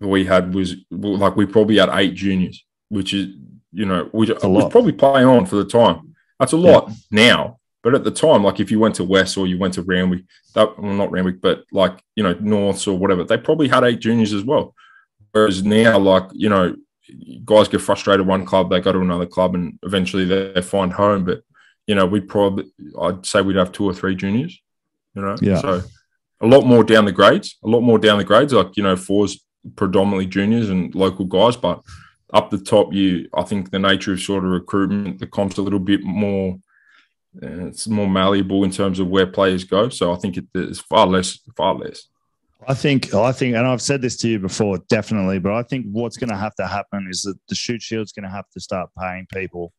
we 0.00 0.24
had 0.24 0.54
was 0.54 0.76
like 0.90 1.36
we 1.36 1.46
probably 1.46 1.78
had 1.78 1.90
eight 1.92 2.14
juniors, 2.14 2.64
which 2.88 3.12
is 3.12 3.28
you 3.72 3.84
know, 3.84 4.08
we 4.12 4.26
was 4.26 4.72
probably 4.72 4.92
playing 4.92 5.26
on 5.26 5.46
for 5.46 5.56
the 5.56 5.64
time. 5.64 6.14
That's 6.38 6.52
a 6.52 6.56
lot 6.56 6.90
now. 7.10 7.58
But 7.88 7.94
at 7.94 8.04
the 8.04 8.10
time, 8.10 8.44
like 8.44 8.60
if 8.60 8.70
you 8.70 8.78
went 8.78 8.96
to 8.96 9.04
West 9.04 9.38
or 9.38 9.46
you 9.46 9.56
went 9.56 9.72
to 9.74 9.82
Randwick, 9.82 10.20
that 10.54 10.78
well, 10.78 10.92
not 10.92 11.10
Randwick, 11.10 11.40
but 11.40 11.64
like 11.72 12.04
you 12.16 12.22
know 12.22 12.34
Norths 12.38 12.86
or 12.86 12.98
whatever, 12.98 13.24
they 13.24 13.38
probably 13.38 13.66
had 13.66 13.82
eight 13.82 14.00
juniors 14.00 14.34
as 14.34 14.44
well. 14.44 14.74
Whereas 15.32 15.64
now, 15.64 15.98
like 15.98 16.24
you 16.34 16.50
know, 16.50 16.76
guys 17.46 17.66
get 17.66 17.80
frustrated 17.80 18.26
one 18.26 18.44
club, 18.44 18.68
they 18.68 18.82
go 18.82 18.92
to 18.92 19.00
another 19.00 19.24
club, 19.24 19.54
and 19.54 19.78
eventually 19.84 20.26
they, 20.26 20.52
they 20.52 20.60
find 20.60 20.92
home. 20.92 21.24
But 21.24 21.40
you 21.86 21.94
know, 21.94 22.04
we'd 22.04 22.28
probably 22.28 22.66
I'd 23.00 23.24
say 23.24 23.40
we'd 23.40 23.56
have 23.56 23.72
two 23.72 23.86
or 23.86 23.94
three 23.94 24.14
juniors. 24.14 24.60
You 25.14 25.22
know, 25.22 25.36
Yeah. 25.40 25.62
So 25.62 25.82
a 26.42 26.46
lot 26.46 26.66
more 26.66 26.84
down 26.84 27.06
the 27.06 27.12
grades, 27.12 27.56
a 27.64 27.68
lot 27.68 27.80
more 27.80 27.98
down 27.98 28.18
the 28.18 28.24
grades. 28.24 28.52
Like 28.52 28.76
you 28.76 28.82
know, 28.82 28.96
fours 28.96 29.42
predominantly 29.76 30.26
juniors 30.26 30.68
and 30.68 30.94
local 30.94 31.24
guys, 31.24 31.56
but 31.56 31.80
up 32.34 32.50
the 32.50 32.58
top, 32.58 32.92
you 32.92 33.30
I 33.34 33.44
think 33.44 33.70
the 33.70 33.78
nature 33.78 34.12
of 34.12 34.20
sort 34.20 34.44
of 34.44 34.50
recruitment, 34.50 35.20
the 35.20 35.26
comp's 35.26 35.56
a 35.56 35.62
little 35.62 35.78
bit 35.78 36.02
more. 36.02 36.58
It's 37.40 37.86
more 37.86 38.08
malleable 38.08 38.64
in 38.64 38.70
terms 38.70 38.98
of 38.98 39.08
where 39.08 39.26
players 39.26 39.64
go, 39.64 39.88
so 39.88 40.12
I 40.12 40.16
think 40.16 40.36
it 40.36 40.46
is 40.54 40.80
far 40.80 41.06
less, 41.06 41.38
far 41.56 41.74
less. 41.74 42.08
I 42.66 42.74
think, 42.74 43.14
I 43.14 43.30
think, 43.30 43.54
and 43.54 43.66
I've 43.66 43.82
said 43.82 44.02
this 44.02 44.16
to 44.18 44.28
you 44.28 44.40
before, 44.40 44.78
definitely, 44.88 45.38
but 45.38 45.52
I 45.52 45.62
think 45.62 45.86
what's 45.92 46.16
going 46.16 46.30
to 46.30 46.36
have 46.36 46.56
to 46.56 46.66
happen 46.66 47.06
is 47.08 47.22
that 47.22 47.38
the 47.48 47.54
Shute 47.54 47.82
Shield's 47.82 48.12
going 48.12 48.24
to 48.24 48.30
have 48.30 48.50
to 48.50 48.60
start 48.60 48.90
paying 48.98 49.26
people 49.32 49.72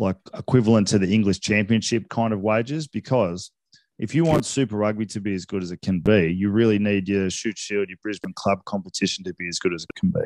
like 0.00 0.16
equivalent 0.36 0.88
to 0.88 0.98
the 0.98 1.12
English 1.12 1.38
Championship 1.38 2.08
kind 2.08 2.32
of 2.32 2.40
wages 2.40 2.88
because 2.88 3.52
if 4.00 4.12
you 4.12 4.24
want 4.24 4.44
Super 4.44 4.76
Rugby 4.76 5.06
to 5.06 5.20
be 5.20 5.34
as 5.34 5.44
good 5.44 5.62
as 5.62 5.70
it 5.70 5.80
can 5.82 6.00
be, 6.00 6.32
you 6.32 6.50
really 6.50 6.80
need 6.80 7.08
your 7.08 7.30
Shute 7.30 7.56
Shield, 7.56 7.88
your 7.88 7.98
Brisbane 8.02 8.32
club 8.34 8.64
competition 8.64 9.22
to 9.24 9.34
be 9.34 9.46
as 9.46 9.60
good 9.60 9.72
as 9.72 9.84
it 9.84 9.94
can 9.98 10.10
be. 10.10 10.22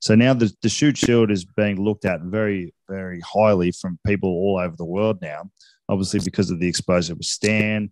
So 0.00 0.14
now 0.14 0.34
the, 0.34 0.52
the 0.60 0.68
Shute 0.68 0.98
Shield 0.98 1.30
is 1.30 1.46
being 1.46 1.82
looked 1.82 2.04
at 2.04 2.20
very, 2.20 2.74
very 2.88 3.20
highly 3.20 3.72
from 3.72 3.98
people 4.06 4.28
all 4.28 4.58
over 4.58 4.76
the 4.76 4.84
world 4.84 5.18
now, 5.22 5.50
obviously 5.88 6.20
because 6.24 6.50
of 6.50 6.60
the 6.60 6.68
exposure 6.68 7.14
with 7.14 7.26
Stan. 7.26 7.90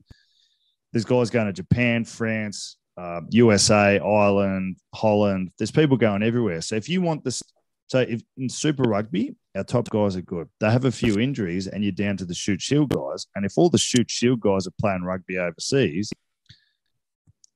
There's 0.93 1.05
guys 1.05 1.31
going 1.31 1.47
to 1.47 1.53
Japan, 1.53 2.05
France, 2.05 2.77
uh, 2.97 3.21
USA, 3.31 3.99
Ireland, 3.99 4.77
Holland. 4.95 5.51
There's 5.59 5.73
people 5.73 5.97
going 5.97 6.23
everywhere. 6.23 6.61
So 6.61 6.77
if 6.77 6.89
you 6.89 7.01
want 7.03 7.25
this, 7.25 7.43
so 7.89 7.99
if 8.01 8.23
in 8.37 8.49
Super 8.49 8.85
Rugby, 8.85 9.35
our 9.57 9.65
top 9.65 9.91
guys 9.91 10.17
are 10.17 10.23
good. 10.23 10.49
They 10.61 10.71
have 10.71 10.85
a 10.85 10.93
few 10.93 11.19
injuries, 11.19 11.67
and 11.67 11.83
you're 11.83 11.93
down 11.93 12.17
to 12.19 12.25
the 12.25 12.35
Shute 12.35 12.61
Shield 12.61 12.91
guys. 12.91 13.27
And 13.35 13.45
if 13.45 13.55
all 13.57 13.71
the 13.71 13.79
Shute 13.79 14.11
Shield 14.11 14.41
guys 14.41 14.67
are 14.67 14.73
playing 14.81 15.03
rugby 15.03 15.39
overseas, 15.39 16.11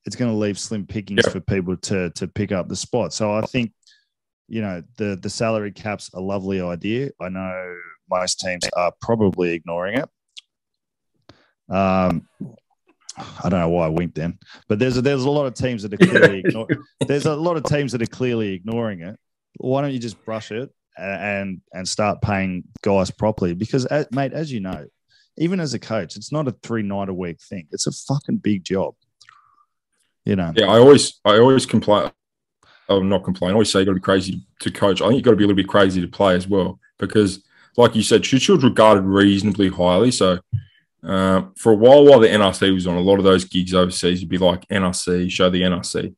it's 0.04 0.16
going 0.16 0.30
to 0.30 0.36
leave 0.36 0.58
slim 0.58 0.86
pickings 0.86 1.22
Yeah. 1.24 1.30
for 1.32 1.40
people 1.40 1.76
to 1.76 2.10
to 2.10 2.28
pick 2.28 2.52
up 2.52 2.68
the 2.68 2.76
spot. 2.76 3.12
So 3.12 3.32
I 3.32 3.42
think, 3.42 3.72
you 4.48 4.60
know, 4.62 4.82
the 4.96 5.16
the 5.20 5.30
salary 5.30 5.72
cap's 5.72 6.10
a 6.14 6.20
lovely 6.20 6.60
idea. 6.60 7.10
I 7.20 7.28
know 7.28 7.76
most 8.10 8.40
teams 8.40 8.64
are 8.76 8.92
probably 9.00 9.52
ignoring 9.54 9.98
it. 9.98 10.08
Um, 11.68 12.28
I 13.16 13.48
don't 13.48 13.60
know 13.60 13.68
why 13.68 13.86
I 13.86 13.88
winked 13.88 14.14
then, 14.14 14.38
but 14.68 14.78
there's 14.78 14.96
a, 14.96 15.02
there's 15.02 15.24
a 15.24 15.30
lot 15.30 15.46
of 15.46 15.54
teams 15.54 15.82
that 15.82 15.92
are 15.92 15.96
clearly 15.96 16.38
ignore, 16.44 16.68
there's 17.06 17.26
a 17.26 17.34
lot 17.34 17.56
of 17.56 17.64
teams 17.64 17.92
that 17.92 18.02
are 18.02 18.06
clearly 18.06 18.54
ignoring 18.54 19.00
it. 19.00 19.18
Why 19.58 19.82
don't 19.82 19.92
you 19.92 19.98
just 19.98 20.24
brush 20.24 20.52
it 20.52 20.70
and 20.96 21.60
and 21.72 21.88
start 21.88 22.22
paying 22.22 22.64
guys 22.82 23.10
properly? 23.10 23.54
Because 23.54 23.86
as, 23.86 24.06
mate, 24.12 24.32
as 24.32 24.52
you 24.52 24.60
know, 24.60 24.86
even 25.36 25.60
as 25.60 25.74
a 25.74 25.78
coach, 25.78 26.16
it's 26.16 26.32
not 26.32 26.48
a 26.48 26.52
three 26.62 26.82
night 26.82 27.08
a 27.08 27.14
week 27.14 27.40
thing. 27.40 27.66
It's 27.72 27.86
a 27.86 27.92
fucking 27.92 28.38
big 28.38 28.64
job. 28.64 28.94
You 30.24 30.36
know, 30.36 30.52
Yeah, 30.54 30.66
I 30.66 30.78
always, 30.78 31.20
I 31.24 31.38
always 31.38 31.64
complain. 31.64 32.10
I'm 32.88 33.08
not 33.08 33.24
complaining. 33.24 33.52
I 33.52 33.54
always 33.54 33.70
say 33.70 33.80
you 33.80 33.86
got 33.86 33.92
to 33.92 33.96
be 33.96 34.00
crazy 34.00 34.42
to 34.60 34.70
coach. 34.70 35.00
I 35.00 35.06
think 35.06 35.16
you 35.16 35.22
got 35.22 35.30
to 35.30 35.36
be 35.36 35.44
a 35.44 35.46
little 35.46 35.56
bit 35.56 35.68
crazy 35.68 36.00
to 36.00 36.08
play 36.08 36.34
as 36.34 36.46
well 36.46 36.78
because, 36.98 37.42
like 37.76 37.94
you 37.94 38.02
said, 38.02 38.24
Shield's 38.24 38.64
regarded 38.64 39.02
reasonably 39.02 39.68
highly. 39.68 40.10
So, 40.10 40.38
uh, 41.08 41.42
for 41.56 41.72
a 41.72 41.76
while, 41.76 42.04
while 42.04 42.20
the 42.20 42.28
NRC 42.28 42.72
was 42.74 42.86
on, 42.86 42.96
a 42.96 43.00
lot 43.00 43.18
of 43.18 43.24
those 43.24 43.44
gigs 43.44 43.74
overseas, 43.74 44.20
you'd 44.20 44.28
be 44.30 44.38
like 44.38 44.66
NRC, 44.68 45.30
show 45.30 45.48
the 45.50 45.62
NRC. 45.62 46.14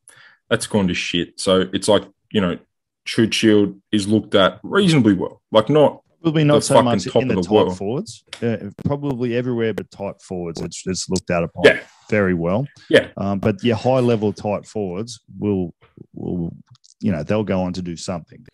That's 0.48 0.66
gone 0.66 0.88
to 0.88 0.94
shit. 0.94 1.38
So 1.40 1.64
it's 1.72 1.88
like 1.88 2.02
you 2.32 2.40
know, 2.40 2.58
Shute 3.04 3.32
Shield 3.34 3.80
is 3.92 4.06
looked 4.08 4.34
at 4.34 4.60
reasonably 4.62 5.14
well. 5.14 5.40
Like 5.52 5.68
not 5.68 6.02
probably 6.22 6.44
not 6.44 6.56
the 6.56 6.60
so 6.62 6.82
much 6.82 7.04
top 7.06 7.22
in 7.22 7.28
the 7.28 7.38
of 7.38 7.42
the 7.44 7.48
tight 7.48 7.54
world. 7.54 7.78
forwards. 7.78 8.24
Uh, 8.42 8.56
probably 8.84 9.36
everywhere 9.36 9.72
but 9.72 9.90
tight 9.90 10.20
forwards. 10.20 10.60
It's 10.60 10.82
it's 10.86 11.08
looked 11.08 11.30
at 11.30 11.42
upon 11.44 11.62
Yeah. 11.64 11.80
very 12.10 12.34
well. 12.34 12.66
Yeah. 12.88 13.08
Um, 13.16 13.38
but 13.38 13.62
your 13.64 13.76
high 13.76 14.00
level 14.00 14.32
tight 14.32 14.66
forwards 14.66 15.20
will 15.38 15.72
will 16.14 16.52
you 17.00 17.12
know 17.12 17.22
they'll 17.22 17.44
go 17.44 17.62
on 17.62 17.72
to 17.74 17.82
do 17.82 17.96
something 17.96 18.44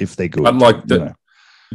if 0.00 0.16
they're 0.16 0.28
good. 0.28 0.42
But, 0.44 0.56
like, 0.56 0.76
you 0.88 0.98
know. 0.98 1.14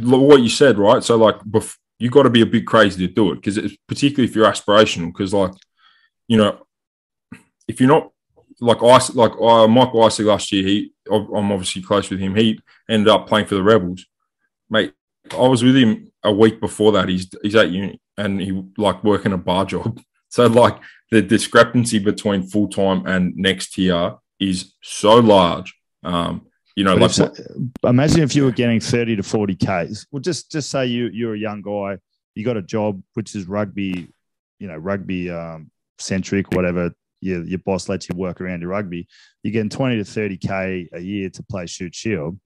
What 0.02 0.42
you 0.42 0.48
said, 0.48 0.78
right? 0.78 1.02
So 1.02 1.16
like, 1.16 1.36
bef- 1.40 1.76
you 2.00 2.08
got 2.10 2.22
to 2.24 2.30
be 2.30 2.40
a 2.40 2.46
bit 2.46 2.66
crazy 2.66 3.06
to 3.06 3.12
do 3.12 3.30
it 3.30 3.36
because 3.36 3.58
it's 3.58 3.76
particularly 3.86 4.28
if 4.28 4.34
you're 4.34 4.50
aspirational. 4.50 5.08
Because 5.08 5.34
like, 5.34 5.52
you 6.26 6.38
know, 6.38 6.66
if 7.68 7.78
you're 7.78 7.88
not 7.88 8.10
like 8.60 8.82
Ice, 8.82 9.14
like 9.14 9.32
uh, 9.40 9.68
Michael 9.68 10.00
last 10.00 10.50
year, 10.50 10.66
he 10.66 10.92
I'm 11.12 11.52
obviously 11.52 11.82
close 11.82 12.08
with 12.08 12.18
him. 12.18 12.34
He 12.34 12.58
ended 12.88 13.08
up 13.08 13.26
playing 13.26 13.46
for 13.46 13.54
the 13.54 13.62
Rebels, 13.62 14.06
mate. 14.70 14.94
I 15.32 15.46
was 15.46 15.62
with 15.62 15.76
him 15.76 16.10
a 16.24 16.32
week 16.32 16.58
before 16.58 16.92
that. 16.92 17.08
He's 17.08 17.28
he's 17.42 17.54
at 17.54 17.70
uni 17.70 18.00
and 18.16 18.40
he 18.40 18.64
like 18.78 19.04
working 19.04 19.32
a 19.32 19.38
bar 19.38 19.64
job. 19.64 20.00
So 20.32 20.46
like 20.46 20.78
the 21.10 21.22
discrepancy 21.22 21.98
between 21.98 22.46
full 22.46 22.68
time 22.68 23.04
and 23.04 23.34
next 23.36 23.76
year 23.76 24.14
is 24.38 24.74
so 24.80 25.16
large. 25.16 25.74
Um, 26.04 26.46
you 26.80 26.84
know, 26.84 26.94
like 26.94 27.10
if 27.18 27.30
imagine 27.84 28.22
if 28.22 28.34
you 28.34 28.44
were 28.44 28.52
getting 28.52 28.80
30 28.80 29.16
to 29.16 29.22
40 29.22 29.54
Ks. 29.56 30.06
Well, 30.10 30.20
just 30.20 30.50
just 30.50 30.70
say 30.70 30.86
you 30.86 31.10
you're 31.12 31.34
a 31.34 31.38
young 31.38 31.60
guy, 31.60 31.98
you 32.34 32.42
got 32.44 32.56
a 32.56 32.62
job 32.62 33.02
which 33.14 33.34
is 33.34 33.46
rugby, 33.46 34.08
you 34.58 34.66
know, 34.66 34.76
rugby 34.76 35.30
um, 35.30 35.70
centric, 35.98 36.52
whatever. 36.52 36.92
Your, 37.20 37.44
your 37.44 37.58
boss 37.58 37.90
lets 37.90 38.08
you 38.08 38.16
work 38.16 38.40
around 38.40 38.62
your 38.62 38.70
rugby. 38.70 39.06
You're 39.42 39.52
getting 39.52 39.68
20 39.68 39.98
to 39.98 40.04
30 40.04 40.36
K 40.38 40.88
a 40.94 41.00
year 41.00 41.28
to 41.28 41.42
play 41.42 41.66
Shute 41.66 41.94
Shield. 41.94 42.40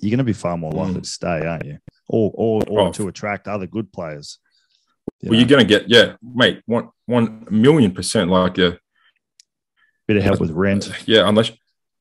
You're 0.00 0.10
going 0.10 0.18
to 0.18 0.24
be 0.24 0.34
far 0.34 0.58
more 0.58 0.70
likely 0.72 0.96
Mm. 0.96 1.02
to 1.04 1.08
stay, 1.08 1.46
aren't 1.46 1.64
you? 1.64 1.78
Or 2.08 2.30
or, 2.34 2.62
or 2.68 2.80
Oh. 2.88 2.92
to 2.92 3.08
attract 3.08 3.48
other 3.48 3.66
good 3.66 3.90
players. 3.90 4.38
You 5.22 5.30
Well, 5.30 5.32
know, 5.32 5.38
you're 5.38 5.48
going 5.48 5.66
to 5.66 5.68
get, 5.74 5.88
yeah, 5.88 6.16
mate, 6.22 6.60
one 6.66 6.90
one 7.06 7.46
million 7.50 7.92
percent. 7.92 8.30
Like, 8.30 8.58
yeah, 8.58 8.72
bit 10.06 10.18
of 10.18 10.24
help 10.24 10.40
with 10.40 10.50
rent. 10.50 10.90
yeah, 11.06 11.26
unless, 11.26 11.50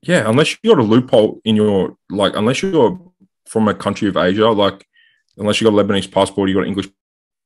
yeah, 0.06 0.30
unless 0.30 0.56
you 0.62 0.76
got 0.76 0.80
a 0.80 0.84
loophole 0.84 1.42
in 1.44 1.56
your, 1.56 1.98
like, 2.10 2.36
unless 2.36 2.62
you're 2.62 3.00
from 3.48 3.68
a 3.68 3.74
country 3.74 4.08
of 4.08 4.18
Asia, 4.18 4.48
like, 4.50 4.88
unless 5.38 5.60
you 5.60 5.70
got 5.70 5.78
a 5.78 5.84
Lebanese 5.84 6.12
passport, 6.12 6.48
you 6.48 6.56
got 6.56 6.62
an 6.62 6.70
English 6.70 6.90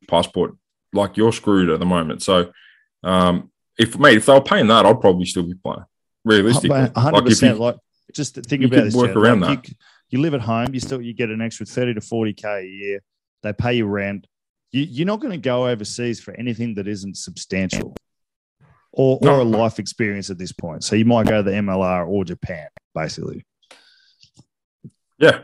passport, 0.08 0.56
like, 0.94 1.16
you're 1.16 1.32
screwed 1.32 1.70
at 1.70 1.80
the 1.80 1.86
moment. 1.86 2.22
So, 2.22 2.52
um, 3.04 3.52
if 3.78 3.98
mate, 3.98 4.18
if 4.18 4.26
they 4.26 4.34
were 4.34 4.42
paying 4.42 4.68
that, 4.68 4.86
I'd 4.86 5.00
probably 5.00 5.26
still 5.26 5.44
be 5.44 5.54
playing. 5.56 5.86
Realistically, 6.26 6.70
But 6.70 6.96
like, 6.98 7.14
100%. 7.14 7.60
Like, 7.60 7.78
just 8.14 8.36
think 8.36 8.66
about 8.66 8.84
this. 8.84 8.94
work 8.94 9.16
around 9.16 9.40
Like, 9.40 9.70
You, 9.70 9.76
you 10.10 10.20
live 10.20 10.34
at 10.34 10.42
home, 10.42 10.74
you 10.74 10.82
still 10.82 11.02
you 11.02 11.14
get 11.14 11.30
an 11.30 11.42
extra 11.42 11.66
30 11.66 11.94
to 11.94 12.02
40K 12.02 12.62
a 12.62 12.68
year. 12.68 13.02
They 13.42 13.54
pay 13.54 13.76
you 13.76 13.86
rent. 13.86 14.28
You, 14.72 14.82
you're 14.82 15.08
not 15.08 15.22
going 15.22 15.32
to 15.32 15.38
go 15.38 15.68
overseas 15.68 16.20
for 16.20 16.34
anything 16.34 16.76
that 16.76 16.88
isn't 16.88 17.16
substantial 17.16 17.96
or, 18.92 19.20
or 19.22 19.40
a 19.40 19.44
life 19.44 19.80
experience 19.80 20.30
at 20.30 20.38
this 20.38 20.52
point. 20.52 20.84
So 20.84 20.96
you 20.96 21.06
might 21.06 21.28
go 21.28 21.44
to 21.44 21.50
the 21.50 21.56
MLR 21.56 22.08
or 22.08 22.26
Japan, 22.26 22.68
basically. 22.96 23.46
Yeah, 25.18 25.42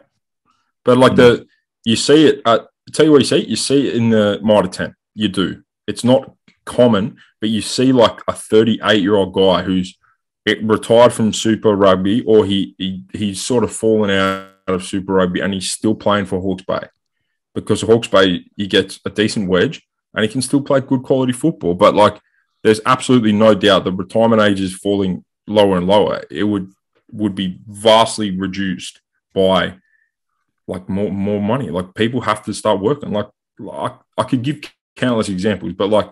but 0.83 0.97
like 0.97 1.13
Mm. 1.13 1.15
the 1.17 1.47
you 1.83 1.95
see 1.95 2.27
it. 2.27 2.41
At, 2.45 2.67
tell 2.93 3.05
you 3.05 3.11
what 3.11 3.21
you 3.21 3.25
see. 3.25 3.45
You 3.45 3.55
see 3.55 3.87
it 3.87 3.95
in 3.95 4.09
the 4.09 4.39
Mitre 4.41 4.69
Ten. 4.69 4.95
You 5.13 5.27
do. 5.27 5.63
It's 5.87 6.03
not 6.03 6.33
common, 6.65 7.17
but 7.39 7.49
you 7.49 7.61
see 7.61 7.91
like 7.91 8.19
a 8.27 8.33
38 8.33 9.01
year 9.01 9.15
old 9.15 9.33
guy 9.33 9.61
who's 9.63 9.97
it 10.45 10.63
retired 10.63 11.11
from 11.13 11.33
Super 11.33 11.75
Rugby, 11.75 12.23
or 12.23 12.45
he, 12.45 12.75
he 12.77 13.03
he's 13.13 13.43
sort 13.43 13.63
of 13.63 13.71
fallen 13.75 14.09
out 14.11 14.49
of 14.67 14.83
Super 14.83 15.13
Rugby, 15.13 15.41
and 15.41 15.53
he's 15.53 15.71
still 15.71 15.95
playing 15.95 16.25
for 16.25 16.39
Hawke's 16.39 16.63
Bay 16.63 16.87
because 17.53 17.81
Hawke's 17.81 18.07
Bay 18.07 18.45
he 18.55 18.67
gets 18.67 18.99
a 19.05 19.09
decent 19.09 19.49
wedge, 19.49 19.81
and 20.13 20.23
he 20.23 20.31
can 20.31 20.41
still 20.41 20.61
play 20.61 20.81
good 20.81 21.03
quality 21.03 21.33
football. 21.33 21.73
But 21.75 21.95
like, 21.95 22.19
there's 22.65 22.81
absolutely 22.87 23.31
no 23.31 23.53
doubt 23.53 23.83
the 23.83 23.91
retirement 23.91 24.41
age 24.41 24.59
is 24.59 24.73
falling 24.75 25.23
lower 25.45 25.77
and 25.77 25.85
lower. 25.85 26.23
It 26.31 26.45
would 26.45 26.71
would 27.11 27.35
be 27.35 27.59
vastly 27.67 28.31
reduced 28.31 29.01
by 29.35 29.75
like 30.67 30.89
more 30.89 31.11
more 31.11 31.39
money. 31.39 31.69
Like 31.69 31.93
people 31.93 32.21
have 32.21 32.43
to 32.45 32.53
start 32.55 32.79
working. 32.81 33.11
Like, 33.11 33.29
like 33.59 33.93
I 34.17 34.23
could 34.23 34.41
give 34.41 34.61
countless 34.95 35.29
examples, 35.29 35.73
but 35.73 35.89
like 35.91 36.11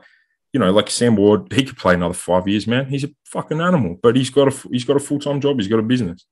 you 0.54 0.60
know, 0.60 0.72
like 0.72 0.92
Sam 0.92 1.16
Ward, 1.16 1.52
he 1.52 1.64
could 1.64 1.78
play 1.78 1.96
another 1.96 2.14
five 2.14 2.48
years, 2.48 2.68
man. 2.68 2.86
He's 2.86 3.04
a 3.04 3.10
fucking 3.26 3.60
animal, 3.60 3.98
but 4.04 4.16
he's 4.16 4.30
got 4.30 4.54
a 4.54 4.68
he's 4.70 4.86
got 4.86 4.96
a 4.98 5.00
full 5.08 5.18
time 5.20 5.42
job. 5.42 5.58
He's 5.58 5.68
got 5.68 5.80
a 5.80 5.90
business. 5.94 6.24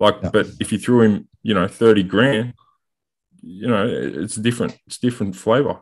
Like, 0.00 0.16
Yeah. 0.24 0.30
but 0.32 0.48
if 0.58 0.72
you 0.72 0.78
threw 0.78 1.02
him, 1.02 1.28
you 1.44 1.54
know, 1.54 1.68
thirty 1.68 2.02
grand, 2.02 2.54
you 3.42 3.68
know, 3.68 3.86
it's 3.86 4.34
different. 4.34 4.76
It's 4.88 4.98
different 4.98 5.36
flavor. 5.36 5.78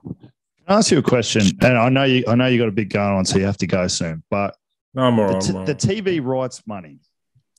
Can 0.67 0.75
I 0.75 0.79
ask 0.79 0.91
you 0.91 0.99
a 0.99 1.03
question? 1.03 1.43
And 1.61 1.79
I 1.79 1.89
know 1.89 2.03
you 2.03 2.25
I 2.27 2.35
know 2.35 2.47
you 2.47 2.59
got 2.59 2.69
a 2.69 2.73
big 2.73 2.91
going 2.91 3.15
on, 3.15 3.25
so 3.25 3.39
you 3.39 3.45
have 3.45 3.59
to 3.59 3.69
go 3.69 3.87
soon. 3.87 4.25
But 4.31 4.57
No, 4.95 5.15
the, 5.15 5.23
right. 5.23 5.41
t- 5.41 5.51
I'm 5.51 5.57
all 5.59 5.65
the. 5.65 5.75
TV 5.77 6.25
rights 6.25 6.67
money 6.67 6.99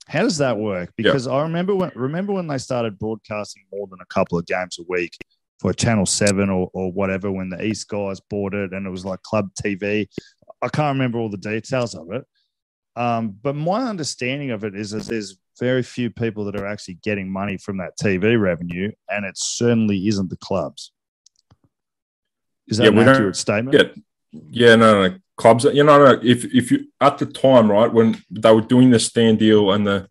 How 0.08 0.24
does 0.24 0.38
that 0.40 0.58
work? 0.58 0.92
Because 0.98 1.26
I 1.26 1.42
remember 1.44 1.74
when 1.74 1.92
remember 1.96 2.34
when 2.34 2.48
they 2.48 2.58
started 2.58 3.00
broadcasting 3.00 3.64
more 3.72 3.88
than 3.88 4.00
a 4.02 4.06
couple 4.08 4.38
of 4.38 4.46
games 4.46 4.78
a 4.78 4.84
week 4.90 5.16
for 5.60 5.72
Channel 5.72 6.06
Seven 6.06 6.50
or, 6.50 6.70
or 6.74 6.92
whatever 6.92 7.32
when 7.32 7.50
the 7.50 7.64
East 7.64 7.88
guys 7.88 8.20
bought 8.30 8.54
it 8.54 8.74
and 8.74 8.86
it 8.86 8.90
was 8.90 9.06
like 9.06 9.22
club 9.22 9.52
TV. 9.56 10.08
I 10.62 10.68
can't 10.68 10.96
remember 10.96 11.20
all 11.20 11.30
the 11.30 11.38
details 11.38 11.96
of 11.96 12.12
it. 12.12 12.26
Um, 12.98 13.38
but 13.42 13.56
my 13.56 13.84
understanding 13.84 14.52
of 14.52 14.66
it 14.66 14.76
is 14.76 14.92
that 14.92 15.04
there's 15.04 15.38
very 15.60 15.84
few 15.84 16.10
people 16.10 16.44
that 16.46 16.60
are 16.60 16.68
actually 16.68 17.00
getting 17.04 17.32
money 17.32 17.58
from 17.58 17.78
that 17.78 17.94
TV 18.02 18.40
revenue, 18.40 18.92
and 19.10 19.26
it 19.26 19.38
certainly 19.38 20.08
isn't 20.08 20.30
the 20.30 20.38
clubs. 20.38 20.92
Is 22.68 22.78
that 22.78 22.84
Yeah, 22.84 22.90
an 22.90 22.96
we 22.98 23.04
don't 23.04 23.16
accurate 23.16 23.36
statement? 23.36 23.78
Yeah, 24.32 24.40
yeah, 24.50 24.76
no, 24.76 25.08
no, 25.08 25.16
clubs. 25.38 25.64
You 25.66 25.84
know, 25.84 25.98
no, 25.98 26.20
if 26.24 26.46
if 26.46 26.72
you 26.72 26.88
at 27.00 27.18
the 27.18 27.26
time, 27.26 27.72
right, 27.72 27.92
when 27.92 28.22
they 28.30 28.52
were 28.54 28.62
doing 28.62 28.90
the 28.90 29.00
Stan 29.00 29.36
deal 29.38 29.72
and 29.72 29.86
the 29.88 30.10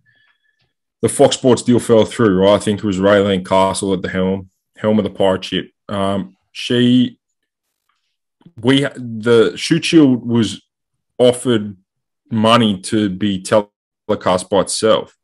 the 1.02 1.08
Fox 1.08 1.36
Sports 1.36 1.62
deal 1.62 1.78
fell 1.78 2.04
through, 2.04 2.40
right? 2.40 2.54
I 2.54 2.58
think 2.58 2.80
it 2.80 2.86
was 2.86 2.98
Raelene 2.98 3.46
Castle 3.46 3.92
at 3.92 4.02
the 4.02 4.08
helm, 4.08 4.50
helm 4.76 4.98
of 4.98 5.04
the 5.04 5.10
pirate 5.10 5.44
ship. 5.44 5.70
Um, 5.88 6.36
she, 6.52 7.18
we, 8.60 8.80
the 8.96 9.52
Shute 9.56 9.84
Shield 9.84 10.26
was 10.26 10.62
offered 11.18 11.76
money 12.30 12.80
to 12.80 13.10
be 13.10 13.42
telecast 13.42 14.48
by 14.48 14.62
itself, 14.62 15.16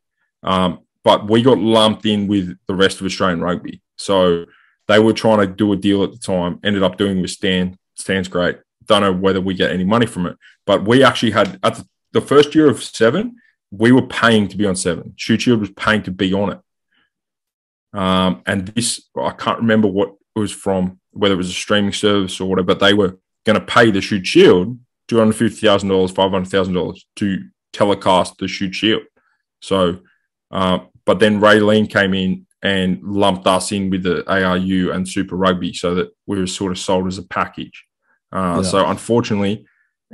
um, 0.43 0.81
but 1.03 1.29
we 1.29 1.41
got 1.41 1.57
lumped 1.57 2.05
in 2.05 2.27
with 2.27 2.55
the 2.67 2.75
rest 2.75 2.99
of 2.99 3.05
Australian 3.07 3.41
rugby. 3.41 3.81
So 3.97 4.45
they 4.87 4.99
were 4.99 5.13
trying 5.13 5.39
to 5.39 5.47
do 5.47 5.71
a 5.71 5.77
deal 5.77 6.03
at 6.03 6.11
the 6.11 6.17
time. 6.17 6.59
Ended 6.63 6.83
up 6.83 6.97
doing 6.97 7.21
with 7.21 7.31
Stan. 7.31 7.77
Stan's 7.95 8.27
great. 8.27 8.59
Don't 8.85 9.01
know 9.01 9.13
whether 9.13 9.39
we 9.39 9.53
get 9.53 9.71
any 9.71 9.85
money 9.85 10.05
from 10.05 10.25
it, 10.25 10.37
but 10.65 10.85
we 10.85 11.03
actually 11.03 11.31
had 11.31 11.59
at 11.63 11.81
the, 12.11 12.21
first 12.21 12.53
year 12.53 12.69
of 12.69 12.83
seven, 12.83 13.37
we 13.71 13.91
were 13.91 14.05
paying 14.05 14.47
to 14.49 14.57
be 14.57 14.65
on 14.65 14.75
seven. 14.75 15.13
Shute 15.15 15.41
Shield 15.41 15.61
was 15.61 15.71
paying 15.71 16.03
to 16.03 16.11
be 16.11 16.33
on 16.33 16.51
it. 16.51 16.59
Um, 17.97 18.41
and 18.45 18.67
this, 18.67 19.07
I 19.17 19.31
can't 19.31 19.59
remember 19.59 19.87
what 19.87 20.09
it 20.35 20.39
was 20.39 20.51
from, 20.51 20.99
whether 21.11 21.33
it 21.33 21.37
was 21.37 21.49
a 21.49 21.53
streaming 21.53 21.93
service 21.93 22.41
or 22.41 22.49
whatever, 22.49 22.67
but 22.67 22.79
they 22.79 22.93
were 22.93 23.17
going 23.45 23.59
to 23.59 23.65
pay 23.65 23.89
the 23.89 24.01
Shute 24.01 24.27
Shield 24.27 24.77
$250,000, 25.09 26.13
$500,000 26.13 26.99
to 27.17 27.43
telecast 27.71 28.37
the 28.37 28.47
Shute 28.47 28.75
Shield. 28.75 29.03
So, 29.61 29.99
uh, 30.51 30.79
but 31.05 31.19
then 31.19 31.39
Raelene 31.39 31.89
came 31.89 32.13
in 32.13 32.45
and 32.63 33.03
lumped 33.03 33.45
us 33.45 33.71
in 33.71 33.89
with 33.91 34.03
the 34.03 34.23
ARU 34.31 34.91
and 34.91 35.07
Super 35.07 35.35
Rugby 35.35 35.73
so 35.73 35.93
that 35.95 36.09
we 36.25 36.39
were 36.39 36.47
sort 36.47 36.71
of 36.71 36.79
sold 36.79 37.07
as 37.07 37.17
a 37.19 37.23
package. 37.23 37.85
Uh, 38.31 38.61
Yeah. 38.63 38.69
So, 38.69 38.87
unfortunately, 38.87 39.65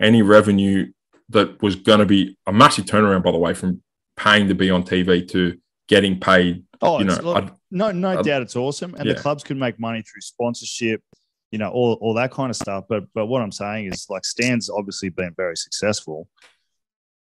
any 0.02 0.22
revenue 0.24 0.92
that 1.30 1.62
was 1.62 1.76
going 1.76 2.00
to 2.00 2.06
be 2.08 2.38
a 2.48 2.52
massive 2.52 2.86
turnaround, 2.86 3.24
by 3.24 3.32
the 3.32 3.38
way, 3.38 3.54
from 3.54 3.82
paying 4.18 4.48
to 4.48 4.56
be 4.56 4.70
on 4.72 4.84
TV 4.84 5.26
to 5.30 5.58
getting 5.88 6.20
paid. 6.20 6.64
Oh, 6.82 6.98
You 7.00 7.06
know, 7.06 7.16
look, 7.22 7.56
no, 7.70 7.92
no 7.92 8.10
I'd- 8.20 8.24
doubt 8.28 8.42
it's 8.42 8.56
awesome, 8.56 8.96
and 8.96 9.06
Yeah. 9.06 9.14
the 9.14 9.20
clubs 9.22 9.44
can 9.44 9.60
make 9.60 9.80
money 9.80 10.02
through 10.02 10.22
sponsorship, 10.22 11.04
you 11.52 11.60
know, 11.60 11.70
all, 11.70 11.94
all 12.02 12.14
that 12.16 12.32
kind 12.32 12.50
of 12.50 12.56
stuff. 12.56 12.86
But 12.90 13.04
but 13.14 13.28
what 13.28 13.42
I'm 13.44 13.52
saying 13.52 13.94
is, 13.94 14.08
like, 14.10 14.26
Stan's 14.26 14.70
obviously 14.72 15.10
been 15.10 15.34
very 15.38 15.56
successful. 15.56 16.28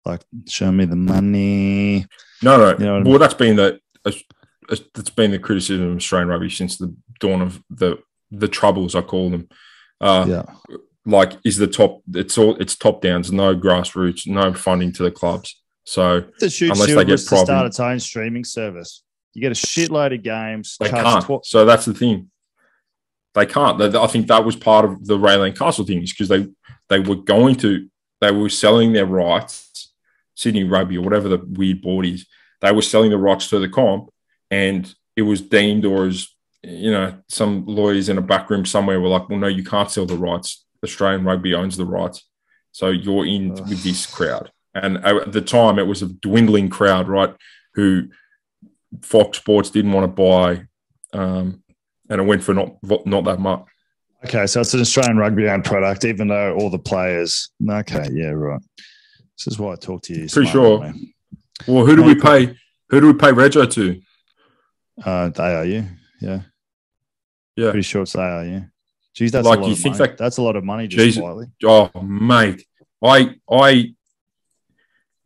Like, 0.05 0.23
show 0.49 0.71
me 0.71 0.85
the 0.85 0.95
money. 0.97 2.07
No, 2.43 2.57
no. 2.59 2.71
You 2.79 2.79
know 2.79 2.79
what 2.79 2.79
I 2.79 2.93
well, 2.93 3.03
mean? 3.03 3.19
that's 3.19 3.35
been 3.35 3.57
the 3.57 3.81
that's 4.95 5.11
been 5.11 5.31
the 5.31 5.39
criticism 5.39 5.91
of 5.91 5.97
Australian 5.97 6.29
rugby 6.29 6.51
since 6.51 6.77
the 6.77 6.95
dawn 7.21 7.43
of 7.43 7.63
the 7.71 7.99
the 8.31 8.49
troubles. 8.49 8.95
I 8.95 9.03
call 9.03 9.31
them. 9.31 9.49
Uh, 10.01 10.25
Yeah, 10.29 10.43
Like, 11.05 11.35
is 11.45 11.57
the 11.57 11.67
top? 11.69 12.03
It's 12.15 12.37
all 12.39 12.57
it's 12.57 12.77
top 12.77 13.01
downs, 13.03 13.31
no 13.33 13.55
grassroots, 13.57 14.27
no 14.27 14.53
funding 14.53 14.93
to 14.95 15.03
the 15.05 15.11
clubs. 15.11 15.61
So 15.85 16.25
the 16.41 16.51
Unless 16.73 16.87
they 16.89 17.05
get 17.05 17.13
was 17.13 17.27
start 17.27 17.67
its 17.67 17.79
own 17.81 18.01
streaming 18.01 18.45
service. 18.45 19.03
You 19.35 19.43
get 19.43 19.53
a 19.53 19.55
shitload 19.55 20.15
of 20.15 20.23
games. 20.23 20.77
they 20.81 20.89
can't. 20.89 21.25
tw- 21.25 21.45
so 21.47 21.65
that's 21.65 21.85
the 21.85 21.95
thing. 21.95 22.31
They 23.35 23.47
can't. 23.47 23.79
They- 23.79 23.99
I 23.99 24.07
think 24.07 24.27
that 24.29 24.45
was 24.45 24.57
part 24.57 24.85
of 24.85 25.07
the 25.07 25.17
Raelene 25.19 25.57
Castle 25.57 25.85
thing, 25.85 26.03
is 26.03 26.13
because 26.13 26.29
they 26.29 26.47
they 26.89 26.99
were 27.01 27.17
going 27.17 27.55
to 27.57 27.89
they 28.21 28.33
were 28.33 28.49
selling 28.49 28.93
their 28.93 29.07
rights, 29.07 29.93
Sydney 30.35 30.65
Rugby 30.65 30.97
or 30.99 31.03
whatever 31.03 31.29
the 31.29 31.39
weird 31.47 31.83
board 31.83 32.07
is. 32.07 32.27
They 32.63 32.73
were 32.73 32.83
selling 32.83 33.11
the 33.11 33.19
rights 33.19 33.49
to 33.51 33.59
the 33.59 33.69
comp, 33.69 34.09
and 34.51 34.93
it 35.17 35.23
was 35.23 35.41
deemed 35.41 35.85
or 35.85 36.07
as 36.07 36.29
you 36.63 36.91
know 36.91 37.17
some 37.29 37.65
lawyers 37.67 38.09
in 38.09 38.19
a 38.19 38.23
back 38.23 38.51
room 38.51 38.65
somewhere 38.65 39.01
were 39.01 39.09
like, 39.09 39.29
well, 39.29 39.39
no, 39.39 39.47
you 39.47 39.65
can't 39.65 39.91
sell 39.91 40.07
the 40.07 40.17
rights. 40.17 40.65
Australian 40.85 41.25
Rugby 41.25 41.55
owns 41.55 41.77
the 41.77 41.87
rights, 41.87 42.25
so 42.73 42.89
you're 42.89 43.27
in 43.27 43.53
Ugh. 43.53 43.69
with 43.69 43.83
this 43.83 44.07
crowd. 44.07 44.51
And 44.75 44.99
at 44.99 45.33
the 45.33 45.41
time, 45.41 45.79
it 45.79 45.87
was 45.87 46.03
a 46.03 46.09
dwindling 46.09 46.69
crowd, 46.69 47.09
right? 47.09 47.35
Who 47.75 48.09
Fox 49.03 49.39
Sports 49.39 49.71
didn't 49.71 49.93
want 49.93 50.05
to 50.05 50.09
buy, 50.23 50.67
um, 51.19 51.63
and 52.11 52.21
it 52.21 52.25
went 52.25 52.43
for 52.43 52.55
not 52.55 52.77
not 53.07 53.25
that 53.25 53.41
much. 53.41 53.65
Okay, 54.25 54.47
so 54.47 54.61
it's 54.61 54.75
an 54.75 54.81
Australian 54.81 55.19
rugby 55.19 55.49
owned 55.49 55.65
product, 55.65 56.05
even 56.05 56.29
though 56.29 56.55
all 56.57 56.71
the 56.71 56.79
players. 56.79 57.51
Okay, 57.69 58.09
yeah, 58.13 58.31
right. 58.31 58.61
This 59.37 59.47
is 59.47 59.59
why 59.59 59.73
I 59.73 59.77
talk 59.77 60.03
to 60.03 60.15
you. 60.15 60.29
Pretty 60.29 60.51
sure. 60.51 60.93
Well, 61.67 61.87
who 61.87 61.97
do 61.97 62.03
we 62.03 62.15
pay? 62.15 62.57
Who 62.91 63.01
do 63.01 63.09
we 63.09 63.15
pay 63.15 63.31
Rego 63.31 63.71
to? 63.73 64.01
Uh, 65.05 65.29
they 65.31 65.55
are 65.55 65.65
you. 65.65 65.85
Yeah. 66.21 66.41
Yeah. 67.57 67.71
Pretty 67.71 67.83
sure 67.83 68.03
it's 68.03 68.13
they 68.13 68.21
are 68.23 68.45
you. 68.45 68.65
Geez, 69.15 69.33
that's 69.33 69.47
Like, 69.47 69.59
a 69.59 69.63
lot 69.63 69.67
you 69.69 69.73
of 69.73 69.79
think 69.79 69.99
money. 69.99 70.09
that- 70.09 70.19
that's 70.19 70.37
a 70.37 70.43
lot 70.43 70.57
of 70.57 70.65
money 70.65 70.89
just 70.89 71.17
slightly. 71.19 71.47
Oh, 71.65 71.91
mate, 72.03 72.65
I 73.03 73.35
I. 73.51 73.95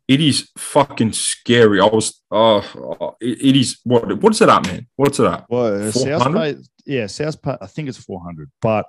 It 0.07 0.19
is 0.19 0.49
fucking 0.57 1.13
scary. 1.13 1.79
I 1.79 1.85
was. 1.85 2.21
Oh, 2.31 3.15
it, 3.21 3.41
it 3.41 3.55
is. 3.55 3.79
What? 3.83 4.21
What's 4.21 4.41
it 4.41 4.49
at, 4.49 4.65
man? 4.67 4.87
What's 4.97 5.19
it 5.19 5.25
at? 5.25 5.45
Well, 5.49 5.87
uh, 5.87 5.91
South 5.91 6.23
400? 6.23 6.39
Pay, 6.57 6.61
yeah, 6.85 7.07
South 7.07 7.41
Pay, 7.41 7.55
I 7.61 7.67
think 7.67 7.87
it's 7.87 7.97
400, 7.97 8.51
but 8.61 8.87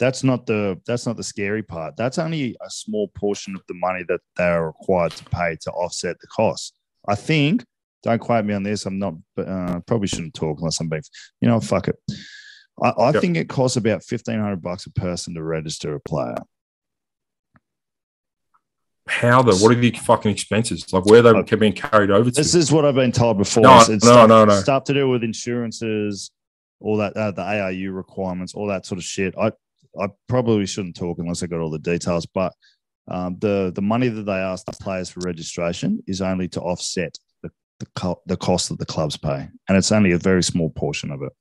that's 0.00 0.24
not 0.24 0.46
the 0.46 0.80
that's 0.86 1.06
not 1.06 1.16
the 1.16 1.22
scary 1.22 1.62
part. 1.62 1.96
That's 1.96 2.18
only 2.18 2.56
a 2.60 2.70
small 2.70 3.06
portion 3.08 3.54
of 3.54 3.62
the 3.68 3.74
money 3.74 4.04
that 4.08 4.20
they 4.36 4.44
are 4.48 4.66
required 4.66 5.12
to 5.12 5.24
pay 5.26 5.56
to 5.62 5.70
offset 5.72 6.18
the 6.20 6.26
cost. 6.28 6.74
I 7.08 7.14
think. 7.14 7.64
Don't 8.04 8.18
quote 8.20 8.44
me 8.44 8.54
on 8.54 8.62
this. 8.62 8.84
I'm 8.86 8.98
not. 8.98 9.14
Uh, 9.36 9.80
probably 9.86 10.06
shouldn't 10.08 10.34
talk 10.34 10.58
unless 10.58 10.78
I'm 10.80 10.88
being. 10.88 11.02
You 11.40 11.48
know, 11.48 11.58
fuck 11.58 11.88
it. 11.88 11.96
I, 12.82 12.90
I 12.90 13.10
Yep. 13.12 13.20
think 13.22 13.36
it 13.36 13.48
costs 13.48 13.76
about 13.76 14.04
fifteen 14.04 14.38
hundred 14.38 14.60
bucks 14.62 14.84
a 14.86 14.90
person 14.92 15.34
to 15.34 15.42
register 15.42 15.94
a 15.94 16.00
player. 16.00 16.36
How 19.06 19.42
the? 19.42 19.54
What 19.56 19.70
are 19.72 19.74
the 19.80 19.90
fucking 19.90 20.30
expenses? 20.30 20.90
Like 20.92 21.04
where 21.06 21.24
are 21.26 21.42
they 21.42 21.56
being 21.56 21.72
carried 21.74 22.10
over 22.10 22.30
to? 22.30 22.34
This 22.36 22.54
is 22.54 22.72
what 22.72 22.84
I've 22.86 22.94
been 22.94 23.12
told 23.12 23.38
before. 23.38 23.62
No, 23.62 23.70
It's- 23.74 23.88
it's 23.90 24.04
no, 24.04 24.12
stuff, 24.12 24.28
no, 24.28 24.44
no. 24.46 24.60
Stuff 24.60 24.84
to 24.84 24.94
do 24.94 25.08
with 25.10 25.22
insurances, 25.22 26.30
all 26.80 26.96
that, 26.98 27.14
uh, 27.16 27.30
the 27.30 27.42
ARU 27.42 27.92
requirements, 27.92 28.54
all 28.54 28.66
that 28.68 28.86
sort 28.86 28.98
of 28.98 29.04
shit. 29.04 29.34
I, 29.38 29.52
I 30.00 30.08
probably 30.26 30.64
shouldn't 30.66 30.96
talk 30.96 31.18
unless 31.18 31.42
I 31.42 31.46
got 31.46 31.60
all 31.60 31.70
the 31.70 31.78
details. 31.78 32.24
But 32.26 32.52
um, 33.08 33.36
the 33.40 33.72
the 33.74 33.82
money 33.82 34.08
that 34.08 34.22
they 34.24 34.32
ask 34.32 34.64
the 34.64 34.72
players 34.72 35.10
for 35.10 35.20
registration 35.20 36.02
is 36.06 36.22
only 36.22 36.48
to 36.48 36.60
offset 36.62 37.18
the 37.80 37.86
co- 37.94 38.22
the 38.26 38.36
cost 38.36 38.68
that 38.68 38.78
the 38.78 38.86
clubs 38.86 39.16
pay, 39.16 39.48
and 39.68 39.76
it's 39.78 39.92
only 39.92 40.12
a 40.12 40.18
very 40.18 40.42
small 40.42 40.70
portion 40.70 41.10
of 41.10 41.22
it. 41.22 41.32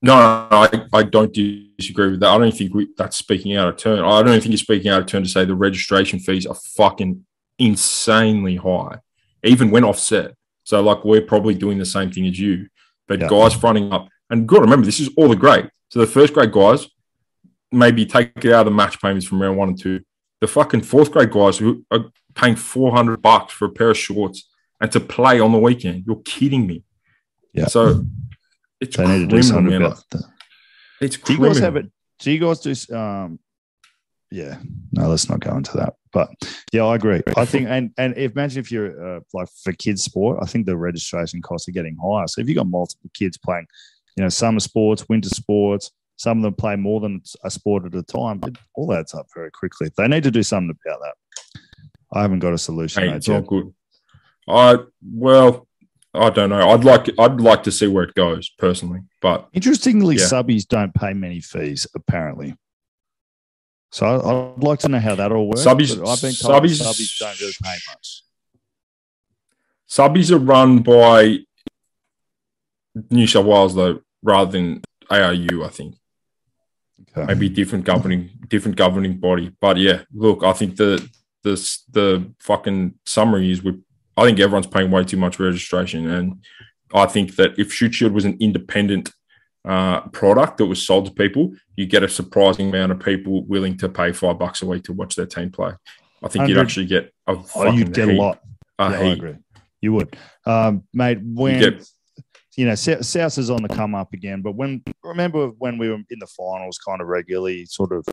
No, 0.00 0.14
I, 0.14 0.86
I 0.92 1.02
don't 1.02 1.32
disagree 1.32 2.10
with 2.12 2.20
that. 2.20 2.28
I 2.28 2.38
don't 2.38 2.54
think 2.54 2.72
we, 2.72 2.88
that's 2.96 3.16
speaking 3.16 3.56
out 3.56 3.68
of 3.68 3.76
turn. 3.76 3.98
I 3.98 4.22
don't 4.22 4.40
think 4.40 4.50
you're 4.50 4.58
speaking 4.58 4.90
out 4.92 5.00
of 5.00 5.06
turn 5.06 5.24
to 5.24 5.28
say 5.28 5.44
the 5.44 5.56
registration 5.56 6.20
fees 6.20 6.46
are 6.46 6.54
fucking 6.54 7.24
insanely 7.58 8.56
high, 8.56 8.98
even 9.42 9.70
when 9.72 9.84
offset. 9.84 10.34
So, 10.62 10.80
like, 10.82 11.04
we're 11.04 11.22
probably 11.22 11.54
doing 11.54 11.78
the 11.78 11.86
same 11.86 12.12
thing 12.12 12.26
as 12.26 12.38
you, 12.38 12.68
but 13.08 13.20
Yeah. 13.20 13.28
guys 13.28 13.54
fronting 13.54 13.92
up, 13.92 14.08
and 14.30 14.46
got 14.46 14.56
to 14.56 14.62
remember, 14.62 14.86
this 14.86 15.00
is 15.00 15.10
all 15.16 15.28
the 15.28 15.34
grade. 15.36 15.68
So, 15.88 15.98
the 15.98 16.06
first 16.06 16.32
grade 16.32 16.52
guys 16.52 16.86
maybe 17.72 18.06
take 18.06 18.32
it 18.36 18.52
out 18.52 18.60
of 18.60 18.64
the 18.66 18.70
match 18.70 19.00
payments 19.00 19.26
from 19.26 19.42
round 19.42 19.56
one 19.56 19.70
and 19.70 19.78
two. 19.80 20.00
The 20.40 20.46
fucking 20.46 20.82
fourth 20.82 21.10
grade 21.10 21.32
guys 21.32 21.58
who 21.58 21.84
are 21.90 22.04
paying 22.34 22.54
400 22.54 23.20
bucks 23.20 23.52
for 23.52 23.64
a 23.64 23.70
pair 23.70 23.90
of 23.90 23.98
shorts 23.98 24.48
and 24.80 24.92
to 24.92 25.00
play 25.00 25.40
on 25.40 25.52
the 25.52 25.58
weekend. 25.58 26.04
You're 26.06 26.22
kidding 26.24 26.66
me. 26.66 26.84
Yeah. 27.52 27.66
So, 27.66 28.04
it's 28.80 28.96
They 28.96 29.06
need 29.06 29.30
to 29.30 29.36
do 29.36 29.42
something 29.42 29.70
man. 29.70 29.82
about 29.82 30.02
that. 30.10 30.24
It's 31.00 31.16
Do 31.16 31.32
you 31.32 31.40
guys 31.40 31.58
have 31.58 31.76
it? 31.76 31.86
Do 32.20 32.30
you 32.30 32.38
guys 32.38 32.60
do? 32.60 32.94
Um, 32.94 33.38
yeah, 34.30 34.58
no, 34.92 35.08
let's 35.08 35.28
not 35.28 35.40
go 35.40 35.56
into 35.56 35.76
that. 35.78 35.94
But 36.12 36.30
yeah, 36.72 36.84
I 36.84 36.96
agree. 36.96 37.22
I 37.36 37.44
think, 37.44 37.68
and 37.68 37.92
and 37.98 38.16
if, 38.16 38.32
imagine 38.32 38.60
if 38.60 38.70
you're 38.70 39.16
uh, 39.16 39.20
like 39.32 39.48
for 39.62 39.72
kids 39.72 40.02
sport, 40.02 40.38
I 40.42 40.46
think 40.46 40.66
the 40.66 40.76
registration 40.76 41.40
costs 41.42 41.68
are 41.68 41.72
getting 41.72 41.96
higher. 42.02 42.26
So 42.26 42.40
if 42.40 42.48
you've 42.48 42.56
got 42.56 42.66
multiple 42.66 43.10
kids 43.14 43.38
playing, 43.38 43.66
you 44.16 44.22
know, 44.22 44.28
summer 44.28 44.60
sports, 44.60 45.08
winter 45.08 45.28
sports, 45.28 45.90
some 46.16 46.38
of 46.38 46.42
them 46.42 46.54
play 46.54 46.76
more 46.76 47.00
than 47.00 47.22
a 47.44 47.50
sport 47.50 47.84
at 47.84 47.94
a 47.94 48.02
time. 48.02 48.40
It 48.46 48.56
all 48.74 48.92
adds 48.92 49.14
up 49.14 49.26
very 49.34 49.50
quickly. 49.50 49.90
They 49.96 50.08
need 50.08 50.24
to 50.24 50.30
do 50.30 50.42
something 50.42 50.76
about 50.84 51.00
that. 51.00 51.60
I 52.12 52.22
haven't 52.22 52.40
got 52.40 52.54
a 52.54 52.58
solution. 52.58 53.04
Hey, 53.04 53.14
it's 53.14 53.28
yet. 53.28 53.40
not 53.40 53.46
good. 53.46 53.72
I 54.48 54.78
well, 55.12 55.66
I 56.14 56.30
don't 56.30 56.50
know. 56.50 56.70
I'd 56.70 56.84
like 56.84 57.10
I'd 57.18 57.40
like 57.40 57.62
to 57.64 57.72
see 57.72 57.86
where 57.86 58.04
it 58.04 58.14
goes 58.14 58.48
personally, 58.58 59.00
but 59.20 59.48
Interestingly, 59.52 60.16
Yeah. 60.16 60.22
subbies 60.24 60.66
don't 60.66 60.94
pay 60.94 61.12
many 61.12 61.40
fees, 61.40 61.86
apparently. 61.94 62.56
So 63.90 64.06
I- 64.06 64.54
I'd 64.56 64.62
like 64.62 64.78
to 64.80 64.88
know 64.88 64.98
how 65.00 65.14
that 65.14 65.32
all 65.32 65.48
works. 65.48 65.62
Subbies- 65.64 65.92
I've 65.92 66.20
been 66.22 66.32
told 66.34 66.62
subbies- 66.62 66.82
subbies 66.82 67.18
don't 67.18 67.40
really 67.40 67.52
pay 67.62 67.76
much. 67.90 68.22
Subbies 69.88 70.30
are 70.30 70.38
run 70.38 70.80
by 70.82 71.38
New 73.10 73.26
South 73.26 73.46
Wales 73.46 73.74
though, 73.74 74.00
rather 74.22 74.50
than 74.52 74.82
ARU. 75.10 75.64
I 75.64 75.68
think 75.68 75.94
okay. 77.16 77.26
maybe 77.26 77.48
different 77.48 77.84
governing 77.84 78.30
different 78.48 78.76
governing 78.76 79.18
body. 79.18 79.52
But 79.60 79.76
yeah, 79.78 80.02
look, 80.12 80.42
I 80.42 80.52
think 80.52 80.76
the 80.76 81.08
the 81.42 81.52
the 81.90 82.32
fucking 82.40 82.94
summary 83.06 83.50
is 83.52 83.62
we. 83.62 83.78
I 84.18 84.24
think 84.24 84.40
everyone's 84.40 84.66
paying 84.66 84.90
way 84.90 85.04
too 85.04 85.16
much 85.16 85.38
registration, 85.38 86.10
and 86.10 86.44
I 86.92 87.06
think 87.06 87.36
that 87.36 87.58
if 87.58 87.72
Shute 87.72 87.94
Shield 87.94 88.12
was 88.12 88.24
an 88.24 88.36
independent 88.40 89.12
uh, 89.64 90.00
product 90.08 90.58
that 90.58 90.66
was 90.66 90.84
sold 90.84 91.06
to 91.06 91.12
people, 91.12 91.52
you 91.76 91.86
get 91.86 92.02
a 92.02 92.08
surprising 92.08 92.70
amount 92.70 92.90
of 92.90 92.98
people 92.98 93.44
willing 93.44 93.76
to 93.76 93.88
pay 93.88 94.12
five 94.12 94.38
bucks 94.38 94.62
a 94.62 94.66
week 94.66 94.82
to 94.84 94.92
watch 94.92 95.14
their 95.14 95.26
team 95.26 95.50
play. 95.50 95.72
I 96.22 96.28
think 96.28 96.48
you'd 96.48 96.58
actually 96.58 96.86
get 96.86 97.12
a 97.28 97.36
oh, 97.54 97.72
you'd 97.72 97.94
get 97.94 98.08
heat, 98.08 98.18
a 98.18 98.20
lot. 98.20 98.40
A 98.80 98.90
yeah, 98.90 98.98
I 98.98 99.04
agree. 99.04 99.36
You 99.80 99.92
would, 99.92 100.16
um, 100.46 100.82
mate. 100.92 101.20
When 101.22 101.54
you, 101.54 101.70
get, 101.70 101.88
you 102.56 102.66
know 102.66 102.74
South 102.74 103.38
is 103.38 103.50
on 103.50 103.62
the 103.62 103.68
come 103.68 103.94
up 103.94 104.12
again, 104.12 104.42
but 104.42 104.56
when 104.56 104.82
remember 105.04 105.48
when 105.58 105.78
we 105.78 105.88
were 105.88 105.94
in 105.94 106.18
the 106.18 106.26
finals, 106.26 106.78
kind 106.78 107.00
of 107.00 107.06
regularly, 107.06 107.66
sort 107.66 107.92
of 107.92 108.04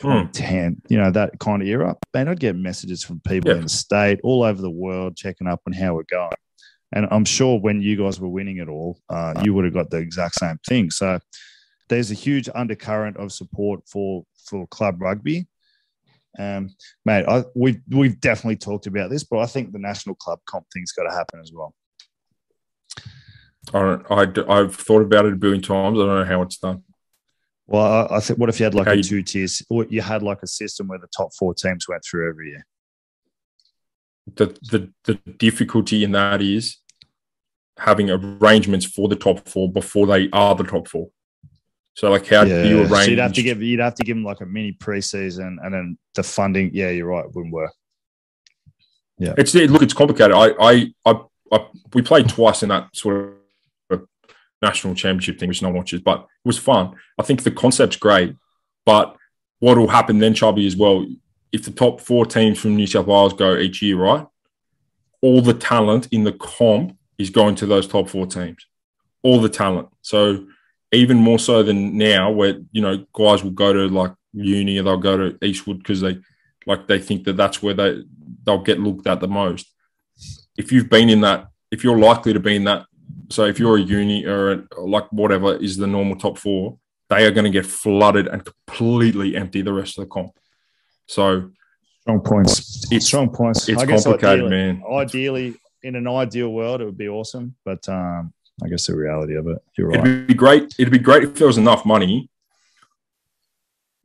2010, 0.00 0.72
hmm. 0.72 0.78
you 0.88 0.98
know 0.98 1.10
that 1.10 1.38
kind 1.38 1.62
of 1.62 1.68
era. 1.68 1.96
Man, 2.14 2.28
I'd 2.28 2.40
get 2.40 2.56
messages 2.56 3.04
from 3.04 3.20
people 3.20 3.50
in 3.50 3.62
the 3.62 3.68
state, 3.68 4.20
all 4.22 4.42
over 4.42 4.60
the 4.60 4.70
world, 4.70 5.16
checking 5.16 5.46
up 5.46 5.60
on 5.66 5.72
how 5.72 5.94
we're 5.94 6.04
going. 6.04 6.32
And 6.92 7.06
I'm 7.10 7.24
sure 7.24 7.60
when 7.60 7.82
you 7.82 7.96
guys 7.96 8.18
were 8.18 8.28
winning 8.28 8.58
it 8.58 8.68
all, 8.68 8.98
uh, 9.10 9.34
you 9.44 9.52
would 9.52 9.64
have 9.64 9.74
got 9.74 9.90
the 9.90 9.98
exact 9.98 10.36
same 10.36 10.58
thing. 10.66 10.90
So 10.90 11.18
there's 11.88 12.10
a 12.10 12.14
huge 12.14 12.48
undercurrent 12.54 13.16
of 13.16 13.32
support 13.32 13.82
for 13.86 14.24
for 14.46 14.66
club 14.68 15.00
rugby. 15.00 15.46
Um, 16.38 16.70
mate, 17.04 17.24
I, 17.26 17.44
we've 17.54 17.80
we've 17.90 18.20
definitely 18.20 18.56
talked 18.56 18.86
about 18.86 19.10
this, 19.10 19.24
but 19.24 19.40
I 19.40 19.46
think 19.46 19.72
the 19.72 19.78
national 19.78 20.14
club 20.14 20.38
comp 20.46 20.66
thing's 20.72 20.92
got 20.92 21.04
to 21.04 21.14
happen 21.14 21.40
as 21.40 21.52
well. 21.52 21.74
I 23.74 23.98
I, 24.08 24.60
I've 24.60 24.74
thought 24.74 25.02
about 25.02 25.26
it 25.26 25.32
a 25.32 25.36
billion 25.36 25.62
times. 25.62 25.98
I 25.98 26.02
don't 26.02 26.18
know 26.20 26.24
how 26.24 26.42
it's 26.42 26.58
done. 26.58 26.84
Well, 27.68 28.08
I, 28.10 28.16
I 28.16 28.20
think 28.20 28.40
what 28.40 28.48
if 28.48 28.58
you 28.58 28.64
had 28.64 28.74
like 28.74 28.88
a 28.88 29.02
two 29.02 29.22
tiers, 29.22 29.62
or 29.70 29.84
you 29.84 30.02
had 30.02 30.22
like 30.22 30.42
a 30.42 30.46
system 30.48 30.88
where 30.88 30.98
the 30.98 31.08
top 31.16 31.32
four 31.38 31.54
teams 31.54 31.86
went 31.88 32.02
through 32.04 32.28
every 32.28 32.48
year? 32.48 32.66
the, 34.36 34.46
the 34.70 34.92
the 35.04 35.14
difficulty 35.38 36.04
in 36.04 36.12
that 36.12 36.42
is 36.42 36.78
having 37.78 38.10
arrangements 38.10 38.84
for 38.84 39.08
the 39.08 39.16
top 39.16 39.48
four 39.48 39.70
before 39.70 40.06
they 40.06 40.28
are 40.32 40.54
the 40.54 40.64
top 40.64 40.88
four. 40.88 41.08
So 41.94 42.10
like 42.10 42.26
how 42.26 42.42
yeah. 42.42 42.62
do 42.62 42.68
you 42.68 42.78
arrange? 42.80 43.04
So 43.04 43.10
you'd 43.10 43.18
have 43.18 43.32
to 43.34 43.42
give 43.42 43.62
you'd 43.62 43.80
have 43.80 43.94
to 43.94 44.04
give 44.04 44.16
them 44.16 44.24
like 44.24 44.40
a 44.40 44.46
mini 44.46 44.72
preseason 44.72 45.56
and 45.62 45.74
then 45.74 45.98
the 46.14 46.22
funding. 46.22 46.70
Yeah, 46.72 46.90
you're 46.90 47.06
right. 47.06 47.24
Wouldn't 47.34 47.52
work. 47.52 47.72
Yeah, 49.18 49.34
it's 49.36 49.54
look, 49.54 49.82
it's 49.82 49.94
complicated. 49.94 50.32
I 50.32 50.50
I 50.60 50.92
I, 51.04 51.20
I 51.52 51.66
we 51.94 52.02
played 52.02 52.28
twice 52.28 52.62
in 52.62 52.68
that 52.68 52.94
sort 52.94 53.16
of 53.16 53.32
national 54.62 54.94
championship 54.94 55.38
thing, 55.38 55.48
which 55.48 55.62
no 55.62 55.68
one 55.68 55.78
watches, 55.78 56.00
but 56.00 56.20
it 56.20 56.26
was 56.44 56.58
fun. 56.58 56.94
I 57.18 57.22
think 57.22 57.42
the 57.42 57.50
concept's 57.50 57.96
great, 57.96 58.34
but 58.84 59.16
what 59.60 59.76
will 59.76 59.88
happen 59.88 60.18
then, 60.18 60.34
Chubby, 60.34 60.66
as 60.66 60.76
well? 60.76 61.04
if 61.52 61.64
the 61.64 61.70
top 61.70 62.00
four 62.00 62.26
teams 62.26 62.58
from 62.58 62.76
New 62.76 62.86
South 62.86 63.06
Wales 63.06 63.32
go 63.32 63.56
each 63.56 63.82
year, 63.82 63.96
right? 63.96 64.26
All 65.20 65.40
the 65.40 65.54
talent 65.54 66.08
in 66.12 66.24
the 66.24 66.32
comp 66.32 66.96
is 67.16 67.30
going 67.30 67.54
to 67.56 67.66
those 67.66 67.88
top 67.88 68.08
four 68.08 68.26
teams. 68.26 68.66
All 69.22 69.40
the 69.40 69.48
talent. 69.48 69.88
So 70.02 70.46
even 70.92 71.16
more 71.16 71.38
so 71.38 71.62
than 71.62 71.96
now, 71.96 72.30
where 72.30 72.60
you 72.72 72.82
know 72.82 73.04
guys 73.12 73.42
will 73.42 73.50
go 73.50 73.72
to 73.72 73.88
like 73.88 74.12
uni 74.32 74.78
or 74.78 74.82
they'll 74.82 74.96
go 74.96 75.16
to 75.16 75.44
Eastwood 75.44 75.78
because 75.78 76.00
they 76.00 76.18
like 76.66 76.86
they 76.86 76.98
think 76.98 77.24
that 77.24 77.36
that's 77.36 77.62
where 77.62 77.74
they 77.74 78.02
they'll 78.44 78.58
get 78.58 78.78
looked 78.78 79.06
at 79.06 79.20
the 79.20 79.28
most. 79.28 79.66
If 80.56 80.70
you've 80.70 80.90
been 80.90 81.08
in 81.08 81.22
that, 81.22 81.48
if 81.70 81.82
you're 81.82 81.98
likely 81.98 82.32
to 82.32 82.40
be 82.40 82.56
in 82.56 82.64
that, 82.64 82.86
so 83.30 83.44
if 83.44 83.58
you're 83.58 83.76
a 83.76 83.80
uni 83.80 84.24
or 84.24 84.66
like 84.78 85.10
whatever 85.12 85.56
is 85.56 85.76
the 85.76 85.86
normal 85.86 86.16
top 86.16 86.38
four, 86.38 86.78
they 87.08 87.26
are 87.26 87.30
going 87.30 87.44
to 87.44 87.50
get 87.50 87.66
flooded 87.66 88.26
and 88.26 88.44
completely 88.44 89.36
empty 89.36 89.62
the 89.62 89.72
rest 89.72 89.98
of 89.98 90.04
the 90.04 90.08
comp. 90.08 90.32
So 91.06 91.50
strong 92.02 92.20
points. 92.20 92.86
It's 92.90 93.06
strong 93.06 93.30
points. 93.30 93.68
It's 93.68 93.84
complicated, 93.84 94.44
ideally, 94.44 94.50
man. 94.50 94.82
Ideally, 94.90 95.54
in 95.82 95.96
an 95.96 96.06
ideal 96.06 96.50
world, 96.50 96.80
it 96.80 96.84
would 96.84 96.98
be 96.98 97.08
awesome, 97.08 97.54
but 97.64 97.86
um, 97.88 98.32
I 98.62 98.68
guess 98.68 98.86
the 98.86 98.96
reality 98.96 99.36
of 99.36 99.46
it, 99.46 99.58
you're 99.76 99.88
right. 99.88 100.00
It'd 100.00 100.26
be 100.26 100.34
great. 100.34 100.74
It'd 100.78 100.92
be 100.92 100.98
great 100.98 101.24
if 101.24 101.34
there 101.34 101.46
was 101.46 101.58
enough 101.58 101.84
money. 101.84 102.30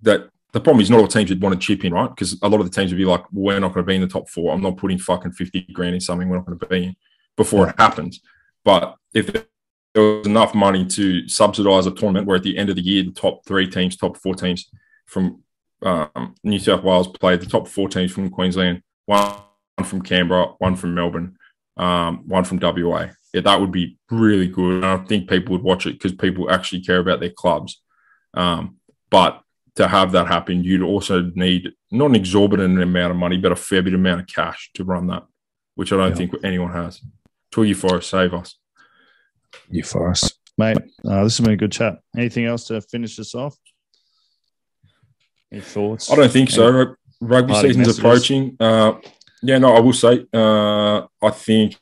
That 0.02 0.30
the 0.52 0.60
problem 0.60 0.82
is 0.82 0.90
not 0.90 1.00
all 1.00 1.08
teams 1.08 1.30
would 1.30 1.42
want 1.42 1.60
to 1.60 1.66
chip 1.66 1.84
in, 1.86 1.94
right? 1.94 2.10
Because 2.10 2.38
a 2.42 2.48
lot 2.50 2.60
of 2.60 2.70
the 2.70 2.76
teams 2.76 2.92
would 2.92 2.98
be 2.98 3.06
like, 3.06 3.24
"We're 3.32 3.60
not 3.60 3.74
going 3.74 3.86
to 3.86 3.88
be 3.88 3.96
in 3.96 4.02
the 4.02 4.08
top 4.08 4.30
four. 4.30 4.54
I'm 4.54 4.62
not 4.62 4.78
putting 4.78 4.98
fucking 5.00 5.32
fifty 5.32 5.62
grand 5.74 5.96
in 5.96 6.02
something 6.02 6.28
we're 6.28 6.38
not 6.38 6.46
going 6.46 6.60
to 6.60 6.66
be 6.66 6.84
in 6.84 6.96
before 7.38 7.70
it 7.70 7.76
happens." 7.78 8.20
But 8.64 8.96
if 9.14 9.32
there 9.32 9.44
was 10.04 10.26
enough 10.26 10.56
money 10.56 10.86
to 10.86 11.28
subsidize 11.28 11.86
a 11.86 11.92
tournament 11.92 12.28
where 12.28 12.38
at 12.38 12.44
the 12.44 12.58
end 12.58 12.70
of 12.70 12.76
the 12.76 12.82
year, 12.82 13.04
the 13.04 13.12
top 13.12 13.46
three 13.46 13.68
teams, 13.68 13.96
top 13.96 14.18
four 14.18 14.36
teams 14.36 14.70
from 15.06 15.44
um, 15.84 16.36
New 16.44 16.60
South 16.60 16.84
Wales 16.84 17.08
played 17.08 17.42
the 17.42 17.46
top 17.46 17.68
four 17.68 17.90
teams 17.90 18.12
from 18.12 18.30
Queensland, 18.30 18.82
one 19.06 19.36
from 19.84 20.02
Canberra, 20.02 20.54
one 20.60 20.76
from 20.76 20.96
Melbourne, 20.96 21.38
um, 21.78 22.28
one 22.28 22.44
from 22.44 22.60
WA. 22.60 23.10
Yeah, 23.34 23.42
that 23.42 23.60
would 23.60 23.72
be 23.72 23.98
really 24.10 24.48
good. 24.48 24.76
And 24.76 24.86
I 24.86 24.98
think 24.98 25.30
people 25.30 25.54
would 25.54 25.64
watch 25.64 25.86
it 25.86 25.94
because 25.94 26.14
people 26.14 26.50
actually 26.50 26.82
care 26.82 27.00
about 27.00 27.20
their 27.20 27.32
clubs. 27.32 27.82
Um, 28.34 28.78
but 29.10 29.42
to 29.76 29.88
have 29.88 30.12
that 30.12 30.28
happen, 30.28 30.64
you'd 30.64 30.84
also 30.84 31.32
need 31.36 31.72
not 31.92 32.10
an 32.10 32.16
exorbitant 32.16 32.82
amount 32.82 33.12
of 33.12 33.18
money, 33.18 33.38
but 33.38 33.52
a 33.52 33.56
fair 33.56 33.82
bit 33.82 33.94
amount 33.94 34.22
of 34.22 34.28
cash 34.28 34.72
to 34.76 34.84
run 34.84 35.08
that, 35.08 35.24
which 35.76 35.92
I 35.92 35.98
don't 35.98 36.12
yeah. 36.12 36.16
think 36.16 36.34
anyone 36.44 36.72
has. 36.72 37.02
Till 37.54 37.66
you 37.66 37.76
for 37.76 37.98
us, 37.98 38.08
save 38.08 38.34
us. 38.34 38.58
You 39.70 39.84
for 39.84 40.10
us, 40.10 40.34
mate. 40.58 40.78
Uh, 41.08 41.24
this 41.24 41.38
has 41.38 41.42
been 41.42 41.54
a 41.54 41.58
good 41.58 41.72
chat. 41.72 42.00
Anything 42.18 42.46
else 42.46 42.66
to 42.66 42.82
finish 42.82 43.16
this 43.16 43.36
off? 43.36 43.56
Any 45.52 45.62
thoughts? 45.62 46.12
I 46.12 46.16
don't 46.16 46.32
think 46.32 46.50
so. 46.50 46.96
Rugby 47.22 47.54
season's 47.54 47.78
messages? 47.78 48.00
approaching. 48.00 48.58
Uh, 48.60 48.94
yeah, 49.44 49.60
no, 49.60 49.76
I 49.76 49.82
will 49.82 49.94
say. 49.94 50.26
Uh, 50.34 51.02
I 51.22 51.30
think 51.30 51.78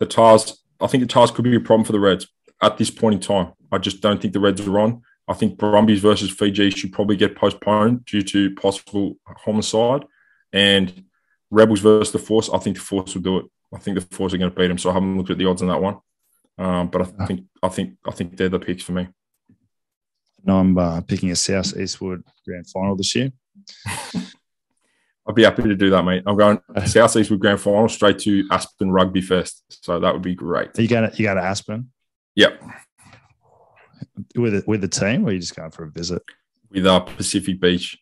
the 0.00 0.06
Tahs. 0.06 0.60
I 0.80 0.88
think 0.88 1.02
the 1.02 1.08
Tahs 1.08 1.30
could 1.30 1.44
be 1.44 1.54
a 1.54 1.60
problem 1.60 1.84
for 1.84 1.92
the 1.92 2.00
Reds 2.00 2.26
at 2.60 2.76
this 2.76 2.90
point 2.90 3.14
in 3.14 3.20
time. 3.20 3.52
I 3.70 3.78
just 3.78 4.00
don't 4.00 4.20
think 4.20 4.32
the 4.32 4.40
Reds 4.40 4.66
are 4.66 4.80
on. 4.80 5.02
I 5.28 5.34
think 5.34 5.58
Brumbies 5.58 6.00
versus 6.00 6.30
Fiji 6.30 6.70
should 6.70 6.92
probably 6.92 7.16
get 7.16 7.36
postponed 7.36 8.04
due 8.04 8.22
to 8.22 8.52
possible 8.56 9.16
homicide. 9.26 10.04
And 10.52 11.04
Rebels 11.52 11.80
versus 11.80 12.12
the 12.12 12.18
Force, 12.18 12.50
I 12.52 12.58
think 12.58 12.76
the 12.76 12.82
Force 12.82 13.14
will 13.14 13.22
do 13.22 13.38
it. 13.38 13.46
I 13.74 13.78
think 13.78 13.98
the 13.98 14.16
Force 14.16 14.32
are 14.32 14.38
going 14.38 14.50
to 14.50 14.56
beat 14.56 14.68
them. 14.68 14.78
So 14.78 14.90
I 14.90 14.94
haven't 14.94 15.16
looked 15.16 15.30
at 15.30 15.38
the 15.38 15.46
odds 15.46 15.62
on 15.62 15.68
that 15.68 15.82
one, 15.82 15.98
um, 16.58 16.88
but 16.88 17.02
I 17.02 17.12
ah. 17.18 17.26
think 17.26 17.44
I 17.62 17.68
think 17.68 17.96
I 18.06 18.10
think 18.12 18.36
they're 18.36 18.48
the 18.48 18.58
picks 18.58 18.84
for 18.84 18.92
me. 18.92 19.08
No, 20.44 20.58
I'm 20.58 20.76
uh, 20.76 21.00
picking 21.00 21.30
a 21.30 21.36
South 21.36 21.76
Eastwood 21.76 22.22
grand 22.46 22.68
final 22.68 22.96
this 22.96 23.14
year. 23.14 23.30
I'd 25.26 25.34
be 25.34 25.44
happy 25.44 25.62
to 25.62 25.74
do 25.74 25.88
that, 25.90 26.04
mate. 26.04 26.22
I'm 26.26 26.36
going 26.36 26.60
South 26.86 27.16
Eastwood 27.16 27.40
grand 27.40 27.60
final 27.60 27.88
straight 27.88 28.18
to 28.20 28.46
Aspen 28.50 28.92
Rugby 28.92 29.22
Fest, 29.22 29.64
so 29.68 29.98
that 29.98 30.12
would 30.12 30.22
be 30.22 30.34
great. 30.34 30.78
Are 30.78 30.82
you 30.82 30.88
going 30.88 31.10
to 31.10 31.16
you 31.16 31.24
go 31.24 31.34
to 31.34 31.42
Aspen? 31.42 31.90
Yep. 32.36 32.62
With 34.36 34.66
with 34.66 34.80
the 34.80 34.88
team, 34.88 35.24
or 35.24 35.30
are 35.30 35.32
you 35.32 35.40
just 35.40 35.56
going 35.56 35.70
for 35.70 35.84
a 35.84 35.90
visit? 35.90 36.22
With 36.70 36.86
uh, 36.86 37.00
Pacific 37.00 37.60
Beach. 37.60 37.98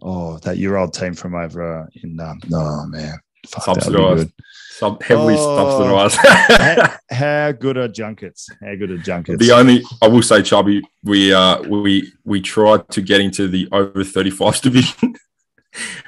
Oh, 0.00 0.38
that 0.38 0.58
your 0.58 0.76
old 0.76 0.94
team 0.94 1.14
from 1.14 1.34
over 1.34 1.82
uh, 1.82 1.86
in 2.04 2.20
um, 2.20 2.38
oh 2.52 2.86
man, 2.86 3.18
Fuck, 3.18 3.27
subsidized, 3.48 4.30
Sub, 4.78 5.02
heavily 5.02 5.34
oh, 5.36 6.08
subsidized. 6.08 6.16
how, 6.60 6.96
how, 7.10 7.52
good 7.52 7.76
are 7.76 7.88
junkets? 7.88 8.48
How 8.62 8.74
good 8.76 8.90
are 8.90 8.98
junkets? 8.98 9.44
The 9.44 9.52
only 9.52 9.82
I 10.00 10.08
will 10.08 10.22
say, 10.22 10.42
Chubby, 10.42 10.82
we 11.02 11.32
uh 11.32 11.62
we 11.62 12.12
we 12.24 12.40
tried 12.40 12.88
to 12.90 13.02
get 13.02 13.20
into 13.20 13.48
the 13.48 13.68
over 13.72 14.04
35s 14.04 14.62
division, 14.62 15.16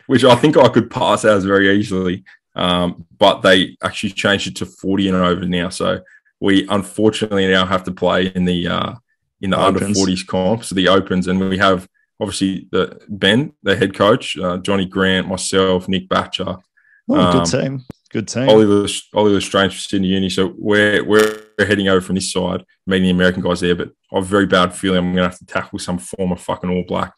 which 0.07 0.25
I 0.25 0.37
think 0.37 0.57
I 0.57 0.69
could 0.69 0.91
pass 0.91 1.25
as 1.25 1.45
very 1.45 1.77
easily. 1.77 2.25
Um, 2.55 3.07
but 3.19 3.41
they 3.41 3.77
actually 3.83 4.11
changed 4.11 4.49
it 4.49 4.57
to 4.57 4.67
40 4.67 5.09
and 5.09 5.17
over 5.17 5.47
now. 5.47 5.69
So 5.69 6.01
we 6.41 6.67
unfortunately 6.69 7.47
now 7.49 7.67
have 7.67 7.85
to 7.85 7.93
play 7.93 8.27
in 8.27 8.45
the 8.45 8.69
uh 8.69 8.95
in 9.41 9.51
the 9.51 9.59
opens. 9.59 9.99
under 9.99 10.13
40s 10.13 10.27
comps, 10.27 10.69
so 10.69 10.75
the 10.75 10.89
opens, 10.89 11.27
and 11.27 11.41
we 11.41 11.59
have 11.59 11.89
obviously 12.21 12.69
the 12.71 13.01
Ben, 13.09 13.53
the 13.63 13.75
head 13.75 13.95
coach, 13.95 14.37
uh, 14.39 14.59
Johnny 14.59 14.85
Grant, 14.85 15.27
myself, 15.27 15.89
Nick 15.89 16.09
Batcher, 16.09 16.61
Oh, 17.09 17.15
um, 17.15 17.33
good 17.33 17.47
team. 17.47 17.85
Good 18.11 18.29
team. 18.29 18.49
Oliver, 18.49 18.87
Oliver 19.15 19.41
Strange 19.41 19.75
for 19.75 19.81
Sydney 19.81 20.09
Uni. 20.09 20.29
So 20.29 20.55
we're, 20.59 21.05
we're 21.05 21.45
heading 21.59 21.89
over 21.89 22.01
from 22.01 22.17
this 22.17 22.33
side, 22.33 22.65
meeting 22.87 23.05
the 23.05 23.11
American 23.11 23.43
guys 23.43 23.61
there. 23.61 23.75
But 23.75 23.91
I 24.13 24.17
have 24.17 24.25
a 24.25 24.27
very 24.27 24.47
bad 24.47 24.75
feeling 24.75 24.99
I'm 24.99 25.15
going 25.15 25.17
to 25.17 25.31
have 25.31 25.39
to 25.39 25.47
tackle 25.47 25.79
some 25.79 25.99
former 25.99 26.37
fucking 26.37 26.71
All 26.71 26.85
Black 26.87 27.13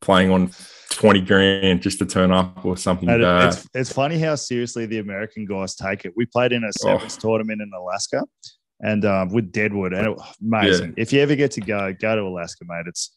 playing 0.00 0.30
on 0.30 0.50
20 0.90 1.20
grand 1.20 1.82
just 1.82 1.98
to 1.98 2.06
turn 2.06 2.32
up 2.32 2.64
or 2.64 2.76
something 2.76 3.08
It's, 3.08 3.68
it's 3.74 3.92
funny 3.92 4.18
how 4.18 4.34
seriously 4.34 4.86
the 4.86 4.98
American 4.98 5.44
guys 5.44 5.74
take 5.74 6.04
it. 6.04 6.12
We 6.16 6.26
played 6.26 6.52
in 6.52 6.64
a 6.64 6.72
sevens 6.72 7.18
oh. 7.18 7.20
tournament 7.20 7.60
in 7.60 7.70
Alaska 7.74 8.22
and 8.82 9.04
um, 9.04 9.28
with 9.28 9.52
Deadwood, 9.52 9.92
and 9.92 10.06
it 10.06 10.16
was 10.16 10.36
amazing. 10.40 10.94
Yeah. 10.96 11.02
If 11.02 11.12
you 11.12 11.20
ever 11.20 11.36
get 11.36 11.50
to 11.52 11.60
go, 11.60 11.92
go 11.92 12.16
to 12.16 12.22
Alaska, 12.22 12.64
mate. 12.66 12.84
It's 12.86 13.14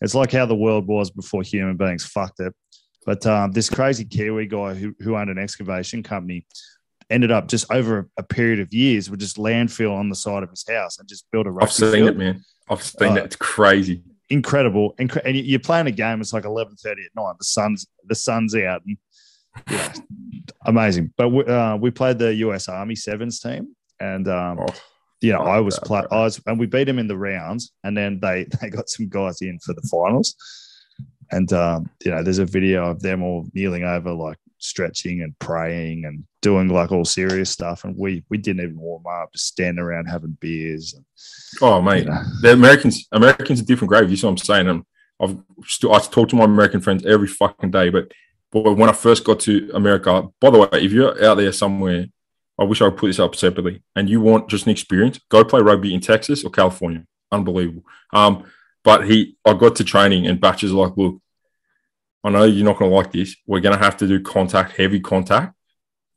it's 0.00 0.14
like 0.14 0.32
how 0.32 0.46
the 0.46 0.54
world 0.54 0.86
was 0.86 1.10
before 1.10 1.42
human 1.42 1.76
beings 1.76 2.04
fucked 2.04 2.40
it. 2.40 2.54
But 3.04 3.26
um, 3.26 3.52
this 3.52 3.68
crazy 3.68 4.04
Kiwi 4.04 4.46
guy 4.46 4.74
who, 4.74 4.94
who 5.00 5.16
owned 5.16 5.30
an 5.30 5.38
excavation 5.38 6.02
company, 6.02 6.46
ended 7.10 7.30
up 7.32 7.48
just 7.48 7.70
over 7.72 8.08
a 8.16 8.22
period 8.22 8.60
of 8.60 8.72
years 8.72 9.10
would 9.10 9.20
just 9.20 9.36
landfill 9.36 9.92
on 9.92 10.08
the 10.08 10.14
side 10.14 10.42
of 10.42 10.50
his 10.50 10.64
house 10.68 10.98
and 10.98 11.08
just 11.08 11.26
build 11.32 11.46
a 11.46 11.50
rugby 11.50 11.64
I've 11.66 11.72
seen 11.72 11.92
field. 11.92 12.08
it, 12.10 12.16
man. 12.16 12.44
I've 12.70 12.82
seen 12.82 13.08
Uh, 13.12 13.14
it. 13.16 13.24
It's 13.24 13.36
crazy. 13.36 14.02
incredible. 14.30 14.94
Incre- 14.98 15.20
and 15.24 15.36
you- 15.36 15.42
you're 15.42 15.60
playing 15.60 15.88
a 15.88 15.90
game. 15.90 16.20
It's 16.20 16.32
like 16.32 16.44
eleven 16.44 16.76
thirty 16.76 17.02
at 17.02 17.14
night. 17.20 17.34
The 17.38 17.44
sun's 17.44 17.86
the 18.06 18.14
sun's 18.14 18.54
out. 18.54 18.82
And, 18.86 18.96
know, 19.70 19.88
amazing. 20.66 21.12
But 21.16 21.28
we, 21.30 21.44
uh, 21.44 21.76
we 21.76 21.90
played 21.90 22.18
the 22.18 22.32
U.S. 22.36 22.68
Army 22.68 22.94
Sevens 22.94 23.40
team, 23.40 23.74
and 24.00 24.26
um, 24.28 24.60
Oh, 24.60 24.66
you 25.20 25.32
know 25.32 25.40
I 25.42 25.60
was 25.60 25.78
play. 25.80 26.02
I 26.10 26.20
was, 26.20 26.40
and 26.46 26.58
we 26.58 26.66
beat 26.66 26.84
them 26.84 26.98
in 26.98 27.08
the 27.08 27.16
rounds, 27.18 27.72
and 27.84 27.96
then 27.96 28.20
they 28.20 28.44
they 28.60 28.70
got 28.70 28.88
some 28.88 29.08
guys 29.08 29.42
in 29.42 29.58
for 29.58 29.74
the 29.74 29.82
finals. 29.90 30.34
And 31.32 31.52
um, 31.52 31.90
you 32.04 32.10
know, 32.10 32.22
there's 32.22 32.38
a 32.38 32.44
video 32.44 32.90
of 32.90 33.00
them 33.00 33.22
all 33.22 33.48
kneeling 33.54 33.84
over, 33.84 34.12
like 34.12 34.38
stretching 34.58 35.22
and 35.22 35.36
praying 35.38 36.04
and 36.04 36.24
doing 36.40 36.68
like 36.68 36.92
all 36.92 37.04
serious 37.04 37.50
stuff. 37.50 37.84
And 37.84 37.96
we 37.96 38.22
we 38.28 38.38
didn't 38.38 38.62
even 38.62 38.78
warm 38.78 39.04
up, 39.06 39.32
just 39.32 39.46
standing 39.46 39.82
around 39.82 40.06
having 40.06 40.36
beers. 40.40 40.94
And, 40.94 41.04
oh, 41.60 41.82
mate. 41.82 42.04
you 42.04 42.10
know, 42.10 42.22
The 42.42 42.52
Americans, 42.52 43.08
Americans 43.10 43.60
are 43.60 43.64
different 43.64 43.88
grave. 43.88 44.10
You 44.10 44.16
see 44.16 44.26
what 44.26 44.32
I'm 44.32 44.38
saying? 44.38 44.68
And 44.68 44.84
I've 45.20 45.38
still, 45.64 45.94
I 45.94 45.98
talk 46.00 46.28
to 46.28 46.36
my 46.36 46.44
American 46.44 46.80
friends 46.80 47.06
every 47.06 47.28
fucking 47.28 47.70
day. 47.70 47.88
But, 47.88 48.12
but 48.50 48.76
when 48.76 48.90
I 48.90 48.92
first 48.92 49.24
got 49.24 49.40
to 49.40 49.70
America, 49.72 50.28
by 50.40 50.50
the 50.50 50.58
way, 50.58 50.68
if 50.74 50.92
you're 50.92 51.24
out 51.24 51.36
there 51.36 51.52
somewhere, 51.52 52.06
I 52.58 52.64
wish 52.64 52.82
I 52.82 52.84
would 52.84 52.98
put 52.98 53.06
this 53.06 53.18
up 53.18 53.34
separately, 53.34 53.82
and 53.96 54.10
you 54.10 54.20
want 54.20 54.50
just 54.50 54.66
an 54.66 54.72
experience, 54.72 55.18
go 55.30 55.42
play 55.42 55.62
rugby 55.62 55.94
in 55.94 56.00
Texas 56.00 56.44
or 56.44 56.50
California. 56.50 57.04
Unbelievable. 57.32 57.82
Um, 58.12 58.44
but 58.84 59.06
he, 59.08 59.36
I 59.44 59.54
got 59.54 59.76
to 59.76 59.84
training, 59.84 60.26
and 60.26 60.40
batches 60.40 60.70
like, 60.72 60.92
look, 60.96 61.21
I 62.24 62.30
know 62.30 62.44
you're 62.44 62.64
not 62.64 62.78
going 62.78 62.90
to 62.90 62.96
like 62.96 63.12
this. 63.12 63.36
We're 63.46 63.60
going 63.60 63.76
to 63.76 63.84
have 63.84 63.96
to 63.98 64.06
do 64.06 64.20
contact, 64.20 64.76
heavy 64.76 65.00
contact 65.00 65.54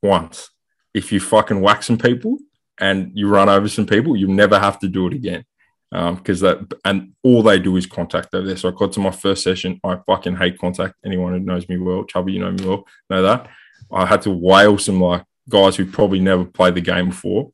once. 0.01 0.49
If 0.93 1.11
you 1.11 1.19
fucking 1.19 1.61
whack 1.61 1.83
some 1.83 1.97
people 1.97 2.37
and 2.79 3.11
you 3.15 3.27
run 3.27 3.49
over 3.49 3.67
some 3.67 3.85
people, 3.85 4.15
you 4.15 4.27
never 4.27 4.59
have 4.59 4.79
to 4.79 4.87
do 4.87 5.07
it 5.07 5.13
again 5.13 5.45
um, 5.91 6.15
because 6.15 6.41
that 6.41 6.59
and 6.83 7.13
all 7.23 7.41
they 7.41 7.59
do 7.59 7.75
is 7.77 7.85
contact 7.85 8.33
over 8.33 8.45
there. 8.45 8.57
So 8.57 8.69
I 8.69 8.71
got 8.71 8.91
to 8.93 8.99
my 8.99 9.11
first 9.11 9.43
session. 9.43 9.79
I 9.83 9.97
fucking 10.05 10.35
hate 10.35 10.59
contact. 10.59 10.95
Anyone 11.05 11.33
who 11.33 11.39
knows 11.39 11.67
me 11.69 11.77
well, 11.77 12.03
Chubby, 12.03 12.33
you 12.33 12.39
know 12.39 12.51
me 12.51 12.65
well, 12.65 12.85
know 13.09 13.21
that. 13.21 13.49
I 13.91 14.05
had 14.05 14.21
to 14.23 14.31
whale 14.31 14.77
some 14.77 14.99
like 14.99 15.23
guys 15.49 15.75
who 15.75 15.85
probably 15.85 16.19
never 16.19 16.45
played 16.45 16.75
the 16.75 16.81
game 16.81 17.09
before. 17.09 17.51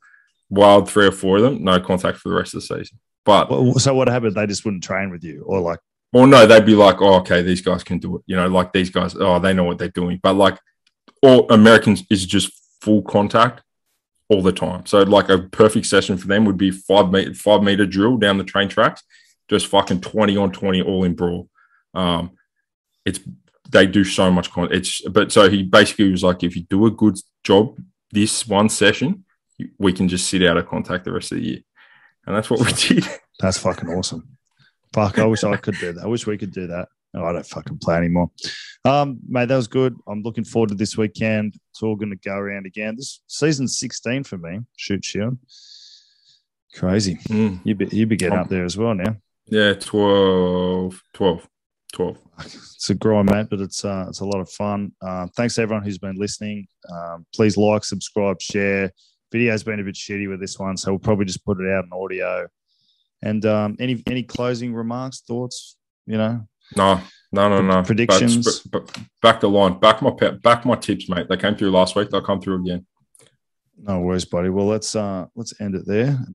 Wild 0.50 0.90
three 0.90 1.06
or 1.06 1.12
four 1.12 1.38
of 1.38 1.44
them, 1.44 1.64
no 1.64 1.80
contact 1.80 2.18
for 2.18 2.30
the 2.30 2.36
rest 2.36 2.54
of 2.54 2.62
the 2.62 2.68
season. 2.68 3.00
But 3.24 3.80
so 3.80 3.94
what 3.94 4.08
happened? 4.08 4.36
They 4.36 4.48
just 4.48 4.66
wouldn't 4.66 4.84
train 4.84 5.12
with 5.12 5.24
you, 5.24 5.44
or 5.46 5.60
like 5.60 5.80
or 6.14 6.28
no, 6.28 6.46
they'd 6.46 6.66
be 6.66 6.76
like, 6.76 7.02
oh, 7.02 7.16
okay, 7.16 7.42
these 7.42 7.62
guys 7.62 7.84
can 7.84 7.98
do 7.98 8.18
it. 8.18 8.24
You 8.26 8.36
know, 8.36 8.48
like 8.48 8.74
these 8.74 8.90
guys, 8.90 9.16
oh, 9.18 9.40
they 9.40 9.54
know 9.54 9.64
what 9.64 9.78
they're 9.78 9.90
doing. 9.90 10.20
But 10.22 10.34
like 10.34 10.58
all 11.22 11.50
Americans 11.52 12.04
is 12.10 12.26
just 12.26 12.52
full 12.82 13.02
contact 13.02 13.62
all 14.30 14.42
the 14.42 14.52
time. 14.52 14.86
So 14.86 15.04
like 15.04 15.30
a 15.30 15.40
perfect 15.40 15.86
session 15.86 16.18
for 16.18 16.28
them 16.28 16.46
would 16.46 16.58
be 16.58 16.72
five 16.72 17.12
meter 17.12 17.34
five 17.34 17.64
meter 17.64 17.86
drill 17.86 18.18
down 18.18 18.38
the 18.38 18.44
train 18.44 18.70
tracks, 18.70 19.04
just 19.50 19.68
fucking 19.68 20.02
20 20.02 20.38
on 20.38 20.52
20 20.52 20.82
all 20.82 21.04
in 21.04 21.16
brawl. 21.16 21.50
Um 21.94 22.32
it's 23.06 23.20
they 23.70 23.88
do 23.88 24.04
so 24.04 24.30
much 24.30 24.52
con 24.52 24.68
it's 24.72 25.02
but 25.10 25.32
so 25.32 25.50
he 25.50 25.64
basically 25.64 26.12
was 26.12 26.24
like, 26.24 26.44
if 26.44 26.56
you 26.56 26.64
do 26.64 26.86
a 26.86 26.92
good 26.92 27.18
job 27.44 27.78
this 28.12 28.48
one 28.48 28.70
session, 28.70 29.26
we 29.78 29.94
can 29.94 30.08
just 30.08 30.28
sit 30.28 30.44
out 30.44 30.58
of 30.58 30.68
contact 30.68 31.06
the 31.06 31.12
rest 31.12 31.32
of 31.32 31.38
the 31.38 31.46
year. 31.46 31.60
And 32.26 32.36
that's 32.36 32.50
what 32.50 32.60
we 32.60 32.72
did. 32.88 33.08
That's 33.40 33.58
fucking 33.58 33.90
awesome. 33.90 34.38
Fuck, 34.94 35.20
I 35.20 35.26
wish 35.26 35.44
I 35.44 35.58
could 35.58 35.78
do 35.78 35.94
that. 35.94 36.04
I 36.04 36.08
wish 36.08 36.28
we 36.28 36.38
could 36.38 36.52
do 36.52 36.68
that. 36.68 36.90
No, 37.14 37.26
I 37.26 37.34
don't 37.34 37.46
fucking 37.46 37.80
play 37.80 37.98
anymore. 37.98 38.32
Um, 38.86 39.20
mate, 39.28 39.48
that 39.50 39.56
was 39.56 39.68
good. 39.68 39.96
I'm 40.08 40.22
looking 40.22 40.46
forward 40.46 40.70
to 40.70 40.76
this 40.76 40.98
weekend. 40.98 41.56
It's 41.72 41.84
all 41.84 41.96
going 41.96 42.12
to 42.12 42.16
go 42.18 42.36
around 42.36 42.66
again. 42.66 42.96
This 42.96 43.22
season's 43.28 43.80
16 43.80 44.24
for 44.24 44.38
me. 44.38 44.60
Shute, 44.78 45.04
shield. 45.04 45.38
Crazy. 46.74 47.16
Mm. 47.28 47.60
You 47.66 47.76
be 47.76 47.88
you 47.92 48.06
be 48.06 48.16
getting 48.16 48.38
up 48.38 48.48
there 48.48 48.64
as 48.64 48.78
well 48.78 48.96
now. 48.96 49.18
Yeah, 49.48 49.74
12, 49.74 51.02
12, 51.14 51.48
12. 51.94 52.18
It's 52.40 52.90
a 52.90 52.96
grind, 52.96 53.30
mate, 53.30 53.48
but 53.50 53.60
it's 53.60 53.84
uh, 53.84 54.06
it's 54.08 54.22
a 54.22 54.26
lot 54.26 54.40
of 54.40 54.50
fun. 54.50 54.94
Um, 55.02 55.30
thanks 55.36 55.56
to 55.56 55.62
everyone 55.64 55.84
who's 55.84 55.98
been 55.98 56.16
listening. 56.16 56.68
Um, 56.90 57.26
please 57.36 57.58
like, 57.58 57.84
subscribe, 57.84 58.42
share. 58.42 58.92
Video's 59.32 59.64
been 59.64 59.82
a 59.82 59.84
bit 59.84 59.96
shitty 59.96 60.30
with 60.30 60.40
this 60.40 60.58
one, 60.58 60.78
so 60.78 60.92
we'll 60.92 61.00
probably 61.00 61.26
just 61.26 61.46
put 61.46 61.60
it 61.60 61.70
out 61.70 61.84
in 61.84 61.92
audio. 61.94 62.48
And 63.24 63.46
um, 63.46 63.76
any 63.80 64.02
any 64.08 64.24
closing 64.24 64.74
remarks, 64.74 65.22
thoughts? 65.22 65.76
You 66.08 66.18
know, 66.18 66.48
No, 66.76 67.02
no, 67.32 67.50
no, 67.50 67.62
no. 67.62 67.84
Predictions? 67.84 68.62
But, 68.62 68.86
but 68.86 68.98
back 69.22 69.40
the 69.40 69.50
line, 69.50 69.80
back 69.80 70.02
my 70.02 70.12
back 70.44 70.66
my 70.66 70.76
tips, 70.76 71.08
mate. 71.10 71.28
They 71.30 71.38
came 71.38 71.56
through 71.56 71.72
last 71.72 71.96
week. 71.96 72.10
They'll 72.10 72.22
come 72.22 72.42
through 72.42 72.62
again. 72.62 72.86
No 73.78 74.00
worries, 74.00 74.26
buddy. 74.26 74.50
Well, 74.50 74.68
let's 74.68 74.96
uh 74.96 75.26
let's 75.36 75.60
end 75.60 75.76
it 75.76 75.86
there. 75.86 76.20